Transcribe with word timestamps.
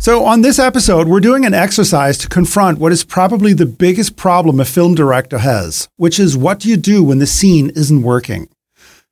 So, 0.00 0.24
on 0.24 0.40
this 0.40 0.58
episode, 0.58 1.08
we're 1.08 1.20
doing 1.20 1.44
an 1.44 1.52
exercise 1.52 2.16
to 2.18 2.28
confront 2.28 2.78
what 2.78 2.90
is 2.90 3.04
probably 3.04 3.52
the 3.52 3.66
biggest 3.66 4.16
problem 4.16 4.58
a 4.58 4.64
film 4.64 4.94
director 4.94 5.36
has, 5.36 5.90
which 5.98 6.18
is 6.18 6.38
what 6.38 6.58
do 6.58 6.70
you 6.70 6.78
do 6.78 7.04
when 7.04 7.18
the 7.18 7.26
scene 7.26 7.68
isn't 7.76 8.00
working? 8.00 8.48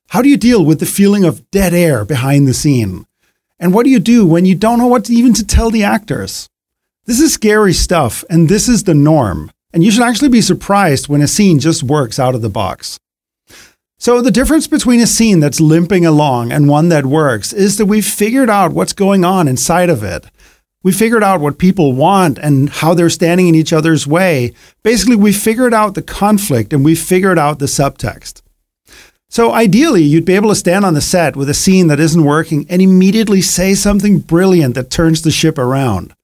How 0.07 0.23
do 0.23 0.29
you 0.29 0.35
deal 0.35 0.65
with 0.65 0.79
the 0.79 0.87
feeling 0.87 1.23
of 1.25 1.47
dead 1.51 1.75
air 1.75 2.05
behind 2.05 2.47
the 2.47 2.55
scene? 2.55 3.05
And 3.59 3.71
what 3.71 3.83
do 3.83 3.91
you 3.91 3.99
do 3.99 4.25
when 4.25 4.45
you 4.45 4.55
don't 4.55 4.79
know 4.79 4.87
what 4.87 5.11
even 5.11 5.35
to 5.35 5.45
tell 5.45 5.69
the 5.69 5.83
actors? 5.83 6.49
This 7.05 7.19
is 7.19 7.33
scary 7.33 7.73
stuff, 7.73 8.23
and 8.27 8.49
this 8.49 8.67
is 8.67 8.85
the 8.85 8.95
norm. 8.95 9.51
And 9.71 9.83
you 9.83 9.91
should 9.91 10.01
actually 10.01 10.29
be 10.29 10.41
surprised 10.41 11.07
when 11.07 11.21
a 11.21 11.27
scene 11.27 11.59
just 11.59 11.83
works 11.83 12.17
out 12.17 12.33
of 12.33 12.41
the 12.41 12.49
box. 12.49 12.99
So, 13.99 14.23
the 14.23 14.31
difference 14.31 14.65
between 14.65 15.01
a 15.01 15.07
scene 15.07 15.39
that's 15.39 15.61
limping 15.61 16.03
along 16.03 16.51
and 16.51 16.67
one 16.67 16.89
that 16.89 17.05
works 17.05 17.53
is 17.53 17.77
that 17.77 17.85
we've 17.85 18.03
figured 18.03 18.49
out 18.49 18.71
what's 18.71 18.93
going 18.93 19.23
on 19.23 19.47
inside 19.47 19.91
of 19.91 20.01
it 20.01 20.25
we 20.83 20.91
figured 20.91 21.23
out 21.23 21.41
what 21.41 21.57
people 21.57 21.93
want 21.93 22.37
and 22.37 22.69
how 22.69 22.93
they're 22.93 23.09
standing 23.09 23.47
in 23.47 23.55
each 23.55 23.73
other's 23.73 24.07
way. 24.07 24.53
Basically, 24.83 25.15
we 25.15 25.33
figured 25.33 25.73
out 25.73 25.93
the 25.93 26.01
conflict 26.01 26.71
and 26.71 26.85
we 26.85 26.95
figured 26.95 27.37
out 27.37 27.59
the 27.59 27.65
subtext. 27.65 28.41
So, 29.31 29.51
ideally, 29.51 30.01
you'd 30.01 30.25
be 30.25 30.35
able 30.35 30.49
to 30.49 30.55
stand 30.55 30.85
on 30.85 30.95
the 30.95 31.01
set 31.01 31.35
with 31.35 31.49
a 31.49 31.53
scene 31.53 31.87
that 31.87 31.99
isn't 31.99 32.23
working 32.23 32.65
and 32.69 32.81
immediately 32.81 33.41
say 33.41 33.75
something 33.75 34.19
brilliant 34.19 34.73
that 34.75 34.89
turns 34.89 35.21
the 35.21 35.31
ship 35.31 35.57
around. 35.59 36.15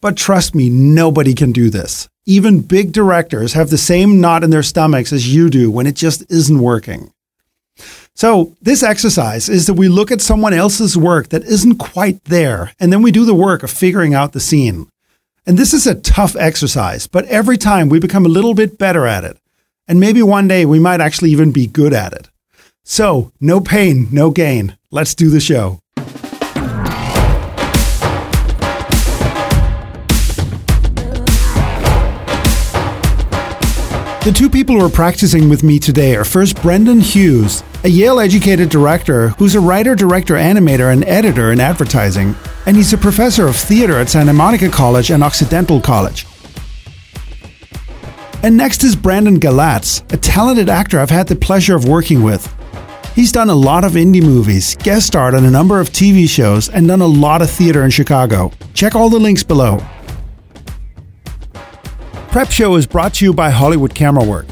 But 0.00 0.16
trust 0.16 0.54
me, 0.54 0.68
nobody 0.68 1.32
can 1.32 1.52
do 1.52 1.70
this. 1.70 2.08
Even 2.26 2.60
big 2.60 2.92
directors 2.92 3.52
have 3.52 3.70
the 3.70 3.78
same 3.78 4.20
knot 4.20 4.42
in 4.42 4.50
their 4.50 4.62
stomachs 4.62 5.12
as 5.12 5.32
you 5.32 5.48
do 5.48 5.70
when 5.70 5.86
it 5.86 5.94
just 5.94 6.24
isn't 6.30 6.58
working. 6.58 7.12
So, 8.16 8.56
this 8.62 8.84
exercise 8.84 9.48
is 9.48 9.66
that 9.66 9.74
we 9.74 9.88
look 9.88 10.12
at 10.12 10.20
someone 10.20 10.54
else's 10.54 10.96
work 10.96 11.30
that 11.30 11.42
isn't 11.42 11.78
quite 11.78 12.22
there, 12.24 12.72
and 12.78 12.92
then 12.92 13.02
we 13.02 13.10
do 13.10 13.24
the 13.24 13.34
work 13.34 13.64
of 13.64 13.72
figuring 13.72 14.14
out 14.14 14.32
the 14.32 14.40
scene. 14.40 14.86
And 15.46 15.58
this 15.58 15.74
is 15.74 15.86
a 15.86 15.96
tough 15.96 16.36
exercise, 16.36 17.08
but 17.08 17.24
every 17.26 17.58
time 17.58 17.88
we 17.88 17.98
become 17.98 18.24
a 18.24 18.30
little 18.30 18.54
bit 18.54 18.78
better 18.78 19.06
at 19.06 19.24
it. 19.24 19.36
And 19.88 20.00
maybe 20.00 20.22
one 20.22 20.48
day 20.48 20.64
we 20.64 20.78
might 20.78 21.00
actually 21.00 21.30
even 21.32 21.52
be 21.52 21.66
good 21.66 21.92
at 21.92 22.12
it. 22.12 22.30
So, 22.84 23.32
no 23.40 23.60
pain, 23.60 24.08
no 24.12 24.30
gain. 24.30 24.78
Let's 24.90 25.14
do 25.14 25.28
the 25.28 25.40
show. 25.40 25.80
The 34.24 34.32
two 34.32 34.48
people 34.48 34.76
who 34.76 34.86
are 34.86 34.88
practicing 34.88 35.50
with 35.50 35.62
me 35.62 35.78
today 35.78 36.16
are 36.16 36.24
first 36.24 36.62
Brendan 36.62 37.00
Hughes, 37.00 37.62
a 37.84 37.88
Yale 37.88 38.20
educated 38.20 38.70
director 38.70 39.28
who's 39.28 39.54
a 39.54 39.60
writer, 39.60 39.94
director, 39.94 40.36
animator, 40.36 40.90
and 40.90 41.04
editor 41.04 41.52
in 41.52 41.60
advertising, 41.60 42.34
and 42.64 42.74
he's 42.74 42.94
a 42.94 42.96
professor 42.96 43.46
of 43.46 43.54
theater 43.54 43.98
at 43.98 44.08
Santa 44.08 44.32
Monica 44.32 44.70
College 44.70 45.10
and 45.10 45.22
Occidental 45.22 45.78
College. 45.78 46.26
And 48.42 48.56
next 48.56 48.82
is 48.82 48.96
Brandon 48.96 49.38
Galatz, 49.38 50.10
a 50.10 50.16
talented 50.16 50.70
actor 50.70 50.98
I've 50.98 51.10
had 51.10 51.28
the 51.28 51.36
pleasure 51.36 51.76
of 51.76 51.86
working 51.86 52.22
with. 52.22 52.50
He's 53.14 53.30
done 53.30 53.50
a 53.50 53.54
lot 53.54 53.84
of 53.84 53.92
indie 53.92 54.22
movies, 54.22 54.74
guest 54.76 55.06
starred 55.06 55.34
on 55.34 55.44
a 55.44 55.50
number 55.50 55.80
of 55.80 55.90
TV 55.90 56.26
shows, 56.26 56.70
and 56.70 56.88
done 56.88 57.02
a 57.02 57.06
lot 57.06 57.42
of 57.42 57.50
theater 57.50 57.82
in 57.82 57.90
Chicago. 57.90 58.52
Check 58.72 58.94
all 58.94 59.10
the 59.10 59.20
links 59.20 59.42
below. 59.42 59.86
Prep 62.34 62.50
Show 62.50 62.74
is 62.74 62.84
brought 62.84 63.14
to 63.14 63.24
you 63.24 63.32
by 63.32 63.50
Hollywood 63.50 63.94
Camera 63.94 64.24
Work. 64.24 64.46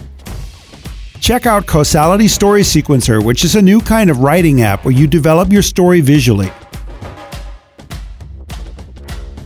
Check 1.18 1.46
out 1.46 1.66
Causality 1.66 2.28
Story 2.28 2.60
Sequencer, 2.62 3.20
which 3.20 3.42
is 3.42 3.56
a 3.56 3.60
new 3.60 3.80
kind 3.80 4.08
of 4.08 4.20
writing 4.20 4.62
app 4.62 4.84
where 4.84 4.94
you 4.94 5.08
develop 5.08 5.50
your 5.50 5.62
story 5.62 6.00
visually. 6.00 6.52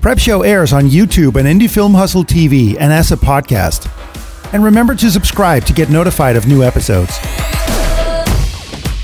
Prep 0.03 0.19
Show 0.19 0.43
airs 0.43 0.75
on 0.75 0.84
YouTube 0.84 1.37
and 1.37 1.48
Indie 1.48 1.70
Film 1.70 1.95
Hustle 1.95 2.25
TV 2.25 2.77
and 2.78 2.93
as 2.93 3.11
a 3.11 3.17
podcast. 3.17 3.91
And 4.53 4.62
remember 4.62 4.95
to 4.97 5.11
subscribe 5.11 5.65
to 5.65 5.73
get 5.73 5.89
notified 5.89 6.37
of 6.37 6.47
new 6.47 6.62
episodes. 6.62 7.12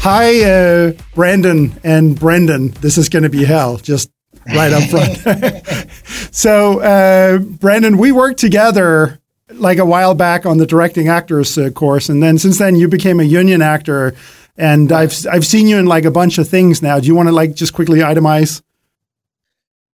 Hi, 0.02 0.42
uh, 0.44 0.92
Brandon 1.14 1.72
and 1.82 2.20
Brendan. 2.20 2.72
This 2.82 2.98
is 2.98 3.08
going 3.08 3.22
to 3.22 3.30
be 3.30 3.44
hell, 3.44 3.78
just 3.78 4.10
right 4.54 4.74
up 4.74 4.82
front. 4.90 5.88
so, 6.34 6.80
uh, 6.80 7.38
Brandon, 7.38 7.96
we 7.96 8.12
worked 8.12 8.38
together 8.38 9.20
like 9.54 9.78
a 9.78 9.84
while 9.84 10.14
back 10.14 10.46
on 10.46 10.58
the 10.58 10.66
directing 10.66 11.08
actors 11.08 11.56
uh, 11.58 11.70
course, 11.70 12.08
and 12.08 12.22
then 12.22 12.38
since 12.38 12.58
then 12.58 12.76
you 12.76 12.88
became 12.88 13.20
a 13.20 13.24
union 13.24 13.62
actor, 13.62 14.14
and 14.56 14.92
I've 14.92 15.14
I've 15.30 15.46
seen 15.46 15.66
you 15.66 15.78
in 15.78 15.86
like 15.86 16.04
a 16.04 16.10
bunch 16.10 16.38
of 16.38 16.48
things 16.48 16.82
now. 16.82 17.00
Do 17.00 17.06
you 17.06 17.14
want 17.14 17.28
to 17.28 17.34
like 17.34 17.54
just 17.54 17.72
quickly 17.72 18.00
itemize? 18.00 18.62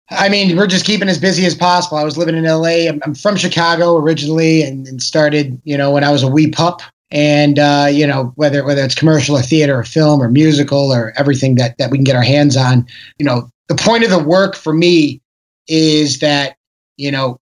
I 0.09 0.29
mean, 0.29 0.55
we're 0.55 0.67
just 0.67 0.85
keeping 0.85 1.09
as 1.09 1.17
busy 1.17 1.45
as 1.45 1.55
possible. 1.55 1.97
I 1.97 2.03
was 2.03 2.17
living 2.17 2.35
in 2.35 2.43
LA. 2.43 2.88
I'm, 2.88 3.01
I'm 3.03 3.16
from 3.16 3.38
Chicago 3.38 3.97
originally, 3.97 4.61
and, 4.61 4.88
and, 4.88 5.01
started 5.01 5.59
you 5.63 5.77
know 5.77 5.91
when 5.91 6.03
I 6.03 6.11
was 6.11 6.23
a 6.23 6.27
wee 6.27 6.51
pup. 6.51 6.81
And 7.11 7.59
uh, 7.59 7.87
you 7.91 8.05
know 8.07 8.33
whether 8.35 8.66
whether 8.66 8.83
it's 8.83 8.95
commercial 8.95 9.37
or 9.37 9.41
theater 9.41 9.79
or 9.79 9.83
film 9.83 10.22
or 10.22 10.29
musical 10.29 10.91
or 10.91 11.13
everything 11.17 11.55
that 11.55 11.77
that 11.77 11.91
we 11.91 11.97
can 11.97 12.03
get 12.03 12.16
our 12.16 12.23
hands 12.23 12.57
on, 12.57 12.87
you 13.17 13.25
know 13.25 13.49
the 13.67 13.75
point 13.75 14.03
of 14.03 14.09
the 14.09 14.19
work 14.19 14.55
for 14.55 14.73
me 14.73 15.22
is 15.67 16.19
that 16.19 16.57
you 16.97 17.11
know 17.11 17.39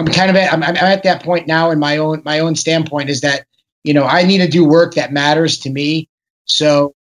I'm 0.00 0.06
kind 0.06 0.30
of 0.30 0.36
at, 0.36 0.52
I'm, 0.52 0.62
I'm 0.62 0.76
at 0.76 1.02
that 1.02 1.22
point 1.22 1.46
now 1.46 1.70
in 1.70 1.78
my 1.78 1.98
own 1.98 2.22
my 2.24 2.40
own 2.40 2.56
standpoint 2.56 3.10
is 3.10 3.20
that 3.20 3.44
you 3.84 3.94
know 3.94 4.04
I 4.04 4.22
need 4.22 4.38
to 4.38 4.48
do 4.48 4.64
work 4.64 4.94
that 4.94 5.12
matters 5.12 5.60
to 5.60 5.70
me. 5.70 6.08
So 6.46 6.94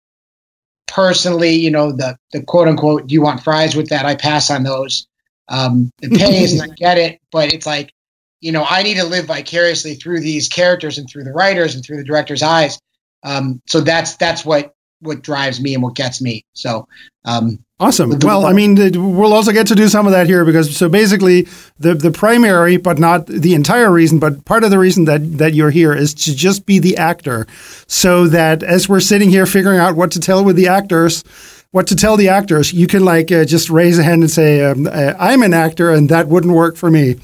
personally, 0.86 1.54
you 1.54 1.72
know 1.72 1.94
the 1.94 2.18
the 2.34 2.44
quote 2.44 2.68
unquote, 2.68 3.08
do 3.08 3.14
you 3.14 3.22
want 3.22 3.44
fries 3.44 3.76
with 3.76 3.90
that? 3.90 4.06
I 4.06 4.16
pass 4.16 4.52
on 4.52 4.64
those. 4.64 5.08
Um, 5.48 5.92
it 6.02 6.12
pays 6.20 6.52
and 6.54 6.62
I 6.62 6.76
get 6.76 6.98
it, 6.98 7.22
but 7.32 7.54
it's 7.54 7.66
like 7.66 7.94
you 8.42 8.52
know 8.52 8.66
I 8.70 8.84
need 8.84 8.98
to 8.98 9.06
live 9.06 9.26
vicariously 9.26 9.96
through 9.96 10.20
these 10.20 10.50
characters 10.50 10.98
and 10.98 11.10
through 11.10 11.24
the 11.24 11.34
writers 11.34 11.76
and 11.76 11.84
through 11.84 11.98
the 11.98 12.04
director's 12.04 12.44
eyes. 12.44 12.80
Um, 13.24 13.62
so 13.66 13.80
that's 13.80 14.18
that's 14.18 14.44
what 14.44 14.74
what 15.00 15.22
drives 15.22 15.62
me 15.62 15.74
and 15.74 15.82
what 15.82 15.96
gets 15.96 16.22
me. 16.22 16.44
So 16.54 16.88
um, 17.24 17.64
Awesome. 17.82 18.20
Well, 18.20 18.46
I 18.46 18.52
mean, 18.52 18.76
we'll 18.76 19.32
also 19.32 19.54
get 19.54 19.68
to 19.68 19.76
do 19.76 19.88
some 19.88 20.06
of 20.06 20.12
that 20.12 20.28
here 20.28 20.44
because 20.44 20.76
so 20.76 20.90
basically 20.90 21.48
the 21.80 21.94
the 21.94 22.12
primary, 22.12 22.76
but 22.76 23.00
not 23.00 23.26
the 23.28 23.54
entire 23.54 23.90
reason, 23.90 24.20
but 24.20 24.44
part 24.44 24.66
of 24.66 24.70
the 24.72 24.78
reason 24.78 25.06
that 25.06 25.38
that 25.38 25.54
you're 25.54 25.70
here 25.70 25.94
is 25.94 26.14
to 26.16 26.36
just 26.36 26.66
be 26.66 26.80
the 26.80 26.98
actor, 26.98 27.48
so 27.88 28.28
that 28.28 28.64
as 28.64 28.90
we're 28.90 29.00
sitting 29.00 29.30
here 29.30 29.46
figuring 29.46 29.80
out 29.80 29.96
what 29.96 30.12
to 30.12 30.20
tell 30.20 30.44
with 30.44 30.58
the 30.58 30.68
actors, 30.68 31.24
what 31.72 31.88
to 31.88 31.96
tell 31.96 32.18
the 32.18 32.28
actors, 32.28 32.74
you 32.74 32.86
can 32.86 33.06
like 33.06 33.32
uh, 33.32 33.46
just 33.46 33.70
raise 33.70 33.98
a 33.98 34.04
hand 34.04 34.24
and 34.24 34.32
say, 34.32 34.62
um, 34.62 34.86
uh, 34.86 35.14
"I'm 35.18 35.42
an 35.42 35.54
actor, 35.54 35.90
and 35.90 36.10
that 36.10 36.28
wouldn't 36.28 36.54
work 36.54 36.76
for 36.76 36.92
me," 36.92 37.16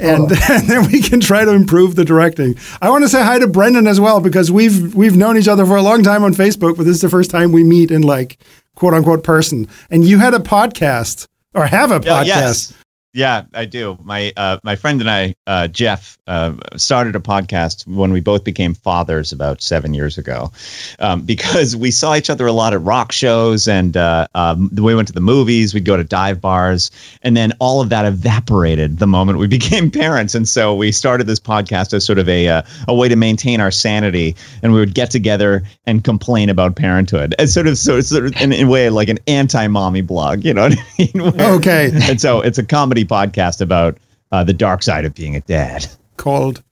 and, 0.00 0.32
oh. 0.32 0.36
and, 0.50 0.66
then 0.68 0.90
we 0.90 1.00
can 1.00 1.20
try 1.20 1.44
to 1.44 1.52
improve 1.52 1.94
the 1.94 2.04
directing. 2.04 2.56
I 2.80 2.90
want 2.90 3.04
to 3.04 3.08
say 3.08 3.22
hi 3.22 3.38
to 3.38 3.46
Brendan 3.46 3.86
as 3.86 4.00
well 4.00 4.18
because 4.18 4.50
we've 4.50 4.96
we've 4.96 5.16
known 5.16 5.38
each 5.38 5.46
other 5.46 5.64
for 5.64 5.76
a 5.76 5.82
long 5.82 6.02
time 6.02 6.24
on 6.24 6.34
Facebook, 6.34 6.76
but 6.76 6.86
this 6.86 6.96
is 6.96 7.02
the 7.02 7.08
first 7.08 7.30
time 7.30 7.52
we 7.52 7.62
meet 7.62 7.92
in 7.92 8.02
like 8.02 8.36
quote 8.76 8.94
unquote 8.94 9.24
person. 9.24 9.68
And 9.90 10.04
you 10.04 10.18
had 10.18 10.34
a 10.34 10.38
podcast 10.38 11.26
or 11.54 11.66
have 11.66 11.90
a 11.90 12.00
podcast. 12.00 12.26
yes. 12.26 12.72
Yeah, 13.14 13.44
I 13.52 13.66
do. 13.66 13.98
My 14.02 14.32
uh, 14.34 14.58
my 14.62 14.76
friend 14.76 15.02
and 15.02 15.10
I, 15.10 15.34
uh, 15.46 15.68
Jeff, 15.68 16.16
uh, 16.26 16.54
started 16.76 17.14
a 17.14 17.20
podcast 17.20 17.86
when 17.86 18.10
we 18.10 18.20
both 18.20 18.42
became 18.42 18.72
fathers 18.72 19.32
about 19.32 19.60
seven 19.60 19.92
years 19.92 20.16
ago, 20.16 20.50
um, 20.98 21.20
because 21.26 21.76
we 21.76 21.90
saw 21.90 22.14
each 22.14 22.30
other 22.30 22.46
a 22.46 22.52
lot 22.52 22.72
at 22.72 22.80
rock 22.80 23.12
shows, 23.12 23.68
and 23.68 23.94
uh, 23.98 24.28
um, 24.34 24.70
we 24.74 24.94
went 24.94 25.08
to 25.08 25.14
the 25.14 25.20
movies. 25.20 25.74
We'd 25.74 25.84
go 25.84 25.98
to 25.98 26.04
dive 26.04 26.40
bars, 26.40 26.90
and 27.20 27.36
then 27.36 27.52
all 27.60 27.82
of 27.82 27.90
that 27.90 28.06
evaporated 28.06 28.98
the 28.98 29.06
moment 29.06 29.38
we 29.38 29.46
became 29.58 29.90
parents. 29.90 30.34
And 30.34 30.48
so 30.48 30.74
we 30.74 30.90
started 30.90 31.26
this 31.26 31.40
podcast 31.40 31.92
as 31.92 32.06
sort 32.06 32.18
of 32.18 32.30
a 32.30 32.48
uh, 32.48 32.62
a 32.88 32.94
way 32.94 33.10
to 33.10 33.16
maintain 33.16 33.60
our 33.60 33.70
sanity, 33.70 34.36
and 34.62 34.72
we 34.72 34.80
would 34.80 34.94
get 34.94 35.10
together 35.10 35.64
and 35.84 36.02
complain 36.02 36.48
about 36.48 36.76
parenthood, 36.76 37.34
and 37.38 37.50
sort 37.50 37.66
of 37.66 37.76
so 37.76 38.00
sort 38.00 38.24
of 38.24 38.40
in, 38.40 38.52
in 38.54 38.68
a 38.68 38.70
way 38.70 38.88
like 38.88 39.10
an 39.10 39.18
anti 39.26 39.66
mommy 39.66 40.00
blog, 40.00 40.46
you 40.46 40.54
know 40.54 40.62
what 40.62 40.78
I 40.78 41.10
mean? 41.14 41.40
okay. 41.58 41.90
And 41.92 42.18
so 42.18 42.40
it's 42.40 42.56
a 42.56 42.64
comedy 42.64 43.01
podcast 43.04 43.60
about 43.60 43.98
uh, 44.30 44.44
the 44.44 44.52
dark 44.52 44.82
side 44.82 45.04
of 45.04 45.14
being 45.14 45.36
a 45.36 45.40
dad. 45.40 45.86
Called. 46.16 46.62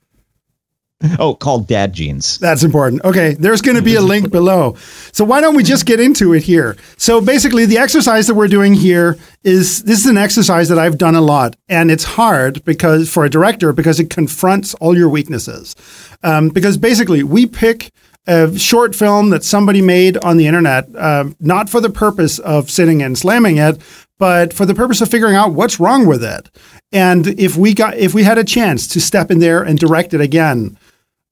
Oh, 1.19 1.35
called 1.35 1.67
Dad 1.67 1.95
Jeans. 1.95 2.37
That's 2.39 2.63
important. 2.63 3.03
Okay, 3.05 3.33
there's 3.33 3.63
going 3.63 3.77
to 3.77 3.83
be 3.83 3.95
a 3.95 4.03
link 4.03 4.31
below. 4.31 4.77
So 5.13 5.25
why 5.25 5.41
don't 5.41 5.55
we 5.57 5.63
just 5.63 5.87
get 5.87 5.99
into 5.99 6.35
it 6.35 6.43
here? 6.43 6.77
So 6.99 7.23
basically, 7.23 7.65
the 7.65 7.79
exercise 7.79 8.27
that 8.27 8.35
we're 8.35 8.49
doing 8.49 8.75
here 8.75 9.17
is 9.43 9.83
this 9.85 10.01
is 10.01 10.07
an 10.07 10.19
exercise 10.19 10.69
that 10.69 10.79
I've 10.79 10.99
done 10.99 11.15
a 11.15 11.23
lot, 11.23 11.57
and 11.71 11.91
it's 11.91 12.05
hard 12.05 12.63
because 12.67 13.11
for 13.11 13.25
a 13.25 13.31
director 13.31 13.73
because 13.73 13.99
it 13.99 14.11
confronts 14.11 14.75
all 14.75 14.95
your 14.95 15.09
weaknesses. 15.09 15.75
Um, 16.23 16.51
because 16.51 16.77
basically, 16.77 17.23
we 17.23 17.47
pick 17.47 17.93
a 18.27 18.59
short 18.59 18.95
film 18.95 19.31
that 19.31 19.43
somebody 19.43 19.81
made 19.81 20.19
on 20.19 20.37
the 20.37 20.47
internet, 20.47 20.95
uh, 20.95 21.25
not 21.41 21.71
for 21.71 21.81
the 21.81 21.89
purpose 21.89 22.39
of 22.41 22.71
sitting 22.71 23.03
and 23.03 23.17
slamming 23.17 23.57
it, 23.57 23.81
but 24.21 24.53
for 24.53 24.67
the 24.67 24.75
purpose 24.75 25.01
of 25.01 25.11
figuring 25.11 25.35
out 25.35 25.55
what's 25.55 25.81
wrong 25.81 26.07
with 26.07 26.23
it. 26.23 26.51
And 26.93 27.27
if 27.41 27.57
we 27.57 27.75
got 27.75 27.97
if 27.97 28.15
we 28.15 28.23
had 28.23 28.39
a 28.39 28.45
chance 28.45 28.87
to 28.89 29.01
step 29.01 29.31
in 29.31 29.41
there 29.41 29.63
and 29.63 29.79
direct 29.79 30.15
it 30.15 30.21
again, 30.21 30.79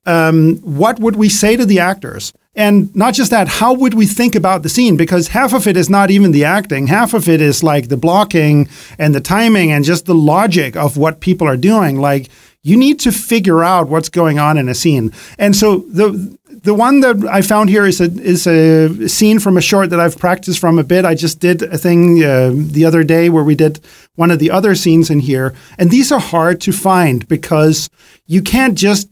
um, 0.06 0.56
what 0.56 0.98
would 0.98 1.14
we 1.14 1.28
say 1.28 1.56
to 1.56 1.66
the 1.66 1.78
actors? 1.78 2.32
And 2.54 2.94
not 2.96 3.14
just 3.14 3.30
that, 3.30 3.46
how 3.46 3.72
would 3.74 3.94
we 3.94 4.06
think 4.06 4.34
about 4.34 4.62
the 4.62 4.68
scene? 4.68 4.96
Because 4.96 5.28
half 5.28 5.52
of 5.52 5.68
it 5.68 5.76
is 5.76 5.88
not 5.88 6.10
even 6.10 6.32
the 6.32 6.44
acting, 6.44 6.88
half 6.88 7.14
of 7.14 7.28
it 7.28 7.40
is 7.40 7.62
like 7.62 7.88
the 7.88 7.96
blocking 7.96 8.68
and 8.98 9.14
the 9.14 9.20
timing 9.20 9.70
and 9.70 9.84
just 9.84 10.06
the 10.06 10.14
logic 10.14 10.74
of 10.74 10.96
what 10.96 11.20
people 11.20 11.46
are 11.46 11.58
doing. 11.58 12.00
Like, 12.00 12.30
you 12.62 12.76
need 12.76 12.98
to 13.00 13.12
figure 13.12 13.62
out 13.62 13.88
what's 13.88 14.08
going 14.08 14.38
on 14.38 14.58
in 14.58 14.68
a 14.68 14.74
scene. 14.74 15.12
And 15.38 15.54
so 15.54 15.84
the 15.88 16.36
the 16.68 16.74
one 16.74 17.00
that 17.00 17.24
I 17.24 17.40
found 17.40 17.70
here 17.70 17.86
is 17.86 17.98
a 17.98 18.10
is 18.20 18.46
a 18.46 19.08
scene 19.08 19.38
from 19.38 19.56
a 19.56 19.62
short 19.62 19.88
that 19.88 20.00
I've 20.00 20.18
practiced 20.18 20.58
from 20.58 20.78
a 20.78 20.84
bit. 20.84 21.06
I 21.06 21.14
just 21.14 21.40
did 21.40 21.62
a 21.62 21.78
thing 21.78 22.22
uh, 22.22 22.52
the 22.54 22.84
other 22.84 23.02
day 23.04 23.30
where 23.30 23.42
we 23.42 23.54
did 23.54 23.80
one 24.16 24.30
of 24.30 24.38
the 24.38 24.50
other 24.50 24.74
scenes 24.74 25.08
in 25.08 25.20
here, 25.20 25.54
and 25.78 25.90
these 25.90 26.12
are 26.12 26.20
hard 26.20 26.60
to 26.60 26.72
find 26.72 27.26
because 27.26 27.88
you 28.26 28.42
can't 28.42 28.76
just 28.76 29.08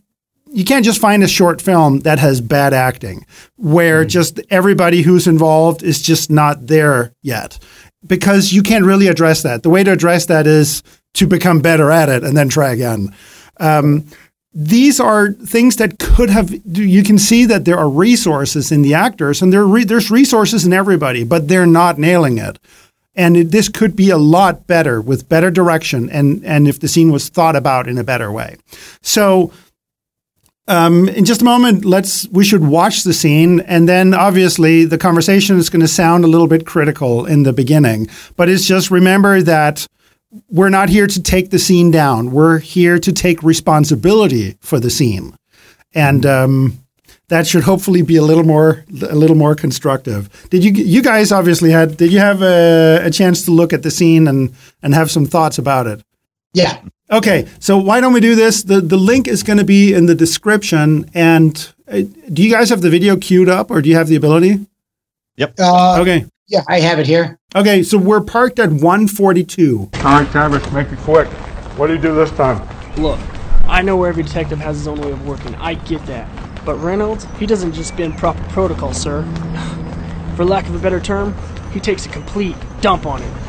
you 0.53 0.67
can't 0.67 0.85
just 0.85 1.01
find 1.01 1.23
a 1.23 1.29
short 1.29 1.63
film 1.63 2.01
that 2.01 2.19
has 2.19 2.43
bad 2.43 2.75
acting 2.75 3.25
where 3.57 4.03
mm-hmm. 4.03 4.11
just 4.11 4.39
everybody 4.51 5.01
who's 5.01 5.27
involved 5.27 5.83
is 5.83 6.03
just 6.03 6.31
not 6.31 6.67
there 6.67 7.15
yet 7.23 7.59
because 8.07 8.53
you 8.53 8.63
can't 8.63 8.85
really 8.85 9.09
address 9.09 9.43
that. 9.45 9.63
The 9.63 9.71
way 9.71 9.83
to 9.83 9.93
address 9.93 10.27
that 10.27 10.47
is 10.47 10.83
to 11.15 11.27
become 11.27 11.61
better 11.61 11.91
at 11.91 12.11
it 12.11 12.23
and 12.23 12.37
then 12.37 12.51
try 12.51 12.71
again. 12.71 13.15
Um, 13.59 14.05
these 14.59 14.99
are 14.99 15.33
things 15.33 15.77
that 15.77 15.99
could 15.99 16.31
have 16.31 16.51
you 16.65 17.03
can 17.03 17.19
see 17.19 17.45
that 17.45 17.67
there 17.67 17.77
are 17.77 17.91
resources 17.91 18.73
in 18.73 18.81
the 18.81 18.95
actors 18.95 19.43
and 19.43 19.53
there 19.53 19.67
re, 19.67 19.85
there's 19.85 20.11
resources 20.11 20.65
in 20.65 20.73
everybody 20.73 21.25
but 21.25 21.47
they're 21.47 21.67
not 21.67 21.99
nailing 21.99 22.39
it. 22.39 22.59
And 23.15 23.37
it, 23.37 23.51
this 23.51 23.69
could 23.69 23.95
be 23.95 24.09
a 24.09 24.17
lot 24.17 24.67
better 24.67 24.99
with 24.99 25.29
better 25.29 25.51
direction 25.51 26.09
and 26.09 26.43
and 26.43 26.67
if 26.67 26.81
the 26.81 26.89
scene 26.89 27.13
was 27.13 27.29
thought 27.29 27.55
about 27.55 27.87
in 27.87 27.99
a 27.99 28.05
better 28.05 28.33
way. 28.33 28.57
So 29.03 29.53
um, 30.69 31.11
in 31.11 31.27
just 31.27 31.43
a 31.43 31.45
moment 31.45 31.85
let's 31.85 32.27
we 32.29 32.43
should 32.43 32.65
watch 32.67 33.05
the 33.05 33.13
scene 33.13 33.61
and 33.61 33.87
then 33.87 34.15
obviously 34.15 34.87
the 34.87 34.97
conversation 34.97 35.59
is 35.59 35.69
going 35.69 35.83
to 35.83 35.89
sound 35.89 36.25
a 36.25 36.29
little 36.29 36.49
bit 36.49 36.65
critical 36.65 37.27
in 37.27 37.43
the 37.43 37.53
beginning. 37.53 38.09
But 38.37 38.49
it's 38.49 38.67
just 38.67 38.91
remember 38.91 39.43
that 39.43 39.87
we're 40.49 40.69
not 40.69 40.89
here 40.89 41.07
to 41.07 41.23
take 41.23 41.51
the 41.51 41.59
scene 41.59 41.91
down. 41.91 42.31
We're 42.31 42.59
here 42.59 42.99
to 42.99 43.13
take 43.13 43.43
responsibility 43.43 44.57
for 44.61 44.81
the 44.81 44.91
scene, 44.91 45.37
and 45.95 46.25
um, 46.25 46.87
that 47.29 47.47
should 47.47 47.65
hopefully 47.65 48.03
be 48.03 48.17
a 48.17 48.23
little 48.23 48.45
more 48.45 48.85
a 49.03 49.15
little 49.15 49.37
more 49.37 49.55
constructive. 49.55 50.49
Did 50.51 50.65
you 50.65 50.73
you 50.73 51.03
guys 51.03 51.33
obviously 51.33 51.71
had 51.71 51.97
did 51.97 52.13
you 52.13 52.19
have 52.19 52.43
a, 52.43 53.01
a 53.05 53.11
chance 53.11 53.45
to 53.45 53.51
look 53.51 53.73
at 53.73 53.83
the 53.83 53.91
scene 53.91 54.29
and 54.29 54.55
and 54.83 54.95
have 54.95 55.11
some 55.11 55.27
thoughts 55.27 55.59
about 55.59 55.87
it? 55.87 56.03
Yeah. 56.53 56.81
Okay, 57.11 57.47
so 57.61 57.79
why 57.79 58.01
don't 58.01 58.13
we 58.13 58.21
do 58.21 58.35
this? 58.35 58.63
The 58.63 58.81
the 58.81 58.97
link 58.97 59.29
is 59.29 59.43
going 59.43 59.59
to 59.59 59.65
be 59.65 59.93
in 59.95 60.07
the 60.07 60.15
description. 60.15 61.09
And 61.15 61.73
uh, 61.89 62.03
do 62.33 62.43
you 62.43 62.51
guys 62.51 62.71
have 62.71 62.81
the 62.81 62.91
video 62.91 63.17
queued 63.17 63.49
up, 63.49 63.71
or 63.71 63.81
do 63.81 63.89
you 63.89 63.97
have 63.97 64.09
the 64.09 64.17
ability? 64.17 64.67
Yep. 65.37 65.55
Uh, 65.59 66.01
okay. 66.01 66.27
Yeah, 66.49 66.63
I 66.69 66.81
have 66.81 66.99
it 66.99 67.07
here. 67.07 67.39
Okay, 67.57 67.83
so 67.83 67.97
we're 67.97 68.21
parked 68.21 68.59
at 68.59 68.69
142. 68.69 69.89
All 69.95 70.03
right, 70.03 70.31
Tavish, 70.31 70.71
make 70.73 70.93
it 70.93 70.99
quick. 70.99 71.27
What 71.79 71.87
do 71.87 71.95
you 71.95 71.99
do 71.99 72.15
this 72.15 72.31
time? 72.33 72.61
Look, 72.99 73.19
I 73.65 73.81
know 73.81 73.97
where 73.97 74.11
every 74.11 74.25
detective 74.25 74.59
has 74.59 74.77
his 74.77 74.87
own 74.87 75.01
way 75.01 75.11
of 75.11 75.27
working. 75.27 75.55
I 75.55 75.73
get 75.73 76.05
that. 76.05 76.29
But 76.67 76.75
Reynolds, 76.75 77.27
he 77.39 77.47
doesn't 77.47 77.73
just 77.73 77.97
bend 77.97 78.19
proper 78.19 78.43
protocol, 78.51 78.93
sir. 78.93 79.23
For 80.37 80.45
lack 80.45 80.69
of 80.69 80.75
a 80.75 80.79
better 80.79 81.01
term, 81.01 81.35
he 81.73 81.81
takes 81.81 82.05
a 82.05 82.11
complete 82.11 82.57
dump 82.83 83.07
on 83.07 83.23
it. 83.23 83.33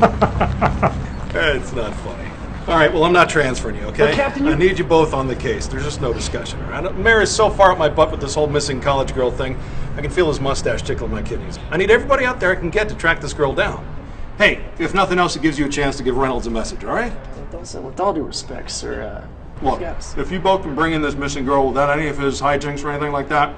it's 1.34 1.74
not 1.74 1.92
funny. 1.96 2.30
All 2.66 2.76
right, 2.76 2.90
well, 2.90 3.04
I'm 3.04 3.12
not 3.12 3.28
transferring 3.28 3.76
you, 3.76 3.82
okay? 3.88 4.06
But 4.06 4.14
Captain, 4.14 4.46
you... 4.46 4.52
I 4.52 4.54
need 4.54 4.78
you 4.78 4.84
both 4.84 5.12
on 5.12 5.26
the 5.26 5.36
case. 5.36 5.66
There's 5.66 5.84
just 5.84 6.00
no 6.00 6.14
discussion, 6.14 6.62
all 6.64 6.70
right? 6.70 6.96
Mayor 6.96 7.20
is 7.20 7.34
so 7.34 7.50
far 7.50 7.72
up 7.72 7.78
my 7.78 7.90
butt 7.90 8.10
with 8.10 8.22
this 8.22 8.34
whole 8.34 8.46
missing 8.46 8.80
college 8.80 9.14
girl 9.14 9.30
thing, 9.30 9.58
I 9.98 10.00
can 10.00 10.10
feel 10.10 10.28
his 10.28 10.40
mustache 10.40 10.80
tickling 10.80 11.10
my 11.10 11.22
kidneys. 11.22 11.58
I 11.70 11.76
need 11.76 11.90
everybody 11.90 12.24
out 12.24 12.40
there 12.40 12.52
I 12.52 12.54
can 12.56 12.70
get 12.70 12.88
to 12.88 12.94
track 12.94 13.20
this 13.20 13.34
girl 13.34 13.52
down. 13.52 13.97
Hey, 14.38 14.64
if 14.78 14.94
nothing 14.94 15.18
else, 15.18 15.34
it 15.34 15.42
gives 15.42 15.58
you 15.58 15.66
a 15.66 15.68
chance 15.68 15.96
to 15.96 16.04
give 16.04 16.16
Reynolds 16.16 16.46
a 16.46 16.50
message, 16.50 16.84
all 16.84 16.94
right? 16.94 17.12
With 17.52 17.98
all 17.98 18.14
due 18.14 18.22
respect, 18.22 18.70
sir, 18.70 19.02
uh, 19.02 19.26
Look, 19.64 19.80
if 20.16 20.30
you 20.30 20.38
both 20.38 20.62
can 20.62 20.76
bring 20.76 20.92
in 20.92 21.02
this 21.02 21.16
missing 21.16 21.44
girl 21.44 21.66
without 21.66 21.90
any 21.90 22.06
of 22.06 22.16
his 22.16 22.40
hijinks 22.40 22.84
or 22.84 22.90
anything 22.90 23.10
like 23.10 23.28
that, 23.30 23.52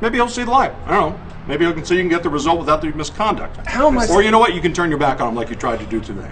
maybe 0.00 0.16
he'll 0.16 0.28
see 0.28 0.44
the 0.44 0.50
light. 0.52 0.72
I 0.86 0.92
don't 0.92 1.10
know. 1.10 1.20
Maybe 1.48 1.64
you 1.64 1.72
can 1.74 1.84
see 1.84 1.96
you 1.96 2.02
can 2.02 2.08
get 2.08 2.22
the 2.22 2.30
result 2.30 2.60
without 2.60 2.80
the 2.80 2.92
misconduct. 2.92 3.66
How 3.66 3.88
am 3.88 3.98
I? 3.98 4.06
Or 4.06 4.22
you 4.22 4.30
know 4.30 4.38
what? 4.38 4.54
You 4.54 4.60
can 4.60 4.72
turn 4.72 4.88
your 4.88 4.98
back 5.00 5.20
on 5.20 5.30
him 5.30 5.34
like 5.34 5.50
you 5.50 5.56
tried 5.56 5.80
to 5.80 5.86
do 5.86 6.00
today. 6.00 6.30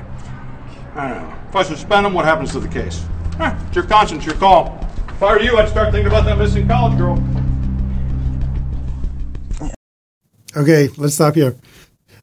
I 0.94 1.08
don't 1.08 1.22
know. 1.22 1.34
If 1.48 1.56
I 1.56 1.62
suspend 1.64 2.06
him, 2.06 2.14
what 2.14 2.24
happens 2.24 2.52
to 2.52 2.60
the 2.60 2.68
case? 2.68 3.04
Eh, 3.40 3.58
it's 3.66 3.74
your 3.74 3.84
conscience, 3.84 4.24
your 4.24 4.36
call. 4.36 4.78
If 5.08 5.22
I 5.22 5.32
were 5.32 5.40
you, 5.40 5.58
I'd 5.58 5.68
start 5.68 5.92
thinking 5.92 6.06
about 6.06 6.24
that 6.26 6.38
missing 6.38 6.68
college 6.68 6.96
girl. 6.96 7.20
Okay, 10.56 10.88
let's 10.96 11.14
stop 11.14 11.34
here. 11.34 11.56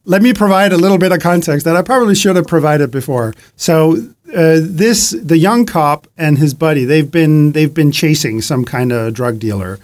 Let 0.05 0.21
me 0.21 0.33
provide 0.33 0.71
a 0.71 0.77
little 0.77 0.97
bit 0.97 1.11
of 1.11 1.19
context 1.19 1.65
that 1.65 1.75
I 1.75 1.81
probably 1.81 2.15
should 2.15 2.35
have 2.35 2.47
provided 2.47 2.89
before. 2.89 3.33
So, 3.55 3.97
uh, 4.29 4.59
this 4.61 5.09
the 5.11 5.37
young 5.37 5.65
cop 5.65 6.07
and 6.17 6.37
his 6.37 6.53
buddy 6.53 6.85
they've 6.85 7.09
been 7.09 7.51
they've 7.51 7.73
been 7.73 7.91
chasing 7.91 8.41
some 8.41 8.63
kind 8.63 8.91
of 8.91 9.13
drug 9.13 9.39
dealer, 9.39 9.79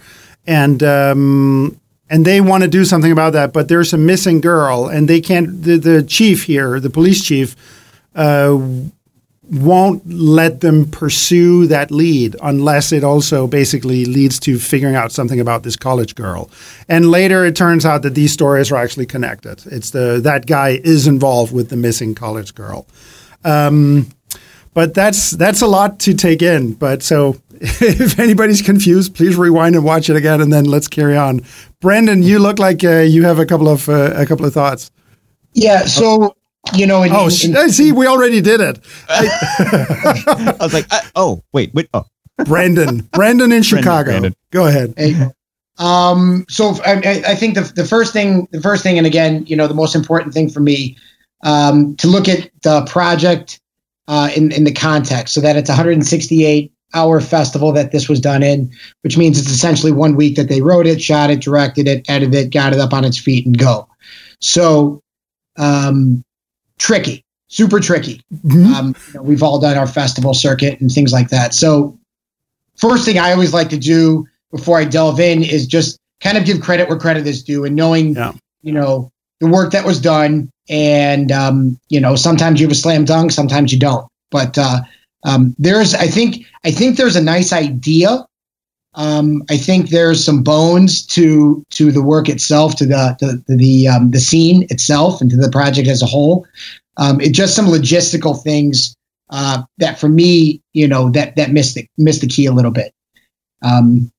and 0.46 0.82
um, 0.82 1.78
and 2.08 2.24
they 2.24 2.40
want 2.40 2.62
to 2.62 2.68
do 2.68 2.84
something 2.84 3.12
about 3.12 3.32
that. 3.34 3.52
But 3.52 3.68
there's 3.68 3.92
a 3.92 3.98
missing 3.98 4.40
girl, 4.40 4.86
and 4.86 5.08
they 5.08 5.20
can't. 5.20 5.62
The, 5.62 5.76
the 5.76 6.02
chief 6.02 6.44
here, 6.44 6.80
the 6.80 6.90
police 6.90 7.24
chief, 7.24 7.56
uh, 8.14 8.58
won't 9.50 10.02
let 10.08 10.60
them 10.60 10.90
pursue 10.90 11.66
that 11.68 11.90
lead 11.90 12.34
unless 12.42 12.92
it 12.92 13.04
also 13.04 13.46
basically 13.46 14.04
leads 14.04 14.40
to 14.40 14.58
figuring 14.58 14.96
out 14.96 15.12
something 15.12 15.38
about 15.38 15.62
this 15.62 15.76
college 15.76 16.14
girl. 16.14 16.50
And 16.88 17.10
later 17.10 17.44
it 17.44 17.54
turns 17.54 17.86
out 17.86 18.02
that 18.02 18.14
these 18.14 18.32
stories 18.32 18.72
are 18.72 18.76
actually 18.76 19.06
connected. 19.06 19.62
It's 19.66 19.90
the 19.90 20.20
that 20.24 20.46
guy 20.46 20.80
is 20.82 21.06
involved 21.06 21.52
with 21.52 21.68
the 21.68 21.76
missing 21.76 22.14
college 22.14 22.54
girl. 22.54 22.86
Um, 23.44 24.08
but 24.74 24.92
that's 24.92 25.30
that's 25.30 25.62
a 25.62 25.66
lot 25.66 26.00
to 26.00 26.14
take 26.14 26.42
in. 26.42 26.74
But 26.74 27.02
so 27.02 27.40
if 27.60 28.18
anybody's 28.18 28.60
confused, 28.60 29.14
please 29.14 29.36
rewind 29.36 29.74
and 29.74 29.84
watch 29.84 30.10
it 30.10 30.16
again, 30.16 30.42
and 30.42 30.52
then 30.52 30.66
let's 30.66 30.86
carry 30.86 31.16
on. 31.16 31.40
Brandon, 31.80 32.22
you 32.22 32.38
look 32.38 32.58
like 32.58 32.84
uh, 32.84 32.98
you 32.98 33.24
have 33.24 33.38
a 33.38 33.46
couple 33.46 33.68
of 33.68 33.88
uh, 33.88 34.12
a 34.14 34.26
couple 34.26 34.44
of 34.44 34.52
thoughts. 34.52 34.90
Yeah. 35.54 35.86
So 35.86 36.35
you 36.74 36.86
know. 36.86 37.02
In, 37.02 37.12
oh, 37.12 37.28
in, 37.44 37.56
in, 37.56 37.70
see, 37.70 37.92
we 37.92 38.06
already 38.06 38.40
did 38.40 38.60
it. 38.60 38.78
I, 39.08 40.56
was 40.60 40.74
like, 40.74 40.86
I, 40.90 41.00
oh, 41.14 41.42
wait, 41.52 41.72
wait, 41.74 41.88
oh. 41.94 42.04
Brandon, 42.44 43.00
Brandon 43.12 43.50
in 43.50 43.62
Chicago. 43.62 44.10
Brandon. 44.10 44.34
Go 44.50 44.66
ahead. 44.66 44.94
Hey, 44.96 45.14
um, 45.78 46.44
so 46.48 46.74
I, 46.84 47.22
I, 47.26 47.34
think 47.34 47.54
the 47.54 47.72
the 47.74 47.84
first 47.84 48.12
thing, 48.12 48.48
the 48.50 48.60
first 48.60 48.82
thing, 48.82 48.98
and 48.98 49.06
again, 49.06 49.44
you 49.46 49.56
know, 49.56 49.66
the 49.66 49.74
most 49.74 49.94
important 49.94 50.32
thing 50.32 50.48
for 50.48 50.60
me, 50.60 50.96
um, 51.44 51.96
to 51.96 52.08
look 52.08 52.28
at 52.28 52.50
the 52.62 52.84
project 52.86 53.60
uh, 54.08 54.30
in 54.34 54.52
in 54.52 54.64
the 54.64 54.72
context, 54.72 55.34
so 55.34 55.40
that 55.42 55.56
it's 55.56 55.68
168 55.68 56.72
hour 56.94 57.20
festival 57.20 57.72
that 57.72 57.92
this 57.92 58.08
was 58.08 58.20
done 58.20 58.42
in, 58.42 58.72
which 59.02 59.18
means 59.18 59.38
it's 59.38 59.50
essentially 59.50 59.92
one 59.92 60.16
week 60.16 60.36
that 60.36 60.48
they 60.48 60.62
wrote 60.62 60.86
it, 60.86 61.02
shot 61.02 61.30
it, 61.30 61.40
directed 61.40 61.88
it, 61.88 62.08
edited 62.08 62.34
it, 62.34 62.50
got 62.50 62.72
it 62.72 62.80
up 62.80 62.92
on 62.92 63.04
its 63.04 63.18
feet, 63.18 63.44
and 63.44 63.58
go. 63.58 63.88
So, 64.40 65.02
um, 65.58 66.24
tricky, 66.78 67.24
super 67.48 67.80
tricky. 67.80 68.22
Mm-hmm. 68.32 68.72
Um, 68.72 68.96
you 69.08 69.14
know, 69.14 69.22
we've 69.22 69.42
all 69.42 69.58
done 69.58 69.76
our 69.76 69.86
festival 69.86 70.34
circuit 70.34 70.80
and 70.80 70.90
things 70.90 71.12
like 71.12 71.30
that. 71.30 71.54
So, 71.54 71.98
first 72.76 73.04
thing 73.04 73.18
I 73.18 73.32
always 73.32 73.54
like 73.54 73.70
to 73.70 73.78
do 73.78 74.26
before 74.50 74.78
I 74.78 74.84
delve 74.84 75.20
in 75.20 75.42
is 75.42 75.66
just 75.66 75.98
kind 76.20 76.38
of 76.38 76.44
give 76.44 76.60
credit 76.60 76.88
where 76.88 76.98
credit 76.98 77.26
is 77.26 77.42
due, 77.44 77.64
and 77.64 77.76
knowing, 77.76 78.14
yeah. 78.14 78.32
you 78.62 78.72
know, 78.72 79.10
the 79.40 79.48
work 79.48 79.72
that 79.72 79.84
was 79.84 80.00
done. 80.00 80.50
And 80.68 81.30
um, 81.30 81.78
you 81.88 82.00
know, 82.00 82.16
sometimes 82.16 82.60
you 82.60 82.66
have 82.66 82.72
a 82.72 82.76
slam 82.76 83.04
dunk, 83.04 83.30
sometimes 83.30 83.72
you 83.72 83.78
don't. 83.78 84.08
But 84.30 84.58
uh, 84.58 84.80
um, 85.24 85.54
there's, 85.58 85.94
I 85.94 86.08
think, 86.08 86.46
I 86.64 86.70
think 86.70 86.96
there's 86.96 87.16
a 87.16 87.22
nice 87.22 87.52
idea. 87.52 88.25
Um, 88.96 89.44
I 89.50 89.58
think 89.58 89.90
there's 89.90 90.24
some 90.24 90.42
bones 90.42 91.04
to 91.08 91.62
to 91.72 91.92
the 91.92 92.02
work 92.02 92.30
itself, 92.30 92.76
to 92.76 92.86
the 92.86 93.16
the 93.46 93.54
the, 93.54 93.88
um, 93.88 94.10
the 94.10 94.20
scene 94.20 94.66
itself, 94.70 95.20
and 95.20 95.30
to 95.30 95.36
the 95.36 95.50
project 95.50 95.86
as 95.86 96.02
a 96.02 96.06
whole. 96.06 96.46
Um, 96.96 97.20
it 97.20 97.34
just 97.34 97.54
some 97.54 97.66
logistical 97.66 98.42
things 98.42 98.96
uh, 99.28 99.64
that, 99.78 99.98
for 99.98 100.08
me, 100.08 100.62
you 100.72 100.88
know, 100.88 101.10
that 101.10 101.36
that 101.36 101.50
missed 101.50 101.74
the 101.74 101.86
missed 101.98 102.22
the 102.22 102.26
key 102.26 102.46
a 102.46 102.52
little 102.52 102.70
bit. 102.70 102.94
Um, 103.62 104.10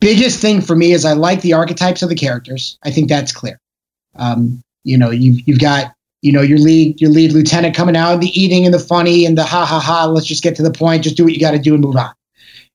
biggest 0.00 0.40
thing 0.40 0.60
for 0.60 0.76
me 0.76 0.92
is 0.92 1.06
I 1.06 1.14
like 1.14 1.40
the 1.40 1.54
archetypes 1.54 2.02
of 2.02 2.10
the 2.10 2.14
characters. 2.14 2.78
I 2.82 2.90
think 2.90 3.08
that's 3.08 3.32
clear. 3.32 3.58
Um, 4.16 4.60
you 4.84 4.98
know, 4.98 5.10
you've 5.10 5.48
you've 5.48 5.60
got 5.60 5.94
you 6.20 6.32
know 6.32 6.42
your 6.42 6.58
lead 6.58 7.00
your 7.00 7.10
lead 7.10 7.32
lieutenant 7.32 7.74
coming 7.74 7.96
out, 7.96 8.20
the 8.20 8.38
eating 8.38 8.66
and 8.66 8.74
the 8.74 8.78
funny 8.78 9.24
and 9.24 9.38
the 9.38 9.44
ha 9.44 9.64
ha 9.64 9.80
ha. 9.80 10.04
Let's 10.06 10.26
just 10.26 10.42
get 10.42 10.56
to 10.56 10.62
the 10.62 10.72
point. 10.72 11.04
Just 11.04 11.16
do 11.16 11.24
what 11.24 11.32
you 11.32 11.40
got 11.40 11.52
to 11.52 11.58
do 11.58 11.72
and 11.72 11.82
move 11.82 11.96
on. 11.96 12.12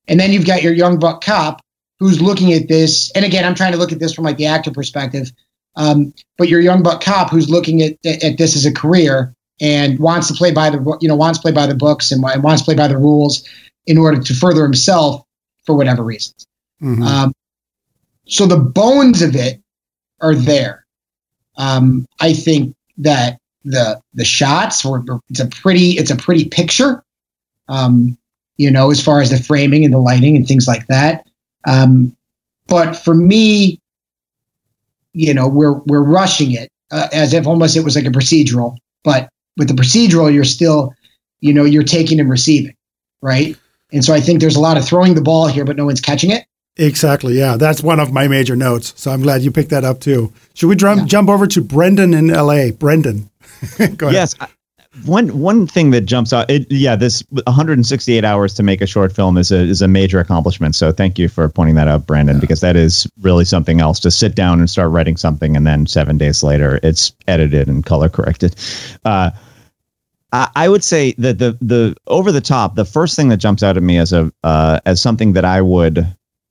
And 0.07 0.19
then 0.19 0.31
you've 0.31 0.45
got 0.45 0.63
your 0.63 0.73
young 0.73 0.99
buck 0.99 1.23
cop 1.23 1.61
who's 1.99 2.21
looking 2.21 2.53
at 2.53 2.67
this. 2.67 3.11
And 3.11 3.25
again, 3.25 3.43
I'm 3.43 3.55
trying 3.55 3.73
to 3.73 3.77
look 3.77 3.91
at 3.91 3.99
this 3.99 4.13
from 4.13 4.23
like 4.23 4.37
the 4.37 4.47
actor 4.47 4.71
perspective. 4.71 5.31
Um, 5.75 6.13
but 6.37 6.49
your 6.49 6.59
young 6.59 6.83
buck 6.83 7.01
cop 7.01 7.29
who's 7.29 7.49
looking 7.49 7.81
at, 7.81 7.93
at 8.05 8.37
this 8.37 8.55
as 8.55 8.65
a 8.65 8.73
career 8.73 9.33
and 9.59 9.99
wants 9.99 10.27
to 10.27 10.33
play 10.33 10.51
by 10.51 10.69
the 10.69 10.97
you 11.01 11.07
know 11.07 11.15
wants 11.15 11.39
to 11.39 11.41
play 11.41 11.51
by 11.51 11.67
the 11.67 11.75
books 11.75 12.11
and 12.11 12.21
wants 12.21 12.61
to 12.61 12.65
play 12.65 12.75
by 12.75 12.87
the 12.87 12.97
rules 12.97 13.47
in 13.85 13.97
order 13.97 14.21
to 14.21 14.33
further 14.33 14.63
himself 14.63 15.23
for 15.65 15.75
whatever 15.75 16.03
reasons. 16.03 16.45
Mm-hmm. 16.81 17.03
Um, 17.03 17.33
so 18.27 18.45
the 18.45 18.59
bones 18.59 19.21
of 19.21 19.35
it 19.35 19.61
are 20.19 20.35
there. 20.35 20.85
Um, 21.57 22.05
I 22.19 22.33
think 22.33 22.75
that 22.99 23.39
the 23.63 24.01
the 24.13 24.25
shots 24.25 24.85
were 24.85 25.03
it's 25.29 25.39
a 25.39 25.47
pretty 25.47 25.91
it's 25.91 26.11
a 26.11 26.15
pretty 26.15 26.45
picture. 26.45 27.03
Um, 27.67 28.17
you 28.57 28.71
know, 28.71 28.91
as 28.91 29.03
far 29.03 29.21
as 29.21 29.29
the 29.29 29.41
framing 29.41 29.85
and 29.85 29.93
the 29.93 29.99
lighting 29.99 30.35
and 30.35 30.47
things 30.47 30.67
like 30.67 30.87
that. 30.87 31.27
Um, 31.65 32.15
but 32.67 32.93
for 32.93 33.13
me, 33.13 33.79
you 35.13 35.33
know, 35.33 35.47
we're 35.47 35.73
we're 35.73 36.03
rushing 36.03 36.51
it 36.51 36.69
uh, 36.91 37.07
as 37.11 37.33
if 37.33 37.47
almost 37.47 37.75
it 37.75 37.83
was 37.83 37.95
like 37.95 38.05
a 38.05 38.09
procedural. 38.09 38.77
But 39.03 39.29
with 39.57 39.67
the 39.67 39.73
procedural, 39.73 40.33
you're 40.33 40.43
still, 40.43 40.93
you 41.39 41.53
know, 41.53 41.63
you're 41.63 41.83
taking 41.83 42.19
and 42.19 42.29
receiving, 42.29 42.75
right? 43.21 43.55
And 43.91 44.03
so 44.03 44.13
I 44.13 44.19
think 44.19 44.41
there's 44.41 44.57
a 44.57 44.61
lot 44.61 44.77
of 44.77 44.85
throwing 44.85 45.15
the 45.15 45.21
ball 45.21 45.47
here, 45.47 45.65
but 45.65 45.77
no 45.77 45.85
one's 45.85 46.01
catching 46.01 46.31
it. 46.31 46.45
Exactly. 46.75 47.37
Yeah, 47.37 47.57
that's 47.57 47.81
one 47.81 47.99
of 47.99 48.11
my 48.11 48.27
major 48.27 48.55
notes. 48.55 48.93
So 48.97 49.11
I'm 49.11 49.21
glad 49.21 49.41
you 49.41 49.51
picked 49.51 49.71
that 49.71 49.83
up 49.83 49.99
too. 49.99 50.31
Should 50.53 50.67
we 50.67 50.75
drum, 50.75 50.99
yeah. 50.99 51.05
jump 51.05 51.29
over 51.29 51.47
to 51.47 51.61
Brendan 51.61 52.13
in 52.13 52.29
L.A.? 52.29 52.71
Brendan, 52.71 53.29
go 53.77 54.07
ahead. 54.07 54.13
Yes. 54.13 54.35
One 55.05 55.39
one 55.39 55.67
thing 55.67 55.91
that 55.91 56.01
jumps 56.01 56.33
out, 56.33 56.49
it, 56.49 56.71
yeah, 56.71 56.95
this 56.95 57.23
168 57.29 58.23
hours 58.23 58.53
to 58.55 58.63
make 58.63 58.81
a 58.81 58.87
short 58.87 59.13
film 59.13 59.37
is 59.37 59.51
a 59.51 59.57
is 59.57 59.81
a 59.81 59.87
major 59.87 60.19
accomplishment. 60.19 60.75
So 60.75 60.91
thank 60.91 61.19
you 61.19 61.29
for 61.29 61.49
pointing 61.49 61.75
that 61.75 61.87
out, 61.87 62.07
Brandon, 62.07 62.37
yeah. 62.37 62.41
because 62.41 62.61
that 62.61 62.75
is 62.75 63.07
really 63.21 63.45
something 63.45 63.79
else 63.79 63.99
to 64.01 64.11
sit 64.11 64.35
down 64.35 64.59
and 64.59 64.69
start 64.69 64.91
writing 64.91 65.17
something, 65.17 65.55
and 65.55 65.65
then 65.65 65.87
seven 65.87 66.17
days 66.17 66.43
later, 66.43 66.79
it's 66.83 67.13
edited 67.27 67.67
and 67.67 67.85
color 67.85 68.09
corrected. 68.09 68.55
Uh, 69.05 69.31
I, 70.31 70.49
I 70.55 70.69
would 70.69 70.83
say 70.83 71.13
that 71.19 71.37
the 71.37 71.57
the 71.61 71.95
over 72.07 72.31
the 72.31 72.41
top, 72.41 72.75
the 72.75 72.85
first 72.85 73.15
thing 73.15 73.29
that 73.29 73.37
jumps 73.37 73.63
out 73.63 73.77
at 73.77 73.83
me 73.83 73.97
as 73.97 74.13
a 74.13 74.31
uh, 74.43 74.79
as 74.85 75.01
something 75.01 75.33
that 75.33 75.45
I 75.45 75.61
would 75.61 76.05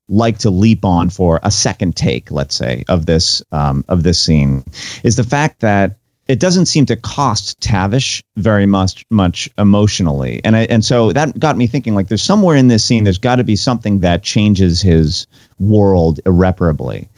like 0.08 0.38
to 0.38 0.50
leap 0.50 0.84
on 0.84 1.10
for 1.10 1.40
a 1.42 1.50
second 1.50 1.96
take, 1.96 2.30
let's 2.30 2.54
say, 2.54 2.84
of 2.88 3.06
this 3.06 3.42
um, 3.52 3.84
of 3.88 4.02
this 4.02 4.20
scene, 4.20 4.64
is 5.02 5.16
the 5.16 5.24
fact 5.24 5.60
that 5.60 5.98
it 6.28 6.40
doesn't 6.40 6.66
seem 6.66 6.86
to 6.86 6.96
cost 6.96 7.60
Tavish 7.60 8.22
very 8.36 8.66
much 8.66 9.04
much 9.10 9.48
emotionally, 9.58 10.40
and 10.44 10.56
I, 10.56 10.64
and 10.64 10.84
so 10.84 11.12
that 11.12 11.38
got 11.38 11.56
me 11.56 11.66
thinking. 11.66 11.94
Like, 11.94 12.08
there's 12.08 12.22
somewhere 12.22 12.56
in 12.56 12.68
this 12.68 12.84
scene, 12.84 13.04
there's 13.04 13.18
got 13.18 13.36
to 13.36 13.44
be 13.44 13.56
something 13.56 14.00
that 14.00 14.22
changes 14.22 14.82
his 14.82 15.26
world 15.58 16.20
irreparably. 16.26 17.08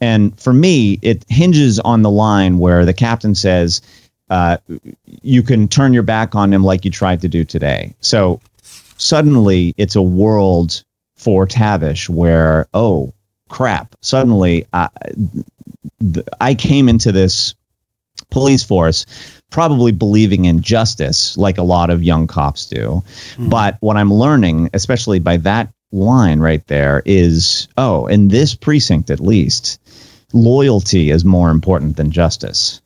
And 0.00 0.38
for 0.40 0.52
me, 0.52 0.98
it 1.02 1.24
hinges 1.28 1.78
on 1.78 2.02
the 2.02 2.10
line 2.10 2.58
where 2.58 2.84
the 2.84 2.94
captain 2.94 3.34
says, 3.34 3.80
uh, 4.28 4.58
"You 5.22 5.42
can 5.42 5.68
turn 5.68 5.92
your 5.92 6.02
back 6.02 6.34
on 6.34 6.52
him 6.52 6.62
like 6.62 6.84
you 6.84 6.90
tried 6.90 7.22
to 7.22 7.28
do 7.28 7.44
today." 7.44 7.94
So 8.00 8.40
suddenly, 8.96 9.74
it's 9.78 9.96
a 9.96 10.02
world 10.02 10.84
for 11.16 11.46
Tavish 11.46 12.08
where, 12.08 12.66
oh 12.74 13.12
crap! 13.48 13.94
Suddenly, 14.02 14.66
I, 14.72 14.88
I 16.40 16.54
came 16.54 16.88
into 16.88 17.12
this 17.12 17.54
police 18.30 18.64
force 18.64 19.06
probably 19.50 19.92
believing 19.92 20.44
in 20.44 20.62
justice 20.62 21.36
like 21.36 21.58
a 21.58 21.62
lot 21.62 21.90
of 21.90 22.02
young 22.02 22.26
cops 22.26 22.66
do. 22.66 23.02
Mm. 23.36 23.50
But 23.50 23.76
what 23.80 23.96
I'm 23.96 24.12
learning, 24.12 24.70
especially 24.72 25.18
by 25.18 25.38
that 25.38 25.72
line 25.92 26.38
right 26.38 26.64
there, 26.68 27.02
is 27.04 27.68
oh, 27.76 28.06
in 28.06 28.28
this 28.28 28.54
precinct 28.54 29.10
at 29.10 29.20
least, 29.20 29.80
loyalty 30.32 31.10
is 31.10 31.24
more 31.24 31.50
important 31.50 31.96
than 31.96 32.12
justice. 32.12 32.80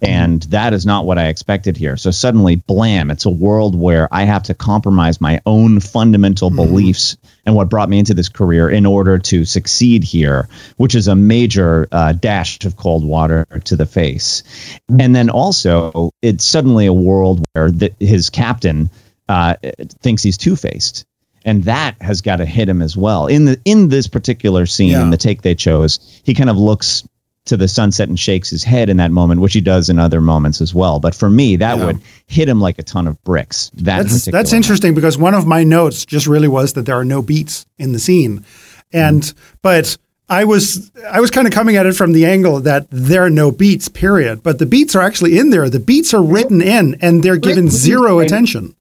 And 0.00 0.42
that 0.44 0.74
is 0.74 0.86
not 0.86 1.06
what 1.06 1.18
I 1.18 1.26
expected 1.26 1.76
here. 1.76 1.96
So 1.96 2.12
suddenly, 2.12 2.54
blam, 2.54 3.10
it's 3.10 3.24
a 3.24 3.30
world 3.30 3.74
where 3.74 4.06
I 4.12 4.24
have 4.24 4.44
to 4.44 4.54
compromise 4.54 5.20
my 5.20 5.40
own 5.44 5.80
fundamental 5.80 6.50
mm-hmm. 6.50 6.56
beliefs 6.56 7.16
and 7.44 7.56
what 7.56 7.68
brought 7.68 7.88
me 7.88 7.98
into 7.98 8.14
this 8.14 8.28
career 8.28 8.70
in 8.70 8.86
order 8.86 9.18
to 9.18 9.44
succeed 9.44 10.04
here, 10.04 10.48
which 10.76 10.94
is 10.94 11.08
a 11.08 11.16
major 11.16 11.88
uh, 11.90 12.12
dash 12.12 12.64
of 12.64 12.76
cold 12.76 13.04
water 13.04 13.44
to 13.64 13.74
the 13.74 13.86
face. 13.86 14.44
And 14.88 15.16
then 15.16 15.30
also, 15.30 16.12
it's 16.22 16.44
suddenly 16.44 16.86
a 16.86 16.92
world 16.92 17.44
where 17.52 17.70
the, 17.70 17.92
his 17.98 18.30
captain 18.30 18.90
uh, 19.28 19.54
thinks 20.00 20.22
he's 20.22 20.38
two 20.38 20.54
faced. 20.54 21.06
And 21.44 21.64
that 21.64 22.00
has 22.00 22.20
got 22.20 22.36
to 22.36 22.46
hit 22.46 22.68
him 22.68 22.82
as 22.82 22.96
well. 22.96 23.26
In 23.26 23.46
the 23.46 23.60
in 23.64 23.88
this 23.88 24.06
particular 24.06 24.66
scene, 24.66 24.90
yeah. 24.90 25.02
in 25.02 25.10
the 25.10 25.16
take 25.16 25.40
they 25.42 25.54
chose, 25.54 25.98
he 26.24 26.34
kind 26.34 26.50
of 26.50 26.58
looks 26.58 27.08
to 27.48 27.56
the 27.56 27.68
sunset 27.68 28.08
and 28.08 28.18
shakes 28.18 28.50
his 28.50 28.64
head 28.64 28.88
in 28.88 28.98
that 28.98 29.10
moment, 29.10 29.40
which 29.40 29.52
he 29.52 29.60
does 29.60 29.88
in 29.88 29.98
other 29.98 30.20
moments 30.20 30.60
as 30.60 30.74
well. 30.74 31.00
But 31.00 31.14
for 31.14 31.28
me, 31.28 31.56
that 31.56 31.78
yeah. 31.78 31.86
would 31.86 32.00
hit 32.26 32.48
him 32.48 32.60
like 32.60 32.78
a 32.78 32.82
ton 32.82 33.06
of 33.06 33.22
bricks. 33.24 33.70
That 33.74 34.02
that's, 34.04 34.24
that's 34.26 34.52
interesting 34.52 34.94
because 34.94 35.18
one 35.18 35.34
of 35.34 35.46
my 35.46 35.64
notes 35.64 36.06
just 36.06 36.26
really 36.26 36.48
was 36.48 36.74
that 36.74 36.86
there 36.86 36.96
are 36.96 37.04
no 37.04 37.22
beats 37.22 37.66
in 37.78 37.92
the 37.92 37.98
scene, 37.98 38.44
and 38.92 39.22
mm. 39.22 39.34
but. 39.62 39.96
I 40.30 40.44
was 40.44 40.90
I 41.10 41.22
was 41.22 41.30
kind 41.30 41.46
of 41.46 41.54
coming 41.54 41.76
at 41.76 41.86
it 41.86 41.96
from 41.96 42.12
the 42.12 42.26
angle 42.26 42.60
that 42.60 42.86
there 42.90 43.22
are 43.22 43.30
no 43.30 43.50
beats, 43.50 43.88
period. 43.88 44.42
But 44.42 44.58
the 44.58 44.66
beats 44.66 44.94
are 44.94 45.00
actually 45.00 45.38
in 45.38 45.48
there. 45.48 45.70
The 45.70 45.80
beats 45.80 46.12
are 46.12 46.22
written 46.22 46.60
in, 46.60 46.98
and 47.00 47.22
they're 47.22 47.38
given 47.38 47.70
zero 47.70 48.18
attention. 48.18 48.76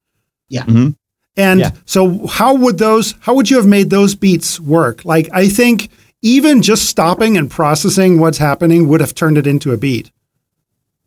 Yeah. 0.49 0.63
Mm-hmm. 0.63 0.89
And 1.37 1.59
yeah. 1.59 1.71
so, 1.85 2.25
how 2.25 2.55
would 2.55 2.79
those? 2.79 3.13
How 3.21 3.35
would 3.35 3.49
you 3.49 3.57
have 3.57 3.67
made 3.67 3.89
those 3.89 4.15
beats 4.15 4.59
work? 4.59 5.05
Like, 5.05 5.29
I 5.31 5.47
think 5.47 5.89
even 6.21 6.61
just 6.61 6.85
stopping 6.85 7.37
and 7.37 7.49
processing 7.49 8.19
what's 8.19 8.37
happening 8.37 8.87
would 8.87 9.01
have 9.01 9.15
turned 9.15 9.37
it 9.37 9.47
into 9.47 9.71
a 9.71 9.77
beat. 9.77 10.11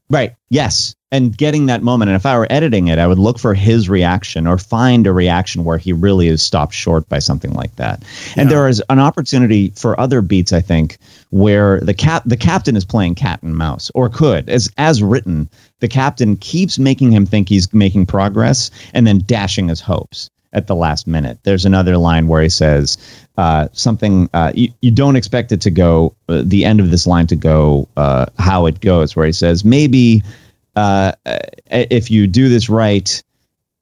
Right. 0.09 0.35
Yes. 0.49 0.97
And 1.13 1.37
getting 1.37 1.67
that 1.67 1.83
moment. 1.83 2.09
And 2.09 2.17
if 2.17 2.27
I 2.27 2.37
were 2.37 2.47
editing 2.51 2.89
it, 2.89 2.99
I 2.99 3.07
would 3.07 3.19
look 3.19 3.39
for 3.39 3.55
his 3.55 3.89
reaction 3.89 4.47
or 4.47 4.59
find 4.59 5.07
a 5.07 5.13
reaction 5.13 5.65
where 5.65 5.79
he 5.79 5.93
really 5.93 6.27
is 6.27 6.43
stopped 6.43 6.75
short 6.75 7.09
by 7.09 7.21
something 7.21 7.53
like 7.53 7.75
that. 7.77 8.03
And 8.37 8.49
yeah. 8.49 8.57
there 8.57 8.69
is 8.69 8.83
an 8.91 8.99
opportunity 8.99 9.71
for 9.71 9.99
other 9.99 10.21
beats, 10.21 10.53
I 10.53 10.61
think, 10.61 10.99
where 11.31 11.81
the 11.81 11.95
cap 11.95 12.25
the 12.27 12.37
captain 12.37 12.77
is 12.77 12.85
playing 12.85 13.17
cat 13.17 13.43
and 13.43 13.57
mouse, 13.57 13.91
or 13.95 14.09
could, 14.09 14.49
as 14.49 14.71
as 14.79 15.03
written, 15.03 15.49
the 15.79 15.89
captain 15.89 16.37
keeps 16.37 16.79
making 16.79 17.13
him 17.13 17.27
think 17.27 17.49
he's 17.49 17.73
making 17.73 18.07
progress 18.07 18.71
and 18.95 19.07
then 19.07 19.19
dashing 19.19 19.69
his 19.69 19.81
hopes 19.81 20.31
at 20.53 20.67
the 20.67 20.75
last 20.75 21.07
minute. 21.07 21.39
There's 21.43 21.65
another 21.65 21.97
line 21.97 22.27
where 22.29 22.43
he 22.43 22.49
says 22.49 22.99
uh, 23.37 23.69
something 23.73 24.29
uh, 24.33 24.53
you, 24.55 24.73
you 24.81 24.91
don't 24.91 25.17
expect 25.17 25.53
it 25.53 25.63
to 25.63 25.71
go, 25.71 26.17
uh, 26.29 26.43
the 26.45 26.65
end 26.65 26.81
of 26.81 26.91
this 26.91 27.07
line 27.07 27.27
to 27.29 27.37
go 27.37 27.89
uh, 27.97 28.27
how 28.39 28.67
it 28.67 28.81
goes, 28.81 29.15
where 29.15 29.27
he 29.27 29.33
says, 29.33 29.65
maybe 29.65 30.23
uh, 30.77 31.13
if 31.67 32.11
you 32.11 32.27
do 32.27 32.49
this 32.49 32.69
right 32.69 33.23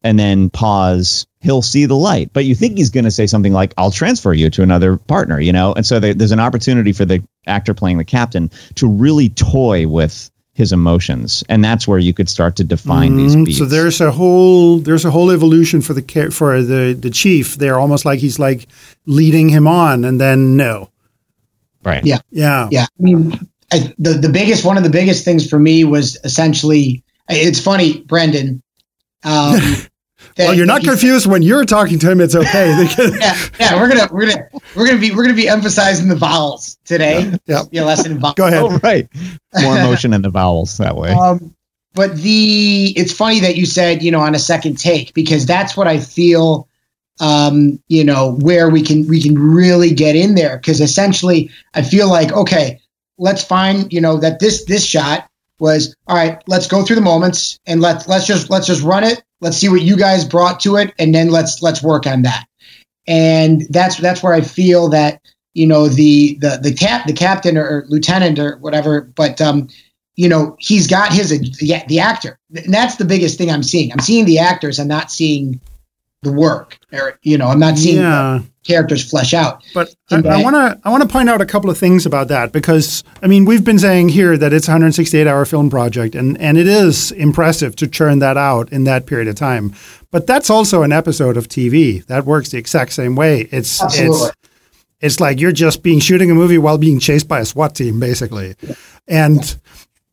and 0.02 0.18
then 0.18 0.50
pause, 0.50 1.26
he'll 1.40 1.62
see 1.62 1.86
the 1.86 1.96
light. 1.96 2.32
But 2.32 2.44
you 2.44 2.54
think 2.54 2.78
he's 2.78 2.90
going 2.90 3.04
to 3.04 3.10
say 3.10 3.26
something 3.26 3.52
like, 3.52 3.74
I'll 3.76 3.90
transfer 3.90 4.32
you 4.32 4.50
to 4.50 4.62
another 4.62 4.96
partner, 4.96 5.40
you 5.40 5.52
know? 5.52 5.72
And 5.72 5.84
so 5.84 5.98
there's 5.98 6.32
an 6.32 6.40
opportunity 6.40 6.92
for 6.92 7.04
the 7.04 7.22
actor 7.46 7.74
playing 7.74 7.98
the 7.98 8.04
captain 8.04 8.50
to 8.76 8.88
really 8.88 9.28
toy 9.28 9.88
with 9.88 10.30
his 10.58 10.72
emotions, 10.72 11.44
and 11.48 11.64
that's 11.64 11.86
where 11.86 12.00
you 12.00 12.12
could 12.12 12.28
start 12.28 12.56
to 12.56 12.64
define 12.64 13.12
mm, 13.12 13.18
these 13.18 13.36
beats. 13.36 13.58
So 13.58 13.64
there's 13.64 14.00
a 14.00 14.10
whole 14.10 14.78
there's 14.78 15.04
a 15.04 15.10
whole 15.12 15.30
evolution 15.30 15.80
for 15.82 15.94
the 15.94 16.30
for 16.32 16.60
the 16.60 16.94
the 16.94 17.10
chief. 17.10 17.54
They're 17.54 17.78
almost 17.78 18.04
like 18.04 18.18
he's 18.18 18.40
like 18.40 18.66
leading 19.06 19.48
him 19.48 19.68
on, 19.68 20.04
and 20.04 20.20
then 20.20 20.56
no, 20.56 20.90
right? 21.84 22.04
Yeah, 22.04 22.18
yeah, 22.32 22.66
yeah. 22.72 22.86
I 22.86 23.02
mean, 23.02 23.48
I, 23.72 23.94
the 23.98 24.14
the 24.14 24.30
biggest 24.30 24.64
one 24.64 24.76
of 24.76 24.82
the 24.82 24.90
biggest 24.90 25.24
things 25.24 25.48
for 25.48 25.58
me 25.58 25.84
was 25.84 26.18
essentially. 26.24 27.04
It's 27.28 27.60
funny, 27.60 28.00
Brendan. 28.00 28.60
Um, 29.22 29.60
well, 30.38 30.54
you're 30.54 30.66
not 30.66 30.82
confused 30.82 31.26
when 31.26 31.42
you're 31.42 31.64
talking 31.64 31.98
to 31.98 32.10
him. 32.10 32.20
It's 32.20 32.34
okay. 32.34 32.68
yeah, 32.98 33.36
yeah. 33.58 33.80
We're 33.80 33.88
gonna 33.88 34.08
we're 34.12 34.26
gonna 34.26 34.48
we're 34.76 34.86
gonna 34.86 35.00
be 35.00 35.10
we're 35.10 35.24
gonna 35.24 35.34
be 35.34 35.48
emphasizing 35.48 36.08
the 36.08 36.16
vowels 36.16 36.78
today. 36.84 37.32
Yeah, 37.46 37.62
yeah. 37.70 37.84
Lesson. 37.84 38.20
Go 38.36 38.46
ahead. 38.46 38.62
Oh, 38.62 38.78
right. 38.82 39.08
More 39.60 39.76
emotion 39.76 40.12
in 40.12 40.22
the 40.22 40.30
vowels 40.30 40.78
that 40.78 40.96
way. 40.96 41.10
Um, 41.10 41.54
but 41.94 42.16
the 42.16 42.92
it's 42.96 43.12
funny 43.12 43.40
that 43.40 43.56
you 43.56 43.66
said 43.66 44.02
you 44.02 44.10
know 44.10 44.20
on 44.20 44.34
a 44.34 44.38
second 44.38 44.78
take 44.78 45.12
because 45.14 45.46
that's 45.46 45.76
what 45.76 45.86
I 45.86 45.98
feel. 45.98 46.68
Um, 47.20 47.82
you 47.88 48.04
know 48.04 48.36
where 48.36 48.70
we 48.70 48.82
can 48.82 49.08
we 49.08 49.20
can 49.20 49.36
really 49.36 49.92
get 49.92 50.14
in 50.14 50.36
there 50.36 50.56
because 50.56 50.80
essentially 50.80 51.50
I 51.74 51.82
feel 51.82 52.08
like 52.08 52.32
okay, 52.32 52.80
let's 53.16 53.42
find 53.42 53.92
you 53.92 54.00
know 54.00 54.18
that 54.18 54.38
this 54.38 54.64
this 54.66 54.86
shot 54.86 55.28
was 55.58 55.96
all 56.06 56.16
right. 56.16 56.40
Let's 56.46 56.68
go 56.68 56.84
through 56.84 56.96
the 56.96 57.02
moments 57.02 57.58
and 57.66 57.80
let's 57.80 58.06
let's 58.06 58.26
just 58.26 58.50
let's 58.50 58.68
just 58.68 58.82
run 58.82 59.02
it 59.02 59.20
Let's 59.40 59.56
see 59.56 59.68
what 59.68 59.82
you 59.82 59.96
guys 59.96 60.24
brought 60.24 60.60
to 60.60 60.76
it, 60.76 60.92
and 60.98 61.14
then 61.14 61.30
let's 61.30 61.62
let's 61.62 61.82
work 61.82 62.06
on 62.06 62.22
that. 62.22 62.46
And 63.06 63.62
that's 63.70 63.96
that's 63.96 64.22
where 64.22 64.34
I 64.34 64.40
feel 64.40 64.88
that 64.88 65.20
you 65.54 65.66
know 65.66 65.88
the 65.88 66.38
the 66.40 66.60
the 66.62 66.74
cap 66.74 67.06
the 67.06 67.12
captain 67.12 67.56
or, 67.56 67.64
or 67.64 67.84
lieutenant 67.88 68.38
or 68.38 68.56
whatever, 68.58 69.02
but 69.02 69.40
um, 69.40 69.68
you 70.16 70.28
know 70.28 70.56
he's 70.58 70.86
got 70.86 71.12
his 71.12 71.30
the, 71.30 71.82
the 71.88 72.00
actor. 72.00 72.38
And 72.54 72.72
that's 72.72 72.96
the 72.96 73.04
biggest 73.04 73.38
thing 73.38 73.50
I'm 73.50 73.62
seeing. 73.62 73.92
I'm 73.92 74.00
seeing 74.00 74.24
the 74.24 74.40
actors. 74.40 74.78
I'm 74.78 74.88
not 74.88 75.10
seeing 75.10 75.60
the 76.22 76.32
work. 76.32 76.78
Or, 76.92 77.18
you 77.22 77.38
know, 77.38 77.48
I'm 77.48 77.60
not 77.60 77.78
seeing 77.78 77.98
yeah. 77.98 78.40
Characters 78.68 79.08
flesh 79.08 79.32
out. 79.34 79.64
But 79.74 79.94
I 80.10 80.42
want 80.42 80.54
to 80.54 80.78
I 80.84 80.90
want 80.90 81.02
to 81.02 81.08
point 81.08 81.28
out 81.28 81.40
a 81.40 81.46
couple 81.46 81.70
of 81.70 81.78
things 81.78 82.06
about 82.06 82.28
that 82.28 82.52
because 82.52 83.02
I 83.22 83.26
mean 83.26 83.44
we've 83.46 83.64
been 83.64 83.78
saying 83.78 84.10
here 84.10 84.36
that 84.36 84.52
it's 84.52 84.68
a 84.68 84.72
168 84.72 85.26
hour 85.26 85.44
film 85.44 85.70
project 85.70 86.14
and 86.14 86.38
and 86.40 86.58
it 86.58 86.68
is 86.68 87.10
impressive 87.12 87.74
to 87.76 87.88
churn 87.88 88.18
that 88.20 88.36
out 88.36 88.70
in 88.70 88.84
that 88.84 89.06
period 89.06 89.26
of 89.26 89.34
time. 89.34 89.74
But 90.10 90.26
that's 90.26 90.50
also 90.50 90.82
an 90.82 90.92
episode 90.92 91.36
of 91.36 91.48
TV 91.48 92.04
that 92.06 92.24
works 92.24 92.50
the 92.50 92.58
exact 92.58 92.92
same 92.92 93.16
way. 93.16 93.48
It's 93.50 93.82
Absolutely. 93.82 94.28
it's 94.28 94.36
It's 95.00 95.20
like 95.20 95.40
you're 95.40 95.52
just 95.52 95.82
being 95.82 96.00
shooting 96.00 96.30
a 96.30 96.34
movie 96.34 96.58
while 96.58 96.78
being 96.78 97.00
chased 97.00 97.26
by 97.26 97.40
a 97.40 97.44
SWAT 97.44 97.74
team, 97.74 97.98
basically. 97.98 98.54
And 99.06 99.56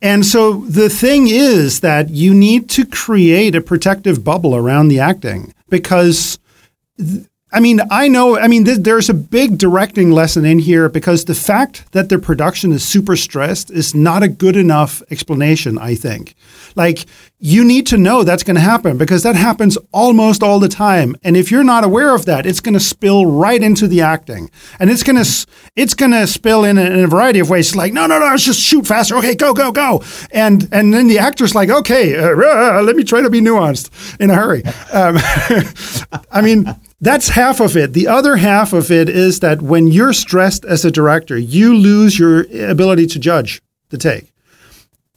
and 0.00 0.24
so 0.24 0.60
the 0.64 0.88
thing 0.88 1.28
is 1.28 1.80
that 1.80 2.10
you 2.10 2.34
need 2.34 2.70
to 2.70 2.86
create 2.86 3.54
a 3.54 3.60
protective 3.60 4.24
bubble 4.24 4.54
around 4.54 4.88
the 4.88 5.00
acting 5.00 5.54
because 5.68 6.38
I 7.52 7.60
mean, 7.60 7.80
I 7.92 8.08
know, 8.08 8.36
I 8.36 8.48
mean, 8.48 8.64
th- 8.64 8.78
there's 8.78 9.08
a 9.08 9.14
big 9.14 9.56
directing 9.56 10.10
lesson 10.10 10.44
in 10.44 10.58
here 10.58 10.88
because 10.88 11.26
the 11.26 11.34
fact 11.34 11.90
that 11.92 12.08
the 12.08 12.18
production 12.18 12.72
is 12.72 12.84
super 12.84 13.14
stressed 13.14 13.70
is 13.70 13.94
not 13.94 14.24
a 14.24 14.28
good 14.28 14.56
enough 14.56 15.00
explanation, 15.12 15.78
I 15.78 15.94
think. 15.94 16.34
Like, 16.74 17.06
you 17.38 17.64
need 17.64 17.86
to 17.86 17.96
know 17.98 18.24
that's 18.24 18.42
going 18.42 18.56
to 18.56 18.60
happen 18.60 18.98
because 18.98 19.22
that 19.22 19.36
happens 19.36 19.78
almost 19.92 20.42
all 20.42 20.58
the 20.58 20.68
time. 20.68 21.14
And 21.22 21.36
if 21.36 21.52
you're 21.52 21.62
not 21.62 21.84
aware 21.84 22.16
of 22.16 22.24
that, 22.24 22.46
it's 22.46 22.60
going 22.60 22.74
to 22.74 22.80
spill 22.80 23.26
right 23.26 23.62
into 23.62 23.86
the 23.86 24.00
acting. 24.00 24.50
And 24.80 24.90
it's 24.90 25.04
going 25.04 25.22
to, 25.22 25.46
it's 25.76 25.94
going 25.94 26.10
to 26.10 26.26
spill 26.26 26.64
in 26.64 26.78
a, 26.78 26.84
in 26.84 27.04
a 27.04 27.06
variety 27.06 27.38
of 27.38 27.48
ways. 27.48 27.68
It's 27.68 27.76
like, 27.76 27.92
no, 27.92 28.06
no, 28.06 28.18
no, 28.18 28.36
just 28.36 28.60
shoot 28.60 28.88
faster. 28.88 29.16
Okay, 29.18 29.36
go, 29.36 29.54
go, 29.54 29.70
go. 29.70 30.02
And, 30.32 30.68
and 30.72 30.92
then 30.92 31.06
the 31.06 31.18
actor's 31.18 31.54
like, 31.54 31.70
okay, 31.70 32.16
uh, 32.18 32.30
uh, 32.30 32.82
let 32.84 32.96
me 32.96 33.04
try 33.04 33.20
to 33.20 33.30
be 33.30 33.40
nuanced 33.40 34.18
in 34.18 34.30
a 34.30 34.34
hurry. 34.34 34.64
Um, 34.92 35.18
I 36.32 36.42
mean, 36.42 36.74
that's 37.06 37.28
half 37.28 37.60
of 37.60 37.76
it. 37.76 37.92
The 37.92 38.08
other 38.08 38.36
half 38.36 38.72
of 38.72 38.90
it 38.90 39.08
is 39.08 39.40
that 39.40 39.62
when 39.62 39.88
you're 39.88 40.12
stressed 40.12 40.64
as 40.64 40.84
a 40.84 40.90
director, 40.90 41.36
you 41.38 41.74
lose 41.74 42.18
your 42.18 42.46
ability 42.68 43.06
to 43.08 43.18
judge 43.18 43.60
the 43.90 43.98
take. 43.98 44.32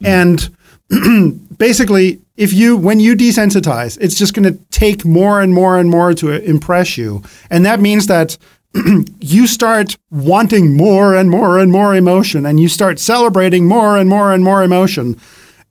And 0.04 0.50
basically, 1.58 2.22
if 2.38 2.54
you 2.54 2.78
when 2.78 3.00
you 3.00 3.16
desensitize, 3.16 3.98
it's 4.00 4.18
just 4.18 4.34
going 4.34 4.52
to 4.52 4.60
take 4.72 5.06
more 5.06 5.42
and 5.42 5.54
more 5.54 5.78
and 5.78 5.90
more 5.90 6.14
to 6.16 6.32
impress 6.32 6.98
you, 6.98 7.22
and 7.50 7.66
that 7.66 7.80
means 7.80 8.08
that 8.08 8.38
you 9.20 9.46
start 9.46 9.98
wanting 10.10 10.78
more 10.78 11.16
and 11.16 11.30
more 11.30 11.60
and 11.60 11.72
more 11.72 11.96
emotion, 11.96 12.46
and 12.46 12.60
you 12.60 12.70
start 12.70 12.98
celebrating 12.98 13.66
more 13.68 13.98
and 13.98 14.10
more 14.10 14.34
and 14.34 14.44
more 14.44 14.64
emotion, 14.64 15.20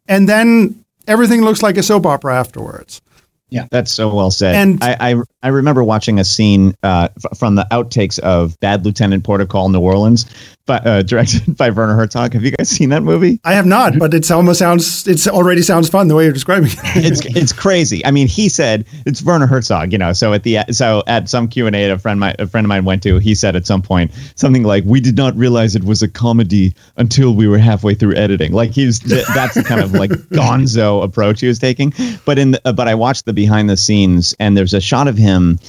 and 0.06 0.28
then 0.28 0.84
everything 1.06 1.42
looks 1.42 1.62
like 1.62 1.78
a 1.78 1.82
soap 1.82 2.04
opera 2.04 2.38
afterwards. 2.38 3.00
Yeah, 3.50 3.66
that's 3.70 3.90
so 3.92 4.14
well 4.14 4.30
said. 4.30 4.54
And- 4.54 4.84
I, 4.84 4.96
I 5.12 5.14
I 5.42 5.48
remember 5.48 5.82
watching 5.82 6.18
a 6.20 6.24
scene 6.24 6.74
uh, 6.82 7.08
f- 7.24 7.38
from 7.38 7.54
the 7.54 7.66
outtakes 7.70 8.18
of 8.18 8.58
Bad 8.60 8.84
Lieutenant 8.84 9.24
Port 9.24 9.40
of 9.40 9.48
Call 9.48 9.68
New 9.70 9.80
Orleans, 9.80 10.26
but 10.68 10.86
uh, 10.86 11.02
directed 11.02 11.56
by 11.56 11.70
Werner 11.70 11.94
Herzog. 11.94 12.34
Have 12.34 12.44
you 12.44 12.52
guys 12.52 12.68
seen 12.68 12.90
that 12.90 13.02
movie? 13.02 13.40
I 13.42 13.54
have 13.54 13.66
not, 13.66 13.98
but 13.98 14.12
it 14.12 14.30
almost 14.30 14.58
sounds 14.60 15.08
it 15.08 15.26
already 15.26 15.62
sounds 15.62 15.88
fun 15.88 16.06
the 16.06 16.14
way 16.14 16.24
you're 16.24 16.32
describing 16.32 16.70
it. 16.70 16.78
it's 16.84 17.24
it's 17.24 17.52
crazy. 17.52 18.04
I 18.04 18.12
mean, 18.12 18.28
he 18.28 18.48
said 18.50 18.86
it's 19.06 19.22
Werner 19.22 19.46
Herzog, 19.46 19.92
you 19.92 19.98
know. 19.98 20.12
So 20.12 20.34
at 20.34 20.42
the 20.44 20.58
so 20.70 21.02
at 21.06 21.28
some 21.28 21.48
Q 21.48 21.66
and 21.66 21.74
A, 21.74 21.90
a 21.90 21.98
friend 21.98 22.20
my 22.20 22.36
a 22.38 22.46
friend 22.46 22.66
of 22.66 22.68
mine 22.68 22.84
went 22.84 23.02
to, 23.04 23.18
he 23.18 23.34
said 23.34 23.56
at 23.56 23.66
some 23.66 23.80
point 23.80 24.12
something 24.36 24.62
like, 24.62 24.84
"We 24.84 25.00
did 25.00 25.16
not 25.16 25.34
realize 25.36 25.74
it 25.74 25.84
was 25.84 26.02
a 26.02 26.08
comedy 26.08 26.74
until 26.96 27.34
we 27.34 27.48
were 27.48 27.58
halfway 27.58 27.94
through 27.94 28.16
editing." 28.16 28.52
Like 28.52 28.70
he's 28.70 29.00
that's 29.00 29.54
the 29.54 29.64
kind 29.64 29.80
of 29.80 29.92
like 29.92 30.10
Gonzo 30.30 31.02
approach 31.02 31.40
he 31.40 31.46
was 31.46 31.58
taking. 31.58 31.94
But 32.26 32.38
in 32.38 32.50
the, 32.50 32.60
uh, 32.66 32.72
but 32.72 32.88
I 32.88 32.94
watched 32.94 33.24
the 33.24 33.32
behind 33.32 33.70
the 33.70 33.76
scenes, 33.78 34.34
and 34.38 34.54
there's 34.54 34.74
a 34.74 34.82
shot 34.82 35.08
of 35.08 35.16
him 35.16 35.60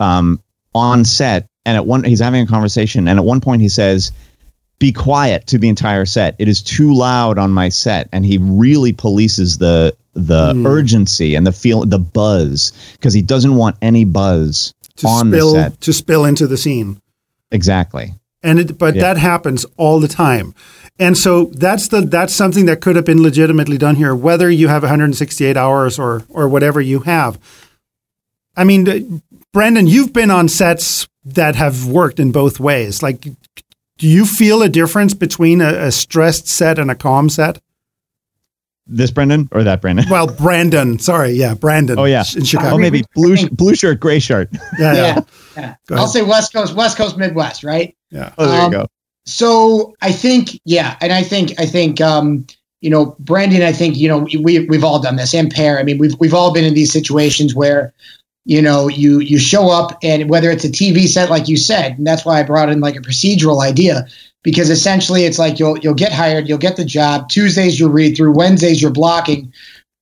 um, 0.00 0.42
on 0.74 1.04
set, 1.04 1.46
and 1.64 1.76
at 1.76 1.86
one 1.86 2.02
he's 2.02 2.20
having 2.20 2.42
a 2.42 2.46
conversation, 2.46 3.06
and 3.06 3.20
at 3.20 3.24
one 3.24 3.40
point 3.40 3.62
he 3.62 3.68
says 3.68 4.10
be 4.78 4.92
quiet 4.92 5.46
to 5.48 5.58
the 5.58 5.68
entire 5.68 6.06
set. 6.06 6.36
It 6.38 6.46
is 6.48 6.62
too 6.62 6.94
loud 6.94 7.38
on 7.38 7.50
my 7.50 7.68
set, 7.68 8.08
and 8.12 8.24
he 8.24 8.38
really 8.38 8.92
polices 8.92 9.58
the 9.58 9.96
the 10.14 10.52
Hmm. 10.52 10.66
urgency 10.66 11.34
and 11.36 11.46
the 11.46 11.52
feel 11.52 11.84
the 11.84 11.98
buzz 11.98 12.72
because 12.92 13.14
he 13.14 13.22
doesn't 13.22 13.54
want 13.54 13.76
any 13.80 14.04
buzz 14.04 14.72
to 14.96 15.06
on 15.06 15.28
spill 15.30 15.52
the 15.54 15.60
set. 15.62 15.80
to 15.82 15.92
spill 15.92 16.24
into 16.24 16.46
the 16.48 16.56
scene. 16.56 17.00
Exactly. 17.52 18.14
And 18.42 18.58
it, 18.58 18.78
but 18.78 18.94
Yeah. 18.96 19.02
that 19.02 19.18
happens 19.18 19.64
all 19.76 20.00
the 20.00 20.08
time. 20.08 20.54
And 20.98 21.16
so 21.16 21.50
that's 21.54 21.88
the 21.88 22.00
that's 22.00 22.34
something 22.34 22.66
that 22.66 22.80
could 22.80 22.96
have 22.96 23.04
been 23.04 23.22
legitimately 23.22 23.78
done 23.78 23.94
here, 23.96 24.14
whether 24.14 24.50
you 24.50 24.66
have 24.68 24.82
168 24.82 25.56
hours 25.56 25.98
or 25.98 26.24
or 26.28 26.48
whatever 26.48 26.80
you 26.80 27.00
have. 27.00 27.38
I 28.56 28.64
mean, 28.64 29.22
Brendan, 29.52 29.86
you've 29.86 30.12
been 30.12 30.30
on 30.32 30.48
sets 30.48 31.06
that 31.24 31.54
have 31.54 31.86
worked 31.86 32.18
in 32.18 32.32
both 32.32 32.58
ways. 32.58 33.02
Like, 33.02 33.28
do 33.98 34.06
you 34.08 34.24
feel 34.24 34.62
a 34.62 34.68
difference 34.68 35.12
between 35.14 35.60
a, 35.60 35.68
a 35.86 35.92
stressed 35.92 36.48
set 36.48 36.78
and 36.78 36.90
a 36.90 36.94
calm 36.94 37.28
set? 37.28 37.60
This 38.90 39.10
Brendan 39.10 39.48
or 39.52 39.64
that 39.64 39.82
Brendan? 39.82 40.06
Well, 40.08 40.26
Brandon, 40.26 40.98
sorry, 40.98 41.32
yeah, 41.32 41.52
Brandon. 41.54 41.98
Oh 41.98 42.04
yeah. 42.04 42.24
in 42.34 42.44
Chicago. 42.44 42.76
Oh, 42.76 42.78
maybe 42.78 43.04
blue 43.14 43.36
blue 43.50 43.74
shirt, 43.74 44.00
gray 44.00 44.18
shirt. 44.18 44.48
yeah, 44.78 44.94
yeah, 44.94 45.20
Yeah, 45.56 45.74
yeah. 45.90 45.96
I'll 45.98 46.06
say 46.06 46.22
West 46.22 46.54
Coast, 46.54 46.74
West 46.74 46.96
Coast, 46.96 47.18
Midwest, 47.18 47.64
right? 47.64 47.94
yeah. 48.10 48.32
Oh, 48.38 48.46
there 48.46 48.60
Um, 48.62 48.72
you 48.72 48.78
go. 48.78 48.86
So 49.26 49.94
I 50.00 50.10
think, 50.10 50.58
yeah, 50.64 50.96
and 51.02 51.12
I 51.12 51.22
think, 51.22 51.52
I 51.60 51.66
think, 51.66 52.00
um, 52.00 52.46
you 52.80 52.88
know, 52.88 53.14
Brandon, 53.18 53.60
I 53.60 53.72
think, 53.72 53.98
you 53.98 54.08
know, 54.08 54.26
we 54.42 54.60
we've 54.60 54.84
all 54.84 55.00
done 55.00 55.16
this, 55.16 55.34
and 55.34 55.52
Per. 55.54 55.78
I 55.78 55.82
mean, 55.82 55.98
we've 55.98 56.14
we've 56.18 56.32
all 56.32 56.54
been 56.54 56.64
in 56.64 56.72
these 56.72 56.90
situations 56.90 57.54
where, 57.54 57.92
you 58.48 58.62
know, 58.62 58.88
you 58.88 59.20
you 59.20 59.38
show 59.38 59.68
up, 59.68 59.98
and 60.02 60.30
whether 60.30 60.50
it's 60.50 60.64
a 60.64 60.70
TV 60.70 61.06
set, 61.06 61.28
like 61.28 61.48
you 61.48 61.58
said, 61.58 61.98
and 61.98 62.06
that's 62.06 62.24
why 62.24 62.40
I 62.40 62.44
brought 62.44 62.70
in 62.70 62.80
like 62.80 62.96
a 62.96 63.00
procedural 63.00 63.62
idea, 63.62 64.06
because 64.42 64.70
essentially 64.70 65.26
it's 65.26 65.38
like 65.38 65.58
you'll 65.58 65.76
you'll 65.76 65.92
get 65.92 66.14
hired, 66.14 66.48
you'll 66.48 66.56
get 66.56 66.76
the 66.76 66.84
job. 66.86 67.28
Tuesdays 67.28 67.78
you'll 67.78 67.90
read 67.90 68.16
through, 68.16 68.32
Wednesdays 68.32 68.80
you're 68.80 68.90
blocking, 68.90 69.52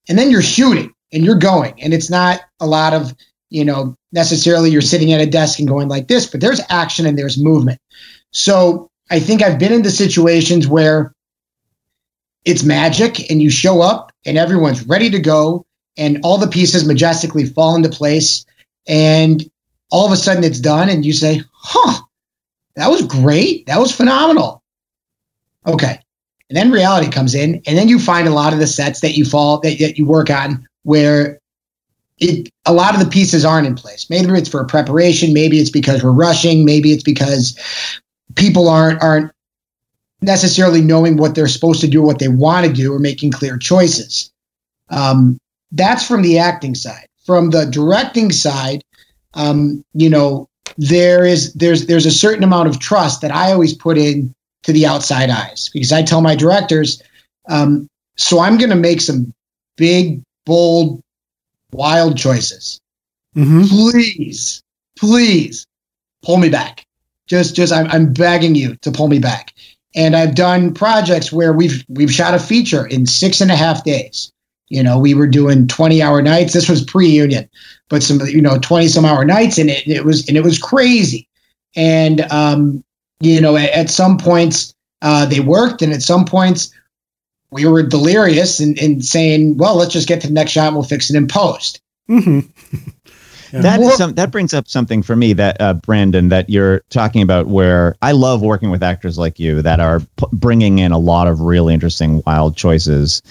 and 0.09 0.17
then 0.17 0.31
you're 0.31 0.43
shooting 0.43 0.95
and 1.13 1.25
you're 1.25 1.41
going, 1.41 1.83
and 1.83 1.93
it's 1.93 2.09
not 2.09 2.41
a 2.61 2.67
lot 2.69 2.95
of 2.95 3.13
you 3.51 3.65
know 3.65 3.97
necessarily 4.13 4.71
you're 4.71 4.81
sitting 4.81 5.13
at 5.13 5.21
a 5.21 5.27
desk 5.27 5.59
and 5.59 5.67
going 5.67 5.89
like 5.89 6.07
this, 6.07 6.27
but 6.27 6.41
there's 6.41 6.61
action 6.69 7.05
and 7.05 7.19
there's 7.19 7.43
movement. 7.43 7.81
So 8.31 8.93
I 9.11 9.19
think 9.19 9.43
I've 9.43 9.59
been 9.59 9.73
into 9.73 9.91
situations 9.91 10.69
where 10.69 11.13
it's 12.45 12.63
magic 12.63 13.29
and 13.29 13.43
you 13.43 13.51
show 13.51 13.81
up 13.81 14.13
and 14.25 14.39
everyone's 14.39 14.87
ready 14.87 15.11
to 15.11 15.19
go 15.19 15.66
and 15.97 16.21
all 16.23 16.39
the 16.39 16.49
pieces 16.49 16.87
majestically 16.87 17.47
fall 17.47 17.77
into 17.77 17.89
place 17.89 18.45
and 18.87 19.43
all 19.91 20.07
of 20.07 20.13
a 20.13 20.17
sudden 20.17 20.45
it's 20.45 20.61
done 20.61 20.89
and 20.89 21.05
you 21.05 21.13
say, 21.13 21.43
huh, 21.53 22.03
that 22.75 22.91
was 22.91 23.03
great. 23.03 23.67
That 23.67 23.79
was 23.79 23.95
phenomenal. 23.95 24.63
Okay. 25.67 26.01
And 26.49 26.57
then 26.57 26.71
reality 26.71 27.11
comes 27.11 27.35
in 27.35 27.63
and 27.67 27.77
then 27.77 27.89
you 27.89 27.99
find 27.99 28.29
a 28.29 28.33
lot 28.33 28.53
of 28.53 28.59
the 28.59 28.67
sets 28.67 29.01
that 29.01 29.17
you 29.17 29.25
fall 29.25 29.61
that, 29.61 29.79
that 29.79 29.99
you 29.99 30.07
work 30.07 30.31
on 30.31 30.69
where 30.83 31.41
it 32.19 32.49
a 32.65 32.73
lot 32.73 32.95
of 32.95 33.01
the 33.01 33.11
pieces 33.11 33.45
aren't 33.45 33.67
in 33.67 33.75
place. 33.75 34.09
Maybe 34.09 34.33
it's 34.33 34.49
for 34.49 34.65
preparation, 34.65 35.33
maybe 35.33 35.59
it's 35.59 35.71
because 35.71 36.03
we're 36.03 36.13
rushing, 36.13 36.65
maybe 36.65 36.93
it's 36.93 37.03
because 37.03 37.59
people 38.35 38.69
aren't 38.69 39.03
aren't 39.03 39.33
necessarily 40.23 40.81
knowing 40.81 41.17
what 41.17 41.35
they're 41.35 41.49
supposed 41.49 41.83
to 41.83 41.89
do, 41.89 42.03
what 42.03 42.19
they 42.19 42.29
want 42.29 42.67
to 42.67 42.73
do, 42.73 42.95
or 42.95 42.99
making 42.99 43.33
clear 43.33 43.59
choices. 43.59 44.33
Um, 44.89 45.39
that's 45.73 46.07
from 46.07 46.23
the 46.23 46.39
acting 46.39 46.75
side. 46.75 47.07
From 47.25 47.51
the 47.51 47.65
directing 47.67 48.31
side, 48.31 48.83
um, 49.35 49.85
you 49.93 50.11
know, 50.11 50.49
there 50.79 51.25
is 51.25 51.55
there's 51.55 51.87
there's 51.87 52.07
a 52.07 52.11
certain 52.11 52.45
amount 52.45 52.69
of 52.69 52.79
trust 52.79 53.23
that 53.23 53.35
I 53.35 53.53
always 53.53 53.75
put 53.75 53.99
in 53.99 54.35
to 54.63 54.73
the 54.73 54.87
outside 54.87 55.31
eyes 55.31 55.69
because 55.73 55.93
I 55.93 56.03
tell 56.03 56.21
my 56.21 56.37
directors, 56.37 57.03
um, 57.49 57.89
so 58.17 58.41
I'm 58.41 58.59
going 58.59 58.71
to 58.71 58.77
make 58.77 59.01
some 59.01 59.33
big, 59.77 60.23
bold, 60.45 61.03
wild 61.73 62.17
choices 62.17 62.81
Mm-hmm. 63.37 63.65
please, 63.65 64.63
please 64.99 65.67
pull 66.23 66.39
me 66.39 66.49
back. 66.49 66.87
Just, 67.27 67.55
just, 67.55 67.73
I'm, 67.73 67.87
I'm 67.89 68.13
begging 68.13 68.55
you 68.55 68.77
to 68.77 68.93
pull 68.93 69.09
me 69.09 69.19
back. 69.19 69.53
And 69.95 70.17
I've 70.17 70.35
done 70.35 70.75
projects 70.75 71.33
where 71.33 71.53
we've 71.53 71.85
we've 71.89 72.13
shot 72.13 72.35
a 72.35 72.39
feature 72.39 72.87
in 72.87 73.07
six 73.07 73.41
and 73.41 73.51
a 73.51 73.57
half 73.57 73.83
days. 73.83 74.31
You 74.69 74.83
know, 74.83 74.99
we 74.99 75.15
were 75.15 75.27
doing 75.27 75.69
20 75.69 76.03
hour 76.03 76.23
nights. 76.23 76.53
This 76.53 76.69
was 76.69 76.83
pre-union, 76.83 77.49
but 77.89 78.03
some, 78.03 78.21
you 78.27 78.43
know, 78.43 78.59
20 78.59 78.89
some 78.89 79.05
hour 79.05 79.25
nights, 79.25 79.59
and 79.59 79.71
it, 79.71 79.87
it 79.87 80.05
was 80.05 80.29
and 80.29 80.37
it 80.37 80.45
was 80.45 80.59
crazy. 80.59 81.29
And 81.77 82.21
um, 82.33 82.85
you 83.21 83.41
know, 83.41 83.57
at, 83.57 83.71
at 83.71 83.91
some 83.91 84.19
points 84.19 84.75
uh, 85.03 85.27
they 85.27 85.41
worked, 85.41 85.83
and 85.83 85.93
at 85.93 86.03
some 86.03 86.25
points 86.25 86.73
we 87.51 87.67
were 87.67 87.83
delirious 87.83 88.61
and, 88.61 88.79
and 88.79 89.05
saying, 89.05 89.57
"Well, 89.57 89.77
let's 89.77 89.93
just 89.93 90.09
get 90.09 90.23
to 90.23 90.27
the 90.27 90.33
next 90.33 90.53
shot. 90.53 90.69
and 90.69 90.77
We'll 90.77 90.85
fix 90.85 91.11
it 91.11 91.17
in 91.17 91.29
post." 91.29 91.81
That 93.53 93.81
is 93.81 93.97
some, 93.97 94.15
that 94.15 94.31
brings 94.31 94.55
up 94.55 94.69
something 94.69 95.03
for 95.03 95.15
me 95.15 95.35
that 95.35 95.61
uh, 95.61 95.75
Brandon 95.75 96.29
that 96.31 96.51
you're 96.51 96.81
talking 96.91 97.23
about 97.23 97.47
where 97.47 97.97
I 98.03 98.13
love 98.13 98.43
working 98.43 98.71
with 98.71 98.83
actors 98.83 99.19
like 99.19 99.39
you 99.39 99.63
that 99.63 99.81
are 99.81 100.01
p- 100.01 100.27
bringing 100.33 100.79
in 100.79 100.93
a 100.93 100.99
lot 100.99 101.29
of 101.29 101.41
really 101.41 101.75
interesting 101.75 102.23
wild 102.27 102.57
choices. 102.57 103.23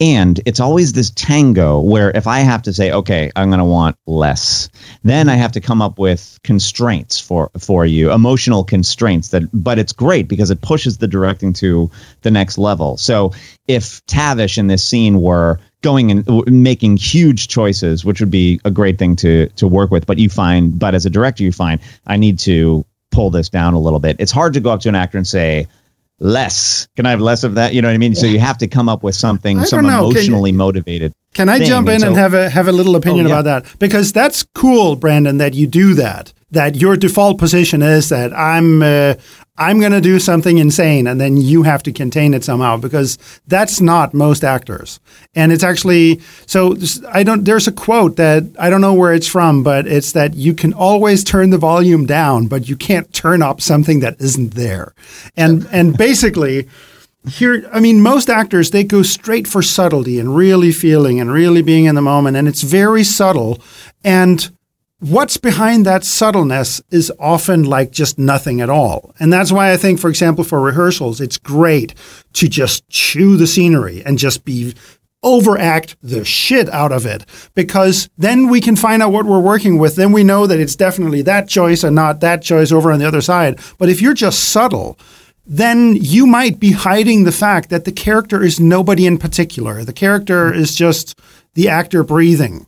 And 0.00 0.40
it's 0.46 0.60
always 0.60 0.92
this 0.92 1.10
tango 1.10 1.80
where 1.80 2.10
if 2.10 2.26
I 2.26 2.40
have 2.40 2.62
to 2.62 2.72
say 2.72 2.92
okay, 2.92 3.30
I'm 3.34 3.48
going 3.48 3.58
to 3.58 3.64
want 3.64 3.96
less, 4.06 4.68
then 5.02 5.28
I 5.28 5.34
have 5.34 5.52
to 5.52 5.60
come 5.60 5.82
up 5.82 5.98
with 5.98 6.38
constraints 6.44 7.20
for 7.20 7.50
for 7.58 7.84
you, 7.84 8.12
emotional 8.12 8.64
constraints 8.64 9.28
that 9.28 9.42
but 9.52 9.78
it's 9.78 9.92
great 9.92 10.28
because 10.28 10.50
it 10.50 10.60
pushes 10.60 10.98
the 10.98 11.08
directing 11.08 11.52
to 11.54 11.90
the 12.22 12.30
next 12.30 12.58
level. 12.58 12.96
So 12.96 13.32
if 13.66 14.04
Tavish 14.06 14.58
in 14.58 14.66
this 14.66 14.84
scene 14.84 15.20
were 15.20 15.58
going 15.84 16.10
and 16.10 16.24
w- 16.24 16.44
making 16.50 16.96
huge 16.96 17.46
choices, 17.46 18.04
which 18.04 18.18
would 18.20 18.30
be 18.32 18.60
a 18.64 18.70
great 18.72 18.98
thing 18.98 19.14
to 19.16 19.46
to 19.60 19.68
work 19.68 19.92
with. 19.92 20.04
But 20.06 20.18
you 20.18 20.28
find, 20.28 20.76
but 20.76 20.94
as 20.96 21.06
a 21.06 21.10
director, 21.10 21.44
you 21.44 21.52
find 21.52 21.80
I 22.06 22.16
need 22.16 22.40
to 22.40 22.84
pull 23.12 23.30
this 23.30 23.48
down 23.48 23.74
a 23.74 23.78
little 23.78 24.00
bit. 24.00 24.16
It's 24.18 24.32
hard 24.32 24.54
to 24.54 24.60
go 24.60 24.70
up 24.72 24.80
to 24.80 24.88
an 24.88 24.96
actor 24.96 25.16
and 25.18 25.26
say, 25.26 25.68
less. 26.18 26.88
Can 26.96 27.06
I 27.06 27.10
have 27.10 27.20
less 27.20 27.44
of 27.44 27.54
that? 27.56 27.74
You 27.74 27.82
know 27.82 27.88
what 27.88 27.94
I 27.94 27.98
mean? 27.98 28.14
So 28.14 28.26
you 28.26 28.38
have 28.40 28.58
to 28.58 28.66
come 28.66 28.88
up 28.88 29.02
with 29.02 29.14
something, 29.14 29.62
some 29.64 29.82
don't. 29.82 29.90
Can 29.90 30.00
you- 30.02 30.10
emotionally 30.10 30.52
motivated. 30.52 31.12
Can 31.34 31.48
I 31.48 31.58
thing. 31.58 31.66
jump 31.68 31.88
in 31.88 31.94
and 31.94 32.02
so- 32.02 32.14
have 32.14 32.34
a 32.34 32.48
have 32.48 32.68
a 32.68 32.72
little 32.72 32.94
opinion 32.96 33.26
Oh, 33.26 33.28
yeah. 33.28 33.40
about 33.40 33.64
that? 33.64 33.78
Because 33.78 34.12
that's 34.12 34.44
cool, 34.54 34.94
Brandon, 34.96 35.38
that 35.38 35.54
you 35.54 35.66
do 35.66 35.94
that. 35.94 36.32
That 36.54 36.76
your 36.76 36.96
default 36.96 37.38
position 37.38 37.82
is 37.82 38.08
that 38.08 38.32
I'm 38.32 38.82
uh, 38.82 39.14
I'm 39.56 39.78
going 39.78 39.92
to 39.92 40.00
do 40.00 40.18
something 40.18 40.58
insane, 40.58 41.06
and 41.06 41.20
then 41.20 41.36
you 41.36 41.62
have 41.62 41.82
to 41.84 41.92
contain 41.92 42.34
it 42.34 42.42
somehow. 42.42 42.76
Because 42.76 43.18
that's 43.46 43.80
not 43.80 44.12
most 44.12 44.42
actors, 44.42 44.98
and 45.34 45.52
it's 45.52 45.62
actually 45.62 46.20
so. 46.46 46.76
I 47.08 47.22
don't. 47.22 47.44
There's 47.44 47.68
a 47.68 47.72
quote 47.72 48.16
that 48.16 48.44
I 48.58 48.68
don't 48.70 48.80
know 48.80 48.94
where 48.94 49.14
it's 49.14 49.28
from, 49.28 49.62
but 49.62 49.86
it's 49.86 50.12
that 50.12 50.34
you 50.34 50.54
can 50.54 50.72
always 50.72 51.22
turn 51.22 51.50
the 51.50 51.58
volume 51.58 52.06
down, 52.06 52.46
but 52.46 52.68
you 52.68 52.76
can't 52.76 53.12
turn 53.12 53.42
up 53.42 53.60
something 53.60 54.00
that 54.00 54.20
isn't 54.20 54.54
there, 54.54 54.94
and 55.36 55.68
and 55.70 55.96
basically 55.96 56.68
here 57.26 57.66
i 57.72 57.80
mean 57.80 58.02
most 58.02 58.28
actors 58.28 58.70
they 58.70 58.84
go 58.84 59.02
straight 59.02 59.48
for 59.48 59.62
subtlety 59.62 60.18
and 60.18 60.36
really 60.36 60.70
feeling 60.70 61.18
and 61.20 61.32
really 61.32 61.62
being 61.62 61.86
in 61.86 61.94
the 61.94 62.02
moment 62.02 62.36
and 62.36 62.46
it's 62.46 62.62
very 62.62 63.02
subtle 63.02 63.58
and 64.04 64.50
what's 65.00 65.36
behind 65.36 65.84
that 65.84 66.04
subtleness 66.04 66.80
is 66.90 67.12
often 67.18 67.64
like 67.64 67.90
just 67.90 68.18
nothing 68.18 68.60
at 68.60 68.70
all 68.70 69.14
and 69.18 69.32
that's 69.32 69.52
why 69.52 69.72
i 69.72 69.76
think 69.76 69.98
for 69.98 70.08
example 70.08 70.44
for 70.44 70.60
rehearsals 70.60 71.20
it's 71.20 71.38
great 71.38 71.94
to 72.32 72.48
just 72.48 72.88
chew 72.88 73.36
the 73.36 73.46
scenery 73.46 74.02
and 74.04 74.18
just 74.18 74.44
be 74.44 74.74
overact 75.22 75.96
the 76.02 76.24
shit 76.24 76.68
out 76.68 76.92
of 76.92 77.06
it 77.06 77.24
because 77.54 78.08
then 78.18 78.48
we 78.48 78.60
can 78.60 78.76
find 78.76 79.02
out 79.02 79.10
what 79.10 79.24
we're 79.24 79.40
working 79.40 79.78
with 79.78 79.96
then 79.96 80.12
we 80.12 80.22
know 80.22 80.46
that 80.46 80.60
it's 80.60 80.76
definitely 80.76 81.22
that 81.22 81.48
choice 81.48 81.82
and 81.82 81.96
not 81.96 82.20
that 82.20 82.42
choice 82.42 82.70
over 82.70 82.92
on 82.92 82.98
the 82.98 83.08
other 83.08 83.22
side 83.22 83.58
but 83.78 83.88
if 83.88 84.00
you're 84.00 84.14
just 84.14 84.50
subtle 84.50 84.98
then 85.46 85.96
you 85.96 86.26
might 86.26 86.58
be 86.58 86.72
hiding 86.72 87.24
the 87.24 87.32
fact 87.32 87.70
that 87.70 87.84
the 87.84 87.92
character 87.92 88.42
is 88.42 88.58
nobody 88.58 89.06
in 89.06 89.18
particular. 89.18 89.84
The 89.84 89.92
character 89.92 90.52
is 90.52 90.74
just 90.74 91.18
the 91.54 91.68
actor 91.68 92.02
breathing. 92.02 92.66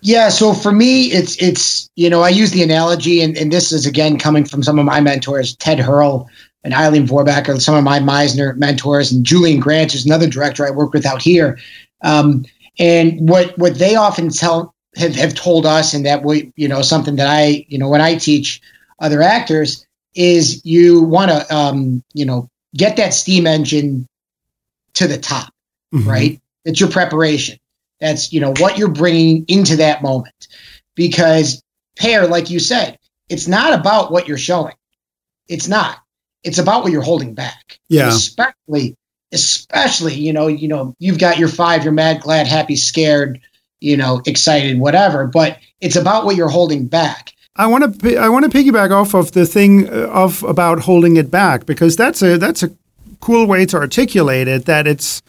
Yeah, 0.00 0.28
so 0.28 0.52
for 0.54 0.70
me, 0.70 1.06
it's 1.06 1.40
it's 1.42 1.90
you 1.96 2.08
know 2.10 2.22
I 2.22 2.28
use 2.28 2.50
the 2.52 2.62
analogy, 2.62 3.22
and, 3.22 3.36
and 3.36 3.52
this 3.52 3.72
is 3.72 3.86
again 3.86 4.18
coming 4.18 4.44
from 4.44 4.62
some 4.62 4.78
of 4.78 4.84
my 4.84 5.00
mentors, 5.00 5.56
Ted 5.56 5.80
Hurl 5.80 6.28
and 6.62 6.72
Eileen 6.72 7.06
Vorback, 7.06 7.48
are 7.48 7.58
some 7.58 7.74
of 7.74 7.84
my 7.84 7.98
Meisner 7.98 8.56
mentors, 8.56 9.10
and 9.10 9.24
Julian 9.24 9.60
Grant 9.60 9.94
is 9.94 10.06
another 10.06 10.28
director 10.28 10.66
I 10.66 10.70
work 10.70 10.92
with 10.92 11.04
out 11.04 11.20
here. 11.20 11.58
Um, 12.02 12.44
and 12.78 13.28
what 13.28 13.58
what 13.58 13.76
they 13.76 13.96
often 13.96 14.30
tell 14.30 14.74
have, 14.94 15.16
have 15.16 15.34
told 15.34 15.66
us, 15.66 15.94
and 15.94 16.06
that 16.06 16.22
we 16.24 16.52
you 16.54 16.68
know 16.68 16.82
something 16.82 17.16
that 17.16 17.28
I 17.28 17.66
you 17.68 17.78
know 17.78 17.88
when 17.88 18.00
I 18.00 18.16
teach 18.16 18.60
other 19.00 19.20
actors 19.20 19.84
is 20.14 20.64
you 20.64 21.02
want 21.02 21.30
to 21.30 21.54
um, 21.54 22.04
you 22.14 22.24
know 22.24 22.48
get 22.74 22.98
that 22.98 23.14
steam 23.14 23.48
engine 23.48 24.06
to 24.94 25.08
the 25.08 25.18
top 25.18 25.52
right? 26.08 26.40
It's 26.64 26.80
your 26.80 26.90
preparation. 26.90 27.58
That's 28.00 28.32
you 28.32 28.40
know 28.40 28.52
what 28.58 28.78
you're 28.78 28.88
bringing 28.88 29.44
into 29.48 29.76
that 29.76 30.02
moment. 30.02 30.48
Because 30.94 31.62
Per, 31.98 32.26
like 32.26 32.50
you 32.50 32.60
said, 32.60 32.98
it's 33.28 33.48
not 33.48 33.78
about 33.78 34.12
what 34.12 34.28
you're 34.28 34.38
showing. 34.38 34.74
It's 35.48 35.68
not. 35.68 35.98
It's 36.44 36.58
about 36.58 36.82
what 36.82 36.92
you're 36.92 37.02
holding 37.02 37.34
back. 37.34 37.78
Yeah. 37.88 38.08
Especially, 38.08 38.96
especially 39.32 40.14
you 40.14 40.32
know 40.32 40.46
you 40.46 40.68
know 40.68 40.94
you've 40.98 41.18
got 41.18 41.38
your 41.38 41.48
five. 41.48 41.84
You're 41.84 41.92
mad, 41.92 42.20
glad, 42.20 42.46
happy, 42.46 42.76
scared, 42.76 43.40
you 43.80 43.96
know, 43.96 44.22
excited, 44.24 44.78
whatever. 44.78 45.26
But 45.26 45.58
it's 45.80 45.96
about 45.96 46.24
what 46.24 46.36
you're 46.36 46.48
holding 46.48 46.86
back. 46.86 47.32
I 47.56 47.66
want 47.66 48.00
to 48.00 48.16
I 48.16 48.28
want 48.28 48.50
to 48.50 48.56
piggyback 48.56 48.92
off 48.92 49.14
of 49.14 49.32
the 49.32 49.44
thing 49.44 49.88
uh, 49.88 50.08
of 50.08 50.44
about 50.44 50.80
holding 50.80 51.16
it 51.16 51.30
back 51.30 51.66
because 51.66 51.96
that's 51.96 52.22
a 52.22 52.38
that's 52.38 52.62
a 52.62 52.70
cool 53.20 53.46
way 53.46 53.66
to 53.66 53.76
articulate 53.76 54.46
it 54.46 54.64
that 54.66 54.86
it's 54.86 55.22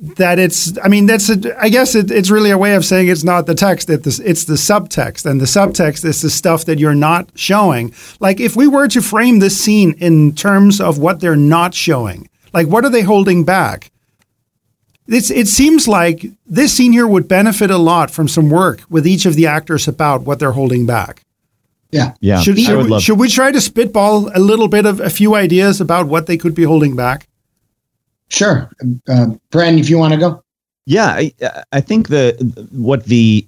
that 0.00 0.38
it's 0.38 0.76
I 0.82 0.88
mean 0.88 1.06
that's 1.06 1.30
a, 1.30 1.60
I 1.60 1.68
guess 1.68 1.94
it, 1.94 2.10
it's 2.10 2.30
really 2.30 2.50
a 2.50 2.58
way 2.58 2.74
of 2.74 2.84
saying 2.84 3.08
it's 3.08 3.22
not 3.22 3.46
the 3.46 3.54
text 3.54 3.88
it's 3.88 4.18
the, 4.18 4.28
it's 4.28 4.44
the 4.44 4.54
subtext 4.54 5.24
and 5.24 5.40
the 5.40 5.44
subtext 5.44 6.04
is 6.04 6.20
the 6.20 6.30
stuff 6.30 6.64
that 6.64 6.80
you're 6.80 6.96
not 6.96 7.30
showing 7.36 7.94
like 8.18 8.40
if 8.40 8.56
we 8.56 8.66
were 8.66 8.88
to 8.88 9.00
frame 9.00 9.38
this 9.38 9.58
scene 9.58 9.94
in 9.98 10.34
terms 10.34 10.80
of 10.80 10.98
what 10.98 11.20
they're 11.20 11.36
not 11.36 11.74
showing 11.74 12.28
like 12.52 12.66
what 12.66 12.84
are 12.84 12.90
they 12.90 13.02
holding 13.02 13.44
back 13.44 13.92
it's, 15.06 15.30
it 15.30 15.48
seems 15.48 15.86
like 15.86 16.24
this 16.46 16.74
scene 16.74 16.92
here 16.92 17.06
would 17.06 17.28
benefit 17.28 17.70
a 17.70 17.76
lot 17.76 18.10
from 18.10 18.26
some 18.26 18.48
work 18.48 18.80
with 18.88 19.06
each 19.06 19.26
of 19.26 19.34
the 19.34 19.46
actors 19.46 19.86
about 19.86 20.22
what 20.22 20.38
they're 20.38 20.52
holding 20.52 20.86
back. 20.86 21.22
Yeah. 21.90 22.14
Yeah, 22.20 22.40
Should, 22.40 22.58
I 22.58 22.62
should, 22.62 22.76
would 22.76 22.90
love. 22.90 23.02
should 23.02 23.18
we 23.18 23.28
try 23.28 23.52
to 23.52 23.60
spitball 23.60 24.30
a 24.34 24.40
little 24.40 24.66
bit 24.66 24.86
of 24.86 25.00
a 25.00 25.10
few 25.10 25.34
ideas 25.34 25.80
about 25.80 26.06
what 26.08 26.26
they 26.26 26.36
could 26.36 26.54
be 26.54 26.64
holding 26.64 26.96
back? 26.96 27.28
Sure. 28.28 28.70
Uh, 29.08 29.26
Bren, 29.50 29.78
if 29.78 29.88
you 29.88 29.98
want 29.98 30.14
to 30.14 30.20
go. 30.20 30.42
Yeah, 30.86 31.06
I, 31.06 31.32
I 31.72 31.80
think 31.80 32.08
the 32.08 32.34
what 32.72 33.04
the 33.04 33.46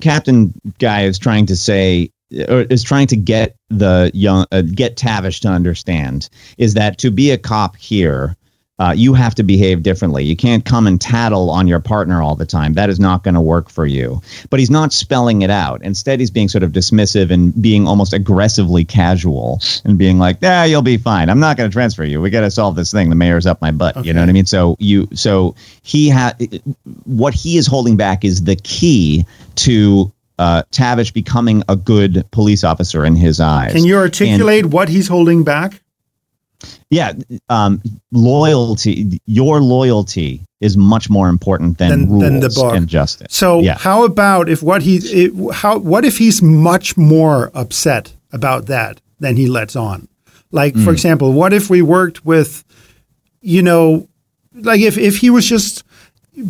captain 0.00 0.52
guy 0.78 1.04
is 1.04 1.18
trying 1.18 1.46
to 1.46 1.56
say 1.56 2.10
or 2.48 2.62
is 2.62 2.82
trying 2.82 3.06
to 3.08 3.16
get 3.16 3.56
the 3.68 4.10
young 4.14 4.46
uh, 4.52 4.62
get 4.62 4.96
Tavish 4.96 5.40
to 5.40 5.48
understand 5.48 6.28
is 6.58 6.74
that 6.74 6.98
to 6.98 7.10
be 7.10 7.30
a 7.30 7.38
cop 7.38 7.76
here, 7.76 8.36
uh, 8.82 8.90
you 8.90 9.14
have 9.14 9.36
to 9.36 9.44
behave 9.44 9.84
differently. 9.84 10.24
You 10.24 10.34
can't 10.34 10.64
come 10.64 10.88
and 10.88 11.00
tattle 11.00 11.50
on 11.50 11.68
your 11.68 11.78
partner 11.78 12.20
all 12.20 12.34
the 12.34 12.46
time. 12.46 12.72
That 12.72 12.90
is 12.90 12.98
not 12.98 13.22
going 13.22 13.36
to 13.36 13.40
work 13.40 13.70
for 13.70 13.86
you. 13.86 14.22
But 14.50 14.58
he's 14.58 14.70
not 14.70 14.92
spelling 14.92 15.42
it 15.42 15.50
out. 15.50 15.84
Instead, 15.84 16.18
he's 16.18 16.32
being 16.32 16.48
sort 16.48 16.64
of 16.64 16.72
dismissive 16.72 17.30
and 17.30 17.62
being 17.62 17.86
almost 17.86 18.12
aggressively 18.12 18.84
casual 18.84 19.60
and 19.84 19.98
being 19.98 20.18
like, 20.18 20.38
"Yeah, 20.40 20.64
you'll 20.64 20.82
be 20.82 20.96
fine. 20.96 21.30
I'm 21.30 21.38
not 21.38 21.56
going 21.56 21.70
to 21.70 21.72
transfer 21.72 22.02
you. 22.02 22.20
We 22.20 22.30
got 22.30 22.40
to 22.40 22.50
solve 22.50 22.74
this 22.74 22.90
thing. 22.90 23.08
The 23.08 23.14
mayor's 23.14 23.46
up 23.46 23.60
my 23.62 23.70
butt." 23.70 24.04
You 24.04 24.14
know 24.14 24.20
what 24.20 24.28
I 24.28 24.32
mean? 24.32 24.46
So 24.46 24.74
you, 24.80 25.08
so 25.14 25.54
he 25.82 26.08
had 26.08 26.50
what 27.04 27.34
he 27.34 27.58
is 27.58 27.68
holding 27.68 27.96
back 27.96 28.24
is 28.24 28.42
the 28.42 28.56
key 28.56 29.26
to 29.54 30.12
uh, 30.40 30.64
Tavish 30.72 31.12
becoming 31.12 31.62
a 31.68 31.76
good 31.76 32.28
police 32.32 32.64
officer 32.64 33.06
in 33.06 33.14
his 33.14 33.38
eyes. 33.38 33.74
Can 33.74 33.84
you 33.84 33.96
articulate 33.98 34.66
what 34.66 34.88
he's 34.88 35.06
holding 35.06 35.44
back? 35.44 35.80
Yeah, 36.90 37.12
um, 37.48 37.80
loyalty. 38.10 39.20
Your 39.26 39.60
loyalty 39.60 40.42
is 40.60 40.76
much 40.76 41.08
more 41.10 41.28
important 41.28 41.78
than, 41.78 41.90
Than- 41.90 42.08
rules 42.10 42.22
than 42.22 42.40
the 42.40 42.48
book. 42.50 42.74
and 42.76 42.86
justice. 42.88 43.28
So 43.34 43.60
yeah, 43.60 43.78
how 43.78 44.04
about 44.04 44.48
if 44.48 44.62
what 44.62 44.82
he 44.82 44.96
it, 44.96 45.54
how 45.54 45.78
what 45.78 46.04
if 46.04 46.18
he's 46.18 46.40
much 46.42 46.96
more 46.96 47.50
upset 47.54 48.14
about 48.32 48.66
that 48.66 49.00
than 49.20 49.36
he 49.36 49.46
lets 49.46 49.74
on? 49.76 50.08
Like 50.50 50.74
Hmm. 50.74 50.84
for 50.84 50.92
example, 50.92 51.32
what 51.32 51.52
if 51.52 51.68
we 51.70 51.82
worked 51.82 52.24
with 52.24 52.64
you 53.40 53.62
know 53.62 54.06
like 54.54 54.80
if 54.80 54.98
if 54.98 55.16
he 55.18 55.30
was 55.30 55.46
just 55.48 55.82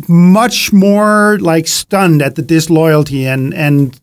much 0.07 0.71
more 0.71 1.37
like 1.41 1.67
stunned 1.67 2.21
at 2.21 2.35
the 2.35 2.41
disloyalty 2.41 3.25
and 3.25 3.53
and 3.53 3.99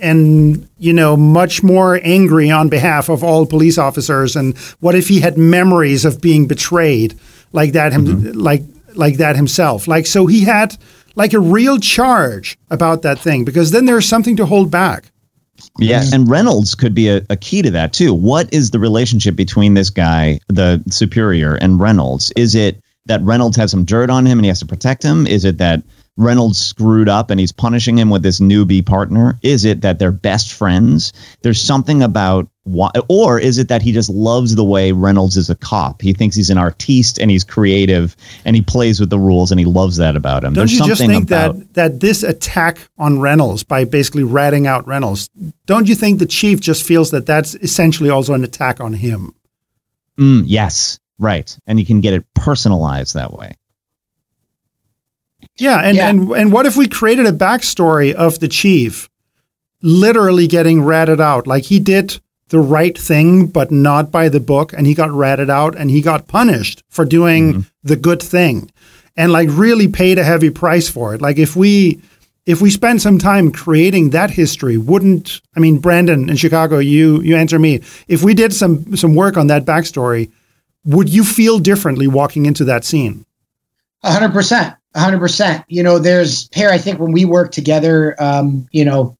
and 0.00 0.68
you 0.78 0.92
know 0.92 1.16
much 1.16 1.62
more 1.62 2.00
angry 2.02 2.50
on 2.50 2.68
behalf 2.68 3.08
of 3.08 3.22
all 3.22 3.46
police 3.46 3.78
officers 3.78 4.36
and 4.36 4.56
what 4.80 4.94
if 4.94 5.08
he 5.08 5.20
had 5.20 5.38
memories 5.38 6.04
of 6.04 6.20
being 6.20 6.46
betrayed 6.46 7.18
like 7.52 7.72
that 7.72 7.92
him 7.92 8.06
mm-hmm. 8.06 8.38
like 8.38 8.62
like 8.94 9.16
that 9.16 9.36
himself 9.36 9.86
like 9.86 10.06
so 10.06 10.26
he 10.26 10.44
had 10.44 10.76
like 11.14 11.32
a 11.32 11.40
real 11.40 11.78
charge 11.78 12.58
about 12.70 13.02
that 13.02 13.18
thing 13.18 13.44
because 13.44 13.70
then 13.70 13.84
there's 13.84 14.08
something 14.08 14.36
to 14.36 14.46
hold 14.46 14.70
back 14.70 15.10
yeah, 15.78 16.00
mm-hmm. 16.00 16.14
and 16.14 16.30
Reynolds 16.30 16.74
could 16.74 16.94
be 16.94 17.08
a, 17.08 17.22
a 17.30 17.36
key 17.36 17.62
to 17.62 17.70
that 17.72 17.92
too. 17.92 18.14
What 18.14 18.52
is 18.52 18.70
the 18.70 18.78
relationship 18.78 19.36
between 19.36 19.74
this 19.74 19.90
guy, 19.90 20.40
the 20.48 20.82
superior, 20.90 21.54
and 21.54 21.78
Reynolds? 21.78 22.32
Is 22.36 22.54
it 22.54 22.82
that 23.06 23.22
Reynolds 23.22 23.56
has 23.56 23.70
some 23.70 23.84
dirt 23.84 24.10
on 24.10 24.26
him 24.26 24.38
and 24.38 24.44
he 24.44 24.48
has 24.48 24.60
to 24.60 24.66
protect 24.66 25.02
him? 25.02 25.26
Is 25.26 25.44
it 25.44 25.58
that 25.58 25.82
Reynolds 26.16 26.58
screwed 26.58 27.08
up 27.08 27.30
and 27.30 27.40
he's 27.40 27.52
punishing 27.52 27.98
him 27.98 28.10
with 28.10 28.22
this 28.22 28.40
newbie 28.40 28.84
partner? 28.84 29.38
Is 29.42 29.64
it 29.64 29.82
that 29.82 29.98
they're 29.98 30.12
best 30.12 30.52
friends? 30.52 31.12
There's 31.42 31.60
something 31.60 32.02
about 32.02 32.48
why, 32.64 32.90
or 33.08 33.38
is 33.38 33.58
it 33.58 33.68
that 33.68 33.80
he 33.80 33.92
just 33.92 34.10
loves 34.10 34.54
the 34.54 34.64
way 34.64 34.92
Reynolds 34.92 35.36
is 35.36 35.48
a 35.48 35.54
cop? 35.54 36.02
He 36.02 36.12
thinks 36.12 36.36
he's 36.36 36.50
an 36.50 36.58
artiste 36.58 37.18
and 37.18 37.30
he's 37.30 37.42
creative 37.42 38.16
and 38.44 38.54
he 38.54 38.62
plays 38.62 39.00
with 39.00 39.08
the 39.08 39.18
rules 39.18 39.50
and 39.50 39.58
he 39.58 39.64
loves 39.64 39.96
that 39.96 40.14
about 40.14 40.44
him. 40.44 40.52
don't 40.52 40.66
There's 40.66 40.78
you 40.78 40.86
just 40.86 41.00
think 41.00 41.24
about, 41.24 41.56
that 41.56 41.74
that 41.74 42.00
this 42.00 42.22
attack 42.22 42.78
on 42.98 43.20
Reynolds 43.20 43.64
by 43.64 43.84
basically 43.84 44.24
ratting 44.24 44.66
out 44.66 44.86
Reynolds 44.86 45.30
don't 45.66 45.88
you 45.88 45.94
think 45.94 46.18
the 46.18 46.26
chief 46.26 46.60
just 46.60 46.86
feels 46.86 47.10
that 47.12 47.24
that's 47.24 47.54
essentially 47.56 48.10
also 48.10 48.34
an 48.34 48.44
attack 48.44 48.80
on 48.80 48.92
him 48.92 49.34
Mm, 50.20 50.44
yes, 50.46 51.00
right, 51.18 51.58
and 51.66 51.80
you 51.80 51.86
can 51.86 52.02
get 52.02 52.12
it 52.12 52.24
personalized 52.34 53.14
that 53.14 53.32
way. 53.32 53.56
Yeah, 55.60 55.78
and, 55.78 55.96
Yeah. 55.96 56.08
and 56.08 56.30
and 56.32 56.52
what 56.52 56.66
if 56.66 56.76
we 56.76 56.88
created 56.88 57.26
a 57.26 57.32
backstory 57.32 58.12
of 58.12 58.40
the 58.40 58.48
chief 58.48 59.08
literally 59.82 60.46
getting 60.46 60.82
ratted 60.82 61.20
out? 61.20 61.46
Like 61.46 61.64
he 61.64 61.78
did 61.78 62.18
the 62.48 62.58
right 62.58 62.96
thing, 62.98 63.46
but 63.46 63.70
not 63.70 64.10
by 64.10 64.28
the 64.28 64.40
book, 64.40 64.72
and 64.72 64.86
he 64.86 64.94
got 64.94 65.12
ratted 65.12 65.50
out 65.50 65.76
and 65.76 65.90
he 65.90 66.00
got 66.00 66.26
punished 66.26 66.82
for 66.88 67.04
doing 67.04 67.52
mm-hmm. 67.52 67.60
the 67.82 67.96
good 67.96 68.22
thing. 68.22 68.70
And 69.16 69.32
like 69.32 69.48
really 69.52 69.86
paid 69.86 70.18
a 70.18 70.24
heavy 70.24 70.50
price 70.50 70.88
for 70.88 71.14
it. 71.14 71.20
Like 71.20 71.38
if 71.38 71.54
we 71.54 72.00
if 72.46 72.62
we 72.62 72.70
spend 72.70 73.02
some 73.02 73.18
time 73.18 73.52
creating 73.52 74.10
that 74.10 74.30
history, 74.30 74.78
wouldn't 74.78 75.42
I 75.54 75.60
mean, 75.60 75.78
Brandon 75.78 76.30
in 76.30 76.36
Chicago, 76.36 76.78
you 76.78 77.20
you 77.20 77.36
answer 77.36 77.58
me. 77.58 77.82
If 78.08 78.22
we 78.22 78.34
did 78.34 78.54
some 78.54 78.96
some 78.96 79.14
work 79.14 79.36
on 79.36 79.48
that 79.48 79.66
backstory, 79.66 80.30
would 80.84 81.10
you 81.10 81.22
feel 81.22 81.58
differently 81.58 82.08
walking 82.08 82.46
into 82.46 82.64
that 82.64 82.84
scene? 82.84 83.26
A 84.02 84.10
hundred 84.10 84.32
percent, 84.32 84.74
a 84.94 85.00
hundred 85.00 85.18
percent. 85.20 85.64
You 85.68 85.82
know, 85.82 85.98
there's 85.98 86.48
Per. 86.48 86.70
I 86.70 86.78
think 86.78 86.98
when 86.98 87.12
we 87.12 87.24
work 87.24 87.52
together, 87.52 88.16
um, 88.22 88.68
you 88.72 88.84
know, 88.84 89.16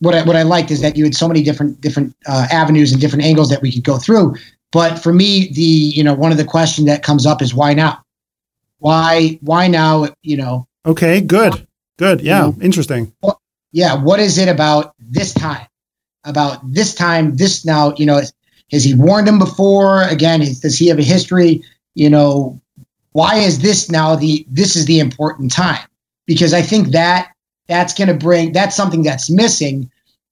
what 0.00 0.14
I, 0.14 0.22
what 0.22 0.36
I 0.36 0.42
liked 0.42 0.70
is 0.70 0.80
that 0.82 0.96
you 0.96 1.04
had 1.04 1.14
so 1.14 1.28
many 1.28 1.42
different 1.42 1.80
different 1.80 2.16
uh, 2.26 2.46
avenues 2.50 2.92
and 2.92 3.00
different 3.00 3.24
angles 3.24 3.50
that 3.50 3.62
we 3.62 3.72
could 3.72 3.84
go 3.84 3.98
through. 3.98 4.36
But 4.72 4.98
for 4.98 5.12
me, 5.12 5.52
the 5.52 5.62
you 5.62 6.02
know 6.04 6.14
one 6.14 6.32
of 6.32 6.38
the 6.38 6.44
questions 6.44 6.86
that 6.88 7.02
comes 7.02 7.26
up 7.26 7.40
is 7.42 7.54
why 7.54 7.74
now? 7.74 8.02
Why 8.78 9.38
why 9.40 9.68
now? 9.68 10.08
You 10.22 10.36
know. 10.36 10.66
Okay, 10.86 11.20
good, 11.22 11.66
good. 11.98 12.20
Yeah, 12.20 12.46
You 12.46 12.52
know, 12.52 12.58
interesting. 12.60 13.14
yeah, 13.72 13.94
what 13.94 14.20
is 14.20 14.36
it 14.36 14.48
about 14.48 14.94
this 14.98 15.32
time? 15.32 15.66
About 16.24 16.60
this 16.72 16.94
time, 16.94 17.36
this 17.36 17.64
now, 17.64 17.94
you 17.96 18.04
know, 18.06 18.20
has 18.70 18.84
he 18.84 18.94
warned 18.94 19.28
him 19.28 19.38
before? 19.38 20.02
Again, 20.02 20.40
does 20.40 20.78
he 20.78 20.88
have 20.88 20.98
a 20.98 21.02
history? 21.02 21.62
You 21.94 22.10
know, 22.10 22.60
why 23.14 23.36
is 23.36 23.60
this 23.60 23.90
now 23.90 24.16
the 24.16 24.44
this 24.50 24.74
is 24.76 24.86
the 24.86 24.98
important 24.98 25.52
time? 25.52 25.86
Because 26.26 26.52
I 26.52 26.62
think 26.62 26.88
that 26.88 27.32
that's 27.68 27.94
going 27.94 28.08
to 28.08 28.14
bring 28.14 28.52
that's 28.52 28.76
something 28.76 29.04
that's 29.04 29.30
missing 29.30 29.90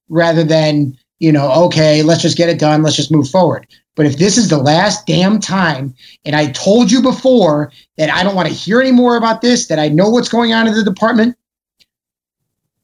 rather 0.09 0.43
than, 0.43 0.97
you 1.17 1.31
know, 1.31 1.65
okay, 1.65 2.03
let's 2.03 2.21
just 2.21 2.37
get 2.37 2.49
it 2.49 2.59
done, 2.59 2.83
let's 2.83 2.97
just 2.97 3.11
move 3.11 3.29
forward. 3.29 3.65
But 3.95 4.05
if 4.05 4.17
this 4.17 4.37
is 4.37 4.49
the 4.49 4.57
last 4.57 5.07
damn 5.07 5.39
time, 5.39 5.95
and 6.25 6.35
I 6.35 6.51
told 6.51 6.91
you 6.91 7.01
before 7.01 7.71
that 7.97 8.09
I 8.09 8.23
don't 8.23 8.35
want 8.35 8.49
to 8.49 8.53
hear 8.53 8.81
any 8.81 8.91
more 8.91 9.15
about 9.15 9.41
this, 9.41 9.67
that 9.67 9.79
I 9.79 9.87
know 9.87 10.09
what's 10.09 10.29
going 10.29 10.51
on 10.53 10.67
in 10.67 10.73
the 10.73 10.83
department, 10.83 11.37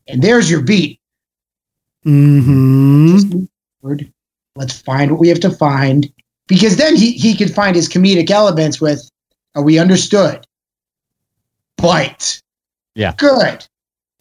and 0.07 0.21
there's 0.21 0.49
your 0.49 0.61
beat. 0.61 0.99
mm-hmm. 2.05 3.17
Just. 3.17 4.09
Let's 4.55 4.79
find 4.79 5.11
what 5.11 5.19
we 5.19 5.29
have 5.29 5.39
to 5.41 5.51
find. 5.51 6.11
Because 6.47 6.77
then 6.77 6.95
he, 6.95 7.11
he 7.11 7.35
could 7.35 7.53
find 7.53 7.75
his 7.75 7.87
comedic 7.87 8.29
elements 8.29 8.81
with, 8.81 9.09
are 9.59 9.63
we 9.63 9.77
understood? 9.77 10.45
Bite. 11.77 12.41
Yeah. 12.95 13.13
Good. 13.17 13.65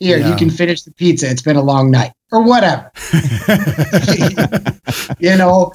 Here, 0.00 0.18
Yeah. 0.18 0.30
you 0.30 0.36
can 0.36 0.50
finish 0.50 0.82
the 0.82 0.92
pizza. 0.92 1.30
It's 1.30 1.42
been 1.42 1.56
a 1.56 1.62
long 1.62 1.90
night. 1.90 2.12
Or 2.30 2.42
whatever. 2.42 2.90
you 5.18 5.36
know. 5.36 5.72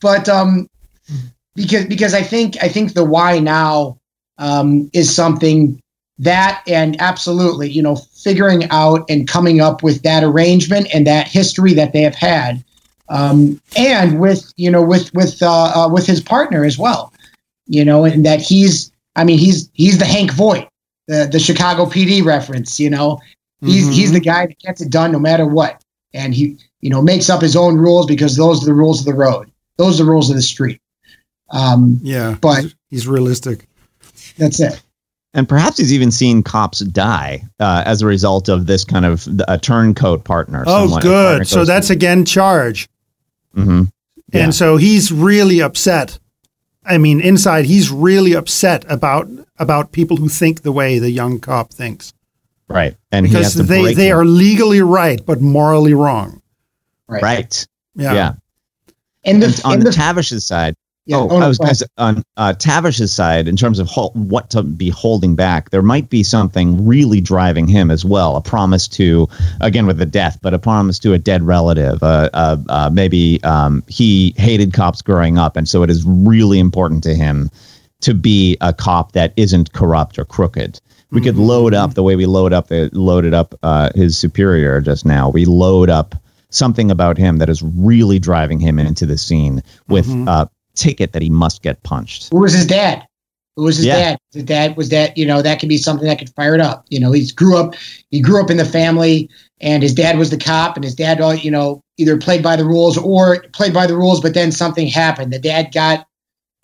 But 0.00 0.28
um 0.28 0.68
because 1.54 1.86
because 1.86 2.14
I 2.14 2.22
think 2.22 2.56
I 2.62 2.68
think 2.68 2.94
the 2.94 3.04
why 3.04 3.38
now 3.38 3.98
um 4.38 4.90
is 4.92 5.14
something 5.14 5.80
that 6.18 6.62
and 6.66 7.00
absolutely, 7.00 7.70
you 7.70 7.82
know, 7.82 7.96
figuring 7.96 8.68
out 8.70 9.04
and 9.08 9.28
coming 9.28 9.60
up 9.60 9.82
with 9.82 10.02
that 10.02 10.24
arrangement 10.24 10.88
and 10.92 11.06
that 11.06 11.28
history 11.28 11.74
that 11.74 11.92
they 11.92 12.02
have 12.02 12.14
had. 12.14 12.62
Um 13.08 13.60
and 13.76 14.18
with, 14.18 14.52
you 14.56 14.70
know, 14.70 14.82
with 14.82 15.12
with 15.14 15.42
uh, 15.42 15.86
uh 15.86 15.88
with 15.88 16.06
his 16.06 16.20
partner 16.20 16.64
as 16.64 16.76
well. 16.78 17.12
You 17.66 17.84
know, 17.84 18.04
and 18.04 18.24
that 18.26 18.40
he's 18.40 18.92
I 19.14 19.24
mean, 19.24 19.38
he's 19.38 19.70
he's 19.72 19.98
the 19.98 20.04
Hank 20.04 20.32
Voight, 20.32 20.68
the 21.08 21.28
the 21.30 21.38
Chicago 21.40 21.86
PD 21.86 22.24
reference, 22.24 22.78
you 22.80 22.90
know. 22.90 23.20
He's 23.62 23.88
he's 23.88 24.12
the 24.12 24.20
guy 24.20 24.46
that 24.46 24.58
gets 24.58 24.80
it 24.82 24.90
done 24.90 25.12
no 25.12 25.18
matter 25.18 25.46
what. 25.46 25.82
And 26.14 26.32
he, 26.34 26.58
you 26.80 26.90
know, 26.90 27.02
makes 27.02 27.28
up 27.30 27.40
his 27.42 27.56
own 27.56 27.76
rules 27.76 28.06
because 28.06 28.36
those 28.36 28.62
are 28.62 28.66
the 28.66 28.74
rules 28.74 29.00
of 29.00 29.06
the 29.06 29.14
road. 29.14 29.50
Those 29.76 30.00
are 30.00 30.04
the 30.04 30.10
rules 30.10 30.30
of 30.30 30.36
the 30.36 30.42
street. 30.42 30.80
Um, 31.50 31.98
Yeah, 32.02 32.36
But- 32.40 32.62
he's, 32.62 32.74
he's 32.90 33.06
realistic. 33.08 33.66
that's 34.38 34.60
it. 34.60 34.80
And 35.34 35.46
perhaps 35.48 35.76
he's 35.76 35.92
even 35.92 36.10
seen 36.10 36.42
cops 36.42 36.78
die 36.80 37.42
uh, 37.60 37.82
as 37.84 38.00
a 38.00 38.06
result 38.06 38.48
of 38.48 38.66
this 38.66 38.84
kind 38.84 39.04
of 39.04 39.26
a 39.48 39.58
turncoat 39.58 40.24
partner. 40.24 40.64
Oh, 40.66 40.98
good. 41.00 41.46
So 41.46 41.64
that's 41.66 41.90
again 41.90 42.24
charge. 42.24 42.88
hmm 43.54 43.82
Yeah. 44.32 44.44
And 44.44 44.54
so 44.54 44.76
he's 44.78 45.12
really 45.12 45.60
upset. 45.60 46.18
I 46.88 46.98
mean, 46.98 47.20
inside 47.20 47.64
he's 47.64 47.90
really 47.90 48.34
upset 48.34 48.84
about 48.90 49.28
about 49.58 49.92
people 49.92 50.16
who 50.16 50.28
think 50.28 50.62
the 50.62 50.72
way 50.72 50.98
the 50.98 51.10
young 51.10 51.40
cop 51.40 51.72
thinks 51.72 52.12
right. 52.68 52.96
And 53.12 53.26
he 53.26 53.32
has 53.34 53.54
because 53.54 53.54
to 53.54 53.62
they 53.62 53.82
break 53.82 53.96
they 53.96 54.08
him. 54.10 54.18
are 54.18 54.24
legally 54.24 54.82
right 54.82 55.24
but 55.24 55.40
morally 55.40 55.94
wrong. 55.94 56.42
Right. 57.08 57.22
right. 57.22 57.66
Yeah. 57.94 58.14
Yeah. 58.14 58.32
And 59.24 59.42
the, 59.42 59.46
And 59.46 59.60
on 59.64 59.72
and 59.74 59.82
the 59.82 59.86
the 59.86 59.92
Tavish's 59.92 60.46
side, 60.46 60.76
yeah, 61.06 61.18
oh, 61.18 61.28
I 61.38 61.46
was 61.46 61.58
go 61.58 61.64
ahead. 61.64 61.68
gonna 61.68 61.74
say, 61.74 61.86
on 61.98 62.22
uh, 62.36 62.52
Tavish's 62.52 63.12
side, 63.12 63.46
in 63.46 63.56
terms 63.56 63.78
of 63.78 63.86
hol- 63.86 64.10
what 64.14 64.50
to 64.50 64.62
be 64.64 64.90
holding 64.90 65.36
back, 65.36 65.70
there 65.70 65.82
might 65.82 66.10
be 66.10 66.24
something 66.24 66.86
really 66.86 67.20
driving 67.20 67.68
him 67.68 67.92
as 67.92 68.04
well. 68.04 68.36
A 68.36 68.42
promise 68.42 68.88
to, 68.88 69.28
again 69.60 69.86
with 69.86 69.98
the 69.98 70.06
death, 70.06 70.38
but 70.42 70.52
a 70.52 70.58
promise 70.58 70.98
to 71.00 71.12
a 71.12 71.18
dead 71.18 71.44
relative. 71.44 72.02
Uh, 72.02 72.28
uh, 72.34 72.56
uh, 72.68 72.90
maybe 72.92 73.42
um, 73.44 73.84
he 73.86 74.34
hated 74.36 74.72
cops 74.72 75.00
growing 75.02 75.38
up, 75.38 75.56
and 75.56 75.68
so 75.68 75.84
it 75.84 75.90
is 75.90 76.04
really 76.04 76.58
important 76.58 77.04
to 77.04 77.14
him 77.14 77.50
to 78.00 78.12
be 78.12 78.56
a 78.60 78.72
cop 78.72 79.12
that 79.12 79.32
isn't 79.36 79.72
corrupt 79.72 80.18
or 80.18 80.24
crooked. 80.24 80.80
We 81.12 81.20
could 81.20 81.36
load 81.36 81.72
up 81.72 81.94
the 81.94 82.02
way 82.02 82.16
we 82.16 82.26
load 82.26 82.52
up 82.52 82.66
the 82.66 82.90
loaded 82.92 83.32
up 83.32 83.54
uh, 83.62 83.90
his 83.94 84.18
superior 84.18 84.80
just 84.80 85.06
now. 85.06 85.30
We 85.30 85.44
load 85.44 85.88
up 85.88 86.16
something 86.50 86.90
about 86.90 87.16
him 87.16 87.38
that 87.38 87.48
is 87.48 87.62
really 87.62 88.18
driving 88.18 88.58
him 88.58 88.78
into 88.78 89.06
the 89.06 89.16
scene 89.16 89.62
with 89.88 90.08
a 90.08 90.50
ticket 90.76 91.12
that 91.12 91.22
he 91.22 91.30
must 91.30 91.62
get 91.62 91.82
punched. 91.82 92.28
Who 92.30 92.40
was 92.40 92.52
his 92.52 92.66
dad? 92.66 93.06
Who 93.56 93.64
was 93.64 93.78
his 93.78 93.86
Yeah. 93.86 93.98
dad? 93.98 94.18
His 94.32 94.42
dad 94.44 94.76
was 94.76 94.90
that, 94.90 95.16
you 95.16 95.24
know, 95.24 95.40
that 95.40 95.58
could 95.58 95.70
be 95.70 95.78
something 95.78 96.06
that 96.06 96.18
could 96.18 96.28
fire 96.34 96.54
it 96.54 96.60
up. 96.60 96.84
You 96.90 97.00
know, 97.00 97.12
he 97.12 97.26
grew 97.32 97.56
up, 97.56 97.74
he 98.10 98.20
grew 98.20 98.40
up 98.40 98.50
in 98.50 98.58
the 98.58 98.66
family 98.66 99.30
and 99.60 99.82
his 99.82 99.94
dad 99.94 100.18
was 100.18 100.28
the 100.30 100.36
cop 100.36 100.76
and 100.76 100.84
his 100.84 100.94
dad, 100.94 101.20
uh, 101.20 101.30
you 101.30 101.50
know, 101.50 101.82
either 101.96 102.18
played 102.18 102.42
by 102.42 102.56
the 102.56 102.64
rules 102.64 102.98
or 102.98 103.42
played 103.54 103.72
by 103.72 103.86
the 103.86 103.96
rules, 103.96 104.20
but 104.20 104.34
then 104.34 104.52
something 104.52 104.86
happened. 104.86 105.32
The 105.32 105.38
dad 105.38 105.72
got, 105.72 106.06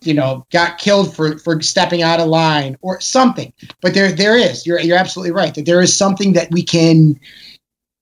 you 0.03 0.13
know, 0.13 0.45
got 0.51 0.77
killed 0.77 1.15
for, 1.15 1.39
for 1.39 1.59
stepping 1.61 2.03
out 2.03 2.19
of 2.19 2.27
line 2.27 2.77
or 2.81 3.01
something. 3.01 3.51
But 3.81 3.95
there, 3.95 4.11
there 4.11 4.37
is, 4.37 4.67
you're, 4.67 4.79
you're 4.79 4.97
absolutely 4.97 5.31
right 5.31 5.55
that 5.55 5.65
there 5.65 5.81
is 5.81 5.97
something 5.97 6.33
that 6.33 6.51
we 6.51 6.61
can, 6.61 7.19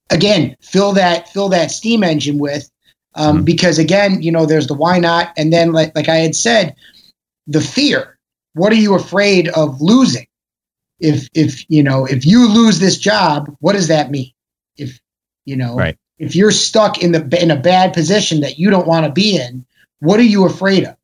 again, 0.09 0.57
fill 0.61 0.91
that, 0.93 1.29
fill 1.29 1.47
that 1.49 1.71
steam 1.71 2.03
engine 2.03 2.39
with. 2.39 2.69
Um, 3.15 3.39
Mhm. 3.39 3.45
because 3.45 3.77
again, 3.77 4.21
you 4.21 4.31
know, 4.31 4.45
there's 4.45 4.67
the 4.67 4.73
why 4.73 4.99
not. 4.99 5.33
And 5.37 5.51
then 5.51 5.73
like, 5.73 5.93
like 5.95 6.07
I 6.09 6.17
had 6.17 6.35
said, 6.35 6.75
the 7.47 7.61
fear. 7.61 8.17
What 8.53 8.71
are 8.71 8.77
you 8.77 8.95
afraid 8.95 9.47
of 9.49 9.81
losing? 9.81 10.27
If 10.99 11.27
if 11.33 11.65
you 11.69 11.83
know 11.83 12.05
if 12.05 12.25
you 12.25 12.47
lose 12.47 12.79
this 12.79 12.97
job, 12.97 13.55
what 13.59 13.73
does 13.73 13.87
that 13.87 14.11
mean? 14.11 14.31
If 14.77 14.99
you 15.45 15.55
know 15.55 15.75
Right. 15.75 15.97
if 16.19 16.35
you're 16.35 16.51
stuck 16.51 17.01
in 17.01 17.11
the 17.11 17.41
in 17.41 17.49
a 17.51 17.55
bad 17.55 17.93
position 17.93 18.41
that 18.41 18.59
you 18.59 18.69
don't 18.69 18.87
want 18.87 19.05
to 19.05 19.11
be 19.11 19.35
in, 19.37 19.65
what 19.99 20.19
are 20.19 20.23
you 20.23 20.45
afraid 20.45 20.83
of? 20.85 20.95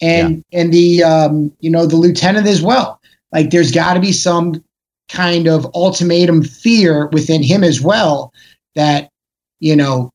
And 0.00 0.44
and 0.52 0.72
the 0.72 1.04
um, 1.04 1.52
you 1.60 1.70
know 1.70 1.86
the 1.86 1.96
lieutenant 1.96 2.46
as 2.46 2.62
well. 2.62 3.00
Like 3.32 3.50
there's 3.50 3.70
got 3.70 3.94
to 3.94 4.00
be 4.00 4.12
some 4.12 4.64
kind 5.08 5.46
of 5.46 5.66
ultimatum 5.74 6.42
fear 6.42 7.06
within 7.06 7.42
him 7.42 7.64
as 7.64 7.80
well 7.80 8.32
that 8.74 9.10
you 9.60 9.76
know 9.76 10.10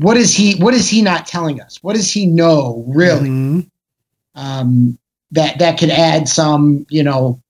what 0.00 0.16
is 0.16 0.34
he 0.34 0.54
what 0.56 0.74
is 0.74 0.88
he 0.88 1.02
not 1.02 1.26
telling 1.26 1.60
us? 1.60 1.78
What 1.82 1.94
does 1.94 2.10
he 2.10 2.26
know 2.26 2.84
really? 2.88 3.28
Mhm. 3.28 3.66
um, 4.34 4.98
that 5.32 5.58
that 5.58 5.78
could 5.78 5.90
add 5.90 6.28
some, 6.28 6.86
you 6.88 7.02
know, 7.02 7.40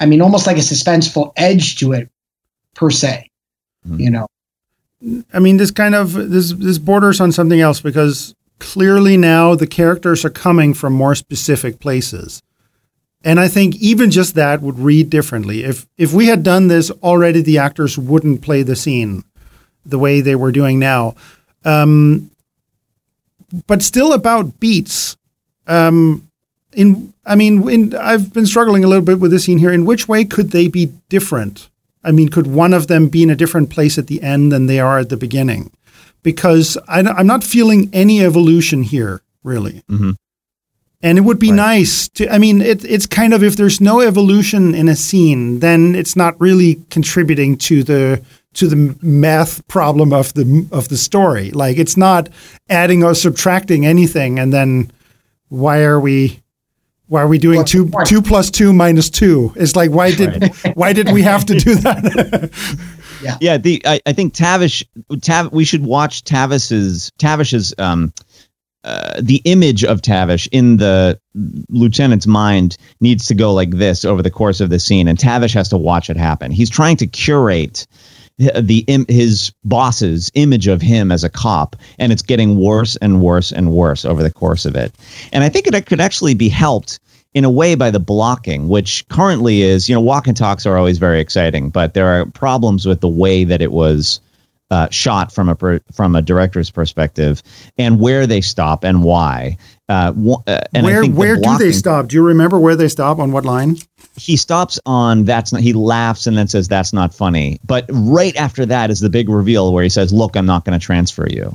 I 0.00 0.06
mean, 0.06 0.20
almost 0.20 0.46
like 0.46 0.56
a 0.56 0.60
suspenseful 0.60 1.32
edge 1.36 1.76
to 1.76 1.92
it, 1.92 2.08
per 2.74 2.90
se. 2.90 3.30
Mhm. 3.88 4.00
You 4.00 4.10
know, 4.10 4.26
I 5.32 5.38
mean, 5.38 5.58
this 5.58 5.70
kind 5.70 5.94
of 5.94 6.12
this 6.12 6.52
this 6.52 6.78
borders 6.78 7.20
on 7.20 7.32
something 7.32 7.60
else 7.60 7.80
because 7.80 8.34
clearly 8.58 9.16
now 9.16 9.54
the 9.54 9.66
characters 9.66 10.24
are 10.24 10.30
coming 10.30 10.74
from 10.74 10.92
more 10.92 11.14
specific 11.14 11.78
places, 11.78 12.42
and 13.22 13.38
I 13.38 13.48
think 13.48 13.76
even 13.76 14.10
just 14.10 14.34
that 14.34 14.62
would 14.62 14.78
read 14.78 15.10
differently. 15.10 15.62
If 15.64 15.86
if 15.98 16.12
we 16.12 16.26
had 16.26 16.42
done 16.42 16.68
this 16.68 16.90
already, 17.02 17.42
the 17.42 17.58
actors 17.58 17.98
wouldn't 17.98 18.42
play 18.42 18.62
the 18.62 18.76
scene 18.76 19.24
the 19.84 19.98
way 19.98 20.20
they 20.20 20.36
were 20.36 20.52
doing 20.52 20.78
now. 20.78 21.14
Um, 21.64 22.30
but 23.66 23.82
still 23.82 24.12
about 24.12 24.60
beats. 24.60 25.16
Um, 25.66 26.28
in 26.72 27.12
I 27.24 27.34
mean, 27.36 27.68
in, 27.68 27.94
I've 27.94 28.32
been 28.32 28.46
struggling 28.46 28.82
a 28.84 28.88
little 28.88 29.04
bit 29.04 29.20
with 29.20 29.30
this 29.30 29.44
scene 29.44 29.58
here. 29.58 29.72
In 29.72 29.84
which 29.84 30.08
way 30.08 30.24
could 30.24 30.50
they 30.50 30.68
be 30.68 30.86
different? 31.08 31.68
I 32.02 32.10
mean, 32.10 32.28
could 32.30 32.46
one 32.48 32.74
of 32.74 32.88
them 32.88 33.08
be 33.08 33.22
in 33.22 33.30
a 33.30 33.36
different 33.36 33.70
place 33.70 33.96
at 33.98 34.08
the 34.08 34.22
end 34.22 34.50
than 34.50 34.66
they 34.66 34.80
are 34.80 34.98
at 34.98 35.08
the 35.08 35.16
beginning? 35.16 35.70
Because 36.22 36.76
I, 36.88 37.00
am 37.00 37.26
not 37.26 37.44
feeling 37.44 37.90
any 37.92 38.24
evolution 38.24 38.82
here, 38.82 39.22
really. 39.44 39.82
Mhm. 39.90 40.16
And 41.04 41.18
it 41.18 41.22
would 41.22 41.38
be 41.38 41.50
Right. 41.50 41.56
nice 41.56 42.08
to. 42.10 42.32
I 42.32 42.38
mean, 42.38 42.60
it, 42.60 42.84
it's 42.84 43.06
kind 43.06 43.34
of 43.34 43.42
if 43.42 43.56
there's 43.56 43.80
no 43.80 44.00
evolution 44.00 44.74
in 44.74 44.88
a 44.88 44.96
scene, 44.96 45.58
then 45.60 45.94
it's 45.94 46.16
not 46.16 46.40
really 46.40 46.80
contributing 46.90 47.56
to 47.58 47.82
the 47.82 48.22
to 48.54 48.66
the 48.66 48.96
math 49.02 49.66
problem 49.68 50.12
of 50.12 50.34
the 50.34 50.66
of 50.72 50.88
the 50.88 50.96
story. 50.96 51.50
Like 51.50 51.78
it's 51.78 51.96
not 51.96 52.28
adding 52.68 53.02
or 53.02 53.14
subtracting 53.14 53.86
anything, 53.86 54.38
and 54.38 54.52
then 54.52 54.90
why 55.48 55.82
are 55.82 56.00
we 56.00 56.40
Why 57.06 57.22
are 57.22 57.28
we 57.28 57.38
doing 57.38 57.64
two 57.64 57.84
the 57.86 58.04
two 58.06 58.22
plus 58.22 58.50
two 58.50 58.72
minus 58.72 59.10
two? 59.10 59.52
It's 59.56 59.76
like 59.76 59.90
why 59.90 60.14
did 60.14 60.54
why 60.74 60.92
did 60.92 61.12
we 61.12 61.22
have 61.22 61.44
to 61.46 61.54
do 61.54 61.74
that? 61.76 62.50
Yeah, 63.40 63.56
the 63.56 63.80
I, 63.84 64.00
I 64.04 64.12
think 64.14 64.34
Tavish 64.34 64.84
Tav 65.20 65.52
we 65.52 65.64
should 65.64 65.84
watch 65.84 66.24
Tavish's 66.24 67.12
Tavish's 67.18 67.72
um 67.78 68.12
uh, 68.84 69.20
the 69.22 69.40
image 69.44 69.84
of 69.84 70.02
Tavish 70.02 70.48
in 70.50 70.76
the 70.76 71.20
lieutenant's 71.68 72.26
mind 72.26 72.76
needs 73.00 73.26
to 73.26 73.34
go 73.34 73.54
like 73.54 73.70
this 73.70 74.04
over 74.04 74.22
the 74.22 74.30
course 74.30 74.60
of 74.60 74.70
the 74.70 74.80
scene, 74.80 75.06
and 75.06 75.16
Tavish 75.16 75.54
has 75.54 75.68
to 75.68 75.78
watch 75.78 76.10
it 76.10 76.16
happen. 76.16 76.50
He's 76.50 76.68
trying 76.68 76.96
to 76.96 77.06
curate 77.06 77.86
the 78.38 78.84
his 79.08 79.52
boss's 79.64 80.30
image 80.34 80.66
of 80.66 80.82
him 80.82 81.12
as 81.12 81.24
a 81.24 81.30
cop, 81.30 81.76
and 81.98 82.12
it's 82.12 82.22
getting 82.22 82.56
worse 82.56 82.96
and 82.96 83.20
worse 83.20 83.52
and 83.52 83.72
worse 83.72 84.04
over 84.04 84.22
the 84.22 84.30
course 84.30 84.64
of 84.64 84.74
it. 84.74 84.92
And 85.32 85.44
I 85.44 85.48
think 85.48 85.66
it 85.66 85.86
could 85.86 86.00
actually 86.00 86.34
be 86.34 86.48
helped 86.48 86.98
in 87.34 87.44
a 87.44 87.50
way 87.50 87.74
by 87.74 87.90
the 87.90 88.00
blocking, 88.00 88.68
which 88.68 89.06
currently 89.08 89.62
is, 89.62 89.88
you 89.88 89.94
know, 89.94 90.00
walk 90.00 90.26
and 90.26 90.36
talks 90.36 90.66
are 90.66 90.76
always 90.76 90.98
very 90.98 91.20
exciting, 91.20 91.70
but 91.70 91.94
there 91.94 92.06
are 92.06 92.26
problems 92.26 92.84
with 92.84 93.00
the 93.00 93.08
way 93.08 93.44
that 93.44 93.62
it 93.62 93.72
was 93.72 94.20
uh, 94.70 94.88
shot 94.90 95.32
from 95.32 95.48
a 95.48 95.54
per, 95.54 95.80
from 95.92 96.16
a 96.16 96.22
director's 96.22 96.70
perspective, 96.70 97.42
and 97.76 98.00
where 98.00 98.26
they 98.26 98.40
stop 98.40 98.84
and 98.84 99.02
why. 99.04 99.56
Uh, 99.88 100.12
wh- 100.12 100.42
uh, 100.46 100.60
and 100.72 100.86
I 100.86 100.90
where 100.90 101.02
the 101.02 101.10
where 101.10 101.36
do 101.36 101.58
they 101.58 101.72
stop? 101.72 102.08
Do 102.08 102.16
you 102.16 102.22
remember 102.22 102.58
where 102.58 102.74
they 102.74 102.88
stop 102.88 103.18
on 103.18 103.32
what 103.32 103.44
line? 103.44 103.76
He 104.16 104.36
stops 104.36 104.78
on 104.84 105.24
that's 105.24 105.52
not. 105.52 105.62
He 105.62 105.72
laughs 105.72 106.26
and 106.26 106.36
then 106.36 106.46
says 106.48 106.68
that's 106.68 106.92
not 106.92 107.14
funny. 107.14 107.58
But 107.64 107.86
right 107.90 108.36
after 108.36 108.66
that 108.66 108.90
is 108.90 109.00
the 109.00 109.08
big 109.08 109.28
reveal 109.28 109.72
where 109.72 109.82
he 109.82 109.88
says, 109.88 110.12
"Look, 110.12 110.36
I'm 110.36 110.46
not 110.46 110.64
going 110.64 110.78
to 110.78 110.84
transfer 110.84 111.26
you." 111.28 111.54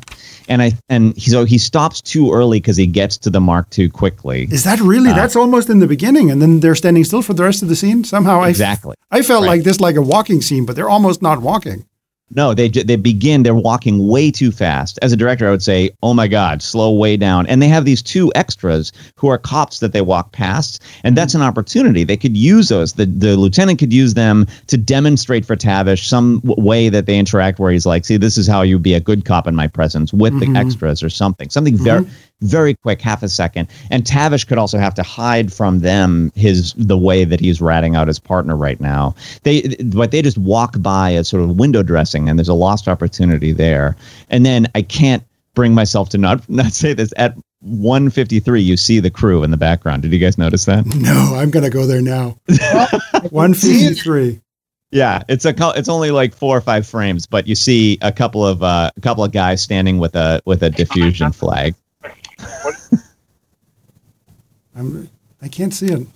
And 0.50 0.62
I 0.62 0.72
and 0.89 1.15
he, 1.17 1.30
so 1.30 1.46
he 1.46 1.58
stops 1.58 2.02
too 2.02 2.32
early 2.34 2.60
because 2.60 2.78
he 2.78 2.88
gets 2.88 3.17
to 3.20 3.30
the 3.30 3.39
mark 3.41 3.70
too 3.70 3.89
quickly. 3.89 4.48
Is 4.50 4.63
that 4.63 4.80
really? 4.80 5.12
Uh, 5.12 5.15
that's 5.15 5.36
almost 5.36 5.70
in 5.70 5.80
the 5.80 5.88
beginning, 5.88 6.32
and 6.32 6.41
then 6.41 6.60
they're 6.60 6.76
standing 6.76 7.04
still 7.04 7.22
for 7.22 7.34
the 7.34 7.43
rest 7.43 7.62
of 7.62 7.70
the 7.70 7.76
scene. 7.76 8.04
Somehow, 8.04 8.41
I 8.41 8.50
Exactly. 8.50 8.96
I 9.12 9.22
felt 9.22 9.43
Right. 9.43 9.50
like 9.50 9.63
this 9.63 9.80
like 9.80 9.96
a 9.96 10.02
walking 10.02 10.41
scene, 10.41 10.65
but 10.65 10.76
they're 10.76 10.89
almost 10.89 11.22
not 11.22 11.41
walking. 11.41 11.86
No, 12.30 12.54
they 12.54 12.68
they 12.68 12.98
begin. 12.98 13.44
They're 13.44 13.56
walking 13.56 14.06
way 14.06 14.32
too 14.32 14.52
fast. 14.52 15.00
As 15.02 15.13
a 15.13 15.18
director, 15.18 15.48
I 15.48 15.52
would 15.52 15.63
say, 15.63 15.92
"Oh 16.04 16.13
my 16.13 16.28
God, 16.28 16.62
slow 16.62 16.92
way 16.92 17.16
down." 17.16 17.48
And 17.48 17.62
they 17.62 17.70
have 17.70 17.86
these 17.86 18.02
two 18.02 18.34
extras 18.36 18.92
who 19.16 19.30
are 19.30 19.38
cops 19.38 19.80
that 19.80 19.94
they 19.94 20.02
walk 20.02 20.34
past, 20.34 20.84
and 21.06 21.16
that's 21.16 21.36
an 21.36 21.42
opportunity. 21.42 22.04
They 22.04 22.18
could 22.18 22.36
use 22.36 22.68
those. 22.68 22.94
The 22.94 23.06
the 23.06 23.38
lieutenant 23.38 23.80
could 23.80 23.94
use 23.94 24.13
them 24.13 24.48
to 24.68 24.78
demonstrate 24.78 25.46
for 25.46 25.56
Tavish 25.56 26.08
some 26.08 26.42
w- 26.42 26.62
way 26.62 26.90
that 26.90 27.06
they 27.06 27.18
interact, 27.18 27.60
where 27.60 27.72
he's 27.72 27.86
like, 27.86 28.04
"See, 28.04 28.18
this 28.18 28.38
is 28.38 28.46
how 28.46 28.62
you 28.62 28.78
be 28.78 28.94
a 28.94 29.00
good 29.00 29.24
cop 29.24 29.48
in 29.48 29.56
my 29.56 29.68
presence 29.68 30.12
with 30.12 30.38
the 30.38 30.48
mm-hmm. 30.48 30.58
extras 30.58 31.02
or 31.04 31.10
something, 31.10 31.50
something 31.50 31.78
very." 31.78 32.02
Mm-hmm. 32.02 32.12
Very 32.41 32.76
quick, 32.76 33.02
half 33.02 33.23
a 33.23 33.30
second, 33.30 33.67
and 33.89 34.06
Tavish 34.06 34.45
could 34.45 34.60
also 34.60 34.78
have 34.78 34.93
to 34.95 35.04
hide 35.04 35.52
from 35.52 35.80
them 35.80 36.32
his 36.36 36.73
the 36.73 36.97
way 36.97 37.23
that 37.23 37.39
he's 37.39 37.62
ratting 37.62 37.95
out 37.95 38.08
his 38.08 38.19
partner 38.19 38.56
right 38.56 38.80
now. 38.80 39.15
They, 39.41 39.76
but 39.84 40.12
they 40.12 40.21
just 40.21 40.38
walk 40.38 40.80
by 40.80 41.15
as 41.15 41.28
sort 41.28 41.41
of 41.41 41.58
window 41.58 41.82
dressing, 41.82 42.30
and 42.30 42.38
there's 42.38 42.47
a 42.47 42.54
lost 42.54 42.88
opportunity 42.88 43.54
there. 43.54 43.95
And 44.30 44.45
then 44.45 44.67
I 44.76 44.84
can't 44.84 45.23
bring 45.56 45.73
myself 45.73 46.10
to 46.10 46.19
not 46.19 46.47
not 46.50 46.73
say 46.73 46.93
this 46.93 47.12
at 47.17 47.36
153. 47.62 48.62
You 48.62 48.78
see 48.78 49.00
the 49.00 49.10
crew 49.10 49.43
in 49.43 49.52
the 49.52 49.58
background. 49.58 50.04
Did 50.04 50.13
you 50.13 50.19
guys 50.19 50.38
notice 50.38 50.65
that? 50.65 50.86
No, 50.95 51.36
I'm 51.36 51.50
gonna 51.50 51.69
go 51.69 51.86
there 51.86 52.02
now. 52.02 52.38
One 53.30 53.54
fifty 53.54 53.93
three. 53.93 54.41
Yeah, 54.91 55.23
it's 55.28 55.45
a 55.45 55.54
it's 55.76 55.89
only 55.89 56.12
like 56.12 56.34
four 56.34 56.56
or 56.56 56.62
five 56.62 56.88
frames, 56.88 57.28
but 57.28 57.47
you 57.47 57.56
see 57.56 57.97
a 58.02 58.12
couple 58.12 58.45
of 58.45 58.63
uh, 58.63 58.91
a 58.95 59.02
couple 59.02 59.23
of 59.23 59.32
guys 59.32 59.62
standing 59.62 59.97
with 59.97 60.15
a 60.15 60.41
with 60.45 60.63
a 60.63 60.69
diffusion 60.69 61.32
flag. 61.32 61.76
I'm. 64.76 65.10
I 65.41 65.47
can't 65.47 65.73
see 65.73 65.88
it. 65.88 66.08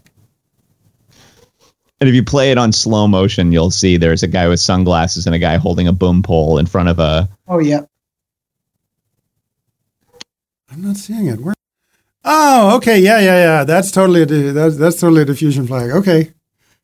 And 1.99 2.09
if 2.09 2.15
you 2.15 2.23
play 2.23 2.51
it 2.51 2.57
on 2.57 2.71
slow 2.71 3.07
motion, 3.07 3.51
you'll 3.51 3.69
see 3.69 3.97
there's 3.97 4.23
a 4.23 4.27
guy 4.27 4.47
with 4.47 4.59
sunglasses 4.59 5.27
and 5.27 5.35
a 5.35 5.39
guy 5.39 5.57
holding 5.57 5.87
a 5.87 5.93
boom 5.93 6.23
pole 6.23 6.57
in 6.57 6.65
front 6.65 6.89
of 6.89 6.97
a. 6.97 7.29
Oh 7.47 7.59
yeah. 7.59 7.81
I'm 10.71 10.81
not 10.81 10.95
seeing 10.95 11.27
it. 11.27 11.39
Where? 11.39 11.53
Oh, 12.23 12.77
okay. 12.77 12.99
Yeah, 12.99 13.19
yeah, 13.19 13.43
yeah. 13.43 13.63
That's 13.65 13.91
totally 13.91 14.23
a 14.23 14.25
di- 14.25 14.51
that's 14.51 14.77
that's 14.77 14.99
totally 14.99 15.21
a 15.23 15.25
diffusion 15.25 15.67
flag. 15.67 15.91
Okay. 15.91 16.33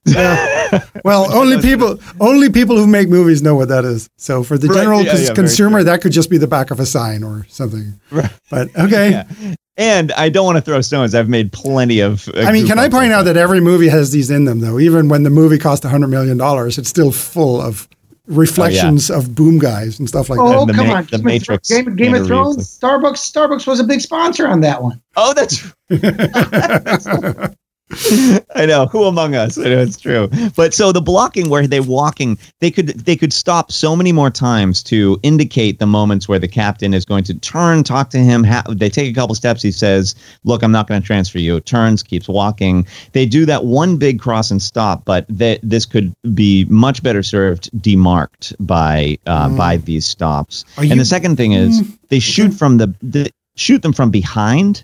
Yeah. 0.08 0.84
well, 1.04 1.32
only 1.34 1.62
people 1.62 2.00
only 2.20 2.50
people 2.50 2.78
who 2.78 2.88
make 2.88 3.10
movies 3.10 3.42
know 3.42 3.56
what 3.56 3.70
that 3.70 3.86
is. 3.86 4.10
So 4.18 4.44
for 4.44 4.58
the 4.58 4.68
Right, 4.68 4.76
general 4.78 5.02
yeah, 5.04 5.12
cons- 5.12 5.28
yeah, 5.30 5.34
consumer, 5.34 5.78
true. 5.80 5.84
that 5.86 6.02
could 6.02 6.12
just 6.12 6.30
be 6.30 6.38
the 6.38 6.48
back 6.48 6.72
of 6.72 6.80
a 6.80 6.86
sign 6.86 7.24
or 7.24 7.46
something. 7.50 8.00
Right. 8.12 8.32
But 8.50 8.76
okay. 8.78 9.12
Yeah. 9.12 9.54
And 9.78 10.12
I 10.14 10.30
don't 10.30 10.46
want 10.46 10.56
to 10.58 10.62
throw 10.62 10.82
stones. 10.82 11.14
I've 11.14 11.30
made 11.30 11.52
plenty 11.52 12.00
of. 12.00 12.28
uh, 12.30 12.42
I 12.42 12.52
mean, 12.52 12.66
can 12.66 12.80
I 12.80 12.90
point 12.90 13.12
out 13.14 13.24
that 13.26 13.38
every 13.38 13.60
movie 13.62 13.88
has 13.90 14.12
these 14.12 14.32
in 14.32 14.46
them, 14.46 14.60
though? 14.60 14.80
Even 14.80 15.08
when 15.08 15.22
the 15.24 15.30
movie 15.30 15.60
cost 15.60 15.84
$100 15.84 16.10
million, 16.10 16.40
it's 16.68 16.90
still 16.90 17.12
full 17.12 17.62
of 17.62 17.88
reflections 18.26 19.12
of 19.12 19.36
boom 19.36 19.60
guys 19.60 20.00
and 20.00 20.10
stuff 20.10 20.30
like 20.30 20.38
that. 20.40 20.44
Oh, 20.46 20.66
come 20.66 20.88
Ma- 20.88 20.96
on. 20.96 21.04
the 21.04 21.12
Game 21.12 21.20
of 21.20 21.26
Matrix 21.26 21.68
Thro- 21.70 21.84
Game, 21.84 21.96
Game 21.96 22.16
of 22.16 22.26
Thrones. 22.26 22.58
Starbucks. 22.80 23.32
Starbucks 23.32 23.68
was 23.68 23.80
a 23.80 23.84
big 23.84 24.02
sponsor 24.02 24.48
on 24.48 24.62
that 24.62 24.82
one. 24.82 25.00
Oh, 25.16 25.34
that's. 25.36 25.64
I 28.54 28.66
know 28.66 28.86
who 28.88 29.06
among 29.06 29.36
us. 29.36 29.58
I 29.58 29.64
know 29.64 29.80
it's 29.80 29.98
true. 30.00 30.30
But 30.58 30.74
so 30.74 30.92
the 30.92 31.02
blocking 31.02 31.50
where 31.50 31.66
they 31.68 31.80
walking, 31.80 32.38
they 32.60 32.70
could 32.70 32.88
they 32.90 33.16
could 33.16 33.32
stop 33.32 33.72
so 33.72 33.96
many 33.96 34.12
more 34.12 34.30
times 34.30 34.84
to 34.84 35.18
indicate 35.24 35.80
the 35.80 35.86
moments 35.86 36.28
where 36.28 36.40
the 36.40 36.50
captain 36.50 36.94
is 36.94 37.06
going 37.06 37.24
to 37.26 37.34
turn, 37.36 37.84
talk 37.84 38.10
to 38.10 38.18
him. 38.18 38.44
Ha- 38.44 38.64
they 38.68 38.90
take 38.90 39.10
a 39.10 39.14
couple 39.14 39.36
steps. 39.36 39.62
He 39.62 39.72
says, 39.72 40.16
"Look, 40.44 40.64
I'm 40.64 40.72
not 40.72 40.88
going 40.88 41.02
to 41.02 41.06
transfer 41.08 41.40
you." 41.40 41.62
Turns, 41.62 42.04
keeps 42.04 42.28
walking. 42.28 42.88
They 43.14 43.26
do 43.26 43.46
that 43.46 43.64
one 43.64 43.96
big 43.96 44.20
cross 44.20 44.52
and 44.52 44.62
stop, 44.62 45.06
but 45.06 45.26
that 45.30 45.60
this 45.64 45.86
could 45.86 46.14
be 46.34 46.66
much 46.66 47.02
better 47.02 47.24
served 47.24 47.72
demarked 47.72 48.54
by 48.60 49.18
uh, 49.26 49.48
by 49.56 49.78
these 49.78 50.06
stops. 50.06 50.66
Are 50.78 50.82
and 50.82 50.92
you- 50.92 50.98
the 50.98 51.06
second 51.06 51.38
thing 51.38 51.54
is 51.54 51.82
they 52.10 52.20
shoot 52.20 52.54
from 52.54 52.80
the, 52.80 52.94
the 53.02 53.32
shoot 53.56 53.82
them 53.82 53.94
from 53.94 54.12
behind 54.12 54.84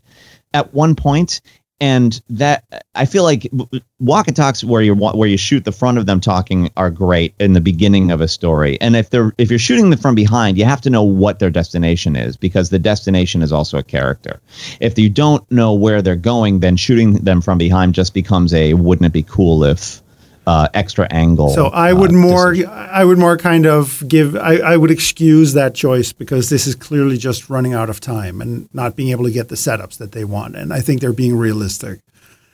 at 0.53 0.73
one 0.73 0.95
point 0.95 1.41
and 1.83 2.21
that 2.29 2.63
I 2.95 3.05
feel 3.05 3.23
like 3.23 3.51
walk 3.99 4.29
and 4.29 4.35
talks 4.37 4.63
where 4.63 4.81
you 4.81 4.95
where 4.95 5.27
you 5.27 5.35
shoot 5.35 5.65
the 5.65 5.73
front 5.73 5.97
of 5.97 6.05
them 6.05 6.21
talking 6.21 6.69
are 6.77 6.89
great 6.89 7.35
in 7.41 7.51
the 7.51 7.59
beginning 7.59 8.09
of 8.09 8.21
a 8.21 8.27
story. 8.29 8.79
And 8.79 8.95
if 8.95 9.09
they're 9.09 9.33
if 9.37 9.49
you're 9.49 9.59
shooting 9.59 9.89
them 9.89 9.99
from 9.99 10.15
behind, 10.15 10.57
you 10.57 10.63
have 10.63 10.79
to 10.81 10.89
know 10.89 11.03
what 11.03 11.39
their 11.39 11.49
destination 11.49 12.15
is 12.15 12.37
because 12.37 12.69
the 12.69 12.79
destination 12.79 13.41
is 13.41 13.51
also 13.51 13.77
a 13.77 13.83
character. 13.83 14.39
If 14.79 14.97
you 14.97 15.09
don't 15.09 15.49
know 15.51 15.73
where 15.73 16.01
they're 16.01 16.15
going, 16.15 16.61
then 16.61 16.77
shooting 16.77 17.15
them 17.15 17.41
from 17.41 17.57
behind 17.57 17.95
just 17.95 18.13
becomes 18.13 18.53
a 18.53 18.75
wouldn't 18.75 19.07
it 19.07 19.11
be 19.11 19.23
cool 19.23 19.65
if 19.65 20.01
uh, 20.45 20.67
extra 20.73 21.07
angle. 21.11 21.49
So 21.49 21.67
I 21.67 21.93
would 21.93 22.11
uh, 22.11 22.15
more, 22.15 22.53
decision. 22.53 22.71
I 22.71 23.05
would 23.05 23.17
more 23.17 23.37
kind 23.37 23.65
of 23.65 24.03
give, 24.07 24.35
I, 24.35 24.57
I 24.57 24.77
would 24.77 24.91
excuse 24.91 25.53
that 25.53 25.75
choice 25.75 26.11
because 26.13 26.49
this 26.49 26.67
is 26.67 26.75
clearly 26.75 27.17
just 27.17 27.49
running 27.49 27.73
out 27.73 27.89
of 27.89 27.99
time 27.99 28.41
and 28.41 28.67
not 28.73 28.95
being 28.95 29.09
able 29.09 29.23
to 29.25 29.31
get 29.31 29.49
the 29.49 29.55
setups 29.55 29.97
that 29.97 30.11
they 30.11 30.25
want. 30.25 30.55
And 30.55 30.73
I 30.73 30.81
think 30.81 31.01
they're 31.01 31.13
being 31.13 31.35
realistic. 31.35 31.99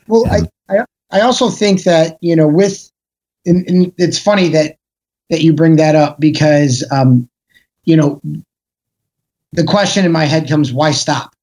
Well, 0.07 0.25
I, 0.27 0.41
I 0.69 0.85
I 1.11 1.21
also 1.21 1.49
think 1.49 1.83
that 1.83 2.17
you 2.21 2.35
know 2.35 2.47
with 2.47 2.91
and, 3.45 3.67
and 3.67 3.93
it's 3.97 4.19
funny 4.19 4.49
that 4.49 4.77
that 5.29 5.41
you 5.41 5.53
bring 5.53 5.77
that 5.77 5.95
up 5.95 6.19
because 6.19 6.83
um, 6.91 7.29
you 7.85 7.97
know 7.97 8.21
the 9.51 9.63
question 9.63 10.05
in 10.05 10.11
my 10.11 10.25
head 10.25 10.47
comes 10.47 10.71
why 10.71 10.91
stop 10.91 11.33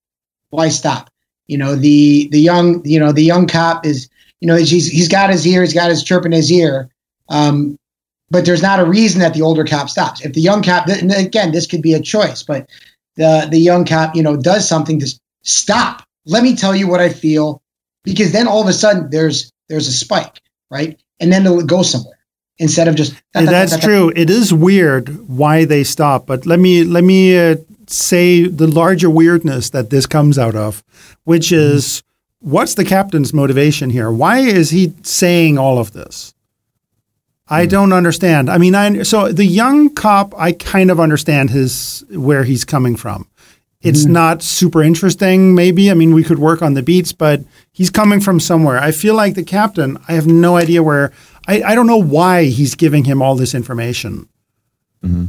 why 0.51 0.69
stop 0.69 1.11
you 1.47 1.59
know 1.59 1.75
the 1.75 2.29
the 2.29 2.41
young 2.41 2.85
you 2.85 3.01
know 3.01 3.13
the 3.13 3.23
young 3.23 3.47
cop 3.47 3.85
is 3.85 4.09
you 4.41 4.49
know 4.49 4.57
he's 4.57 4.89
he's 4.89 5.09
got 5.09 5.31
his 5.31 5.47
ear 5.47 5.63
he's 5.63 5.75
got 5.75 5.91
his 5.91 6.03
chirp 6.03 6.27
in 6.27 6.33
his 6.33 6.51
ear. 6.51 6.91
Um, 7.29 7.77
but 8.29 8.45
there's 8.45 8.63
not 8.63 8.81
a 8.81 8.85
reason 8.85 9.21
that 9.21 9.35
the 9.35 9.43
older 9.43 9.65
cop 9.65 9.89
stops. 9.89 10.25
If 10.25 10.33
the 10.33 10.41
young 10.41 10.63
cop 10.63 10.89
and 10.89 11.13
again 11.13 11.53
this 11.53 11.67
could 11.67 11.83
be 11.83 11.95
a 11.95 12.01
choice 12.01 12.43
but 12.43 12.69
the 13.17 13.49
the 13.51 13.59
young 13.59 13.85
cop 13.85 14.15
you 14.15 14.23
know 14.23 14.37
does 14.37 14.69
something 14.69 15.01
to 15.01 15.21
stop. 15.43 16.03
Let 16.25 16.43
me 16.43 16.57
tell 16.57 16.75
you 16.75 16.89
what 16.89 17.01
i 17.01 17.09
feel 17.09 17.63
because 18.03 18.33
then 18.33 18.49
all 18.49 18.61
of 18.61 18.69
a 18.69 18.73
sudden 18.73 19.11
there's 19.11 19.53
there's 19.69 19.87
a 19.87 19.93
spike 19.93 20.41
right? 20.71 21.01
And 21.21 21.33
then 21.33 21.47
it'll 21.47 21.63
go 21.63 21.83
somewhere 21.83 22.19
instead 22.59 22.89
of 22.89 22.95
just 22.95 23.15
that's 23.33 23.79
true. 23.79 24.13
It 24.15 24.31
is 24.31 24.53
weird 24.53 25.29
why 25.29 25.65
they 25.65 25.85
stop, 25.85 26.27
but 26.27 26.47
let 26.47 26.59
me 26.59 26.85
let 26.85 27.05
me 27.05 27.39
uh, 27.39 27.57
say 27.87 28.47
the 28.47 28.67
larger 28.67 29.11
weirdness 29.11 29.71
that 29.71 29.91
this 29.91 30.07
comes 30.07 30.39
out 30.39 30.55
of, 30.55 30.83
which 31.25 31.53
is 31.53 32.03
what's 32.47 32.75
the 32.75 32.85
captain's 32.85 33.35
motivation 33.35 33.91
here? 33.91 34.11
Why 34.11 34.39
is 34.39 34.71
he 34.71 34.95
saying 35.03 35.59
all 35.59 35.79
of 35.79 35.93
this? 35.93 36.33
I 37.49 37.65
hmm. 37.65 37.69
don't 37.69 37.93
understand. 37.93 38.49
I 38.49 38.59
mean, 38.59 38.75
I 38.75 39.03
so 39.03 39.33
the 39.33 39.45
young 39.45 39.93
cop, 39.93 40.33
I 40.39 40.53
kind 40.53 40.91
of 40.91 41.01
understand 41.01 41.51
his 41.51 42.05
where 42.11 42.45
he's 42.45 42.65
coming 42.65 42.97
from. 42.97 43.29
It's 43.83 44.05
hmm. 44.05 44.13
not 44.13 44.43
super 44.43 44.83
interesting, 44.83 45.55
maybe. 45.55 45.91
I 45.91 45.95
mean, 45.95 46.15
we 46.15 46.25
could 46.25 46.39
work 46.39 46.63
on 46.63 46.75
the 46.75 46.83
beats, 46.83 47.13
but 47.13 47.41
he's 47.73 47.91
coming 47.91 48.21
from 48.21 48.39
somewhere. 48.39 48.79
I 48.79 48.93
feel 48.93 49.15
like 49.15 49.35
the 49.35 49.45
captain, 49.45 49.99
I 50.09 50.13
have 50.13 50.27
no 50.27 50.57
idea 50.57 50.83
where. 50.83 51.13
I, 51.49 51.63
I 51.63 51.75
don't 51.77 51.87
know 51.87 52.03
why 52.03 52.47
he's 52.47 52.75
giving 52.75 53.05
him 53.05 53.23
all 53.23 53.37
this 53.37 53.55
information. 53.55 54.29
Mm-hmm. 55.05 55.27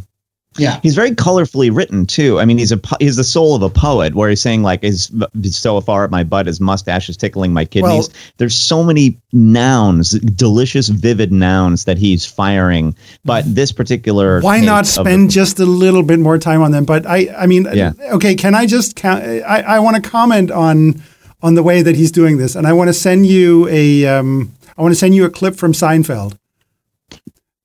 Yeah. 0.57 0.79
He's 0.81 0.95
very 0.95 1.11
colorfully 1.11 1.75
written 1.75 2.07
too. 2.07 2.39
I 2.39 2.45
mean, 2.45 2.57
he's 2.57 2.71
a 2.71 2.79
he's 2.99 3.15
the 3.15 3.23
soul 3.23 3.55
of 3.55 3.61
a 3.61 3.69
poet, 3.69 4.15
where 4.15 4.27
he's 4.29 4.41
saying 4.41 4.63
like, 4.63 4.83
"Is 4.83 5.11
so 5.51 5.79
far 5.81 6.03
up 6.05 6.09
my 6.09 6.23
butt, 6.23 6.47
his 6.47 6.59
mustache 6.59 7.09
is 7.09 7.17
tickling 7.17 7.53
my 7.53 7.63
kidneys." 7.65 8.07
Well- 8.07 8.17
There's 8.37 8.55
so 8.55 8.83
many 8.83 9.19
nouns, 9.31 10.11
delicious, 10.11 10.87
vivid 10.89 11.31
nouns 11.31 11.85
that 11.85 11.99
he's 11.99 12.25
firing. 12.25 12.95
But 13.23 13.43
this 13.53 13.71
particular 13.71 14.41
Why 14.41 14.59
not 14.61 14.81
of 14.89 14.95
the- 14.95 15.01
spend 15.03 15.29
just 15.31 15.59
a 15.59 15.65
little 15.65 16.01
bit 16.01 16.19
more 16.19 16.39
time 16.39 16.63
on 16.63 16.71
them? 16.71 16.85
But 16.85 17.05
I, 17.05 17.29
I 17.37 17.45
mean, 17.45 17.67
Yeah. 17.71 17.91
okay. 18.13 18.33
Can 18.33 18.55
I 18.55 18.65
just? 18.65 18.95
Count, 18.95 19.23
I, 19.23 19.61
I 19.61 19.79
want 19.79 20.01
to 20.03 20.09
comment 20.09 20.49
on 20.49 21.03
on 21.43 21.53
the 21.53 21.61
way 21.61 21.83
that 21.83 21.95
he's 21.95 22.11
doing 22.11 22.37
this, 22.37 22.55
and 22.55 22.65
I 22.65 22.73
want 22.73 22.87
to 22.87 22.93
send 22.93 23.27
you 23.27 23.67
a. 23.69 24.05
Um, 24.07 24.53
I 24.75 24.81
want 24.81 24.91
to 24.91 24.99
send 24.99 25.13
you 25.13 25.23
a 25.25 25.29
clip 25.29 25.55
from 25.55 25.73
Seinfeld. 25.73 26.37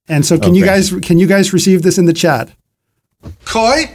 And 0.09 0.27
so, 0.27 0.39
can 0.39 0.55
you 0.55 0.65
guys 0.65 0.93
can 1.01 1.19
you 1.19 1.27
guys 1.27 1.55
receive 1.55 1.81
this 1.83 1.97
in 1.97 2.05
the 2.05 2.13
chat? 2.13 2.51
Coy? 3.45 3.91